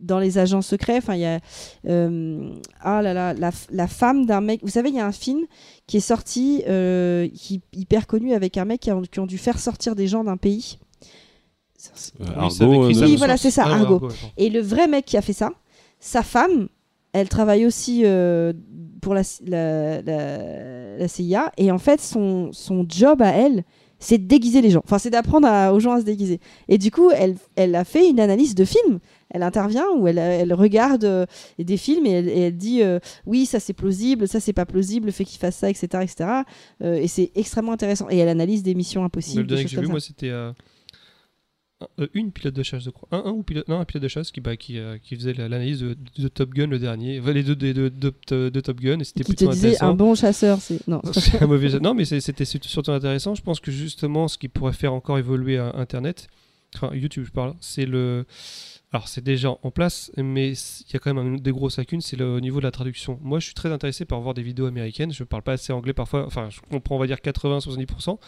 [0.00, 1.40] dans les agents secrets enfin il y a
[1.86, 5.10] euh, ah là là la, la femme d'un mec vous savez il y a un
[5.12, 5.40] film
[5.88, 9.38] qui est sorti euh, qui hyper connu avec un mec qui a, qui ont dû
[9.38, 11.69] faire sortir des gens d'un pays Euh, Oui, c'est avec
[12.36, 14.08] Argo, euh, Oui, voilà, c'est ça, Ah, Argo.
[14.36, 15.50] et le vrai mec qui a fait ça
[15.98, 16.68] sa femme
[17.12, 18.52] elle travaille aussi euh,
[19.02, 23.64] pour la, la, la- la CIA et en fait son, son job à elle
[24.02, 24.80] c'est de déguiser les gens.
[24.84, 26.40] Enfin c'est d'apprendre aux gens à se déguiser.
[26.68, 28.98] Et du coup elle, elle a fait une analyse de film.
[29.28, 31.26] Elle intervient où elle, elle regarde euh,
[31.58, 34.64] des films et elle, et elle dit euh, oui ça c'est plausible ça c'est pas
[34.64, 36.30] plausible le fait qu'il fasse ça etc etc
[36.82, 38.06] Euh, et c'est extrêmement intéressant.
[38.08, 40.52] Et elle analyse des missions impossibles le dernier que j'ai vu, moi, c'était euh,
[41.80, 43.08] un- euh, une pilote de chasse, je crois.
[43.12, 45.32] Un, un ou pilote, non, un pilote de chasse qui, bah, qui, euh, qui faisait
[45.32, 49.04] la- l'analyse de, de Top Gun le dernier, enfin, les deux de, Top Gun, et
[49.04, 49.88] c'était qui te plutôt disait intéressant.
[49.88, 51.78] un bon chasseur c'est non C'est un mauvais.
[51.80, 53.34] Non, mais c'était surtout surtout intéressant.
[53.34, 56.28] Je pense que justement, ce qui pourrait faire encore évoluer euh, Internet,
[56.74, 58.24] enfin YouTube, je parle, c'est le.
[58.92, 62.16] Alors, c'est déjà en place, mais il y a quand même des grosses lacunes, c'est
[62.16, 63.20] le au niveau de la traduction.
[63.22, 65.12] Moi, je suis très intéressé par voir des vidéos américaines.
[65.12, 68.18] Je parle pas assez anglais parfois, enfin, je comprends, on va dire 80-70%,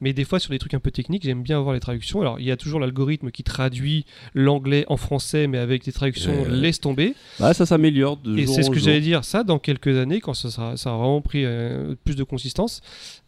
[0.00, 2.22] mais des fois, sur des trucs un peu techniques, j'aime bien voir les traductions.
[2.22, 6.32] Alors, il y a toujours l'algorithme qui traduit l'anglais en français, mais avec des traductions
[6.46, 7.14] Euh, laisse tomber.
[7.38, 10.32] Bah, ça s'améliore de Et c'est ce que j'allais dire, ça dans quelques années, quand
[10.32, 12.80] ça, sera, ça aura vraiment pris euh, plus de consistance,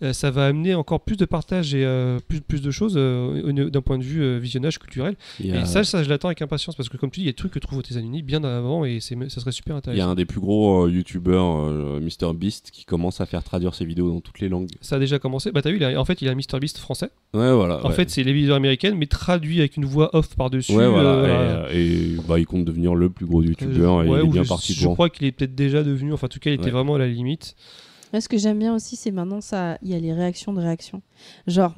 [0.02, 1.86] euh, ça va amener encore plus de partage et
[2.28, 5.16] plus, plus de choses d'un point de vue visionnage culturel.
[5.52, 7.28] A- Et ça, ça je l'attends avec impatience parce que comme tu dis, il y
[7.28, 9.74] a des trucs que je trouve aux États-Unis bien avant et c'est, ça serait super
[9.74, 10.10] Il y a intéressant.
[10.10, 14.10] un des plus gros euh, youtubeurs, euh, MrBeast, qui commence à faire traduire ses vidéos
[14.10, 14.68] dans toutes les langues.
[14.80, 15.52] Ça a déjà commencé.
[15.52, 17.10] Bah t'as vu, il a- en fait, il a un MrBeast français.
[17.34, 17.84] Ouais, voilà.
[17.84, 17.94] En ouais.
[17.94, 20.72] fait, c'est les vidéos américaines, mais traduit avec une voix off par-dessus.
[20.72, 21.10] ouais, voilà.
[21.10, 24.20] euh, Et, euh, et, bah, il compte devenir le plus gros youtubeur euh, et ouais,
[24.22, 24.94] il est bien je, parti je pour.
[24.94, 27.08] crois qu'il est peut-être déjà devenu, enfin en tout cas, il était vraiment à la
[27.08, 27.54] limite.
[28.12, 30.60] Moi, ce que j'aime bien aussi, c'est maintenant ça, il y a les réactions de
[30.60, 31.02] réactions.
[31.46, 31.74] Genre,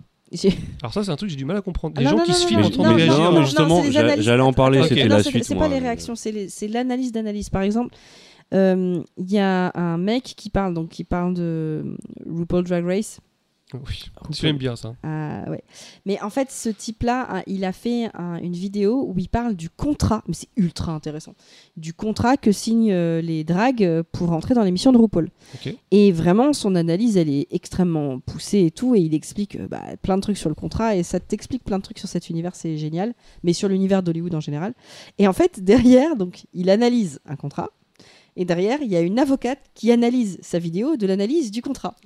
[0.82, 1.94] Alors ça, c'est un truc que j'ai du mal à comprendre.
[1.96, 2.90] Ah Des non, gens non, qui non, se non, filment non, en train non, de
[2.90, 3.18] non, réagir.
[3.18, 3.82] non, Non, mais non, justement,
[4.20, 5.44] j'allais en parler, c'était non, la c'est- suite.
[5.44, 7.50] C'est pas les réactions, c'est l'analyse d'analyse.
[7.50, 7.94] Par exemple,
[8.54, 11.96] euh, il y a un mec qui parle, donc qui parle de
[12.28, 13.20] RuPaul Drag Race.
[13.72, 14.94] Oui, tu aimes bien ça.
[15.02, 15.62] Ah, ouais.
[16.04, 19.54] Mais en fait, ce type-là, hein, il a fait un- une vidéo où il parle
[19.54, 21.34] du contrat, mais c'est ultra intéressant,
[21.76, 25.30] du contrat que signent euh, les drags euh, pour entrer dans l'émission de RuPaul.
[25.92, 29.82] Et vraiment, son analyse, elle est extrêmement poussée et tout, et il explique euh, bah,
[30.02, 32.56] plein de trucs sur le contrat, et ça t'explique plein de trucs sur cet univers,
[32.56, 33.14] c'est génial,
[33.44, 34.74] mais sur l'univers d'Hollywood en général.
[35.18, 37.70] Et en fait, derrière, donc, il analyse un contrat,
[38.36, 41.96] et derrière, il y a une avocate qui analyse sa vidéo de l'analyse du contrat.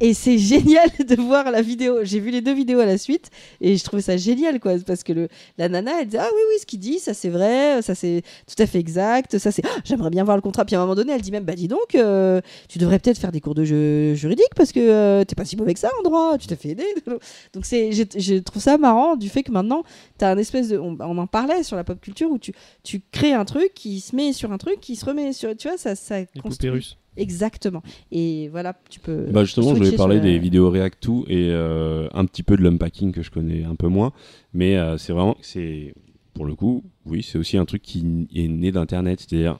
[0.00, 1.98] Et c'est génial de voir la vidéo.
[2.02, 3.30] J'ai vu les deux vidéos à la suite
[3.60, 4.74] et je trouvais ça génial, quoi.
[4.84, 7.28] Parce que le, la nana, elle disait Ah oui, oui, ce qu'il dit, ça c'est
[7.28, 9.62] vrai, ça c'est tout à fait exact, ça c'est.
[9.64, 10.64] Ah, J'aimerais bien voir le contrat.
[10.64, 13.18] Puis à un moment donné, elle dit même Bah dis donc, euh, tu devrais peut-être
[13.18, 15.90] faire des cours de jeu juridique parce que euh, t'es pas si mauvais que ça
[16.00, 16.86] en droit, tu t'es fait aider.
[17.54, 19.84] Donc c'est, je, je trouve ça marrant du fait que maintenant,
[20.18, 20.76] t'as un espèce de.
[20.78, 22.52] On, on en parlait sur la pop culture où tu,
[22.82, 25.56] tu crées un truc qui se met sur un truc qui se remet sur.
[25.56, 25.94] Tu vois, ça.
[25.94, 26.96] ça Les construit- poupées russes.
[27.16, 27.82] Exactement.
[28.12, 29.26] Et voilà, tu peux.
[29.30, 32.42] Bah justement, je voulais switcher parler la- des vidéos React tout et euh, un petit
[32.42, 34.12] peu de l'unpacking que je connais un peu moins,
[34.52, 35.94] mais euh, c'est vraiment, c'est
[36.34, 39.58] pour le coup, oui, c'est aussi un truc qui est né d'internet, c'est-à-dire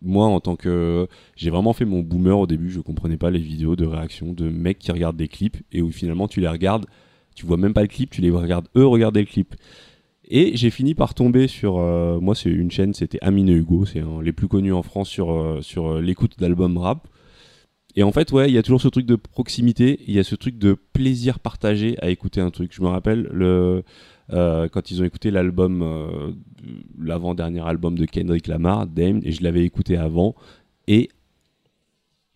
[0.00, 1.06] moi en tant que,
[1.36, 4.48] j'ai vraiment fait mon boomer au début, je comprenais pas les vidéos de réaction de
[4.48, 6.86] mecs qui regardent des clips et où finalement tu les regardes,
[7.34, 9.54] tu vois même pas le clip, tu les regardes eux regarder le clip.
[10.28, 14.02] Et j'ai fini par tomber sur, euh, moi c'est une chaîne, c'était Amine Hugo, c'est
[14.22, 17.08] les plus connus en France sur, euh, sur euh, l'écoute d'albums rap.
[17.96, 20.24] Et en fait, ouais, il y a toujours ce truc de proximité, il y a
[20.24, 22.72] ce truc de plaisir partagé à écouter un truc.
[22.74, 23.84] Je me rappelle le,
[24.30, 26.34] quand ils ont écouté l'album,
[26.98, 30.34] l'avant-dernier album de Kendrick Lamar, Dame, et je l'avais écouté avant,
[30.88, 31.08] et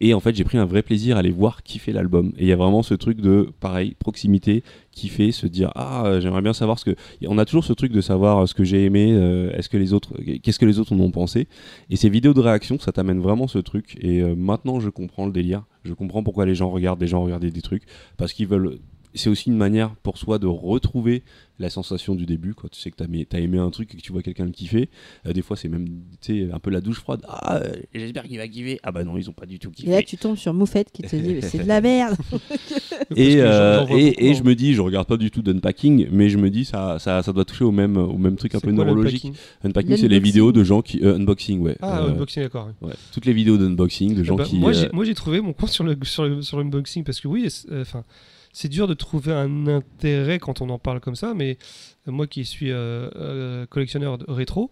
[0.00, 2.32] et en fait, j'ai pris un vrai plaisir à aller voir kiffer l'album.
[2.38, 4.62] Et il y a vraiment ce truc de, pareil, proximité,
[4.92, 6.96] kiffer, se dire ah euh, j'aimerais bien savoir ce que.
[7.26, 9.76] On a toujours ce truc de savoir euh, ce que j'ai aimé, euh, est-ce que
[9.76, 10.12] les autres,
[10.42, 11.48] qu'est-ce que les autres en ont pensé.
[11.90, 13.96] Et ces vidéos de réaction, ça t'amène vraiment ce truc.
[14.00, 15.64] Et maintenant, je comprends le délire.
[15.84, 17.82] Je comprends pourquoi les gens regardent des gens regarder des trucs
[18.16, 18.78] parce qu'ils veulent.
[19.14, 21.22] C'est aussi une manière pour soi de retrouver
[21.60, 22.54] la sensation du début.
[22.54, 24.44] Quand tu sais que t'as aimé, t'as aimé un truc et que tu vois quelqu'un
[24.44, 24.88] le kiffer,
[25.26, 25.86] Euh, des fois c'est même
[26.20, 27.22] tu un peu la douche froide.
[27.26, 28.78] Ah, euh, j'espère qu'il va kiffer.
[28.82, 29.88] Ah bah non, ils ont pas du tout kiffé.
[29.88, 32.16] Et là, tu tombes sur Moufette qui te dit Mais c'est de la merde.
[33.16, 36.36] Et, euh, et, et je me dis, je regarde pas du tout d'unpacking, mais je
[36.38, 38.84] me dis, ça, ça, ça doit toucher au même, au même truc un peu quoi
[38.84, 39.32] neurologique.
[39.64, 41.00] Unpacking, c'est les vidéos de gens qui.
[41.02, 41.76] euh, unboxing, ouais.
[41.80, 42.68] Ah, Euh, unboxing, d'accord.
[42.82, 42.88] ouais.
[42.90, 42.94] ouais.
[43.12, 44.58] Toutes les vidéos d'unboxing de Eh gens ben, qui.
[44.58, 47.48] moi, euh, j'ai, trouvé mon compte sur le sur le- sur l'unboxing parce que oui,
[47.70, 48.04] euh, enfin,
[48.52, 51.58] c'est dur de trouver un intérêt quand on en parle comme ça, mais
[52.06, 54.70] moi qui suis euh, euh, collectionneur de rétro.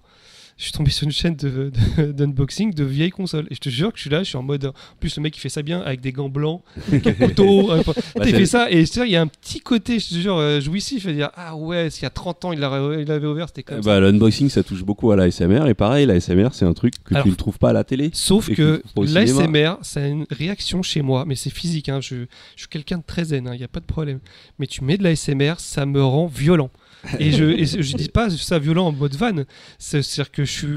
[0.59, 3.47] Je suis tombé sur une chaîne de, de- d'unboxing de vieilles consoles.
[3.51, 4.65] Et je te jure que je suis là, je suis en mode.
[4.65, 7.69] En plus, le mec, il fait ça bien avec des gants blancs, avec un couteau.
[8.17, 8.71] bah, il fait ça.
[8.71, 11.03] Et c'est vrai, il y a un petit côté, je te jure, euh, jouissif.
[11.03, 13.83] Je veux dire, ah ouais, s'il y a 30 ans, il l'avait, ouvert, c'était comme
[13.83, 13.87] ça.
[13.91, 15.67] bah, l'unboxing, ça touche beaucoup à l'ASMR.
[15.69, 18.09] Et pareil, l'ASMR, c'est un truc que Alors, tu ne trouves pas à la télé.
[18.15, 19.21] Sauf que que cinéma.
[19.43, 21.91] l'ASMR, ça a une réaction chez moi, mais c'est physique.
[21.91, 22.17] hein, Je,
[22.55, 24.21] je suis quelqu'un de très zen, il n'y a pas de problème.
[24.59, 26.71] Mais tu mets de l'ASMR, ça me rend violent.
[27.21, 29.45] Et je, et je dis pas ça violent en mode van.
[29.79, 30.69] C'est- C'est-à-dire que je suis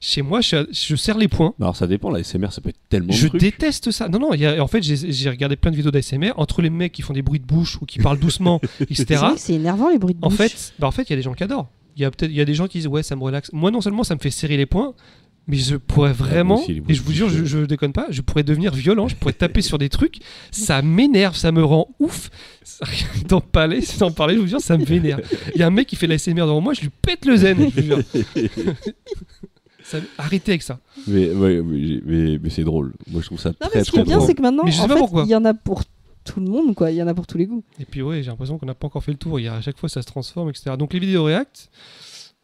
[0.00, 1.54] chez moi, je, je serre les points.
[1.58, 4.08] Bah, Alors ça dépend, l'ASMR, ça peut être tellement Je déteste ça.
[4.08, 6.70] Non, non, il y a- en fait, j'ai regardé plein de vidéos d'ASMR entre les
[6.70, 9.24] mecs qui font des bruits de bouche ou qui parlent doucement, etc.
[9.36, 10.38] c'est énervant les bruits de En bouche.
[10.38, 11.68] fait, bah en fait, il y a des gens qui adorent.
[11.96, 13.50] Il y a peut-être, il y a des gens qui disent ouais, ça me relaxe.
[13.52, 14.94] Moi, non seulement ça me fait serrer les poings,
[15.48, 17.58] mais je pourrais vraiment, Ah, aussi, les bruits et je de vous jure, je, je
[17.64, 20.18] déconne pas, je pourrais devenir violent, je pourrais taper sur des trucs,
[20.52, 22.30] ça m'énerve, ça me rend ouf.
[22.62, 25.20] Ça- rien que D'en parler, d'en parler, je vous jure, ça me vénère.
[25.54, 27.36] Il y a un mec qui fait la SMR devant moi, je lui pète le
[27.36, 27.56] zen.
[27.74, 27.98] je vous jure.
[29.82, 30.80] Ça- arrêtez avec ça.
[31.06, 32.92] Mais, ouais, mais, j'ai- mais- mais c'est drôle.
[33.10, 35.34] Moi, je trouve ça Non, mais ce qui est bien, c'est que maintenant, il y
[35.34, 35.82] en a pour
[36.24, 36.90] tout le monde, quoi.
[36.90, 37.64] Il y en a pour tous les goûts.
[37.80, 39.40] Et puis ouais, j'ai l'impression qu'on n'a pas encore fait le tour.
[39.40, 40.72] Il y a, à chaque fois, ça se transforme, etc.
[40.78, 41.70] Donc les vidéos React,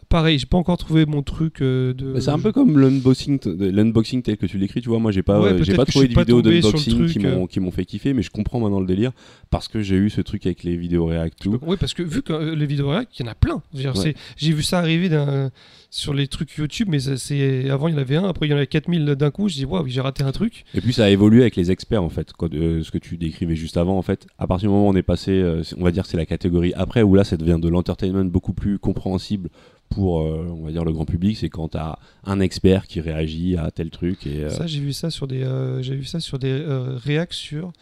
[0.08, 2.12] pareil, j'ai pas encore trouvé mon truc euh, de.
[2.14, 4.98] Bah, c'est un peu comme l'unboxing, l'unboxing tel que tu l'écris, tu vois.
[4.98, 7.60] Moi, j'ai pas, Ouais, euh, j'ai pas trouvé de vidéos d'unboxing qui truc, m'ont, qui
[7.60, 9.12] m'ont fait kiffer, mais je comprends maintenant le délire
[9.50, 11.58] parce que j'ai eu ce truc avec les vidéos React tout.
[11.66, 13.62] Oui, parce que vu que euh, les vidéos React, il y en a plein.
[13.74, 13.82] Ouais.
[13.94, 15.50] c'est- J'ai vu ça arriver d'un-
[15.90, 18.52] sur les trucs YouTube, mais c'est avant il y en avait un, après il y
[18.52, 19.48] en avait 4000 d'un coup.
[19.48, 20.64] Je dis waouh, j'ai raté un truc.
[20.74, 22.32] Et puis ça a évolué avec les experts en fait.
[22.36, 24.90] Quand, euh, ce que tu décrivais juste avant en fait, à partir du moment où
[24.90, 27.36] on est passé, euh, on va dire que c'est la catégorie après où là ça
[27.36, 29.50] devient de l'entertainment beaucoup plus compréhensible
[29.94, 31.36] pour euh, on va dire le grand public.
[31.36, 34.92] C'est quand t'as un expert qui réagit à tel truc et euh, Ça, j'ai vu
[34.92, 36.64] ça sur des, euh, j'ai vu ça sur des
[37.04, 37.72] réacts sur.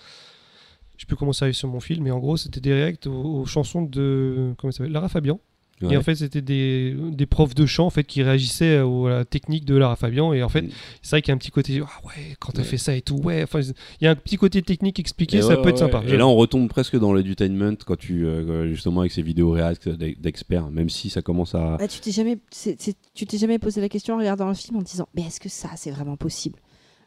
[0.96, 3.06] Je sais plus comment ça arrive sur mon fil, mais en gros, c'était des réacts
[3.08, 5.40] aux, aux chansons de comment ça Lara Fabian.
[5.82, 5.94] Ouais.
[5.94, 9.24] Et en fait, c'était des, des profs de chant en fait qui réagissaient à la
[9.24, 10.32] technique de Lara Fabian.
[10.32, 10.64] Et en fait,
[11.02, 12.64] c'est vrai qu'il y a un petit côté ah ouais, quand t'as Ouais.
[12.68, 13.42] fait ça et tout, ouais.
[13.42, 15.78] Enfin, il y a un petit côté technique expliqué, Et ça ouais, peut ouais, être
[15.78, 16.02] sympa.
[16.06, 19.88] Et là, on retombe presque dans l'edutainment quand tu euh, justement avec ces vidéos React
[19.90, 23.38] d'ex- d'experts, même si ça commence à Ah, tu t'es jamais, c'est- c'est- tu t'es
[23.38, 25.70] jamais posé la question en regardant un film en te disant, mais est-ce que ça,
[25.76, 26.58] c'est vraiment possible?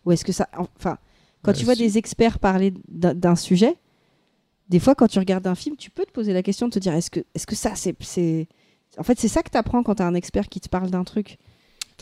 [0.05, 0.97] Ou est-ce que ça, enfin,
[1.41, 3.75] quand Bah, tu vois des experts parler d'un d'un sujet,
[4.69, 6.79] des fois, quand tu regardes un film, tu peux te poser la question de te
[6.79, 8.47] dire, est-ce que, est-ce que ça, c'est, c'est,
[8.97, 10.89] en fait, c'est ça que tu apprends quand tu as un expert qui te parle
[10.89, 11.37] d'un truc.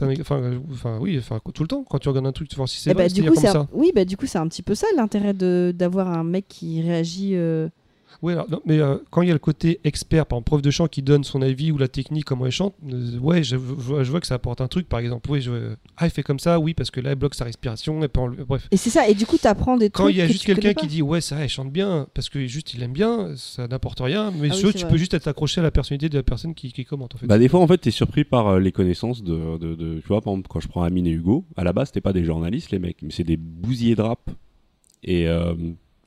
[0.01, 1.83] Enfin, enfin, oui, enfin, tout le temps.
[1.87, 3.45] Quand tu regardes un truc, tu vois si c'est Eh vrai, du dire coup, comme
[3.45, 3.67] un- ça.
[3.73, 6.81] oui, bah, du coup, c'est un petit peu ça l'intérêt de d'avoir un mec qui
[6.81, 7.35] réagit.
[7.35, 7.69] euh,
[8.22, 10.61] Ouais, alors, non, mais euh, quand il y a le côté expert, par exemple, prof
[10.61, 13.52] de chant qui donne son avis ou la technique, comment elle chante, euh, ouais, je,
[13.52, 15.30] je vois, je vois que ça apporte un truc, par exemple.
[15.31, 18.02] Oui, je, ah, il fait comme ça, oui, parce que là, elle bloque sa respiration,
[18.03, 18.68] et peut enlever- bref.
[18.72, 20.15] Et c'est ça, et du coup, tu apprends des Quand trucs.
[20.15, 22.30] il y a que juste tu quelqu'un qui dit, ouais, ça, elle chante bien, parce
[22.30, 24.90] que juste il aime bien, ça n'apporte rien, mais Ah oui, tu vrai.
[24.90, 27.27] peux juste être accroché à la personnalité de la personne qui, qui commente, en fait.
[27.27, 30.07] Bah des fois en fait t'es surpris par euh, les connaissances de, de, de- tu
[30.07, 32.23] vois par exemple quand je prends Amine et Hugo à la base c'était pas des
[32.23, 34.30] journalistes les mecs mais c'est des bousiers de rap
[35.03, 35.53] et euh,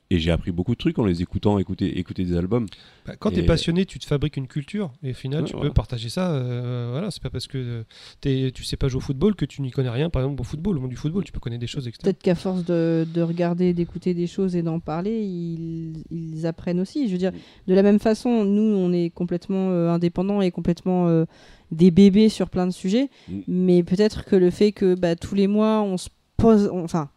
[0.09, 2.65] et j'ai appris beaucoup de trucs en les écoutant écouter écouter des albums
[3.05, 5.53] Bah, quand tu es passionné, tu te fabriques une culture, et au final, Ouais, tu
[5.55, 5.69] voilà.
[5.69, 6.31] peux partager ça.
[6.31, 7.83] euh, voilà, c'est pas parce que euh,
[8.21, 10.43] t'es- tu sais pas jouer au football que tu n'y connais rien, par exemple, au
[10.45, 11.99] football, au monde du football, tu peux connaître des choses, etc.
[12.03, 16.79] Peut-être qu'à force de, de regarder, d'écouter des choses et d'en parler, ils, ils apprennent
[16.79, 17.07] aussi.
[17.07, 17.31] Je veux dire,
[17.67, 21.25] de la même façon, nous, on est complètement euh, indépendants et complètement euh,
[21.71, 23.09] des bébés sur plein de sujets.
[23.27, 23.39] Mm.
[23.47, 26.07] Mais peut-être que le fait que bah, tous les mois, on se
[26.37, 27.09] pose, on- enfin,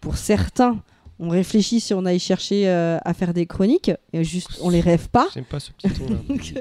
[0.00, 0.82] pour certains,
[1.24, 4.80] on réfléchit si on aille chercher euh, à faire des chroniques, et juste, on les
[4.80, 5.28] rêve pas.
[5.32, 6.16] J'aime pas ce petit ton-là.
[6.28, 6.60] Donc, euh,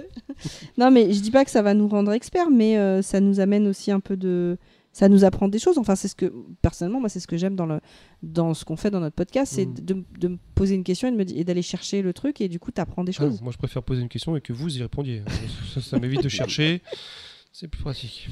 [0.78, 3.40] non, mais je dis pas que ça va nous rendre experts, mais euh, ça nous
[3.40, 4.58] amène aussi un peu de.
[4.94, 5.78] Ça nous apprend des choses.
[5.78, 7.80] Enfin, c'est ce que personnellement, moi, c'est ce que j'aime dans le
[8.24, 9.74] dans ce qu'on fait dans notre podcast, c'est Mm.
[9.86, 12.42] de, de me poser une question et, de me di- et d'aller chercher le truc,
[12.42, 13.42] et du coup, tu apprends des Ah choses.
[13.42, 15.24] moi, je préfère poser une question et que vous y répondiez.
[15.74, 16.82] ça ça m'évite de chercher.
[17.62, 18.28] C'est plus pratique.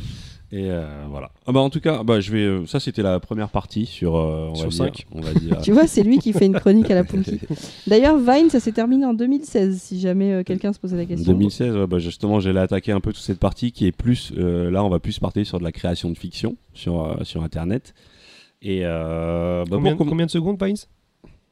[0.51, 3.19] et euh, voilà ah bah en tout cas bah je vais euh, ça c'était la
[3.19, 5.05] première partie sur euh, on Sur va dire, cinq.
[5.11, 7.39] on va dire Tu vois, c'est lui qui fait une chronique à la Punky.
[7.87, 11.31] D'ailleurs, Vine, ça s'est terminé en 2016, si jamais euh, quelqu'un se posait la question.
[11.31, 14.33] 2016, ouais, bah justement, j'allais attaquer un peu toute cette partie qui est plus.
[14.35, 17.43] euh, là, on va plus partir sur de la création de fiction sur, euh, sur
[17.43, 17.93] Internet.
[18.63, 20.75] Et euh, bah, combien de secondes, Vines?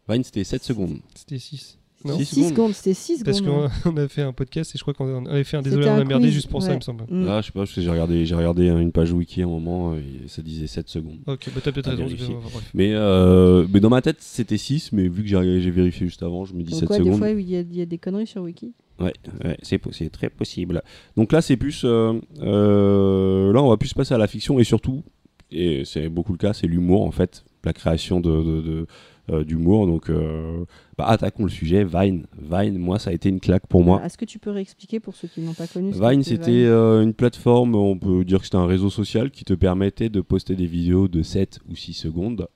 [0.10, 0.98] Vine, c'était 7 secondes.
[1.14, 1.77] C'était 6.
[2.06, 2.50] Non Six 6 secondes.
[2.52, 3.70] secondes, c'était 6 Parce secondes.
[3.84, 5.96] qu'on on a fait un podcast et je crois qu'on avait fait un désolé, on
[5.96, 7.06] a merdé juste pour ça, il me semble.
[7.10, 7.26] Mm.
[7.28, 9.48] Ah, je sais pas, parce que j'ai regardé, j'ai regardé une page wiki à un
[9.50, 11.18] moment et ça disait 7 secondes.
[11.26, 12.08] Ok, bah t'as peut-être raison.
[12.76, 16.46] Mais, euh, mais dans ma tête, c'était 6, mais vu que j'ai vérifié juste avant,
[16.46, 17.18] je me dis Donc, 7 ouais, des secondes.
[17.18, 18.74] fois, il y, a, il y a des conneries sur Wiki.
[19.00, 19.14] Ouais,
[19.44, 20.82] ouais, c'est très possible.
[21.16, 21.82] Donc là, c'est plus.
[21.84, 25.04] euh, euh, là, on va plus passer à la fiction et surtout,
[25.52, 28.88] et c'est beaucoup le cas, c'est l'humour en fait, la création de, de- de,
[29.30, 29.88] d'humour.
[29.88, 30.66] Donc, euh,
[30.98, 31.84] bah, attaquons le sujet.
[31.84, 34.02] Vine, Vine, moi, ça a été une claque pour moi.
[34.04, 37.14] Est-ce que tu peux réexpliquer pour ceux qui n'ont pas connu Vine, c'était euh, une
[37.14, 40.68] plateforme, on peut dire que c'était un réseau social qui te permettait de poster des
[40.68, 42.48] vidéos de 7 ou 6 secondes.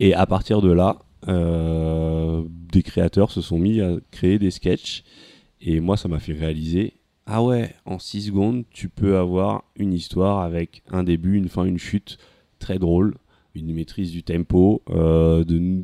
[0.00, 0.98] Et à partir de là,
[1.28, 5.04] euh, des créateurs se sont mis à créer des sketchs.
[5.60, 6.94] Et moi, ça m'a fait réaliser,
[7.26, 11.64] ah ouais, en 6 secondes, tu peux avoir une histoire avec un début, une fin,
[11.64, 12.18] une chute
[12.58, 13.16] très drôle,
[13.54, 14.82] une maîtrise du tempo.
[14.90, 15.82] euh, de...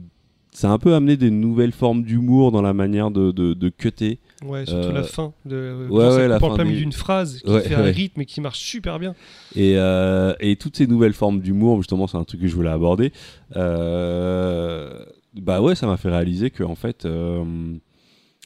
[0.52, 3.68] Ça a un peu amené des nouvelles formes d'humour dans la manière de, de, de
[3.68, 4.18] cutter.
[4.44, 5.32] Ouais, surtout Euh, la fin.
[5.44, 8.58] De, ouais, ouais, la fin d'une phrase qui Ouais, fait un rythme et qui marche
[8.58, 9.14] super bien.
[9.54, 12.68] Et, euh, et toutes ces nouvelles formes d'humour, justement, c'est un truc que je voulais
[12.70, 13.12] aborder.
[13.54, 17.44] Euh, bah ouais, ça m'a fait réaliser que en fait, euh,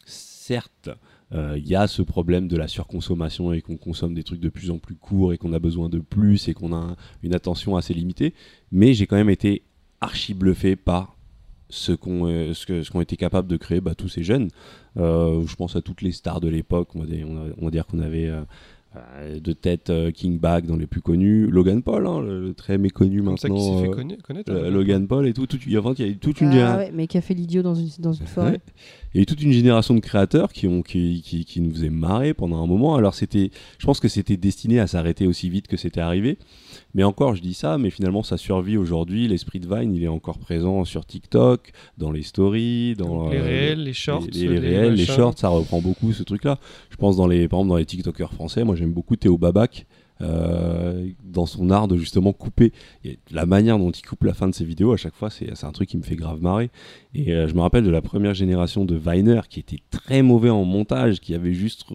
[0.04, 0.94] certes, euh,
[1.34, 4.70] il y a ce problème de la surconsommation et qu'on consomme des trucs de plus
[4.70, 7.76] en plus courts et qu'on a besoin de plus et qu'on a un- une attention
[7.76, 8.34] assez limitée.
[8.70, 9.62] Mais j'ai quand même été
[10.00, 11.16] archi bluffé par
[11.70, 14.48] ce qu'ont euh, que- ce qu'ont été capables de créer bah, tous ces jeunes.
[14.96, 16.90] Euh, je pense à toutes les stars de l'époque.
[16.94, 17.00] On,
[17.58, 18.44] on va- dire qu'on avait euh, euh,
[19.40, 21.46] de tête euh, King Bag dans les plus connus.
[21.48, 23.76] Logan Paul, hein, le, le très méconnu Comme ça qui maintenant.
[23.78, 24.52] s'est fait euh, conna- connaître.
[24.52, 24.70] euh, hein.
[24.70, 25.46] Logan Paul et tout.
[25.46, 27.20] tout il y a il y a eu toute une Ah ouais, mais qui a
[27.20, 28.50] fait l'idiot dans une, dans une forêt.
[28.52, 28.60] Ouais.
[29.14, 31.70] Il y a eu toute une génération de créateurs qui, ont, qui, qui, qui nous
[31.72, 32.96] faisaient marrer pendant un moment.
[32.96, 36.36] Alors, c'était, je pense que c'était destiné à s'arrêter aussi vite que c'était arrivé.
[36.94, 39.28] Mais encore, je dis ça, mais finalement, ça survit aujourd'hui.
[39.28, 43.38] L'esprit de Vine, il est encore présent sur TikTok, dans les stories, dans Donc, les
[43.38, 44.26] euh, réels, les shorts.
[44.32, 46.58] les, les réels, les shorts, ça reprend beaucoup ce truc-là.
[46.90, 49.86] Je pense dans les, par exemple, dans les TikTokers français, moi j'aime beaucoup Théo Babac.
[50.20, 52.72] euh, dans son art de justement couper
[53.32, 55.72] la manière dont il coupe la fin de ses vidéos à chaque fois c'est un
[55.72, 56.70] truc qui me fait grave marrer
[57.14, 60.50] et euh, je me rappelle de la première génération de Viner qui était très mauvais
[60.50, 61.86] en montage qui avait juste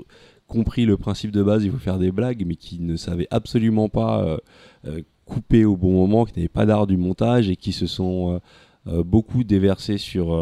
[0.48, 3.88] compris le principe de base il faut faire des blagues mais qui ne savait absolument
[3.88, 4.40] pas
[4.86, 8.42] euh, couper au bon moment qui n'avaient pas d'art du montage et qui se sont
[8.86, 10.34] beaucoup déversés sur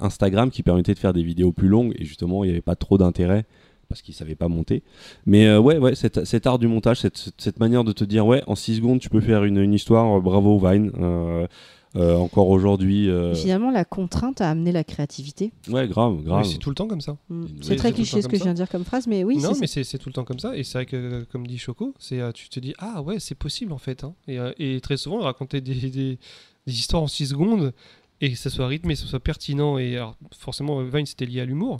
[0.00, 2.76] Instagram qui permettait de faire des vidéos plus longues et justement il n'y avait pas
[2.76, 3.46] trop d'intérêt
[3.88, 4.82] parce qu'ils savaient pas monter.
[5.26, 8.26] Mais euh, ouais, ouais, cet, cet art du montage, cette, cette- manière de te dire
[8.26, 10.90] ouais, en 6 secondes tu peux faire une, une histoire, euh, bravo Vine.
[10.98, 11.46] Euh,
[11.94, 15.50] euh, encore aujourd'hui, euh, Finalement, la contrainte a amené la créativité.
[15.70, 16.44] ouais, grave, grave.
[16.44, 17.16] c'est tout le temps comme ça.
[17.30, 17.46] Mm.
[17.62, 19.60] C'est très cliché ce que je viens de dire comme phrase, mais oui, non, c'est
[19.60, 20.54] mais c'est tout le temps comme ça.
[20.54, 23.72] Et c'est vrai que, comme dit Choco, c'est tu te dis ah ouais, c'est possible
[23.72, 24.04] en fait.
[24.04, 24.12] hein.
[24.28, 26.18] Et, et très souvent, raconter des, des,
[26.66, 27.72] des histoires en 6 secondes
[28.20, 29.78] et que ça soit rythmé, que ça soit pertinent.
[29.78, 31.78] Et alors, forcément, Vine c'était lié à l'humour,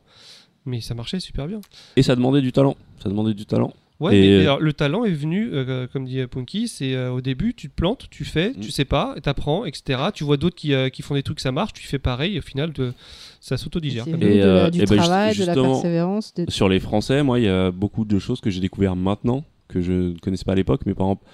[0.66, 1.60] mais ça marchait super bien.
[1.96, 2.76] Et ça demandait du talent.
[3.02, 3.72] Ça demandait du talent.
[3.98, 6.68] Ouais, Et, mais, euh, mais alors, le talent est venu, euh, comme dit euh, Punky,
[6.68, 8.60] c'est euh, au début, tu te plantes, tu fais, Mm.
[8.60, 10.00] tu sais pas, t'apprends, etc.
[10.12, 12.40] Tu vois d'autres qui, euh, qui font des trucs, ça marche, tu fais pareil, et
[12.40, 12.92] au final, te-
[13.40, 14.04] ça s'autodigère.
[14.04, 16.34] C'est Et, euh, du et ben, travail, juste- de la persévérance.
[16.34, 19.44] de- Sur les Français, moi, il y a beaucoup de choses que j'ai découvert maintenant,
[19.68, 20.82] que je ne connaissais pas à l'époque.
[20.84, 21.24] Mais par exemple,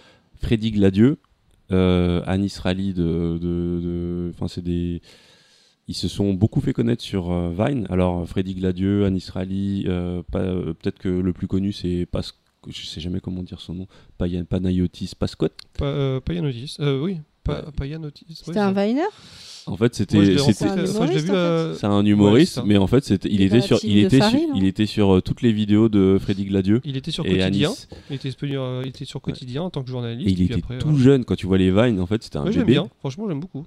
[0.40, 1.18] Freddy Gladieux,
[1.72, 5.00] euh, Anis Rally, de, de, de- enfin, c'est des.
[5.88, 7.86] Ils se sont beaucoup fait connaître sur euh, Vine.
[7.90, 12.22] Alors, Freddy Gladieux, Anis Rally, euh, euh, peut-être que le plus connu, c'est Pas.
[12.68, 13.86] Je sais jamais comment dire son nom.
[14.18, 15.48] Payan- Panayotis Pascot.
[15.76, 17.72] Pa- euh, Payanotis, euh, oui, pa Ouais.
[17.76, 18.24] Payanotis.
[18.28, 18.86] ouais, C'était un ça.
[18.86, 19.02] Viner?
[19.66, 20.18] En fait, c'était.
[20.18, 24.24] euh, C'est un humoriste, Ouais, mais en fait, c'était, il, était sur, il, était sur,
[24.30, 27.38] Farid, il était sur euh, toutes les vidéos de Freddy Gladieux Il était sur et
[27.38, 27.88] Quotidien, Anis.
[28.10, 30.28] il était, euh, il était sur Quotidien en tant que journaliste.
[30.28, 31.04] Et il était après, tout voilà.
[31.04, 32.00] jeune quand tu vois les Vines.
[32.00, 32.64] En fait, c'était un bébé.
[32.64, 33.64] bien, franchement, j'aime beaucoup.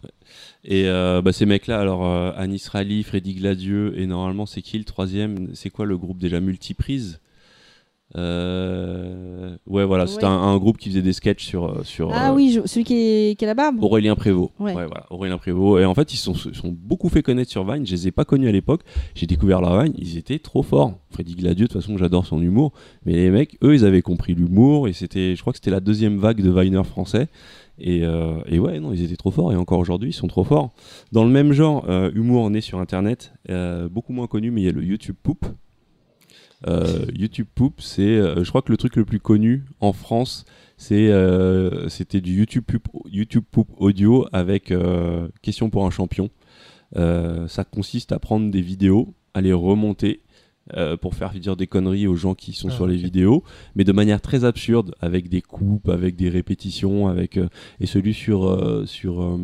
[0.66, 4.78] Et euh, bah, ces mecs-là, alors euh, Anis Rally, Freddy Gladieux, et normalement, c'est qui
[4.78, 5.50] le troisième?
[5.54, 6.40] C'est quoi le groupe déjà?
[6.40, 7.20] Multiprise?
[8.18, 10.30] Euh, Ouais, voilà, c'était Ouais.
[10.30, 11.66] un, un groupe qui faisait des sketchs sur.
[11.66, 13.84] euh, sur Ah euh, oui, je- celui qui, est, qui a la barbe.
[13.84, 14.52] Aurélien Prévost.
[14.60, 14.74] Ouais.
[14.74, 15.82] voilà, Aurélien Prévost.
[15.82, 17.86] Et en fait, ils sont, se sont beaucoup fait connaître sur Vine.
[17.86, 18.82] Je les ai pas connus à l'époque.
[19.16, 19.94] J'ai découvert leur Vine.
[19.98, 20.94] Ils étaient trop forts.
[21.10, 22.74] Freddy Gladieux, de toute façon, j'adore son humour.
[23.06, 24.88] Mais les mecs, eux, ils avaient compris l'humour.
[24.88, 27.28] Et c'était, je crois que c'était la deuxième vague de Viner français.
[27.80, 29.52] Et, euh, et ouais, non, ils étaient trop forts.
[29.52, 30.72] Et encore aujourd'hui, ils sont trop forts.
[31.12, 34.66] Dans le même genre, euh, humour né sur Internet, euh, beaucoup moins connu, mais il
[34.66, 35.46] y a le YouTube Poop.
[36.68, 40.46] Euh, YouTube Poop, c'est, euh, je crois que le truc le plus connu en France,
[40.78, 44.74] c'est, euh, c'était du YouTube Poop, YouTube Poop audio avec
[45.42, 46.30] question pour un champion.
[46.96, 50.22] Ça consiste à prendre des vidéos, à les remonter
[50.74, 53.44] euh, pour faire dire des conneries aux gens qui sont Ah, sur les vidéos,
[53.76, 57.48] mais de manière très absurde, avec des coupes, avec des répétitions, avec euh,
[57.80, 59.38] et celui sur euh, sur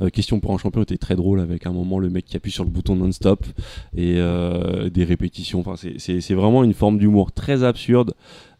[0.00, 2.50] euh, Question pour un champion était très drôle avec un moment le mec qui appuie
[2.52, 3.44] sur le bouton non-stop
[3.96, 5.60] et euh, des répétitions.
[5.60, 8.14] Enfin, c'est- vraiment une forme d'humour très absurde.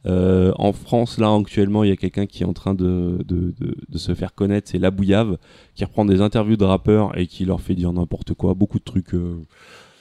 [0.07, 3.53] Euh, en France, là, actuellement, il y a quelqu'un qui est en train de, de,
[3.89, 5.39] de- se faire connaître, c'est La Bouillave,
[5.75, 8.85] qui reprend des interviews de rappeurs et qui leur fait dire n'importe quoi, beaucoup de
[8.85, 9.15] trucs.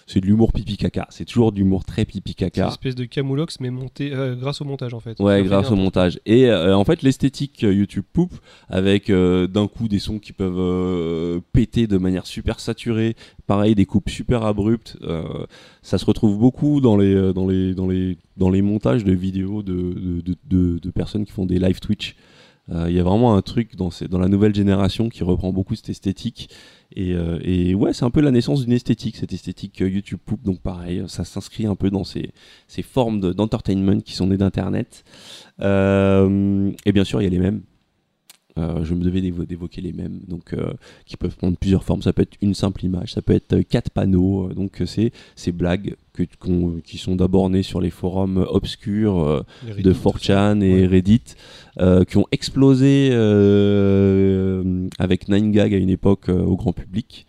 [0.07, 1.05] C'est de l'humour pipi caca.
[1.11, 2.67] C'est toujours de l'humour très pipi C'est une caca.
[2.69, 5.19] espèce de camoulox, mais monté euh, grâce au montage en fait.
[5.19, 6.19] Ouais, grâce au montage.
[6.25, 8.33] Et euh, en fait, l'esthétique euh, YouTube Poop,
[8.69, 13.15] avec d'un coup des sons qui peuvent péter de manière super saturée,
[13.45, 14.97] pareil, des coupes super abruptes,
[15.81, 19.61] ça se retrouve beaucoup dans les, dans les, dans les, dans les montages de vidéos
[19.61, 22.15] de, de, de, de- de personnes qui font des live Twitch.
[22.69, 25.75] Il y a vraiment un truc dans, ces, dans la nouvelle génération qui reprend beaucoup
[25.75, 26.49] cette esthétique.
[26.95, 30.19] Et, euh, et ouais, c'est un peu la naissance d'une esthétique, cette esthétique euh, YouTube
[30.25, 30.41] Poop.
[30.43, 32.31] Donc pareil, ça s'inscrit un peu dans ces,
[32.81, 35.03] formes de- d'entertainment qui sont nées d'Internet.
[35.61, 37.61] Euh, et bien sûr, il y a les mêmes.
[38.57, 40.73] Euh, je me devais d'évo- d'évoquer les mêmes, donc euh,
[41.05, 42.01] qui peuvent prendre plusieurs formes.
[42.01, 44.49] Ça peut être une simple image, ça peut être euh, quatre panneaux.
[44.53, 46.23] donc c'est ces blagues que,
[46.83, 50.53] qui sont d'abord nées sur les forums obscurs euh, de Reddit, tout ça.
[50.53, 50.87] 4chan et Ouais.
[50.87, 51.21] Reddit,
[52.07, 53.11] qui ont explosé
[54.99, 57.25] avec 9gag à une époque au grand public.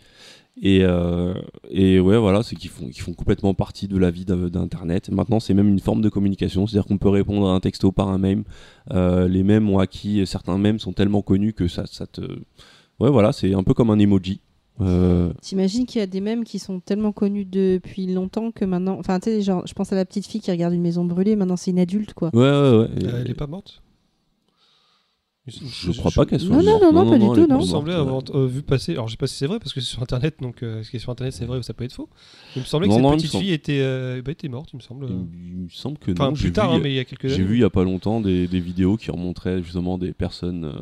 [0.61, 1.35] Et, euh,
[1.71, 5.09] et ouais, voilà, c'est qu'ils font, qu'ils font complètement partie de la vie d'Internet.
[5.11, 8.09] Maintenant, c'est même une forme de communication, c'est-à-dire qu'on peut répondre à un texto par
[8.09, 8.45] un mème.
[8.93, 12.23] Euh, les mèmes ont acquis, certains mèmes sont tellement connus que ça, ça te.
[13.01, 14.41] Ouais, voilà, c'est un peu comme un emoji.
[14.81, 18.97] Euh, T'imagines qu'il y a des mèmes qui sont tellement connus depuis longtemps que maintenant.
[18.99, 21.37] Enfin, tu sais, genre, je pense à la petite fille qui regarde une maison brûlée,
[21.37, 22.31] maintenant c'est une adulte, quoi.
[22.33, 22.89] ouais, ouais, ouais.
[23.05, 23.83] Euh, elle est pas morte?
[25.49, 27.57] Je crois pas qu'elle soit Non, non, non, non, pas du tout, non.
[27.59, 28.93] Il me semblait avoir euh, vu passer.
[28.93, 30.91] Alors, je sais pas si c'est vrai parce que c'est sur internet, donc euh, ce
[30.91, 32.09] qui est sur internet c'est vrai ou ça peut être faux.
[32.57, 35.07] Il me semblait que cette petite fille était, euh, bah, était morte, il me semble.
[35.09, 36.35] Il, il me semble que Enfin, non.
[36.35, 37.45] j'ai plus tard, vu, hein, mais il y a quelques J'ai années.
[37.45, 40.73] vu il y a pas longtemps des, des vidéos qui remontraient justement des personnes, euh,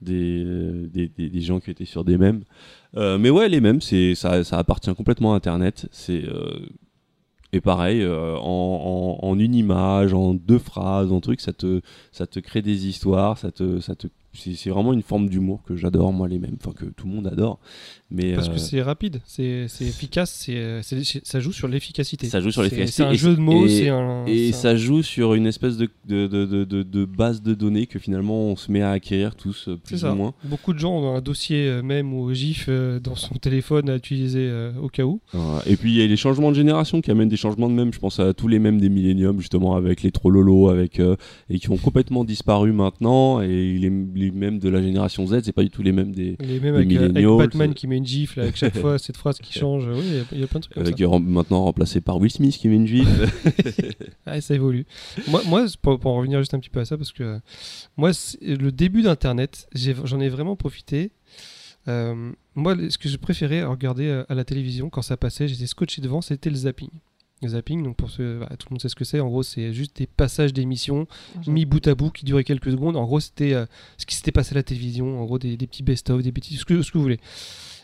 [0.00, 0.44] des,
[0.88, 2.42] des, des- des gens qui étaient sur des mèmes.
[2.96, 5.88] Euh, mais ouais, les mèmes, c'est ça, ça appartient complètement à Internet.
[5.92, 6.66] C'est euh,
[7.52, 11.80] et pareil, euh, en, en- en une image, en deux phrases, en truc, ça te,
[12.12, 15.74] ça te crée des histoires, ça te, ça te, c'est vraiment une forme d'humour que
[15.76, 17.58] j'adore moi les mèmes, enfin que tout le monde adore.
[18.12, 22.26] Mais Parce euh, que c'est rapide, c'est efficace, c'est euh, ça joue sur l'efficacité.
[22.26, 24.26] Ça joue sur l'efficacité C'est un jeu de mots, et- c'est un.
[24.26, 27.54] Et un- ça joue sur une espèce de, de, de, de, de- de base de
[27.54, 30.12] données que finalement on se met à acquérir tous euh, plus ça.
[30.12, 30.34] ou moins.
[30.42, 33.94] Beaucoup de gens ont un dossier euh, même ou GIF euh, dans son téléphone à
[33.96, 35.20] utiliser euh, au cas où.
[35.66, 37.92] Et puis il y a les changements de génération qui amènent des changements de mèmes.
[37.92, 41.14] Je pense à tous les mèmes des milléniums justement avec les trollolos avec euh,
[41.48, 43.40] et qui ont complètement disparu maintenant.
[43.40, 43.46] Et
[43.78, 46.58] les, les mèmes de la génération Z, c'est pas du tout les mêmes des Les
[46.58, 48.98] mêmes Des avec, euh, avec millennials, Batman qui met une gif là, avec chaque fois
[48.98, 49.86] cette phrase qui change.
[49.86, 51.04] Oui, il y a- il y, a plein de trucs comme avec ça.
[51.06, 53.06] rem- maintenant remplacés par Will Smith qui met une gif.
[54.26, 54.86] Ah, ça évolue.
[55.28, 57.22] moi, moi c'est pour, pour en revenir juste un petit peu à ça, parce que
[57.22, 57.38] euh,
[57.96, 58.10] moi,
[58.42, 59.68] le début d'Internet,
[60.04, 61.10] j'en ai, vraiment profité.
[61.88, 65.66] Euh, moi, ce que je préférais regarder euh, à la télévision quand ça passait, j'étais
[65.66, 66.90] scotché devant, c'était le zapping.
[67.42, 69.18] Le zapping, donc pour ce, bah, tout le monde sait ce que c'est.
[69.18, 71.06] En gros, c'est juste des passages d'émissions
[71.46, 72.96] mis bout à bout qui duraient quelques secondes.
[72.96, 73.64] En gros, c'était euh,
[73.96, 75.18] ce qui s'était passé à la télévision.
[75.20, 77.20] En gros, des, des petits best-of, des petits ce que, ce que vous voulez.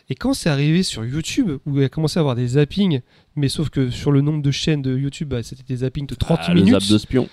[0.09, 3.01] Et quand c'est arrivé sur YouTube, où il a commencé à avoir des zappings,
[3.35, 6.15] mais sauf que sur le nombre de chaînes de YouTube, bah, c'était des zappings de
[6.15, 7.29] 30 Ah, le minutes zap de spion.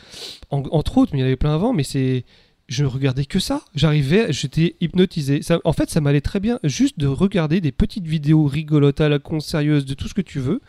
[0.51, 2.25] en- entre autres, mais il y en avait plein avant, mais c'est.
[2.67, 3.63] Je ne regardais que ça.
[3.75, 5.43] J'arrivais, j'étais hypnotisé.
[5.43, 9.11] Ça, en fait, ça m'allait très bien juste de regarder des petites vidéos rigolotes à
[9.11, 10.63] la con, sérieuses, de tout ce que tu veux.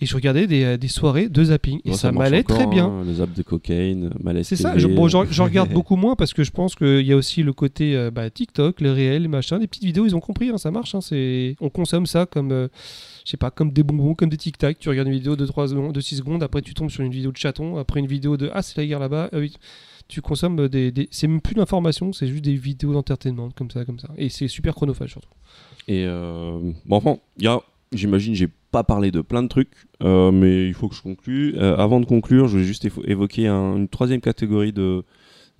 [0.00, 1.80] Et je regardais des, euh, des soirées de zapping.
[1.84, 2.86] Et ça, m'allait très bien.
[2.86, 4.76] hein, le zap de cocaïne, malaise C'est ça.
[4.76, 7.52] Je, bon, j'en regarde beaucoup moins parce que je pense qu'il y a aussi le
[7.52, 10.04] côté euh, bah, TikTok, les réels, les machins, des petites vidéos.
[10.04, 10.94] Ils ont compris, hein, ça marche.
[10.96, 12.66] hein, c'est, on consomme ça comme, euh,
[13.24, 14.78] je sais pas, comme des bonbons, comme des tic tac.
[14.80, 17.12] Tu regardes une vidéo de 3 secondes, de 6 secondes, après tu tombes sur une
[17.12, 19.30] vidéo de chaton, après une vidéo de ah c'est la guerre là-bas.
[19.32, 19.38] Ah.
[20.08, 23.84] Tu consommes des, des- c'est même plus d'informations, c'est juste des vidéos d'entertainment comme ça,
[23.86, 24.08] comme ça.
[24.18, 25.30] Et c'est super chronophage surtout.
[25.88, 27.60] Et euh, bon, enfin, il y a,
[27.92, 28.48] j'imagine, j'ai
[28.82, 29.72] pas de plein de trucs,
[30.02, 31.54] euh, mais il faut que je conclue.
[31.56, 35.04] Euh, avant de conclure, je vais juste évo- évoquer un- une troisième catégorie de,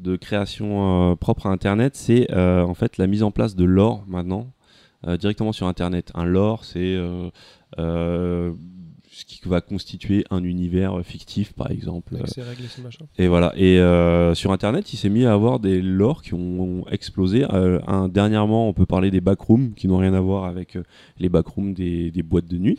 [0.00, 4.04] de création euh, propre à Internet, c'est en fait la mise en place de l'or
[4.08, 4.48] maintenant
[5.18, 6.10] directement sur Internet.
[6.14, 6.96] Un lore, c'est
[9.14, 12.16] ce qui va constituer un univers fictif, par exemple.
[12.16, 13.06] Avec ses règles et ses machins.
[13.16, 13.52] Et voilà.
[13.56, 17.44] Et euh, sur Internet, il s'est mis à avoir des lores qui ont explosé.
[17.52, 20.82] Euh, un, dernièrement, on peut parler des backrooms qui n'ont rien à voir avec euh,
[21.18, 22.78] les backrooms des, des boîtes de nuit.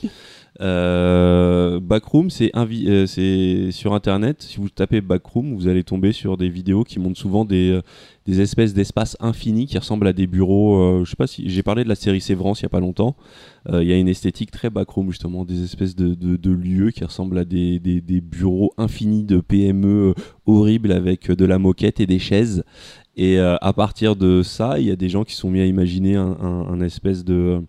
[0.62, 4.42] Euh, backroom, c'est euh, sur Internet.
[4.42, 7.82] Si vous tapez backroom, vous allez tomber sur des vidéos qui montrent souvent des, euh,
[8.26, 10.78] des espèces d'espaces infinis qui ressemblent à des bureaux.
[10.78, 12.80] euh, je sais pas si j'ai parlé de la série Sévrance il y a pas
[12.80, 13.16] longtemps.
[13.70, 16.90] Euh, Il y a une esthétique très backroom justement, des espèces de, de- de lieux
[16.92, 20.14] qui ressemblent à des, des- des bureaux infinis de PME euh,
[20.48, 22.64] horribles avec de la moquette et des chaises.
[23.16, 25.66] Et euh, à partir de ça, il y a des gens qui sont mis à
[25.66, 27.62] imaginer un, un- un espèce de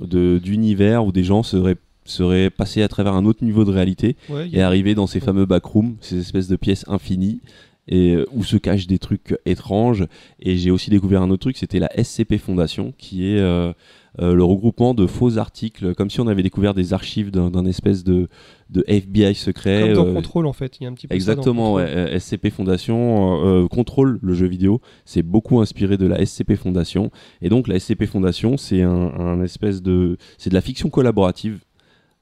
[0.00, 4.16] de- d'univers où des gens seraient seraient passés à travers un autre niveau de réalité
[4.28, 7.40] Ouais, et a- arriver dans ces fameux backrooms, ces espèces de pièces infinies
[7.88, 10.06] et euh, où se cachent des trucs étranges.
[10.40, 13.72] Et j'ai aussi découvert un autre truc, c'était la SCP Foundation, qui est euh,
[14.20, 18.04] euh, le regroupement de faux articles, comme si on avait découvert des archives d'un espèce
[18.04, 18.28] de,
[18.70, 19.80] de FBI secret.
[19.80, 21.74] Comme dans euh, Control en fait, il y a un petit peu ça dans Exactement,
[21.74, 22.18] ouais.
[22.20, 24.80] SCP Foundation euh, contrôle le jeu vidéo.
[25.04, 27.10] C'est beaucoup inspiré de la SCP Foundation.
[27.42, 31.58] Et donc la SCP Foundation, c'est un, un espèce de, c'est de la fiction collaborative.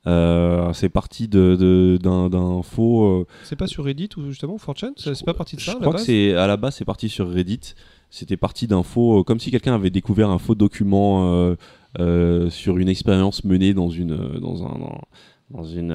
[0.06, 1.98] Euh, c'est parti de- de-
[2.28, 3.04] d'un faux.
[3.04, 5.76] euh, C'est pas sur Reddit ou justement 4chan C'est c'est pas parti de ça je
[5.76, 7.74] à la crois que c'est à la base, c'est parti sur Reddit.
[8.10, 11.54] C'était parti d'un faux, euh, comme si quelqu'un avait découvert un faux document
[12.50, 15.00] sur une expérience menée dans une dans un dans,
[15.50, 15.94] dans une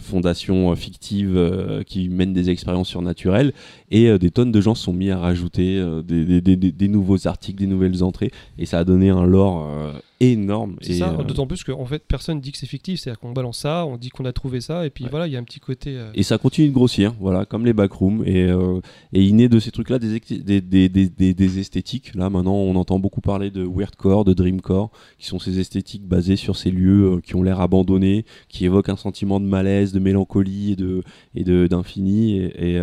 [0.00, 3.52] fondation fictive qui mène des expériences surnaturelles
[3.90, 7.26] et des tonnes de gens sont mis à rajouter des, des- des- des- des nouveaux
[7.26, 9.68] articles, des nouvelles entrées et ça a donné un lore
[10.20, 10.76] énorme.
[10.80, 13.58] C'est ça, euh, d'autant plus qu'en fait personne dit que c'est fictif, c'est-à-dire qu'on balance
[13.58, 15.10] ça, on dit qu'on a trouvé ça, et puis Ouais.
[15.10, 15.90] voilà, il y a un petit côté.
[15.96, 18.22] euh, Et ça continue de grossir, voilà, comme les backrooms.
[18.26, 18.80] Et, euh,
[19.12, 20.88] et il naît de ces trucs-là des, des, des,
[21.34, 22.14] des, esthétiques.
[22.14, 26.36] Là, maintenant, on entend beaucoup parler de weirdcore, de dreamcore, qui sont ces esthétiques basées
[26.36, 30.72] sur ces lieux qui ont l'air abandonnés, qui évoquent un sentiment de malaise, de mélancolie
[30.72, 31.02] et de
[31.34, 32.38] et de d'infini.
[32.38, 32.82] Et, et,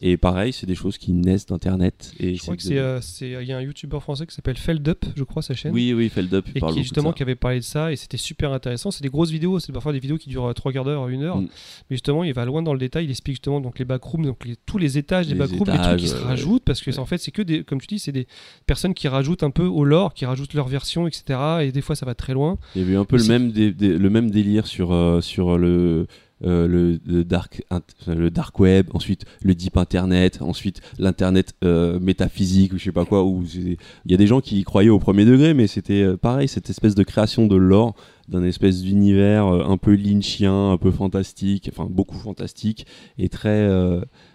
[0.00, 2.12] et pareil, c'est des choses qui naissent d'Internet.
[2.18, 4.56] Et je crois que c'est, euh, c'est- il y a un youtubeur français qui s'appelle
[4.56, 5.72] Feldup, je crois, sa chaîne.
[5.72, 8.52] Oui, oui, Feldup, Et parle qui justement qui avait parlé de ça et c'était super
[8.52, 8.90] intéressant.
[8.90, 11.22] C'est des grosses vidéos, c'est parfois des vidéos qui durent euh, trois quarts d'heure, une
[11.22, 11.36] heure.
[11.38, 11.48] Mm.
[11.90, 13.04] Mais justement, il va loin dans le détail.
[13.04, 15.96] Il explique justement donc les backrooms, donc les- tous les étages des backrooms, les trucs
[15.98, 18.26] qui se rajoutent parce que en fait c'est que des, comme tu dis, c'est des
[18.66, 21.38] personnes qui rajoutent un peu au lore, qui rajoutent leur version, etc.
[21.62, 22.58] Et des fois ça va très loin.
[22.74, 24.66] Il y avait eu un peu Mais le c'est- même, dé- dé- le même délire
[24.66, 26.06] sur, euh, sur le,
[26.42, 27.62] euh, le, dark,
[28.06, 33.04] le dark web, ensuite le deep internet, ensuite l'internet euh, métaphysique ou je sais pas
[33.04, 33.24] quoi.
[33.24, 36.16] Où il y a des gens qui y croyaient au premier degré, mais c'était euh,
[36.16, 37.94] pareil, cette espèce de création de lore
[38.28, 42.86] d'un espèce d'univers un peu lynchien, un peu fantastique, enfin beaucoup fantastique
[43.18, 43.68] et très,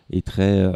[0.10, 0.70] et très,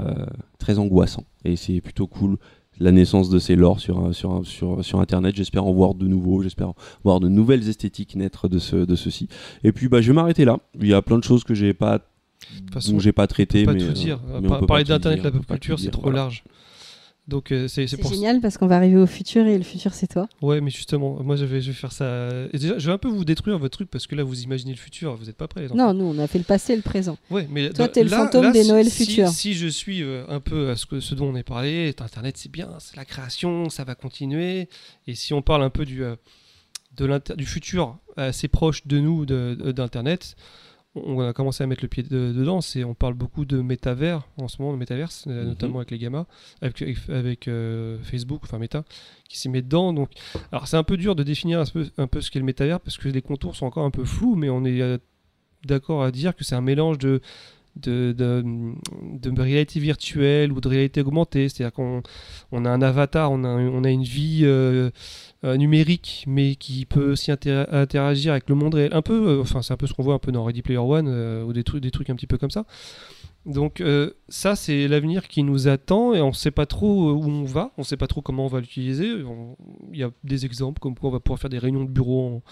[0.58, 1.25] très angoissant.
[1.43, 2.38] Et c'est plutôt cool
[2.80, 5.35] la naissance de ces lores sur, sur, sur, sur internet.
[5.35, 9.27] J'espère en voir de nouveaux, j'espère voir de nouvelles esthétiques naître de, ce, de ceci.
[9.64, 10.59] Et puis bah, je vais m'arrêter là.
[10.80, 11.99] Il y a plein de choses que j'ai pas,
[12.72, 13.66] façon, dont j'ai pas traité.
[13.66, 14.19] pas mais, tout dire.
[14.41, 16.19] mais on peut parler d'internet, la on peut pop culture, c'est trop voilà.
[16.19, 16.43] large.
[17.30, 20.08] Donc euh, c'est pour génial parce qu'on va arriver au futur et le futur c'est
[20.08, 20.27] toi.
[20.41, 22.30] Ouais, mais justement, moi je vais, je vais faire ça.
[22.51, 24.72] Et déjà, je vais un peu vous détruire votre truc parce que là, vous imaginez
[24.72, 25.74] le futur, vous n'êtes pas prêts, les.
[25.75, 27.17] Non, nous on a fait le passé et le présent.
[27.30, 29.30] Ouais, mais Toi, dans- t'es le fantôme là, des si- Noëls si- futurs.
[29.30, 32.35] Si je suis euh, un peu à ce, que, ce dont on est parlé, Internet
[32.38, 34.67] c'est bien, c'est la création, ça va continuer.
[35.08, 36.16] Et si on parle un peu du, euh,
[36.98, 40.35] de l'inter- du futur assez proche de nous de- de- d'Internet,
[40.95, 42.61] on a commencé à mettre le pied de- dedans.
[42.61, 45.48] C'est, on parle beaucoup de métavers en ce moment, de métaverse, euh, Mhm.
[45.50, 46.26] notamment avec les gammas,
[46.61, 48.84] avec, avec, avec, euh, Facebook, enfin Meta,
[49.27, 49.93] qui s'y met dedans.
[49.93, 50.09] Donc,
[50.51, 52.80] alors c'est un peu dur de définir un peu, un peu ce qu'est le métavers
[52.80, 54.98] parce que les contours sont encore un peu flous, mais on est euh,
[55.66, 57.22] d'accord à dire que c'est un mélange de,
[57.76, 58.43] de, de,
[59.30, 61.48] de réalité virtuelle ou de réalité augmentée.
[61.50, 62.01] C'est-à-dire qu'on
[62.51, 64.90] on a un avatar, on a, on a une vie euh,
[65.45, 68.93] euh, numérique, mais qui peut aussi inter- interagir avec le monde réel.
[68.93, 70.80] Un peu, euh, enfin, c'est un peu ce qu'on voit un peu dans Ready Player
[70.80, 72.66] One euh, ou des trucs, des trucs un petit peu comme ça.
[73.45, 73.82] Donc
[74.27, 77.72] ça, c'est l'avenir qui nous attend et on ne sait pas trop où on va,
[77.77, 79.08] on ne sait pas trop comment on va l'utiliser.
[79.93, 82.43] Il y a des exemples comme quoi on va pouvoir faire des réunions de bureau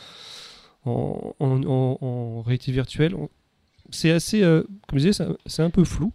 [0.86, 3.16] en, réalité virtuelle.
[3.90, 6.14] C'est assez, comme je disais, c'est un- peu flou,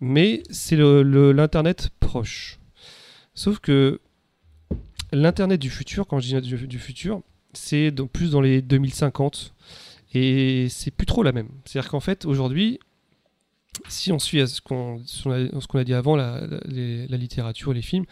[0.00, 2.60] mais c'est l'Internet proche.
[3.34, 4.00] Sauf que
[5.12, 7.22] l'Internet du futur, quand je dis du, du futur,
[7.52, 9.54] c'est plus dans les 2050
[10.14, 11.48] et c'est plus trop la même.
[11.64, 12.80] C'est-à-dire qu'en fait, aujourd'hui,
[13.88, 15.00] si on suit ce qu'on
[15.78, 18.04] a, dit avant, la, littérature, les films,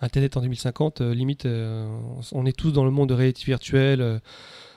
[0.00, 1.88] Internet en 2050, euh, limite, euh,
[2.32, 4.18] on est tous dans le monde de réalité virtuelle, euh,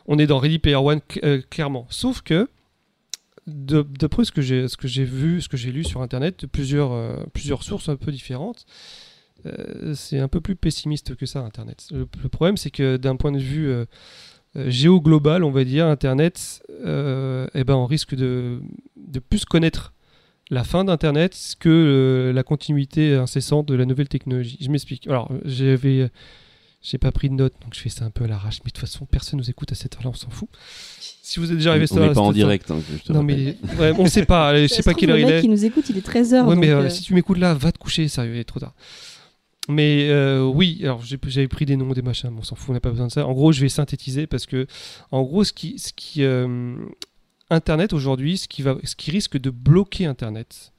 [0.05, 1.85] on est dans Ready Player One cl- clairement.
[1.89, 2.47] Sauf que,
[3.45, 8.11] d'après ce que j'ai vu, ce que j'ai lu sur Internet, plusieurs sources un peu
[8.11, 8.65] différentes,
[9.47, 11.87] euh, c'est un peu plus pessimiste que ça, Internet.
[11.91, 13.85] Le, le problème, c'est que d'un point de vue euh,
[14.55, 18.61] euh, géo-global, on va dire, Internet, euh, eh ben, on risque de,
[18.95, 19.93] de plus connaître
[20.49, 24.57] la fin d'Internet que euh, la continuité incessante de la nouvelle technologie.
[24.61, 25.05] Je m'explique.
[25.07, 26.09] Alors, j'avais,
[26.81, 28.73] j'ai pas pris de notes, donc je fais ça un peu à l'arrache, mais de
[28.73, 30.47] toute façon, personne nous écoute à cette heure-là, on s'en fout.
[30.99, 32.71] Si vous êtes déjà arrivé à on cette heure-là, n'est pas en direct.
[32.71, 33.55] hein, je te Non, rappelle.
[33.69, 35.41] mais ouais, on sait pas, je sais pas quelle heure le il mec est.
[35.41, 36.45] qui nous écoute, il est 13h.
[36.45, 38.43] Ouais, mais donc, euh, euh, si tu m'écoutes là, va te coucher, sérieux, il est
[38.45, 38.73] trop tard.
[39.67, 42.73] Mais euh, oui, alors j'avais pris des noms, des machins, mais on s'en fout, on
[42.73, 43.27] n'a pas besoin de ça.
[43.27, 44.65] En gros, je vais synthétiser parce que,
[45.11, 46.77] en gros, ce qui, euh,
[47.49, 50.71] Internet aujourd'hui, ce qui risque de bloquer Internet,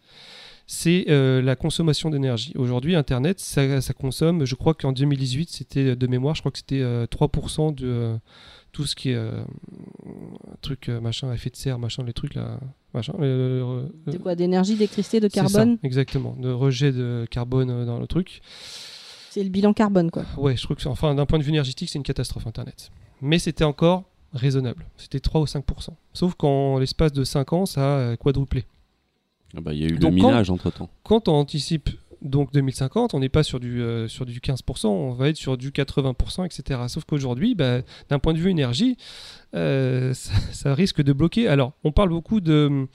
[0.71, 2.53] c'est euh, la consommation d'énergie.
[2.57, 6.59] Aujourd'hui, Internet, ça, ça consomme, je crois qu'en 2018, c'était de mémoire, je crois que
[6.59, 8.17] c'était euh, 3% de euh,
[8.73, 9.43] tout ce qui est euh,
[10.61, 12.61] truc euh, machin, effet de serre, machin, les trucs là,
[12.93, 13.15] machin.
[13.21, 15.79] euh, euh, C'est quoi D'énergie, d'électricité, de ça, carbone?
[15.83, 18.41] Exactement, de rejet de carbone euh, dans le truc.
[19.31, 20.25] C'est le bilan carbone, quoi.
[20.37, 22.91] Ouais, je trouve que, enfin, d'un point de vue énergétique, c'est une catastrophe Internet.
[23.23, 24.85] Mais c'était encore raisonnable.
[24.99, 25.63] C'était 3 ou 5%.
[26.13, 28.65] Sauf qu'en l'espace de 5 ans, ça a euh, quadruplé.
[29.57, 30.91] Ah bah, Il y a eu le Donc, quand- minage entre temps.
[31.05, 35.13] Quand on anticipe donc 2050, on n'est pas sur du, euh, sur du 15%, on
[35.13, 36.81] va être sur du 80%, etc.
[36.89, 38.97] Sauf qu'aujourd'hui, bah, d'un point de vue énergie,
[39.55, 41.47] euh, ça, ça risque de bloquer.
[41.49, 42.87] Alors, on parle beaucoup de,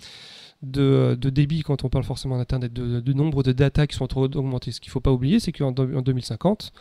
[0.61, 4.07] de, de débit quand on parle forcément d'Internet, de, de nombre de data qui sont
[4.07, 4.71] trop augmentés.
[4.71, 6.73] Ce qu'il ne faut pas oublier, c'est qu'en en 2050,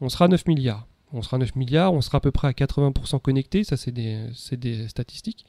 [0.00, 0.86] on sera 9 milliards.
[1.12, 4.20] On sera 9 milliards, on sera à peu près à 80% connectés, ça c'est des,
[4.34, 5.46] c'est des statistiques.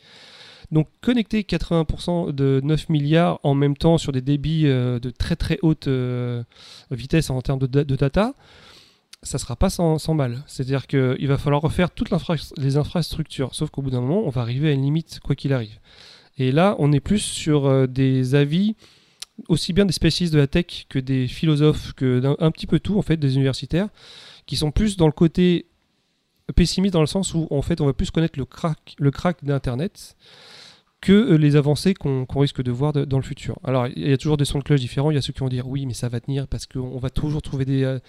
[0.71, 5.35] Donc connecter 80% de 9 milliards en même temps sur des débits euh, de très
[5.35, 6.43] très haute euh,
[6.91, 8.35] vitesse en termes de, da- de data,
[9.23, 10.43] ça sera pas sans, sans mal.
[10.47, 14.29] C'est-à-dire qu'il va falloir refaire toutes l'infra- les infrastructures, sauf qu'au bout d'un moment, on
[14.29, 15.79] va arriver à une limite quoi qu'il arrive.
[16.37, 18.75] Et là, on est plus sur euh, des avis
[19.47, 22.97] aussi bien des spécialistes de la tech que des philosophes, que un petit peu tout
[22.99, 23.87] en fait, des universitaires,
[24.45, 25.65] qui sont plus dans le côté
[26.55, 30.17] pessimiste dans le sens où on va plus connaître le crack, le crack d'Internet
[31.01, 33.57] que euh, les avancées qu'on risque de voir dans le futur.
[33.63, 35.11] Alors, il y a toujours des sons de cloche différents.
[35.11, 37.09] Il y a ceux qui vont dire oui, mais ça va tenir parce qu'on va
[37.09, 37.99] toujours trouver des, euh,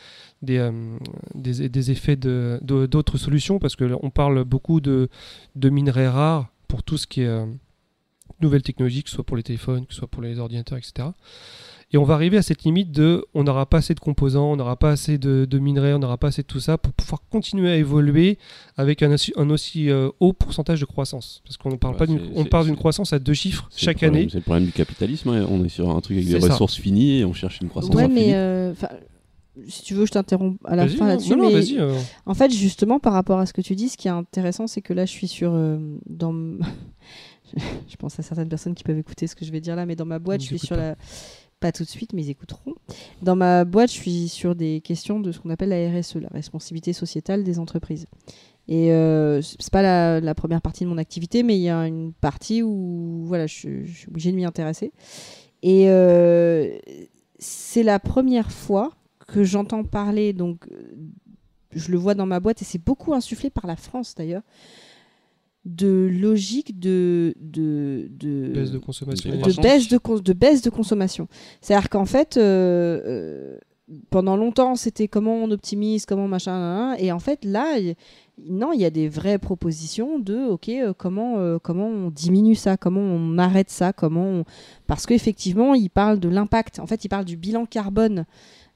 [0.51, 0.99] euh,
[1.35, 5.09] des, des effets de- de- d'autres solutions parce qu'on parle beaucoup de,
[5.57, 7.45] minerais rares pour tout ce qui est
[8.41, 11.09] nouvelles technologies, que ce soit pour les téléphones, que ce soit pour les ordinateurs, etc.
[11.93, 14.57] Et on va arriver à cette limite de on n'aura pas assez de composants, on
[14.57, 17.21] n'aura pas assez de, de minerais, on n'aura pas assez de tout ça pour pouvoir
[17.31, 18.39] continuer à évoluer
[18.77, 21.43] avec un, aussi- un aussi euh, haut pourcentage de croissance.
[21.45, 23.97] Parce qu'on ne parle Ouais, pas d'une, on parle d'une croissance à deux chiffres chaque
[23.99, 24.29] problème- année.
[24.31, 25.31] C'est le problème du capitalisme.
[25.31, 25.47] hein.
[25.51, 26.47] On est sur un truc avec des ça.
[26.53, 28.27] ressources finies et on cherche une croissance Ouais, infinie.
[28.27, 28.73] mais euh,
[29.67, 31.31] si tu veux, je t'interromps à la fin là-dessus.
[31.31, 31.77] non, non, mais vas-y.
[31.81, 31.93] euh,
[32.25, 34.81] En fait, justement, par rapport à ce que tu dis, ce qui est intéressant, c'est
[34.81, 35.51] que là, je suis sur.
[35.55, 35.77] euh,
[36.09, 36.33] dans...
[37.89, 39.97] je pense à certaines personnes qui peuvent écouter ce que je vais dire là, mais
[39.97, 40.83] dans ma boîte, je suis sur pas.
[40.83, 40.97] la.
[41.61, 42.75] Pas tout de suite, mais ils écouteront.
[43.23, 46.29] Dans ma boîte, je suis sur des questions de ce qu'on appelle la RSE, la
[46.29, 48.07] responsabilité sociétale des entreprises.
[48.67, 51.87] Et euh, c'est pas la, la première partie de mon activité, mais il y a
[51.87, 54.93] une partie où voilà, je, suis obligée de m'y intéresser.
[55.63, 56.79] Et euh,
[57.39, 58.93] c'est la première fois
[59.27, 60.95] que j'entends parler, donc euh,
[61.73, 64.43] je le vois dans ma boîte, et c'est beaucoup insufflé par la France d'ailleurs,
[65.65, 69.31] de logique de, de, de, baisse de consommation.
[69.31, 71.29] de baisse de, cons- de baisse de consommation.
[71.61, 73.59] C'est-à-dire qu'en fait, euh, euh,
[74.09, 77.95] pendant longtemps, c'était comment on optimise, comment machin, et en fait, là, il
[78.49, 82.55] Non, il y a des vraies propositions de ok euh, comment euh, comment on diminue
[82.55, 84.45] ça, comment on arrête ça, comment on...
[84.87, 86.79] parce qu'effectivement il parle de l'impact.
[86.79, 88.25] En fait, il parle du bilan carbone euh,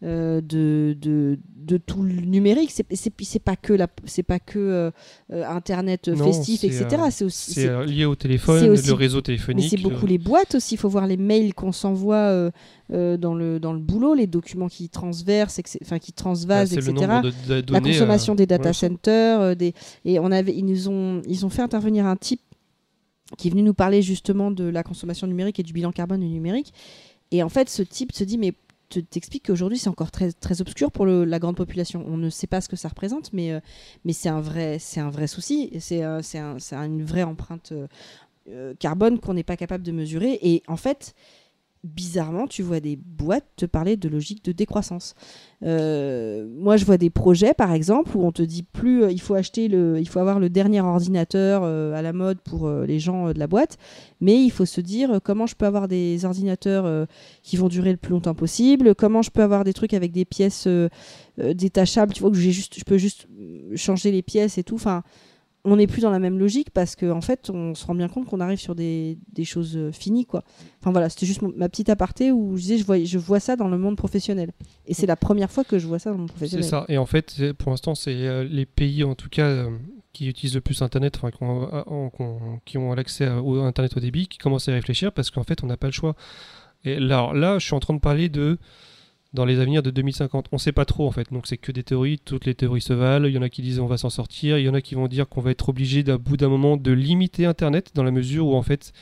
[0.05, 2.71] de, de, de tout le numérique.
[2.93, 4.91] C'est pas que la c'est pas que euh,
[5.33, 6.87] euh, Internet Non, festif, etc.
[6.93, 9.71] euh, c'est aussi C'est euh, lié au téléphone, aussi- le réseau mais téléphonique.
[9.71, 10.75] c'est beaucoup le- les boîtes aussi.
[10.75, 12.51] Il faut voir les mails qu'on s'envoie euh,
[12.93, 16.93] euh, dans le dans le boulot, les documents qui transversent, enfin qui transvasent, le etc.
[17.07, 19.73] nombre de, de la consommation euh, des data ouais, centers, euh, des...
[20.05, 22.41] et on avait, ils nous ont, ils ont fait intervenir un type
[23.39, 26.27] qui est venu nous parler justement de la consommation numérique et du bilan carbone du
[26.29, 26.73] numérique.
[27.31, 28.53] Et en fait, ce type se dit, mais
[28.95, 32.05] te- t'expliques qu'aujourd'hui c'est encore très, très obscur pour la grande population.
[32.07, 33.61] On ne sait pas ce que ça représente, mais, euh,
[34.05, 35.71] mais c'est un vrai, un vrai souci.
[35.81, 36.21] C'est euh,
[36.73, 37.73] une vraie empreinte
[38.49, 40.39] euh, carbone qu'on n'est pas capable de mesurer.
[40.43, 41.15] Et en fait,
[41.85, 45.15] bizarrement, tu vois des boîtes te parler de logique de décroissance.
[45.63, 49.21] Euh, moi, je vois des projets, par exemple, où on te dit plus, euh, il
[49.21, 52.99] faut acheter le, il faut avoir le dernier ordinateur euh, à la mode pour les
[52.99, 53.77] gens de la boîte,
[54.21, 57.07] mais il faut se dire comment je peux avoir des ordinateurs
[57.43, 60.25] qui vont durer le plus longtemps possible, comment je peux avoir des trucs avec des
[60.25, 60.67] pièces
[61.39, 63.27] détachables, tu vois que j'ai juste, je peux juste
[63.77, 64.77] changer les pièces et tout.
[64.77, 65.03] Enfin,
[65.67, 68.09] on n'est plus dans la même logique parce qu'en en fait, on se rend bien
[68.09, 70.45] compte qu'on arrive sur des, des choses euh, finies, quoi.
[70.81, 73.41] Enfin voilà, c'était juste mon- ma petite aparté où je disais, je vois, je vois
[73.41, 74.53] ça dans le monde professionnel.
[74.87, 76.69] Et c'est la première fois que je vois ça dans le monde C'est professionnel.
[76.69, 76.85] ça.
[76.89, 79.71] Et en fait, c'est- pour l'instant, c'est euh, les pays, en tout cas, euh,
[80.13, 84.01] qui utilisent le plus Internet, enfin, qui ont, euh, qui l'accès à- au Internet au
[84.01, 86.15] débit, qui commencent à y réfléchir parce qu'en fait, on n'a pas le choix.
[86.85, 88.59] Et là, alors là, je suis en train de parler de
[89.35, 90.47] dans les avenirs de 2050.
[90.53, 92.19] On ne sait pas trop en fait, donc c'est que des théories.
[92.25, 93.27] Toutes les théories se valent.
[93.29, 94.57] Il y en a qui disent on va s'en sortir.
[94.59, 96.77] Il y en a qui vont dire qu'on va être obligé d'un bout d'un moment
[96.79, 98.93] de limiter Internet dans la mesure où en fait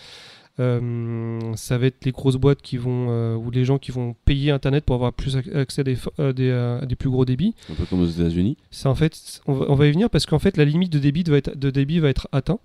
[0.60, 4.14] euh, ça va être les grosses boîtes qui vont euh, ou les gens qui vont
[4.24, 7.08] payer Internet pour avoir plus ac- accès à des, fo- à des, à des plus
[7.10, 7.54] gros débits.
[7.70, 8.56] Un peu comme aux États-Unis.
[8.70, 10.98] C'est en fait, on va, on va y venir parce qu'en fait la limite de
[10.98, 12.58] débit va être, de débit va être atteint.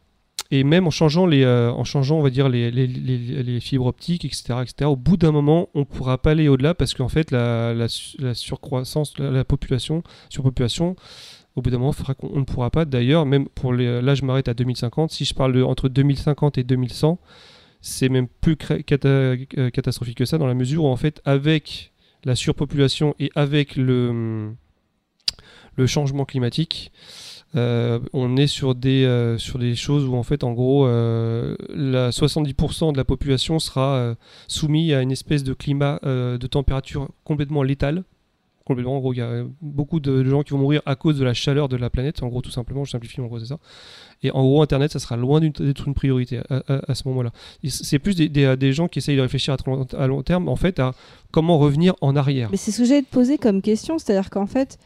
[0.50, 4.60] Et même en changeant les, euh, en changeant, on va dire les, fibres optiques, etc.,
[4.62, 4.86] etc.
[4.86, 8.16] Au bout d'un moment, on pourra pas aller au-delà parce qu'en fait la, la, su-
[8.20, 10.96] la surcroissance, la, la population, surpopulation,
[11.56, 12.86] au bout d'un moment on ne pourra pas.
[12.86, 15.12] D'ailleurs, même pour les, là je m'arrête à 2050.
[15.12, 17.20] Si je parle de entre 2050 et 2100,
[17.82, 19.36] c'est même plus euh,
[19.72, 21.92] catastrophique que ça dans la mesure où en fait avec
[22.24, 24.56] la surpopulation et avec le
[25.86, 26.92] changement climatique,
[27.56, 31.56] euh, on est sur des, euh, sur des choses où en fait en gros euh,
[31.70, 34.16] la 70% de la population sera euh,
[34.48, 38.04] soumise à une espèce de climat euh, de température complètement létale.
[38.66, 41.24] Complètement, en gros, il y a beaucoup de gens qui vont mourir à cause de
[41.24, 43.60] la chaleur de la planète, en gros, tout simplement, je simplifie, en gros, c'est ça.
[44.24, 47.32] Et en gros, Internet, ça sera loin d'être une priorité à, ce moment-là.
[47.66, 49.56] C'est plus des, des- gens qui essayent de réfléchir
[49.98, 50.94] à, long- terme, en fait, à
[51.32, 52.50] comment revenir en arrière.
[52.52, 54.78] Mais c'est ce que te poser comme question, c'est-à-dire qu'en fait,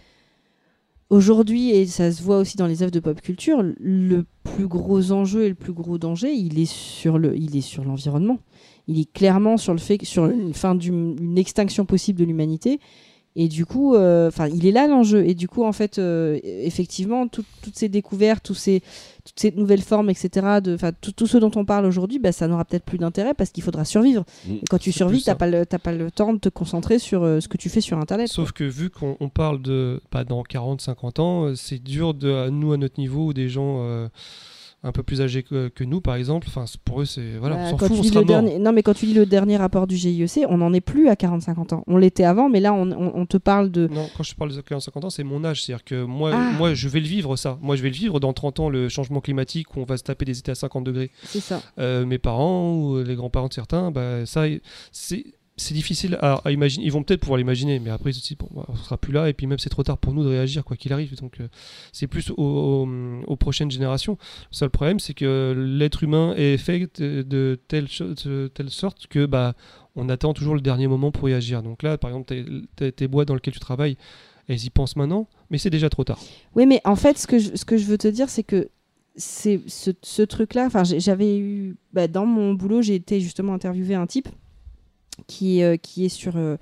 [1.11, 5.11] aujourd'hui, et ça se voit aussi dans les œuvres de pop culture, le plus gros
[5.11, 8.40] enjeu et le plus gros danger, il est sur le, il est sur l'environnement.
[8.88, 12.80] Il est clairement sur le fait sur une fin d'une une extinction possible de l'humanité.
[13.35, 15.26] Et du coup, euh, enfin, il est là l'enjeu.
[15.26, 18.82] Et du coup, en fait, euh, effectivement, tout- toutes ces découvertes, tous ces,
[19.24, 22.48] toutes ces nouvelles formes, etc., de, tout, tout ce dont on parle aujourd'hui, bah, ça
[22.50, 24.26] n'aura peut-être plus d'intérêt parce qu'il faudra survivre.
[24.45, 24.53] Mm.
[24.56, 25.34] Et quand tu survis, ça.
[25.35, 27.98] t'as pas pas le temps de te concentrer sur euh, ce que tu fais sur
[27.98, 28.27] Internet.
[28.27, 32.32] Sauf que vu qu'on on parle de pas dans 40, 50 ans, c'est dur de
[32.34, 34.10] à nous à notre niveau ou des gens
[34.84, 36.48] un peu plus âgés que, que nous par exemple.
[36.50, 38.58] Enfin pour eux c'est voilà, Bah, on s'en quand fout, on sera dernier...
[38.58, 41.14] Non, mais quand tu lis le dernier rapport du GIEC, on n'en est plus à
[41.14, 41.84] 40-50 ans.
[41.88, 43.88] On l'était avant, mais là, on, on- on te parle de.
[43.88, 45.64] Non, quand je parle de 40, 50 ans, c'est mon âge.
[45.64, 46.51] C'est-à-dire que moi, Ah.
[46.58, 47.60] moi, je vais le vivre, ça.
[47.61, 50.03] Moi, je vais le vivre dans 30 ans, le changement climatique où on va se
[50.03, 51.11] taper des étés à 50 degrés.
[51.24, 51.61] C'est ça.
[51.77, 54.45] Euh, mes parents ou les grands-parents de certains, bah, ça,
[54.92, 55.26] c'est.
[55.61, 56.85] C'est difficile à, imaginer.
[56.85, 59.14] Ils vont peut-être pouvoir l'imaginer, mais après, ils se disent, bon, bah, on sera plus
[59.14, 61.15] là, et puis même c'est trop tard pour nous de réagir, quoi qu'il arrive.
[61.17, 61.48] Donc, euh,
[61.91, 64.17] c'est plus au- au- aux prochaines générations.
[64.51, 67.88] Le seul problème, c'est que l'être humain est fait de, telle,
[68.69, 69.53] sorte que bah,
[69.95, 71.61] on attend toujours le dernier moment pour y agir.
[71.61, 72.33] Donc là, par exemple,
[72.75, 73.98] tes, boîtes dans lesquelles tu travailles,
[74.48, 76.19] elles y pensent maintenant, mais c'est déjà trop tard.
[76.56, 78.69] Oui, mais en fait, ce que je, ce que je veux te dire, c'est que
[79.15, 80.65] c'est ce, truc-là.
[80.65, 81.75] Enfin, j'avais eu.
[81.93, 84.30] bah, dans mon boulot, j'ai été justement interviewer un type
[85.27, 86.57] qui, euh, qui est sur euh,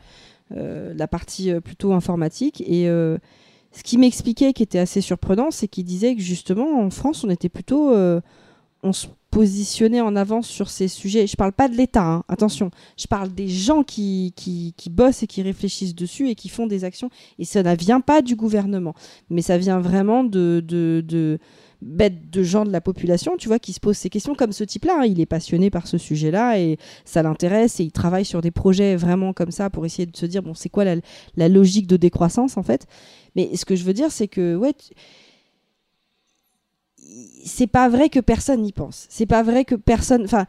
[0.55, 2.61] euh, la partie plutôt informatique.
[2.61, 7.23] Et ce qui m'expliquait, qui était assez surprenant, c'est qu'il disait que justement, en France,
[7.23, 7.93] on était plutôt.
[8.81, 11.27] on se positionnait en avance sur ces sujets.
[11.27, 12.71] Je parle pas de l'État, hein, attention.
[12.97, 16.65] Je parle des gens qui, qui, qui bossent et qui réfléchissent dessus et qui font
[16.65, 17.11] des actions.
[17.37, 18.95] Et ça ne vient pas du gouvernement,
[19.29, 21.37] mais ça vient vraiment de, de,
[21.81, 24.63] bête de gens de la population, tu vois, qui se posent ces questions comme ce
[24.63, 24.99] type-là.
[25.01, 25.05] hein.
[25.05, 28.95] Il est passionné par ce sujet-là et ça l'intéresse et il travaille sur des projets
[28.95, 32.57] vraiment comme ça pour essayer de se dire, bon, c'est quoi la, logique de décroissance
[32.57, 32.85] en fait.
[33.35, 34.73] Mais ce que je veux dire, c'est que, ouais,
[37.43, 39.05] c'est pas vrai que personne n'y pense.
[39.09, 40.23] C'est pas vrai que personne.
[40.25, 40.45] Enfin,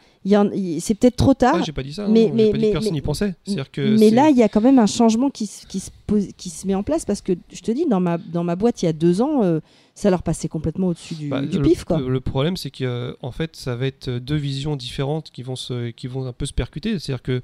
[0.81, 1.57] c'est peut-être trop tard.
[1.59, 2.07] Ah, j'ai pas dit ça.
[2.09, 3.35] mais- non, mais- j'ai pas dit mais- que personne n'y pensait.
[3.73, 6.29] Que Mais là, il y a quand même un changement qui, se- qui, se pose-
[6.37, 8.83] qui se met en place parce que je te dis, dans ma, dans ma boîte
[8.83, 9.61] il y a deux ans, euh,
[9.95, 11.85] ça leur passait complètement au-dessus du, Bah, du pif.
[11.85, 11.99] Quoi.
[11.99, 15.57] le- le problème, c'est que en fait, ça va être deux visions différentes qui vont
[15.57, 16.99] se, qui vont un peu se percuter.
[16.99, 17.43] C'est-à-dire que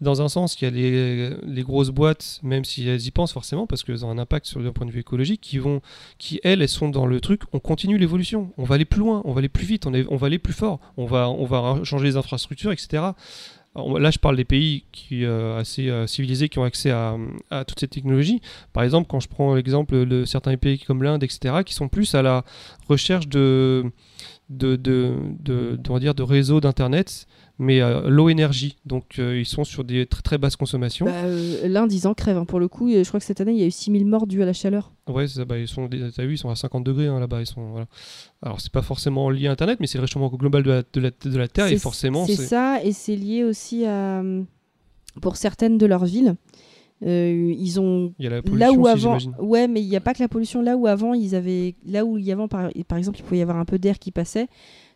[0.00, 0.70] dans un sens, il y a
[1.44, 4.60] les, grosses boîtes, même si elles y pensent forcément, parce qu'elles ont un impact sur
[4.60, 5.82] le point de vue écologique, qui vont,
[6.18, 7.42] qui elles, elles sont dans le truc.
[7.52, 8.52] On continue l'évolution.
[8.56, 9.20] On va aller plus loin.
[9.24, 9.86] On va aller plus vite.
[9.86, 10.80] On, va aller plus fort.
[10.96, 13.02] On va, changer les infrastructures, etc.
[13.76, 17.16] Là, je parle des pays qui euh, assez euh, civilisés qui ont accès à,
[17.50, 18.40] à toutes ces technologies.
[18.72, 22.16] Par exemple, quand je prends l'exemple de certains pays comme l'Inde, etc., qui sont plus
[22.16, 22.44] à la
[22.88, 23.84] recherche de,
[24.48, 27.28] de, de, de, de réseaux d'internet,
[27.60, 28.78] mais euh, low énergie.
[28.86, 31.04] Donc, euh, ils sont sur des très très basses consommations.
[31.06, 32.38] Bah, euh, L'Inde, ils en crèvent.
[32.38, 34.06] hein, pour le coup, Et je crois que cette année, il y a eu 6000
[34.06, 34.92] morts dues à la chaleur.
[35.06, 36.00] Ouais, ça, bah, ils sont, vu,
[36.32, 37.40] ils sont à 50 degrés hein, là-bas.
[37.40, 37.86] Ils sont, voilà.
[38.42, 41.00] Alors, c'est pas forcément lié à Internet, mais c'est le réchauffement global de la, de
[41.00, 44.22] la, de la Terre, et C'est- forcément, C'est ça, et c'est lié aussi à.
[45.20, 46.36] Pour certaines de leurs villes,
[47.04, 49.34] euh, ils ont il y a la pollution là où avant, j'imagine.
[49.40, 50.62] ouais, mais il n'y a pas que la pollution.
[50.62, 53.38] Là où avant, ils avaient, là où il y avait, par, par exemple, il pouvait
[53.38, 54.46] y avoir un peu d'air qui passait.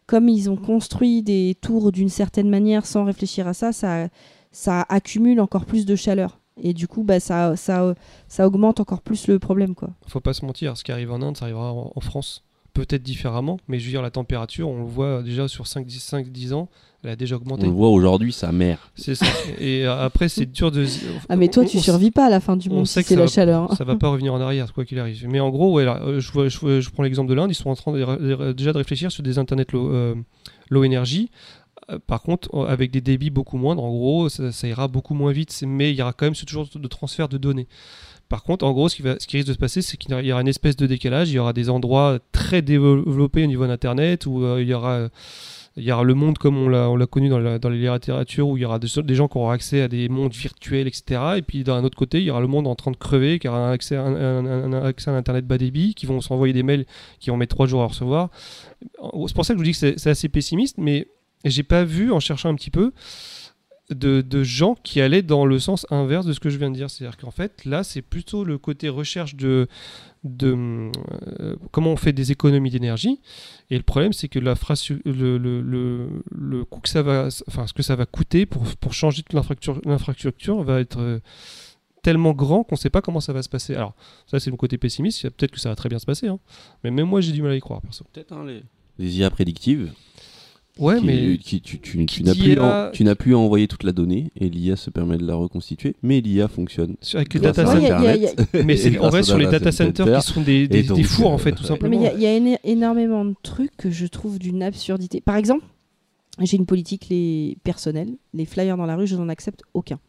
[0.07, 4.09] Comme ils ont construit des tours d'une certaine manière sans réfléchir à ça, ça,
[4.53, 6.41] ça accumule encore plus de chaleur.
[6.61, 7.95] Et du coup, bah, ça, ça,
[8.29, 9.91] ça augmente encore plus le problème, quoi.
[10.07, 12.45] faut pas se mentir, ce qui arrive en Inde, ça arrivera en, en France.
[12.75, 16.69] Peut-être différemment, mais je veux dire, la température, on le voit déjà sur 5-10 ans,
[17.05, 17.67] elle a déjà On augmenté.
[17.67, 18.91] le voit aujourd'hui, sa mère.
[18.97, 19.27] C'est ça.
[19.61, 20.85] Et euh, après, c'est dur de.
[21.29, 23.03] Ah, mais toi, on- tu on- survis pas à la fin du on monde sait
[23.03, 23.73] si que c'est la va- chaleur.
[23.77, 25.25] Ça va pas revenir en arrière, quoi qu'il arrive.
[25.29, 27.93] Mais en gros, ouais, là, euh, je, prends l'exemple de l'Inde, ils sont en train
[27.93, 30.15] de, de- déjà de réfléchir sur des internets low, euh,
[30.69, 31.31] low énergie.
[31.91, 35.31] Euh, Par contre, avec des débits beaucoup moindres, en gros, ça, ça ira beaucoup moins
[35.33, 37.69] vite, mais il y aura quand même ce toujours de transfert de données.
[38.35, 40.49] Par contre, en gros, ce qui, risque de se passer, c'est qu'il y aura une
[40.49, 41.31] espèce de décalage.
[41.31, 46.03] Il y aura des endroits très développés au niveau d'Internet où euh, il y aura
[46.03, 48.81] le monde comme on l'a on l'a connu dans, les littératures où il y aura
[48.81, 51.21] des, gens qui auront accès à des mondes virtuels, etc.
[51.37, 53.47] Et puis d'un autre côté, il y aura le monde en train de crever, qui
[53.47, 56.87] aura un accès à un, à Internet bas débit, qui vont s'envoyer des mails
[57.21, 58.31] qui vont mettre trois jours à recevoir.
[59.29, 61.07] C'est pour ça que je vous dis que c'est c'est assez pessimiste, mais
[61.45, 62.91] j'ai pas vu, en cherchant un petit peu,
[63.95, 66.77] de, de gens qui allaient dans le sens inverse de ce que je viens de
[66.77, 66.91] dire.
[66.91, 69.69] C'est-à-dire qu'en fait, là, c'est plutôt le côté recherche de,
[70.25, 70.91] de
[71.41, 73.21] euh, comment on fait des économies d'énergie.
[73.71, 77.29] Et le problème, c'est que la phrase- le, le, le, le coût que ça va,
[77.49, 81.21] enfin, ce que ça va coûter pour, pour changer toute l'infrastructure l'infrastructure va être euh,
[82.03, 83.75] tellement grand qu'on ne sait pas comment ça va se passer.
[83.75, 83.95] Alors,
[84.27, 85.29] ça, c'est le côté pessimiste.
[85.31, 86.29] Peut-être que ça va très bien se passer.
[86.29, 86.39] hein.
[86.83, 88.05] Mais même moi, j'ai du mal à y croire, perso.
[88.13, 88.63] Peut-être hein, les...
[88.99, 89.91] les IA prédictives.
[90.79, 93.35] Ouais, qui- mais qui- tu, tu- qui tu n'as plus, IA en- tu n'as plus
[93.35, 96.97] à envoyer toute la donnée et l'IA se permet de la reconstituer, mais l'IA fonctionne.
[97.15, 97.75] avec les grâce data.
[98.65, 101.31] Mais en vrai sur les data centers qui sont des, des, Et donc, des fours
[101.31, 101.69] en euh, fait tout ouais.
[101.71, 102.01] Non, mais simplement.
[102.01, 105.21] il y a, il y a éne- énormément de trucs que je trouve d'une absurdité.
[105.21, 105.65] Par exemple,
[106.41, 108.11] j'ai une politique les personnelle.
[108.33, 110.01] Les flyers dans la rue, je n'en accepte aucun.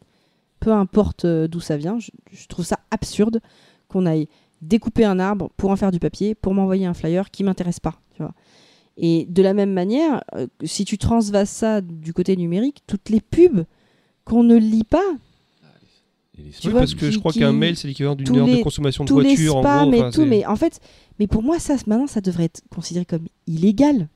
[0.59, 3.39] Peu importe euh, d'où ça vient, je, je trouve ça absurde
[3.87, 4.27] qu'on aille
[4.63, 8.01] découper un arbre pour en faire du papier, pour m'envoyer un flyer qui m'intéresse pas.
[8.15, 8.33] Tu vois.
[8.97, 13.19] Et de la même manière, euh, si tu transvases ça du côté numérique, toutes les
[13.19, 13.65] pubs
[14.23, 15.03] qu'on ne lit pas,
[16.37, 18.47] Et les Tu Oui, vois, parce que je crois qu'un mail c'est l'équivalent d'une heure
[18.47, 19.93] de consommation de tous les voiture en gros.
[19.93, 20.79] et enfin, tout, mais en fait,
[21.19, 24.07] mais pour moi, ça, maintenant, ça devrait être considéré comme illégal.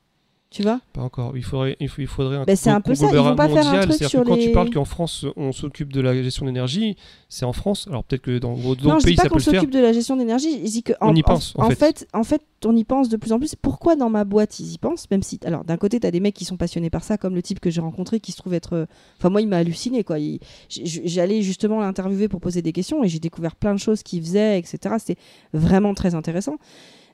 [0.51, 0.81] Tu vois?
[0.93, 1.37] Pas encore.
[1.37, 3.47] Il faudrait, il, faut- il faudrait un, Ben, c'est un peu ça, ils vont pas
[3.47, 6.15] faire un truc sur que quand les- tu parles qu'en France, on s'occupe de la
[6.23, 6.95] gestion d'énergie,
[7.27, 7.87] c'est en France.
[7.87, 9.53] Alors peut-être que dans d'autres Non, je pays, pas ça peut qu'on le faire.
[9.61, 10.59] s'occupe de la gestion d'énergie.
[10.65, 11.75] Je dis que On y pense, en En, fait.
[11.75, 12.07] fait.
[12.13, 13.53] en fait, on y pense de plus en plus.
[13.53, 15.05] Pourquoi dans ma boîte ils y pensent?
[15.11, 17.35] Même si, alors d'un côté, tu as des mecs qui sont passionnés par ça, comme
[17.35, 18.73] le type que j'ai rencontré, qui se trouve être.
[18.73, 18.85] euh,
[19.19, 20.17] Enfin, moi, il m'a halluciné, quoi.
[20.17, 20.39] Il-
[20.83, 24.57] J'allais justement l'interviewer pour poser des questions et j'ai découvert plein de choses qu'il faisait,
[24.57, 24.95] etc.
[24.97, 25.21] C'était
[25.53, 26.55] vraiment très intéressant.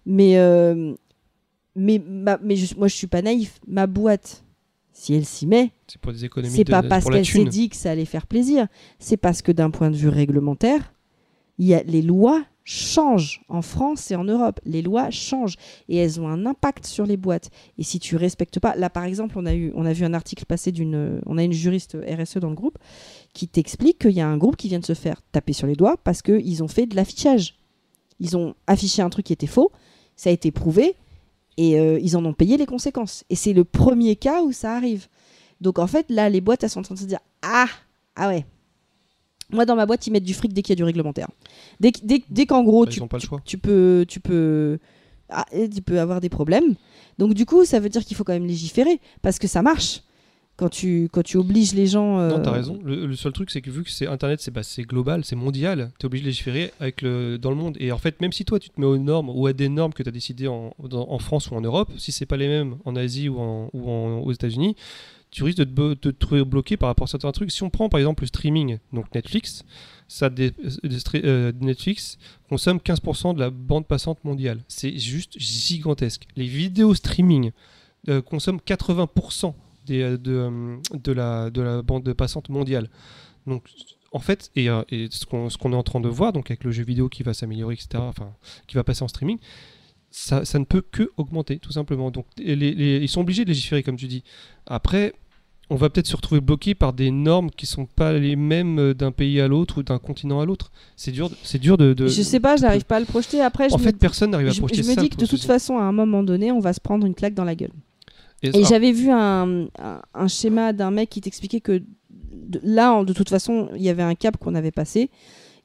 [0.05, 0.93] Mais, euh,
[1.75, 3.59] mais, ma- mais je- moi, je suis pas naïf.
[3.67, 4.43] Ma boîte,
[4.93, 6.53] si elle s'y met, C'est pour des économies.
[6.55, 8.67] c'est de- pas de- parce qu'elle s'est dit que ça allait faire plaisir.
[8.99, 10.93] C'est parce que d'un point de vue réglementaire,
[11.59, 14.59] y a, les lois changent en France et en Europe.
[14.65, 15.55] Les lois changent
[15.87, 17.51] et elles ont un impact sur les boîtes.
[17.77, 20.15] Et si tu respectes pas, là par exemple, on a eu, on a vu un
[20.15, 22.79] article passer d'une, on a une juriste RSE dans le groupe
[23.33, 25.75] qui t'explique qu'il y a un groupe qui vient de se faire taper sur les
[25.75, 27.59] doigts parce qu'ils ont fait de l'affichage.
[28.19, 29.71] Ils ont affiché un truc qui était faux,
[30.15, 30.95] ça a été prouvé
[31.58, 33.24] et euh, ils en ont payé les conséquences.
[33.30, 35.08] Et c'est le premier cas où ça arrive.
[35.61, 37.67] Donc en fait, là, les boîtes, elles sont en train de se dire Ah,
[38.16, 38.45] ah ouais.
[39.51, 41.27] Moi, dans ma boîte, ils mettent du fric dès qu'il y a du réglementaire.
[41.80, 43.42] Dès, dès, dès qu'en gros, Bah, tu, ils ont pas le tu- choix.
[43.45, 44.80] tu peux, tu peux,
[45.30, 46.75] ah, tu peux avoir des problèmes.
[47.19, 50.01] Donc du coup, ça veut dire qu'il faut quand même légiférer parce que ça marche.
[50.58, 52.19] Quand tu, quand tu obliges les gens.
[52.19, 52.80] euh, Non, t'as raison.
[52.84, 56.06] Le, seul truc, c'est que vu que c'est Internet, c'est bah, global, c'est mondial, t'es
[56.06, 57.75] obligé de légiférer avec le, dans le monde.
[57.80, 59.93] Et en fait, même si toi, tu te mets aux normes ou à des normes
[59.93, 60.72] que tu as décidées en,
[61.19, 63.90] France ou en Europe, si c'est pas les mêmes en Asie ou, en, ou
[64.25, 64.75] aux États-Unis,
[65.32, 67.51] tu risques de te, te trouver bloqué par rapport à certains trucs.
[67.51, 69.66] Si on prend par exemple le streaming, donc Netflix,
[70.08, 72.17] ça des stra- euh, Netflix
[72.48, 74.64] consomme 15% de la bande passante mondiale.
[74.69, 76.27] C'est juste gigantesque.
[76.38, 77.51] Les vidéos streaming
[78.08, 79.53] euh, consomment 80%
[79.85, 82.89] des, euh, de, euh, de, la, de la bande passante mondiale.
[83.47, 83.64] Donc,
[84.11, 86.72] en fait, et, euh, et ce qu'on est en train de voir, donc avec le
[86.72, 88.31] jeu vidéo qui va s'améliorer, etc., enfin,
[88.67, 89.38] qui va passer en streaming,
[90.09, 92.09] ça, ça ne peut que augmenter, tout simplement.
[92.11, 94.23] Donc, les- les- ils sont obligés de légiférer, comme tu dis.
[94.65, 95.14] Après,
[95.69, 99.11] on va peut-être se retrouver bloqué par des normes qui sont pas les mêmes d'un
[99.11, 100.72] pays à l'autre ou d'un continent à l'autre.
[100.95, 101.93] C'est dur, de- c'est dur de.
[101.93, 103.41] de- Je sais pas, je n'arrive pas à le projeter.
[103.41, 105.09] Après, je En me fait, dis- personne n'arrive à je, projeter je me ça, dis
[105.09, 107.43] que de toute façon, à un moment donné, on va se prendre une claque dans
[107.43, 107.72] la gueule.
[108.43, 111.81] Et, j'avais vu un, un, un schéma d'un mec qui t'expliquait que
[112.31, 115.09] de- là, de toute façon, il y avait un cap qu'on avait passé.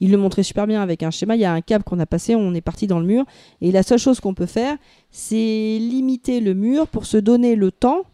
[0.02, 1.36] Il le montrait super bien avec un schéma.
[1.36, 3.24] Il y a un cap qu'on a passé, on est parti dans le mur.
[3.60, 4.78] Et la seule chose qu'on peut faire,
[5.10, 8.04] c'est limiter le mur pour se donner le temps,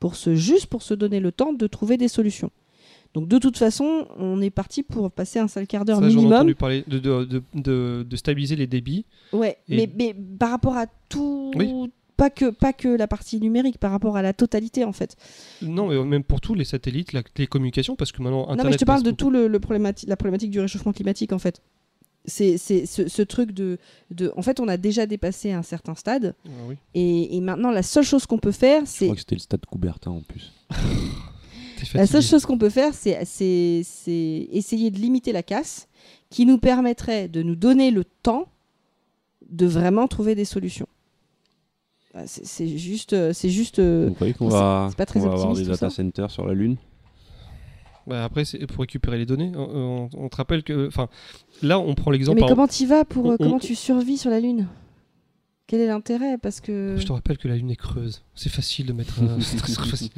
[0.00, 2.50] pour se juste pour se donner le temps de trouver des solutions.
[3.14, 6.10] Donc de toute façon, on est parti pour passer un sale quart d'heure ça, j'en
[6.10, 6.32] ai minimum.
[6.34, 9.04] entendu parler de, de, de, de- de stabiliser les débits.
[9.32, 11.72] Ouais, Et- mais, mais par rapport à tout, Oui.
[12.20, 15.16] Pas que pas que la partie numérique, par rapport à la totalité en fait.
[15.62, 18.58] Non, mais même pour tous les satellites, la télécommunication, parce que maintenant Internet.
[18.58, 20.92] non, mais je te parle de beaucoup- tout le, le problémati- la problématique du réchauffement
[20.92, 21.62] climatique en fait.
[22.26, 23.78] C'est c'est ce, ce truc de,
[24.10, 26.76] de, en fait, on a déjà dépassé un certain stade Ah oui.
[26.94, 29.40] et, et maintenant la seule chose qu'on peut faire, Je c'est crois que c'était le
[29.40, 30.52] stade Coubertin en plus.
[31.94, 35.88] La seule chose qu'on peut faire, c'est c'est c'est essayer de limiter la casse,
[36.28, 38.46] qui nous permettrait de nous donner le temps
[39.48, 40.86] de vraiment trouver des solutions.
[42.14, 43.78] Ah, C'est juste, euh, c'est juste.
[43.78, 46.46] euh, Vous croyez qu'on va, c'est pas très qu'on va avoir des data centers sur
[46.46, 46.76] la Lune?
[48.06, 49.52] Bah, après, c'est pour récupérer les données.
[49.54, 50.88] On, on- on te rappelle que.
[50.88, 51.08] Enfin,
[51.62, 52.40] là, on prend l'exemple.
[52.40, 54.66] Mais comment tu vas pour on- euh, comment on- tu survis sur la lune?
[55.68, 56.36] Quel est l'intérêt?
[56.36, 58.24] Parce que Je te rappelle que la Lune est creuse.
[58.34, 59.22] C'est facile de mettre.
[59.22, 60.10] un- c'est très, très facile.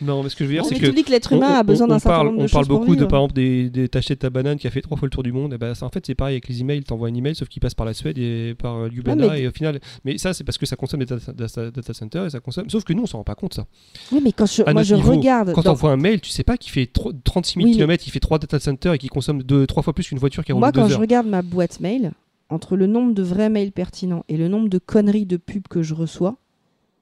[0.00, 0.86] Non, mais ce que je veux dire, c'est que.
[0.86, 2.94] que l'être on- humain on- a besoin d'un certain parle- nombre de On parle beaucoup
[2.94, 3.08] de, vivre.
[3.08, 5.32] par exemple, des, des t'achètes ta banane qui a fait trois fois le tour du
[5.32, 5.54] monde.
[5.54, 6.82] Et ben, ça, en fait, c'est pareil avec les emails.
[6.82, 9.28] T'envoies un email, sauf qu'il passe par la Suède et par euh, Ljubljana.
[9.28, 9.80] mais- Et au final.
[10.04, 12.68] Mais ça, c'est parce que ça consomme des data, data- data centers et ça consomme.
[12.70, 13.66] Sauf que nous, on s'en rend pas compte, ça.
[14.12, 15.52] Oui, mais quand je, À moi notre je niveau, regarde.
[15.52, 18.04] Quand t'envoies un mail, tu sais pas qu'il fait tro- 36 000 Oui, mais- km,
[18.06, 20.52] il fait 3 data centers et qu'il consomme deux, trois fois plus qu'une voiture qui
[20.52, 22.12] a roulé Moi, 2 quand je regarde ma boîte mail,
[22.50, 25.82] entre le nombre de vrais mails pertinents et le nombre de conneries de pubs que
[25.82, 26.36] je reçois,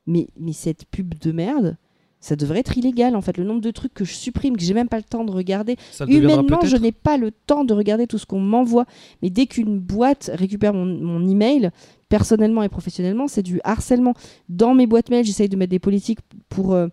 [0.07, 1.77] mais, mais cette pub de merde,
[2.23, 3.37] ça devrait être illégal en fait.
[3.37, 5.77] Le nombre de trucs que je supprime, que j'ai même pas le temps de regarder.
[5.91, 8.87] Ça Humainement, je n'ai pas le temps de regarder tout ce qu'on m'envoie.
[9.21, 11.71] Mais dès qu'une boîte récupère mon, mon email,
[12.09, 14.15] personnellement et professionnellement, c'est du harcèlement.
[14.49, 16.73] Dans mes boîtes mail, j'essaye de mettre des politiques pour.
[16.73, 16.89] euh,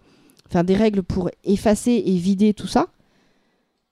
[0.52, 2.88] Enfin, des règles pour effacer et vider tout ça.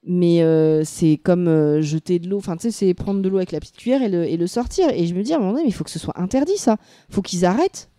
[0.09, 2.37] Mais euh, c'est comme euh, jeter de l'eau.
[2.37, 4.47] Enfin, tu sais, c'est prendre de l'eau avec la petite cuillère et le, et le
[4.47, 4.89] sortir.
[4.91, 6.57] Et je me dis à un moment donné, mais il faut que ce soit interdit,
[6.57, 6.77] ça.
[7.11, 7.89] faut qu'ils arrêtent.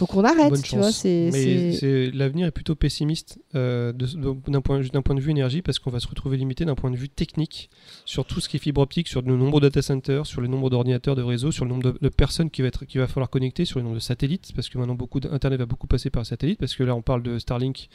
[0.00, 0.90] Faut qu'on arrête, Bonne tu vois.
[0.90, 5.20] C'est, Mais c'est- l'avenir est plutôt pessimiste euh, de- de- d'un point, d'un point de
[5.20, 7.70] vue énergie parce qu'on va se retrouver limité d'un point de vue technique
[8.04, 10.48] sur tout ce qui est fibre optique, sur le nombre de data centers, sur le
[10.48, 13.06] nombre d'ordinateurs de réseau, sur le nombre de, de personnes qui va, être, qui va
[13.06, 16.10] falloir connecter, sur le nombre de satellites parce que maintenant beaucoup d'internet va beaucoup passer
[16.10, 17.88] par satellite parce que là on parle de Starlink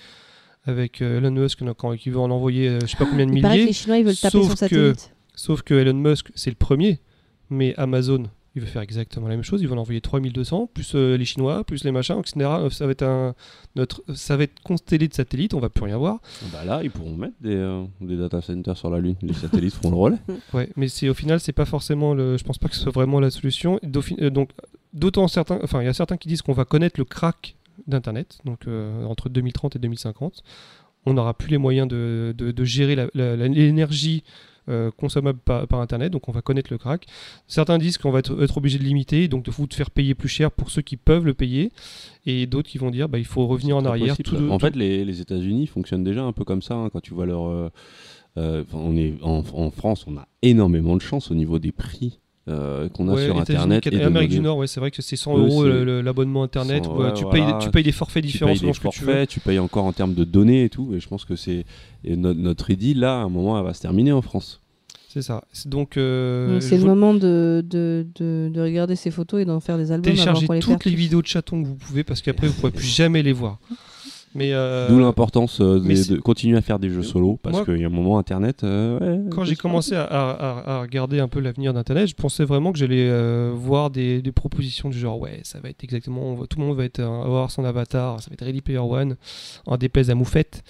[0.66, 3.34] avec euh, Elon Musk quand il veut en envoyer euh, je sais pas combien de
[3.34, 3.68] Il paraît que milliers.
[3.68, 5.12] les Chinois, ils veulent taper sauf que- satellite.
[5.36, 7.00] Sauf que Elon Musk, c'est le premier,
[7.50, 8.24] mais Amazon,
[8.56, 9.62] il veut faire exactement la même chose.
[9.62, 12.36] Ils vont en envoyer 3200, plus euh, les Chinois, plus les machins, etc.
[12.40, 13.36] Euh, Ça va être un,
[13.76, 16.20] notre, ça va être constellé de satellites, on va plus rien voir.
[16.54, 19.16] Bah là, ils pourront mettre des, euh, des data centers sur la Lune.
[19.22, 20.18] Les satellites feront le relais.
[20.54, 22.92] Ouais, mais c'est au final, c'est pas forcément le, je pense pas que ce soit
[22.94, 23.80] vraiment la solution.
[23.84, 24.50] Donc,
[24.94, 27.56] d'autant certains, enfin, il y a certains qui disent qu'on va connaître le crack
[27.88, 30.44] d'Internet, donc euh, entre 2030 et 2050.
[31.06, 34.24] On n'aura plus les moyens de, de- de gérer l'énergie
[34.70, 37.06] euh, consommable par, par Internet, donc on va connaître le crack.
[37.48, 40.30] Certains disent qu'on va être, être obligé de limiter, donc de vous faire payer plus
[40.30, 41.72] cher pour ceux qui peuvent le payer,
[42.26, 44.14] et d'autres qui vont dire bah, il faut revenir en arrière.
[44.14, 44.30] impossible.
[44.30, 46.76] tout de- en tout- fait, les, les États-Unis fonctionnent déjà un peu comme ça.
[46.76, 47.48] hein, quand tu vois leur.
[47.48, 47.70] euh,
[48.38, 52.20] euh, on est en, en France, on a énormément de chance au niveau des prix
[52.48, 53.88] euh, qu'on a Ouais, sur Internet.
[53.88, 54.40] Et de Amérique du.
[54.40, 55.64] Nord, ouais, c'est vrai que c'est 100 Eux, euros
[56.02, 56.86] l'abonnement Internet.
[56.86, 57.46] 100, où, ouais, tu, voilà.
[57.46, 59.26] payes, tu payes des forfaits tu différents payes selon des ce que tu veux.
[59.28, 60.94] tu payes encore en termes de données et tout.
[60.96, 61.66] Et je pense que c'est
[62.04, 64.62] et no- notre idylle là, à un moment, elle va se terminer en France.
[65.10, 65.46] C'est ça.
[65.54, 69.62] C'est Donc, euh, c'est le moment de, de, de, de regarder ces photos et d'en
[69.62, 72.22] faire des albums avant téléchargez les toutes les vidéos de chatons que vous pouvez parce
[72.22, 73.60] qu'après vous pourrez plus jamais les voir.
[74.36, 77.84] Mais euh, D'où l'importance euh, de, continuer à faire des jeux solo parce qu'il y
[77.84, 78.64] a un moment internet.
[78.66, 82.16] euh, ouais, quand j'ai commencé à, à- à- à regarder un peu l'avenir d'Internet, je
[82.16, 85.84] pensais vraiment que j'allais euh, voir des, des propositions du genre ouais, ça va être
[85.84, 88.62] exactement, va- tout le monde va être, euh, avoir son avatar, ça va être Ready
[88.62, 89.16] Player One,
[89.66, 90.64] en déplaise à Moufette.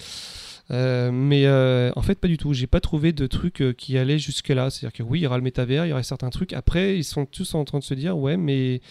[0.72, 2.54] Euh, mais euh, en fait, pas du tout.
[2.54, 4.70] J'ai pas trouvé de truc euh, qui allait jusque-là.
[4.72, 6.54] C'est-à-dire que oui, il y aura le métavers, il y aura certains trucs.
[6.54, 8.82] Après, ils sont tous en train de se dire ouais, mais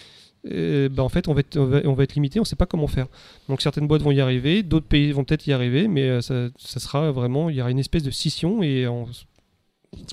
[0.52, 2.56] euh, bah, en fait, on va, être, on, va, on va être limité, on sait
[2.56, 3.06] pas comment faire.
[3.48, 6.48] Donc certaines boîtes vont y arriver, d'autres pays vont peut-être y arriver, mais euh, ça,
[6.58, 9.06] ça sera vraiment, il y aura une espèce de scission et on, En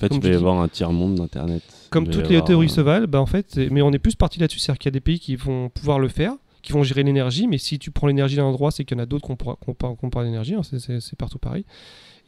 [0.00, 1.62] fait, il va y avoir un tiers-monde d'Internet.
[1.90, 4.58] comme toutes les théories se valent, bah en fait, mais on est plus parti là-dessus,
[4.58, 7.48] c'est-à-dire qu'il y a des pays qui vont pouvoir le faire, qui vont gérer l'énergie,
[7.48, 10.10] mais si tu prends l'énergie d'un endroit, c'est qu'il y en a d'autres qui n'ont
[10.10, 11.64] pas, l'énergie, hein, c'est- partout pareil.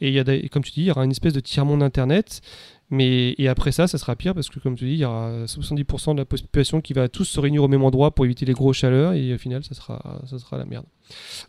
[0.01, 1.81] Et il y a des- comme tu dis, il y aura une espèce de tiers-monde
[1.81, 2.41] Internet,
[2.89, 5.45] mais et après ça, ça sera pire parce que comme tu dis, il y aura
[5.45, 8.53] 70% de la population qui va tous se réunir au même endroit pour éviter les
[8.53, 10.85] gros chaleurs, et au final, ça sera, ça sera la merde.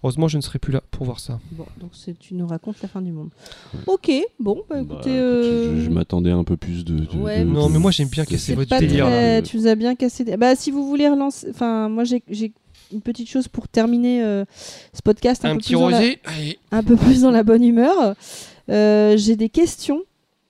[0.03, 1.39] Heureusement, je ne serai plus là pour voir ça.
[1.53, 3.31] Bon, donc c'est- tu nous racontes la fin du monde.
[3.87, 4.97] Ok, bon, bah bah, écoutez.
[4.99, 6.99] écoute, euh, je, je m'attendais un peu plus de.
[6.99, 9.43] de- Ouais, de- Non, mais moi, j'aime bien casser votre pas délire, très- là.
[9.43, 10.25] Tu nous as bien cassé.
[10.25, 11.49] des- Bah, si vous voulez relancer.
[11.51, 12.53] Enfin, moi, j'ai j'ai
[12.93, 14.45] une petite chose pour terminer euh,
[14.93, 16.19] ce podcast un, Un peu petit plus dans la- rosé,
[16.71, 18.15] un peu plus dans la bonne humeur.
[18.69, 20.03] Euh, j'ai des questions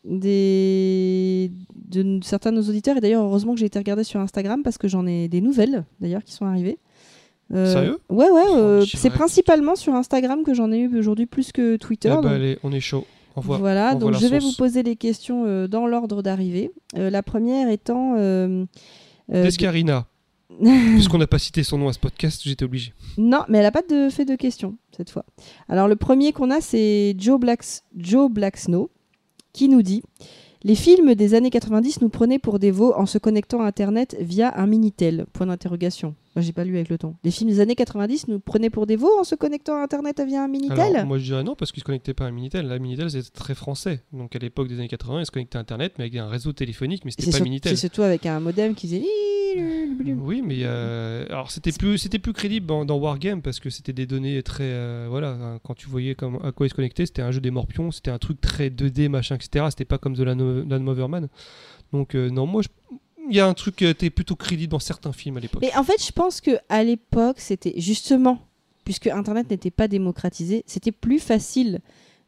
[0.08, 1.50] des...
[1.90, 2.96] de certains de nos auditeurs.
[2.96, 5.84] Et d'ailleurs, heureusement que j'ai été regarder sur Instagram parce que j'en ai des nouvelles,
[6.00, 6.78] d'ailleurs, qui sont arrivées.
[7.54, 7.98] Euh, Sérieux?
[8.08, 8.42] Ouais, ouais.
[8.54, 9.16] euh, Oh, c'est direct.
[9.16, 12.08] principalement sur Instagram que j'en ai eu aujourd'hui plus que Twitter.
[12.10, 13.06] Ah bah, donc- allez, on est chaud.
[13.38, 13.58] On voit.
[13.58, 14.52] voilà, on donc je vais source.
[14.54, 16.70] vous poser les questions euh, dans l'ordre d'arrivée.
[16.96, 18.14] Euh, la première étant.
[18.16, 18.64] euh,
[19.32, 20.06] euh, Descarina.
[20.60, 22.94] Puisqu'on n'a pas cité son nom à ce podcast, j'étais obligé.
[23.18, 25.24] Non, mais elle n'a pas de fait de questions cette fois.
[25.68, 28.88] Alors le premier qu'on a, c'est Joe, Blacks- Joe Blacksnow
[29.56, 30.02] qui nous dit
[30.64, 34.16] Les films des années 90 nous prenaient pour des veaux en se connectant à Internet
[34.20, 35.26] via un Minitel.
[35.32, 36.14] Point d'interrogation.
[36.34, 37.14] Moi, j'ai pas lu avec le ton.
[37.24, 40.20] Les films des années 90 nous prenaient pour des veaux en se connectant à Internet
[40.26, 42.32] via un Minitel Alors, moi je dirais non parce qu'ils se connectaient pas à un
[42.32, 42.66] Minitel.
[42.66, 44.02] La Minitel c'était très français.
[44.12, 46.52] Donc à l'époque des années 80, ils se connectaient à Internet mais avec un réseau
[46.52, 47.72] téléphonique, mais c'était pas sur- Minitel.
[47.76, 49.04] c'est surtout avec un modem qui faisait.
[50.18, 54.42] Oui, mais euh, alors c'était plus crédible dans, dans Wargame parce que c'était des données
[54.42, 57.30] très euh, voilà hein, quand tu voyais comme, à quoi ils se connectaient, c'était un
[57.30, 59.66] jeu des morpions, c'était un truc très 2D machin etc.
[59.70, 61.28] C'était pas comme The Land.
[61.92, 62.62] Donc euh, non moi
[63.28, 65.60] il y a un truc qui était plutôt crédible dans certains films à l'époque.
[65.60, 68.38] Mais en fait, je pense que à l'époque, c'était justement,
[68.84, 71.80] puisque Internet n'était pas démocratisé, c'était plus facile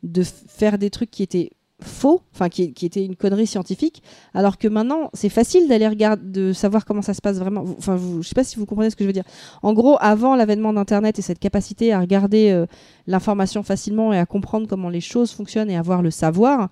[0.02, 1.50] de faire des trucs qui étaient
[1.80, 4.02] faux, enfin qui, étaient une connerie scientifique,
[4.34, 7.64] alors que maintenant, c'est facile d'aller regarder, de savoir comment ça se passe vraiment.
[7.78, 9.24] Enfin, vous, je sais pas si vous comprenez ce que je veux dire.
[9.62, 12.66] En gros, avant l'avènement d'Internet et cette capacité à regarder euh,
[13.06, 16.68] l'information facilement et à comprendre comment les choses fonctionnent et avoir le savoir.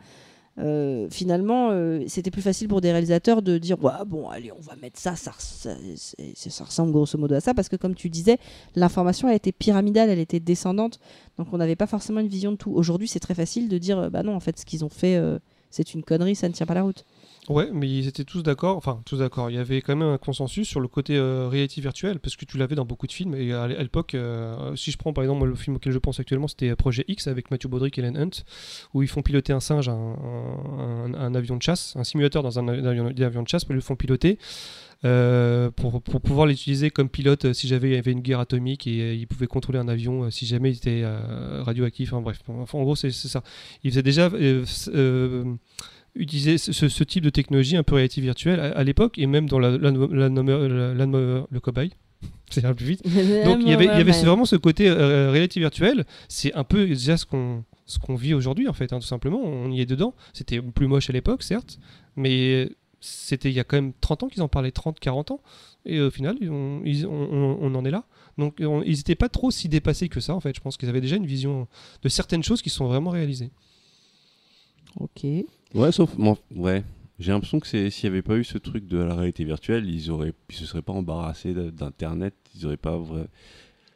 [0.58, 4.60] Euh, finalement, euh, c'était plus facile pour des réalisateurs de dire ouais, bon, allez, on
[4.60, 5.76] va mettre ça, ça, ça,
[6.34, 8.38] ça ressemble grosso modo à ça, parce que comme tu disais,
[8.74, 10.98] l'information elle était pyramidale, elle était descendante,
[11.38, 12.72] donc on n'avait pas forcément une vision de tout.
[12.72, 15.16] Aujourd'hui, c'est très facile de dire euh, bah non, en fait, ce qu'ils ont fait,
[15.16, 15.38] euh,
[15.70, 17.04] c'est une connerie, ça ne tient pas la route.
[17.49, 20.18] Ouais, mais ils étaient tous d'accord, enfin tous d'accord, il y avait quand même un
[20.18, 23.36] consensus sur le côté euh, réalité virtuelle, parce que tu l'avais dans beaucoup de films,
[23.36, 25.99] et à l'é- à l'époque, euh, si je prends par exemple le film auquel je
[25.99, 28.42] pense actuellement, c'était Projet X avec Matthew Broderick et Ellen Hunt,
[28.94, 33.07] où ils font piloter un singe, un, avion de chasse, un simulateur dans un avion,
[33.07, 34.39] un de chasse, pour le font piloter,
[35.05, 38.41] euh, pour, pour pouvoir l'utiliser comme pilote euh, si jamais il y avait une guerre
[38.41, 42.12] atomique, et euh, il pouvait contrôler un avion euh, si jamais il était euh, radioactif,
[42.12, 43.44] enfin bref, en gros c'est ça.
[43.84, 44.31] Ils faisaient déjà...
[46.16, 49.58] utiliser ce, type de technologie un peu réalité virtuelle à, à l'époque et même dans
[49.58, 51.90] la, la, la- la- la- la- le cobaye.
[52.50, 53.02] C'est un plus vite.
[53.44, 56.04] Donc il y avait, il y avait vraiment ce côté euh, réalité virtuelle.
[56.28, 59.40] C'est un peu déjà ce qu'on ce qu'on vit aujourd'hui en fait hein, tout simplement.
[59.44, 60.14] On y est dedans.
[60.32, 61.78] C'était plus moche à l'époque certes
[62.16, 62.70] mais
[63.00, 65.40] c'était il y a quand même 30 ans qu'ils en parlaient 30 40 ans.
[65.84, 68.04] Et au final ils- on, on- on en est là.
[68.38, 70.54] Donc on- ils n'étaient pas trop si dépassés que ça en fait.
[70.56, 71.68] Je pense qu'ils avaient déjà une vision
[72.02, 73.50] de certaines choses qui sont vraiment réalisées.
[74.98, 75.26] Ok.
[75.74, 76.14] Ouais, sauf.
[76.16, 76.82] bon, ouais.
[77.18, 79.88] J'ai l'impression que c'est- s'il n'y avait pas eu ce truc de la réalité virtuelle,
[79.88, 82.34] ils auraient, ils se seraient pas embarrassés d'Internet.
[82.54, 83.22] Ils auraient pas vrai.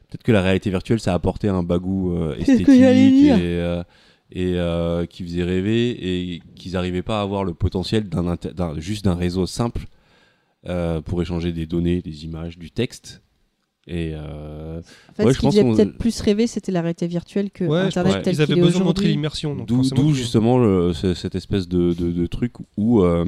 [0.08, 3.82] Peut-être que la réalité virtuelle, ça a apporté un bagou euh, esthétique que et, euh,
[4.32, 5.90] et euh, qui faisait rêver
[6.34, 8.36] et qu'ils n'arrivaient pas à avoir le potentiel d'un
[8.78, 9.86] juste d'un réseau simple
[11.04, 13.22] pour échanger des données, des images, du texte.
[13.92, 14.78] Et euh,
[15.10, 17.50] En fait, Ouais, ce je qui pense faisait peut-être plus rêver, c'était la réalité virtuelle
[17.50, 20.12] que Ouais, Internet pense tel ils avaient qu'il est besoin de montrer l'immersion donc D'où
[20.14, 23.24] justement le- cette espèce de, de- de truc où euh,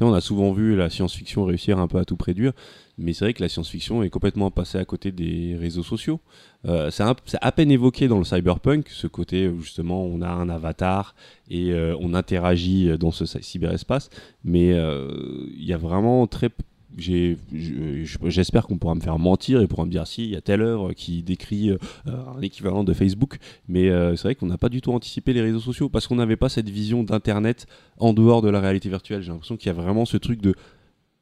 [0.00, 2.52] on a souvent vu la science-fiction réussir un peu à tout prédire,
[2.96, 6.20] mais c'est vrai que la science-fiction est complètement passée à côté des réseaux sociaux.
[6.66, 7.02] Euh, c'est
[7.40, 11.14] à peine évoqué dans le cyberpunk, ce côté où justement on a un avatar
[11.50, 14.10] et euh, on interagit dans ce cy- cyberespace,
[14.44, 15.08] mais euh,
[15.56, 16.50] il y a vraiment très
[16.96, 20.62] j'espère qu'on pourra me faire mentir et pourra me dire si il y a telle
[20.62, 24.68] œuvre qui décrit euh, un équivalent de Facebook, mais euh, c'est vrai qu'on n'a pas
[24.68, 27.66] du tout anticipé les réseaux sociaux parce qu'on n'avait pas cette vision d'internet
[27.98, 29.22] en dehors de la réalité virtuelle.
[29.22, 30.54] J'ai l'impression qu'il y a vraiment ce truc de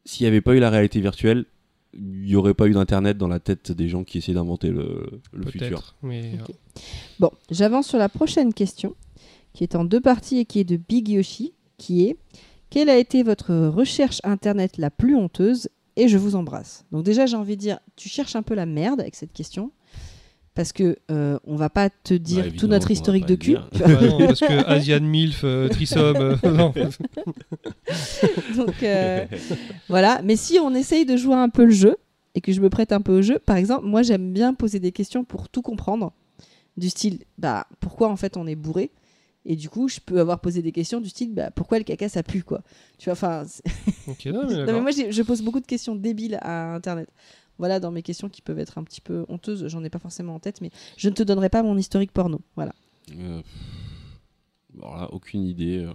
[0.04, 1.44] s'il n'y avait pas eu la réalité virtuelle,
[1.94, 5.20] il n'y aurait pas eu d'internet dans la tête des gens qui essaient d'inventer le,
[5.32, 5.94] le futur.
[6.02, 6.54] Mais Ok.
[7.20, 8.94] Bon, j'avance sur la prochaine question,
[9.52, 12.16] qui est en deux parties et qui est de Big Yoshi, qui est
[12.72, 16.86] quelle a été votre recherche internet la plus honteuse Et je vous embrasse.
[16.90, 19.72] Donc déjà, j'ai envie de dire, tu cherches un peu la merde avec cette question.
[20.54, 23.56] Parce que euh, on va pas te dire Bah, tout notre historique de cul.
[23.56, 26.72] non, parce que Asian Milf, euh, Trisom, euh, non.
[28.56, 29.26] Donc euh,
[29.90, 30.22] voilà.
[30.24, 31.96] Mais si on essaye de jouer un peu le jeu
[32.34, 34.80] et que je me prête un peu au jeu, par exemple, moi j'aime bien poser
[34.80, 36.12] des questions pour tout comprendre,
[36.78, 38.90] du style bah pourquoi en fait on est bourré?
[39.44, 42.08] Et du coup, je peux avoir posé des questions du style bah, pourquoi le caca
[42.08, 42.62] ça pue quoi.
[42.98, 43.44] Tu vois, enfin.
[43.46, 43.62] c'est-
[44.06, 44.82] Ok, non, mais Non, mais d'accord.
[44.82, 47.08] moi je pose beaucoup de questions débiles à Internet.
[47.58, 50.34] Voilà, dans mes questions qui peuvent être un petit peu honteuses, j'en ai pas forcément
[50.34, 52.40] en tête, mais je ne te donnerai pas mon historique porno.
[52.56, 52.72] Voilà.
[53.18, 53.42] Euh,
[54.80, 55.78] alors là, aucune idée.
[55.78, 55.92] euh,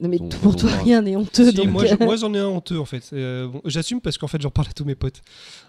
[0.00, 1.48] Non mais dont- pour dont toi rien n'est honteux.
[1.50, 3.08] Si, donc, moi, je- euh, moi, j'en ai un honteux en fait.
[3.12, 5.22] Euh, bon, J'assume parce qu'en fait j'en parle à tous mes potes.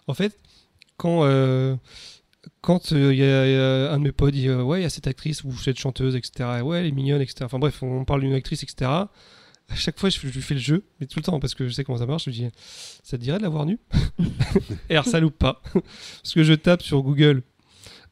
[0.07, 0.37] En fait,
[0.97, 1.23] quand
[2.61, 4.79] quand euh, il y, a- il y a un de mes potes dit euh, ouais
[4.79, 6.61] il y a cette actrice ou cette chanteuse etc.
[6.63, 7.37] Ouais elle est mignonne etc.
[7.43, 8.89] Enfin bref on parle d'une actrice etc.
[8.91, 11.67] À chaque fois je, je lui fais le jeu mais tout le temps parce que
[11.67, 12.25] je sais comment ça marche.
[12.25, 12.49] Je lui dis
[13.03, 13.79] ça te dirait de la voir nue?
[14.89, 17.41] Et alors ça loupe pas parce que je tape sur Google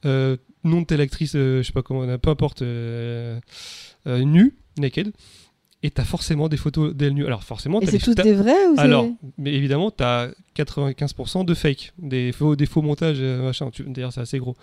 [0.05, 2.61] euh, nom de telle actrice je sais pas comment peu importe
[4.05, 5.11] nue naked
[5.83, 7.25] et t'as forcément des photos d'elle nue.
[7.25, 9.05] Alors forcément, Et t'as c'est t'as- des vrais ou alors,
[9.37, 13.69] mais évidemment, tu as 95% de fake, des faux, des faux montages, euh, machin.
[13.71, 14.55] Tu- D'ailleurs, c'est assez gros.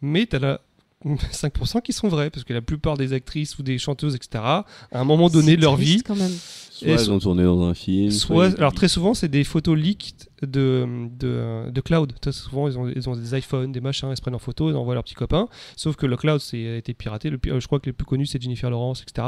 [0.00, 0.60] Mais tu as la
[1.32, 4.64] 5% qui sont vrais, parce que la plupart des actrices ou des chanteuses, etc., à
[4.92, 6.30] un moment donné de leur vie, quand même.
[6.70, 8.10] Soit Et elles so- ont tourné dans un film.
[8.10, 10.86] soit, alors très souvent, c'est des photos leaked de,
[11.18, 12.12] de, de cloud.
[12.20, 14.70] Très souvent, ils ont, ils ont des iPhones, des machins, ils se prennent en photo,
[14.70, 15.48] ils envoient leurs petits copains.
[15.76, 17.30] Sauf que le cloud, c'est a été piraté.
[17.30, 19.26] Le, euh, je crois que les plus connus, c'est Jennifer Lawrence, etc.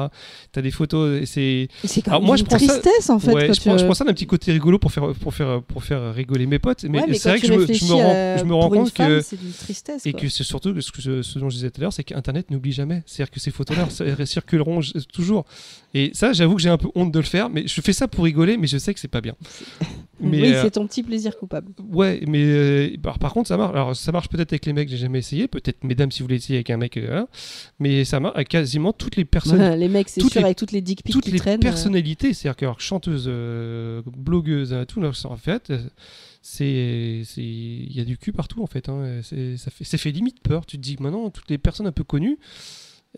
[0.52, 1.68] Tu as des photos, et c'est.
[2.04, 3.32] Quand moi, une je prends ça- tristesse en fait.
[3.32, 5.34] ouais, quand je, tu- prends, je prends ça d'un petit côté rigolo pour faire, pour
[5.34, 6.84] faire, pour faire rigoler mes potes.
[6.84, 8.66] Mais, Ouais, mais c'est vrai que je me, je me rends, à- je me rends
[8.68, 9.20] pour une compte femme, que.
[9.20, 10.06] c'est d'une tristesse.
[10.06, 10.20] Et quoi.
[10.20, 13.02] que c'est surtout ce, ce dont je disais tout à l'heure, c'est qu'Internet n'oublie jamais.
[13.06, 14.80] C'est-à-dire que ces photos-là ça- circuleront
[15.12, 15.44] toujours.
[15.96, 18.08] Et ça, j'avoue que j'ai un peu honte de le faire, mais je fais ça
[18.08, 19.34] pour rigoler, mais je sais que c'est pas bien.
[20.20, 21.72] Mais oui, euh, c'est ton petit plaisir coupable.
[21.92, 23.74] ouais, mais euh, par, par contre, ça marche.
[23.74, 25.48] Alors, ça marche peut-être avec les mecs, j'ai jamais essayé.
[25.48, 27.26] Peut-être, mesdames, si vous voulez essayer avec un mec, euh,
[27.80, 29.74] mais ça marche avec quasiment toutes les personnes.
[29.78, 31.58] les mecs, c'est sûr, les- avec toutes les dick pics toutes qui les traînent.
[31.60, 33.26] personnalités, c'est-à-dire que alors, chanteuse,
[34.16, 35.72] blogueuse, euh, tout, là, en fait,
[36.40, 38.88] c'est, il y a du cul partout en fait.
[38.88, 39.20] hein.
[39.22, 40.64] C'est, ça fait, fait limite peur.
[40.64, 42.38] Tu te dis que maintenant toutes les personnes un peu connues.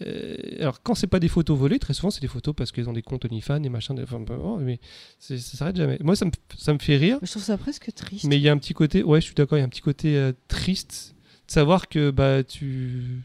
[0.02, 2.88] Euh, alors quand c'est pas des photos volées, très souvent c'est des photos parce qu'ils
[2.88, 3.94] ont des comptes OnlyFans et machin.
[3.94, 4.78] des- Enfin, importe, mais
[5.18, 5.98] ça s'arrête jamais.
[6.02, 8.24] Moi ça me, ça me fait rire, Je trouve ça presque triste.
[8.26, 9.70] mais il y a un petit côté, ouais, je suis d'accord, il y a un
[9.70, 11.14] petit côté euh, triste
[11.46, 13.22] de savoir que bah tu,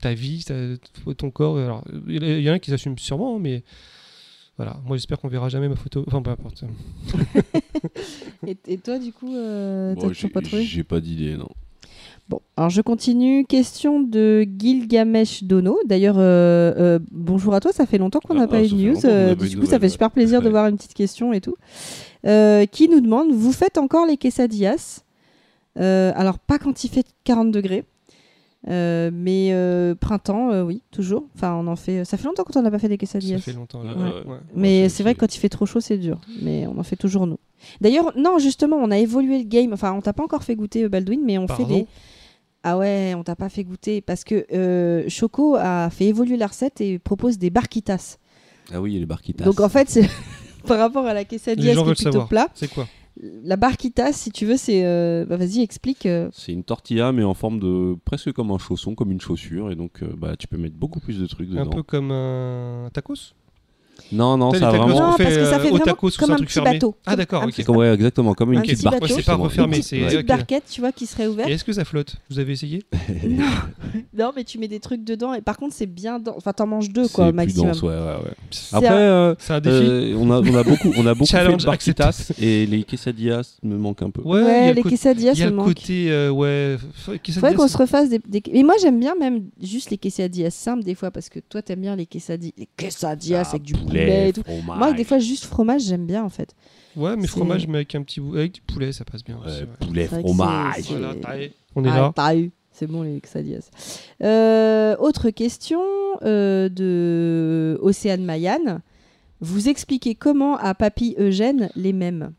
[0.00, 0.76] ta vie, ta-
[1.16, 1.58] ton corps.
[1.58, 3.62] Alors il y, en a qui s'assument sûrement, mais
[4.56, 4.80] voilà.
[4.84, 6.04] Moi j'espère qu'on verra jamais ma photo.
[6.08, 6.64] Enfin peu importe.
[8.46, 10.64] Et, et toi, du coup, euh, Bon, t'as pas trouvé?
[10.64, 11.48] J'ai pas d'idée, non.
[12.30, 13.44] Bon, alors je continue.
[13.44, 15.76] Question de Gilgamesh Dono.
[15.84, 17.72] D'ailleurs, euh, euh, bonjour à toi.
[17.72, 19.04] Ça fait longtemps qu'on n'a Ah, pas eu de news.
[19.04, 21.56] euh, du coup, ça fait super plaisir de voir une petite question et tout.
[22.26, 25.00] Euh, qui nous demande Vous faites encore les quesadillas?
[25.78, 27.84] Euh, Alors, pas quand il fait 40 degrés.
[28.68, 31.24] euh, mais euh, printemps, euh, oui, toujours.
[31.34, 32.04] Enfin, on en fait.
[32.04, 33.38] Ça fait longtemps qu'on n'a pas fait des quesadillas.
[33.38, 33.82] Ça fait longtemps.
[33.82, 33.92] là.
[33.94, 34.30] Ouais.
[34.30, 34.36] Ouais.
[34.54, 36.20] Mais Ouais, c'est vrai que quand il fait trop chaud, c'est dur.
[36.42, 37.38] Mais on en fait toujours nous.
[37.80, 39.72] D'ailleurs, non, justement, on a évolué le game.
[39.72, 41.86] Enfin, on t'a pas encore fait goûter euh, Baldwin, mais on fait des.
[42.62, 46.46] Ah ouais, on t'a pas fait goûter parce que euh, Choco a fait évoluer la
[46.46, 48.18] recette et propose des barquitas.
[48.72, 49.44] Ah oui, les barquitas.
[49.44, 50.08] Donc en fait, c'est
[50.66, 52.28] par rapport à la quesadilla gens qui est veulent plutôt savoir.
[52.28, 52.48] plat.
[52.54, 52.86] C'est quoi
[53.42, 54.84] La barquitas, si tu veux, c'est.
[54.84, 56.04] euh, bah, vas-y, explique.
[56.06, 56.28] euh.
[56.32, 57.96] C'est une tortilla, mais en forme de.
[58.04, 59.70] presque comme un chausson, comme une chaussure.
[59.70, 61.62] Et donc, euh, bah, tu peux mettre beaucoup plus de trucs dedans.
[61.62, 63.34] Un peu comme un tacos
[64.12, 64.88] Non, non, ça a vraiment.
[64.88, 66.72] Non, fait, parce que ça euh, fait au vraiment comme un un truc petit fermé.
[66.72, 66.94] bateau.
[67.06, 67.68] Ah, d'accord, ok.
[67.76, 69.00] Ouais, exactement, comme une Un petite petit barque.
[69.00, 69.14] bateau.
[69.14, 70.14] Ouais, c'est pas refermé, Une c'est- petite, ok.
[70.16, 71.48] petite barquette, tu vois, qui serait ouverte.
[71.48, 72.16] Et est-ce que ça flotte?
[72.30, 72.82] Vous avez essayé?
[73.28, 73.44] Non.
[74.16, 76.18] non, mais tu mets des trucs dedans et par contre, c'est bien.
[76.18, 76.34] dense.
[76.36, 77.68] Enfin, t'en manges deux, quoi, maximum.
[77.68, 78.16] dense, ouais, ouais,
[78.72, 81.26] Après, un- euh, C'est un défi euh, on, a, on a beaucoup, on a beaucoup
[81.26, 84.22] fait Challenge de barquitas et les quesadillas me manquent un peu.
[84.22, 86.10] Ouais, Ouais, les quesadillas, il y a le côté.
[86.10, 86.76] euh, ouais.
[87.34, 90.82] Faudrait qu'on se refasse des, des- Mais moi, j'aime bien même juste les quesadillas simples
[90.84, 94.28] des fois parce que toi, t'aimes bien les quesadillas, les quesadillas Ah, avec du poulet
[94.28, 94.42] et tout.
[94.42, 94.78] fromage.
[94.78, 96.54] Moi, des fois, juste fromage, j'aime bien en fait.
[96.96, 99.38] Ouais, mais fromage, mais avec un petit bout- avec du poulet, ça passe bien.
[99.44, 99.66] Aussi, ouais.
[99.86, 100.82] poulet, fromage.
[100.90, 101.14] Voilà.
[101.76, 102.34] On est Ah, là.
[102.72, 103.68] C'est bon les quesadillas.
[104.22, 105.80] Euh, autre question
[106.22, 108.80] euh, de Océane Mayan.
[109.40, 112.32] Vous expliquez comment à Papy Eugène les mêmes?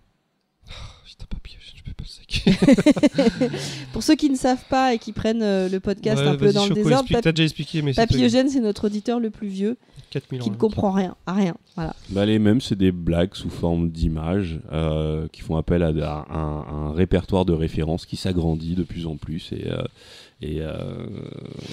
[1.06, 3.48] Putain, Papy Eugène, je peux pas le saquer.
[3.94, 6.52] Pour ceux qui ne savent pas et qui prennent euh, le podcast Ouais, un peu
[6.54, 9.78] dans le désordre, déjà expliqué, mais Papy Eugène, c'est notre auditeur le plus vieux
[10.12, 10.44] 4000 ans.
[10.44, 11.56] qui ne comprend rien, à rien.
[11.76, 11.96] Voilà.
[12.10, 16.38] Bah, les mêmes, c'est des blagues sous forme d'images euh, qui font appel à, à
[16.38, 19.82] un, un répertoire de références qui s'agrandit de plus en plus et, euh,
[20.42, 21.06] et, euh,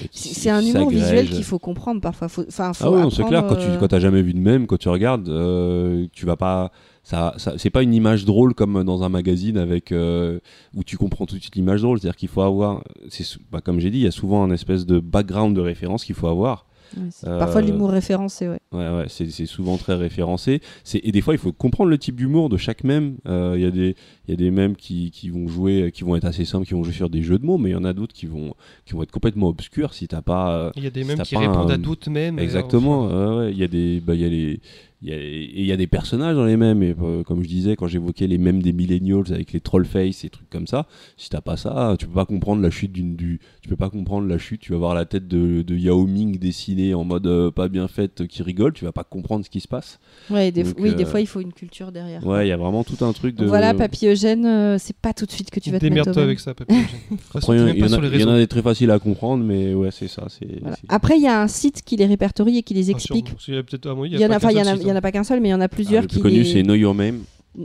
[0.04, 2.28] et C'est un humour visuel qu'il faut comprendre parfois.
[2.28, 3.46] Faut, Ah oui, c'est clair.
[3.46, 6.70] Quand tu quand t'as jamais vu de même, quand tu regardes, euh, tu vas pas.
[7.02, 10.40] Ça, ça- c'est pas une image drôle comme dans un magazine avec euh,
[10.76, 11.98] où tu comprends tout de suite l'image drôle.
[11.98, 14.84] C'est-à-dire qu'il faut avoir, c'est bah, comme j'ai dit, il y a souvent un espèce
[14.84, 16.66] de background de référence qu'il faut avoir.
[16.96, 18.58] Ouais, euh, Parfois, l'humour référencé, ouais.
[18.72, 20.60] Ouais, ouais, c'est c'est souvent très référencé.
[20.84, 23.16] C'est- Et des fois, il faut comprendre le type d'humour de chaque mème.
[23.26, 26.04] Euh, Il y a des, il y a des mèmes qui, qui vont jouer, qui
[26.04, 27.76] vont être assez simples, qui vont jouer sur des jeux de mots, mais il y
[27.76, 30.50] en a d'autres qui vont, qui vont être complètement obscurs si t'as pas.
[30.56, 32.38] euh, Il y a des si mêmes t'as qui répondent un- à d'autres mêmes.
[32.38, 33.04] et, Exactement.
[33.06, 34.60] enfin, ouais, ouais, Il y a des, bah, il y a les,
[35.02, 36.82] il y a, et il y a des personnages dans les mêmes.
[36.82, 40.24] Et euh, comme je disais, quand j'évoquais les mêmes des millennials avec les troll face
[40.24, 40.86] et trucs comme ça,
[41.16, 43.90] si t'as pas ça, tu peux pas comprendre la chute d'une, du, tu peux pas
[43.90, 44.60] comprendre la chute.
[44.60, 47.86] Tu vas voir la tête de, de Yao Ming dessinée en mode euh, pas bien
[47.88, 48.72] faite qui rigole.
[48.72, 49.98] Tu vas pas comprendre ce qui se passe.
[50.30, 52.26] Ouais, des, Donc, oui, des euh, fois, il faut une culture derrière.
[52.26, 53.40] Ouais, il y a vraiment tout un truc de.
[53.40, 56.08] Donc Voilà, Papy Eugène, euh, c'est pas tout de suite que tu vas te mettre
[56.10, 56.18] même.
[56.18, 56.86] avec ça, Papy Eugène.
[57.48, 60.08] Il y, en- y a- y a des très faciles à comprendre, mais ouais, c'est
[60.08, 60.26] ça.
[60.28, 60.76] C'est, Voilà.
[60.88, 63.28] Après, il y a un site qui les répertorie et qui les Ah, explique.
[63.48, 63.62] Y a
[64.06, 64.96] Il y en a, pas enfin, il y en qu'un a, seul il y en
[64.96, 66.42] a pas qu'un seul, mais il y en a Ah, plusieurs le qui plus connu,
[66.42, 67.20] les- c'est Know Your Name.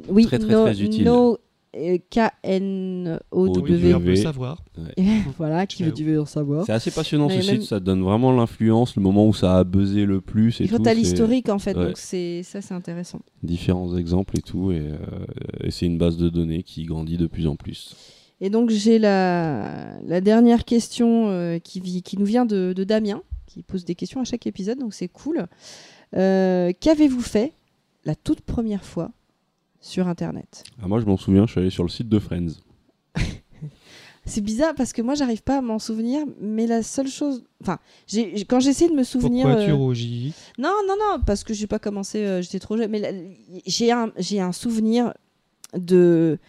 [0.10, 1.04] Oui, Très, très, no- très utile.
[1.06, 1.38] no-
[1.76, 3.94] euh, K-N-O-W.
[3.96, 4.64] Oui, peut le savoir.
[5.38, 6.66] voilà, qui veut tu veux en savoir.
[6.66, 9.64] C'est assez passionnant ce même- site, ça donne vraiment l'influence, le moment où ça a
[9.64, 10.84] buzzé le plus et Il faut tout.
[10.84, 11.88] t'as l'historique en fait, Ouais.
[11.88, 13.20] donc c'est ça c'est intéressant.
[13.42, 14.98] Différents exemples et tout, et, euh,
[15.64, 17.96] et c'est une base de données qui grandit de plus en plus.
[18.42, 23.64] Et donc j'ai la, la dernière question euh, qui, nous vient de, de Damien, qui
[23.64, 25.46] pose des questions à chaque épisode, donc c'est cool.
[26.16, 27.54] Euh, Qu'avez-vous fait
[28.06, 29.12] la toute première fois
[29.82, 32.48] sur Internet Ah, moi, je m'en souviens, je suis allé sur le site de Friends.
[34.26, 37.78] C'est bizarre parce que moi j'arrive pas à m'en souvenir, mais la seule chose, enfin,
[38.08, 41.44] j'ai- j'ai- quand j'essaie de me souvenir, Pourquoi tu euh, rougis non non non, parce
[41.44, 43.12] que j'ai pas commencé, euh, j'étais trop jeune, mais la-
[43.66, 45.14] j'ai un j'ai un souvenir
[45.76, 46.40] de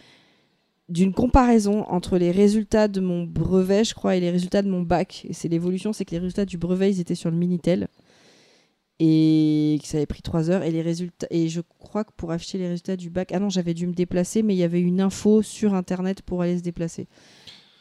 [0.87, 4.81] d'une comparaison entre les résultats de mon brevet, je crois, et les résultats de mon
[4.81, 5.25] bac.
[5.27, 7.89] Et c'est l'évolution, c'est que les résultats du brevet, ils étaient sur le Minitel.
[8.99, 10.63] Et que ça avait pris trois heures.
[10.63, 11.27] Et les résultats.
[11.29, 13.31] Et je crois que pour afficher les résultats du bac.
[13.33, 16.41] Ah non, j'avais dû me déplacer, mais il y avait une info sur internet pour
[16.41, 17.07] aller se déplacer.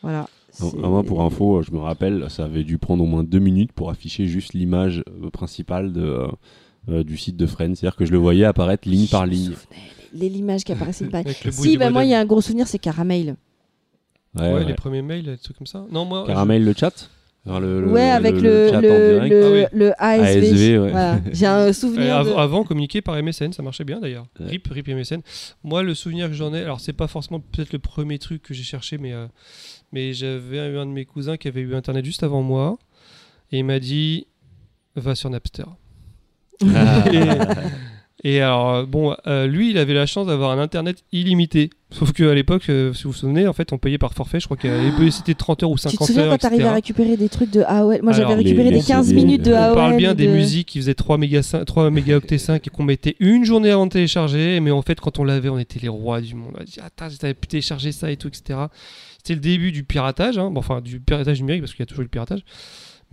[0.03, 0.29] Voilà.
[0.61, 3.73] Ah, moi, pour info, je me rappelle, ça avait dû prendre au moins deux minutes
[3.73, 6.29] pour afficher juste l'image euh, principale de, euh,
[6.89, 7.75] euh, du site de Friends.
[7.75, 9.55] C'est-à-dire que je le voyais apparaître ligne Je par ligne.
[10.13, 11.07] les- L'image qui apparaissait.
[11.11, 13.37] pas- Si, bah moi, il y a un gros souvenir, c'est Caramel.
[14.37, 14.65] Ouais, Ouais, ouais.
[14.65, 15.87] les premiers mails, des trucs comme ça.
[15.91, 16.25] Non, moi.
[16.27, 17.09] Caramel, le chat?
[17.47, 19.65] Genre le, le- ouais, avec le, le, le, Ah oui.
[19.79, 20.37] le ASV.
[20.45, 20.91] ASV, ouais.
[20.91, 21.21] Voilà.
[21.31, 22.17] J'ai un Euh, souvenir.
[22.17, 24.27] av- de- Avant, communiquer par MSN, ça marchait bien d'ailleurs.
[24.41, 24.47] Ouais.
[24.47, 25.21] RIP, RIP MSN.
[25.63, 28.55] Moi, le souvenir que j'en ai, alors c'est pas forcément peut-être le premier truc que
[28.55, 29.27] j'ai cherché, mais, euh,
[29.93, 32.79] mais j'avais eu un de mes cousins qui avait eu Internet juste avant moi,
[33.53, 34.27] et il m'a dit
[34.97, 35.65] va sur Napster.
[36.75, 37.05] Ah.
[37.13, 37.19] Et
[38.41, 41.69] alors, euh, bon, euh, lui, il avait la chance d'avoir un internet illimité.
[41.91, 44.41] Sauf qu'à l'époque, euh, si vous vous souvenez, en fait, on payait par forfait.
[44.41, 44.69] Je crois que
[45.11, 46.31] c'était 30 heures ou Tu 50 te souviens heures.
[46.31, 49.15] quand t'arrivais à récupérer des trucs de AOL Moi j'avais récupéré les- des 15 les-
[49.15, 49.73] minutes de on AOL.
[49.73, 52.67] On parle bien et des de- musiques qui faisaient 3 méga 5, 3 mégaoctets 5
[52.67, 54.59] et qu'on mettait une journée avant de télécharger.
[54.61, 56.53] Mais en fait, quand on l'avait, on était les rois du monde.
[56.57, 58.59] On a dit, attends, j'avais pu télécharger ça et tout, etc.
[59.19, 60.51] C'était le début du piratage, hein.
[60.51, 62.41] Bon, enfin du piratage numérique parce qu'il y a toujours eu le piratage.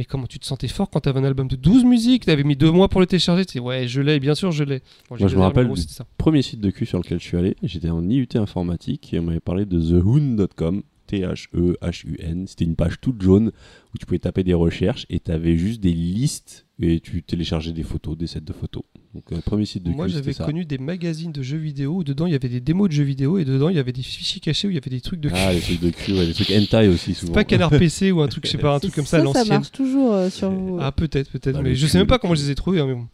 [0.01, 2.55] Mais comment tu te sentais fort quand t'avais un album de 12 musiques, t'avais mis
[2.55, 4.80] deux mois pour le télécharger, tu ouais, je l'ai, bien sûr, je l'ai.
[5.11, 6.07] Bon, Moi, je me rappelle du- ça.
[6.17, 9.21] Premier site de cul sur lequel je suis allé, j'étais en IUT informatique et on
[9.21, 10.81] m'avait parlé de thehoon.com.
[11.05, 12.47] T-H-E-H-U-N.
[12.47, 13.51] C'était une page toute jaune
[13.93, 17.73] où tu pouvais taper des recherches et tu avais juste des listes et tu téléchargeais
[17.73, 18.83] des photos, des sets de photos.
[19.14, 22.27] Donc, euh, premier site de Moi, j'avais connu des magazines de jeux vidéo où dedans
[22.27, 24.40] il y avait des démos de jeux vidéo et dedans il y avait des fichiers
[24.40, 25.35] cachés où il y avait des trucs de cul.
[25.38, 27.33] Ah, les trucs de cul, ouais, les trucs hentai aussi souvent.
[27.33, 29.45] Pas Canard PC ou un truc, je sais pas, un truc comme ça, ça, ça
[29.45, 30.77] marche toujours euh, sur vous.
[30.80, 32.80] Ah peut-être, peut-être, Bah, mais je cul, sais même pas comment je les ai trouvés,
[32.80, 33.07] hein, mais bon.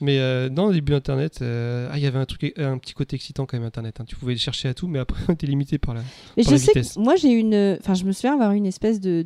[0.00, 2.92] Mais euh, dans le début Internet, euh, ah, il y avait un truc, un petit
[2.92, 4.00] côté excitant quand même Internet.
[4.00, 4.04] hein.
[4.06, 6.02] Tu pouvais chercher à tout, mais après on était limité par là.
[6.36, 6.94] Mais par je la sais vitesse.
[6.94, 7.78] que moi j'ai une.
[7.80, 9.24] Enfin, je me souviens avoir eu une espèce de,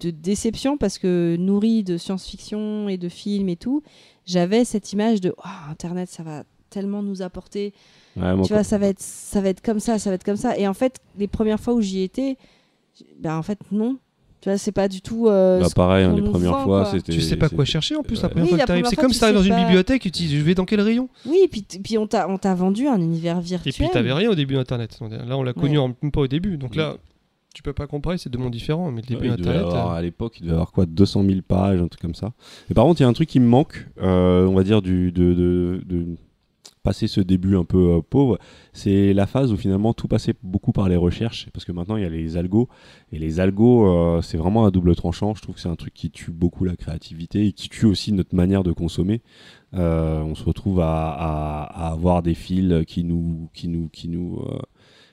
[0.00, 3.82] de déception parce que nourri de science-fiction et de films et tout,
[4.26, 7.74] j'avais cette image de oh, Internet, ça va tellement nous apporter.
[8.16, 10.24] Ouais, moi, tu vois, ça va, être, ça va être comme ça, ça va être
[10.24, 10.56] comme ça.
[10.58, 12.36] Et en fait, les premières fois où j'y étais,
[13.18, 13.98] ben en fait, non.
[14.40, 15.28] Tu vois, c'est pas du tout.
[15.28, 17.12] euh, bah, ce pareil, hein, les premières vend, fois, c'était.
[17.12, 18.86] Tu sais pas quoi chercher en plus la première Oui, fois que t'arrives.
[18.90, 21.08] C'est comme si t'arrives dans une bibliothèque, tu te dis je vais dans quel rayon?
[21.26, 23.72] Oui, puis, t- puis on t'a on t'a vendu un univers virtuel.
[23.72, 24.98] Et puis t'avais rien au début Internet.
[25.00, 25.84] Là on l'a connu Ouais.
[25.84, 26.56] en- même pas au début.
[26.56, 26.96] Donc là,
[27.54, 28.90] tu peux pas comparer, c'est deux mondes différents.
[28.90, 29.62] Mais le début Internet.
[29.62, 32.32] avoir, euh, à l'époque, il devait avoir quoi 200 000 pages, un truc comme ça.
[32.70, 34.82] Et par contre, il y a un truc qui me manque, euh, on va dire,
[34.82, 36.06] du, de, de, de-
[36.84, 38.38] passé ce début un peu euh, pauvre,
[38.72, 42.02] c'est la phase où finalement tout passait beaucoup par les recherches, parce que maintenant il
[42.02, 42.68] y a les algos,
[43.12, 45.32] et les algos, euh, c'est vraiment un double tranchant.
[45.36, 48.10] Je trouve que c'est un truc qui tue beaucoup la créativité et qui tue aussi
[48.12, 49.22] notre manière de consommer.
[49.74, 54.08] Euh, on se retrouve à, à- à avoir des fils qui nous, qui nous, qui
[54.08, 54.40] nous,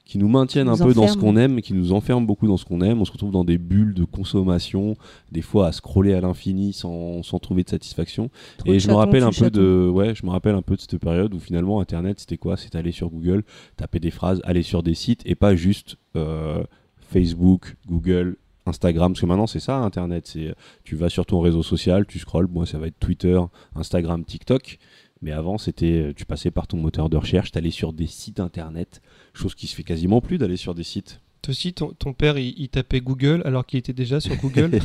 [0.09, 2.57] qui nous maintiennent Qui un peu dans ce qu'on aime, qui nous enferment beaucoup dans
[2.57, 2.99] ce qu'on aime.
[2.99, 4.95] On se retrouve dans des bulles de consommation,
[5.31, 8.31] des fois à scroller à l'infini sans, sans trouver de satisfaction.
[8.57, 10.75] Trop Et de je me rappelle un peu de, ouais, je me rappelle un peu
[10.75, 12.57] de cette période où finalement Internet c'était quoi?
[12.57, 13.43] C'était aller sur Google,
[13.77, 16.63] taper des phrases, aller sur des sites et pas juste euh,
[16.97, 19.13] Facebook, Google, Instagram.
[19.13, 20.25] Parce que maintenant c'est ça Internet.
[20.25, 22.47] C'est tu vas sur ton réseau social, tu scrolles.
[22.47, 23.39] Moi ça va être Twitter,
[23.75, 24.79] Instagram, TikTok.
[25.21, 29.01] Mais avant, c'était, tu passais par ton moteur de recherche, t'allais sur des sites internet,
[29.33, 31.19] chose qui se fait quasiment plus d'aller sur des sites.
[31.41, 34.71] Toi aussi, ton, ton père, il, il tapait Google alors qu'il était déjà sur Google.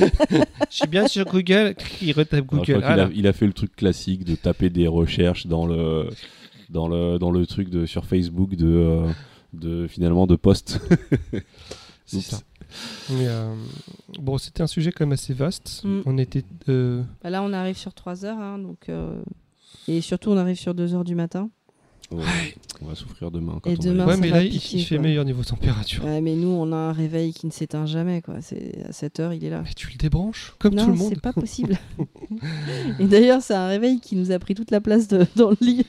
[0.00, 2.80] Je suis bien sur Google, il retape Google.
[2.84, 6.10] Ah a, il a fait le truc classique de taper des recherches dans le,
[6.70, 9.08] dans le, dans le truc de, sur Facebook de, euh,
[9.52, 10.80] de finalement de posts.
[12.04, 12.38] C'est ça.
[13.10, 13.54] Mais, euh,
[14.20, 15.82] bon, c'était un sujet quand même assez vaste.
[15.84, 16.00] Mm.
[16.06, 16.44] On était.
[16.68, 18.90] euh, Bah là, on arrive sur 3 heures, hein, donc.
[19.88, 21.50] Et surtout, on arrive sur 2 heures du matin.
[22.12, 22.22] Ouais,
[22.82, 23.58] on va souffrir demain.
[23.60, 24.14] Quand Et on demain, arrive.
[24.14, 25.02] Ouais, mais là, il, piquer, il fait quoi.
[25.02, 26.04] meilleur niveau température.
[26.04, 28.36] Ouais, mais nous, on a un réveil qui ne s'éteint jamais, quoi.
[28.42, 29.62] C'est à 7 heures, il est là.
[29.64, 31.10] Mais tu le débranches, comme non, tout le monde.
[31.12, 31.76] c'est pas possible.
[33.00, 35.56] Et d'ailleurs, c'est un réveil qui nous a pris toute la place de- dans le
[35.60, 35.84] lit.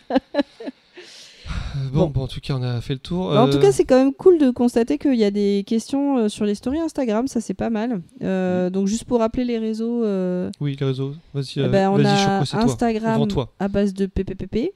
[1.93, 2.07] Bon, Bon.
[2.07, 3.29] bon, en tout cas, on a fait le tour.
[3.31, 5.63] Bah, En tout Euh, cas, c'est quand même cool de constater qu'il y a des
[5.65, 7.97] questions euh, sur les stories Instagram, ça c'est pas mal.
[7.97, 8.01] Mm.
[8.23, 11.13] Euh, Donc juste pour rappeler les réseaux, euh, Oui, les réseaux.
[11.33, 12.65] Vas-y, eh euh, ben, on vas-y, a Choco, c'est toi?
[12.65, 13.27] Instagram
[13.59, 14.71] à base de PPPP,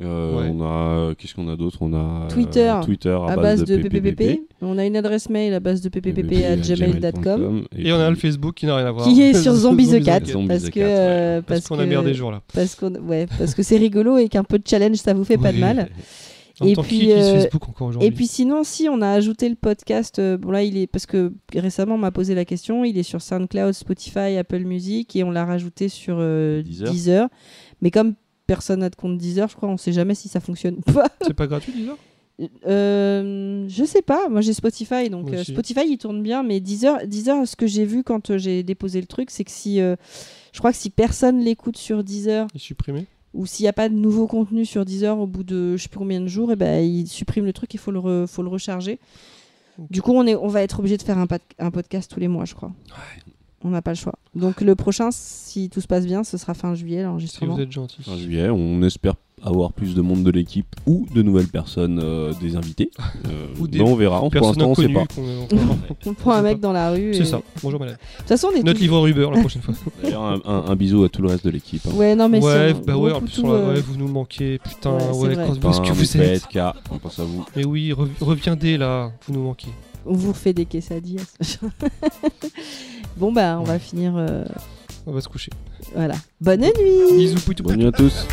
[0.00, 0.50] Euh, Ouais.
[0.54, 4.40] On a, qu'est-ce qu'on a d'autre On a euh, Twitter à, à base de PPPP.
[4.62, 8.16] On a une adresse mail à base de PPPP à gmail.com Et, on a le
[8.16, 9.06] Facebook qui n'a rien à voir.
[9.06, 10.86] qui est sur Zombie the Cat parce que ouais.
[10.86, 12.42] euh, Parce, qu'on a merdé des jours là.
[12.54, 15.38] parce qu'on ouais parce que c'est rigolo et qu'un peu de challenge ça vous fait
[15.38, 15.88] pas de mal.
[16.62, 17.46] Et puis, euh,
[18.02, 21.06] Et puis sinon, si on a ajouté le podcast, euh, bon là il est parce
[21.06, 25.24] que récemment on m'a posé la question, il est sur SoundCloud, Spotify, Apple Music et
[25.24, 26.90] on l'a rajouté sur euh, Deezer.
[26.90, 27.28] Deezer.
[27.80, 28.14] Mais comme
[28.54, 31.06] personne n'a de compte Deezer, je crois, on sait jamais si ça fonctionne ou pas.
[31.22, 31.96] C'est pas gratuit, Deezer?
[32.66, 35.44] Euh, je sais pas, moi j'ai Spotify donc euh.
[35.44, 39.00] Spotify il tourne bien, mais Deezer, Deezer, ce que j'ai vu quand euh, j'ai déposé
[39.00, 39.94] le truc, c'est que si euh,
[40.52, 43.06] je crois que si personne l'écoute sur Deezer Il est supprimé.
[43.34, 45.88] ou s'il n'y a pas de nouveau contenu sur Deezer au bout de je sais
[45.88, 48.42] plus combien de jours, et ben il supprime le truc, il faut le, re- faut
[48.42, 48.98] le recharger.
[49.90, 52.20] Du coup, on, est, on va être obligé de faire un, pod- un podcast tous
[52.20, 52.72] les mois, je crois.
[53.62, 54.14] On n'a pas le choix.
[54.34, 57.54] Donc le prochain, si tout se passe bien, ce sera fin juillet Si l'enregistrement.
[57.56, 58.02] vous êtes gentil.
[58.02, 62.32] Fin juillet, on espère avoir plus de monde de l'équipe ou de nouvelles personnes, euh,
[62.40, 62.90] des invités.
[63.28, 64.18] Euh, Ou des non, on verra.
[64.18, 64.94] Pour Personne l'instant, on sait inconnue
[65.48, 66.06] pas.
[66.06, 67.12] On prend un sait mec dans la rue.
[67.14, 67.40] C'est et- ça.
[67.62, 67.96] Bonjour madame.
[67.96, 69.74] De toute façon, on est Notre tous- livreur Uber la prochaine fois.
[70.02, 71.82] D'ailleurs, un, un- un bisou à tout le reste de l'équipe.
[71.86, 71.94] hein.
[71.94, 74.08] Ouais, non, mais ouais, si on- bah ouais, en plus, l'a- euh, ouais, vous nous
[74.08, 74.58] manquez.
[74.58, 76.58] Putain, Ouais, c'est ouais, quand- est-ce que vous êtes K,
[76.90, 77.44] on pense à vous.
[77.56, 79.68] Mais oui, re- reviendez là, vous nous manquez.
[80.06, 81.22] on vous refait des quesadillas.
[83.20, 84.14] Bon, bah, on va finir.
[84.16, 84.44] euh,
[85.06, 85.50] On va se coucher.
[85.94, 86.14] Voilà.
[86.40, 87.62] Bonne nuit Bisous, poutou.
[87.62, 88.26] Bonne nuit à tous.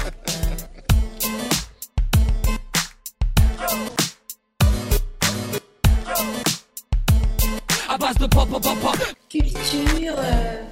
[9.30, 10.14] Culture.
[10.17, 10.64] euh,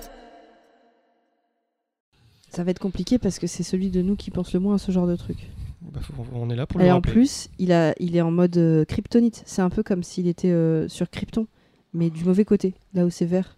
[2.50, 4.78] Ça va être compliqué parce que c'est celui de nous qui pense le moins à
[4.78, 5.38] ce genre de truc.
[5.82, 7.12] Bah, faut- on est là pour Et le en rappeler.
[7.14, 9.44] plus, il, a, il est en mode euh, kryptonite.
[9.46, 11.48] C'est un peu comme s'il était euh, sur Krypton,
[11.96, 13.58] mais du mauvais côté, là où c'est vert.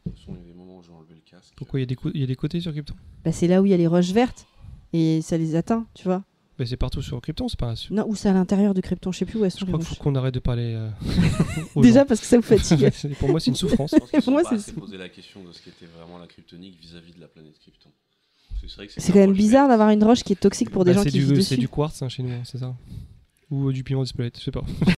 [1.56, 2.93] Pourquoi il y, a des il y a des côtés sur Krypton?
[3.25, 4.45] Bah, c'est là où il y a les roches vertes
[4.93, 6.24] et ça les atteint, tu vois.
[6.59, 9.11] bah, C'est partout sur Krypton, c'est pas un Non, ou c'est à l'intérieur de Krypton,
[9.11, 10.74] je sais plus où elles sont Je crois qu'il faut qu'on arrête de parler.
[10.75, 10.90] euh,
[11.82, 12.90] Déjà parce que ça vous fatigue.
[12.93, 13.95] C'est- pour moi, c'est une souffrance.
[14.24, 17.27] Pour moi, c'est- poser la question de ce qu'était vraiment la kryptonique vis-à-vis de la
[17.27, 17.90] planète Krypton.
[18.98, 21.09] c'est quand même bizarre d'avoir une roche qui est toxique pour des Bah, gens c'est
[21.11, 21.57] qui du, vivent C'est dessus.
[21.57, 22.75] du quartz hein, chez nous, hein, c'est ça?
[23.49, 24.64] Ou euh, du piment d'Espelette, je sais pas.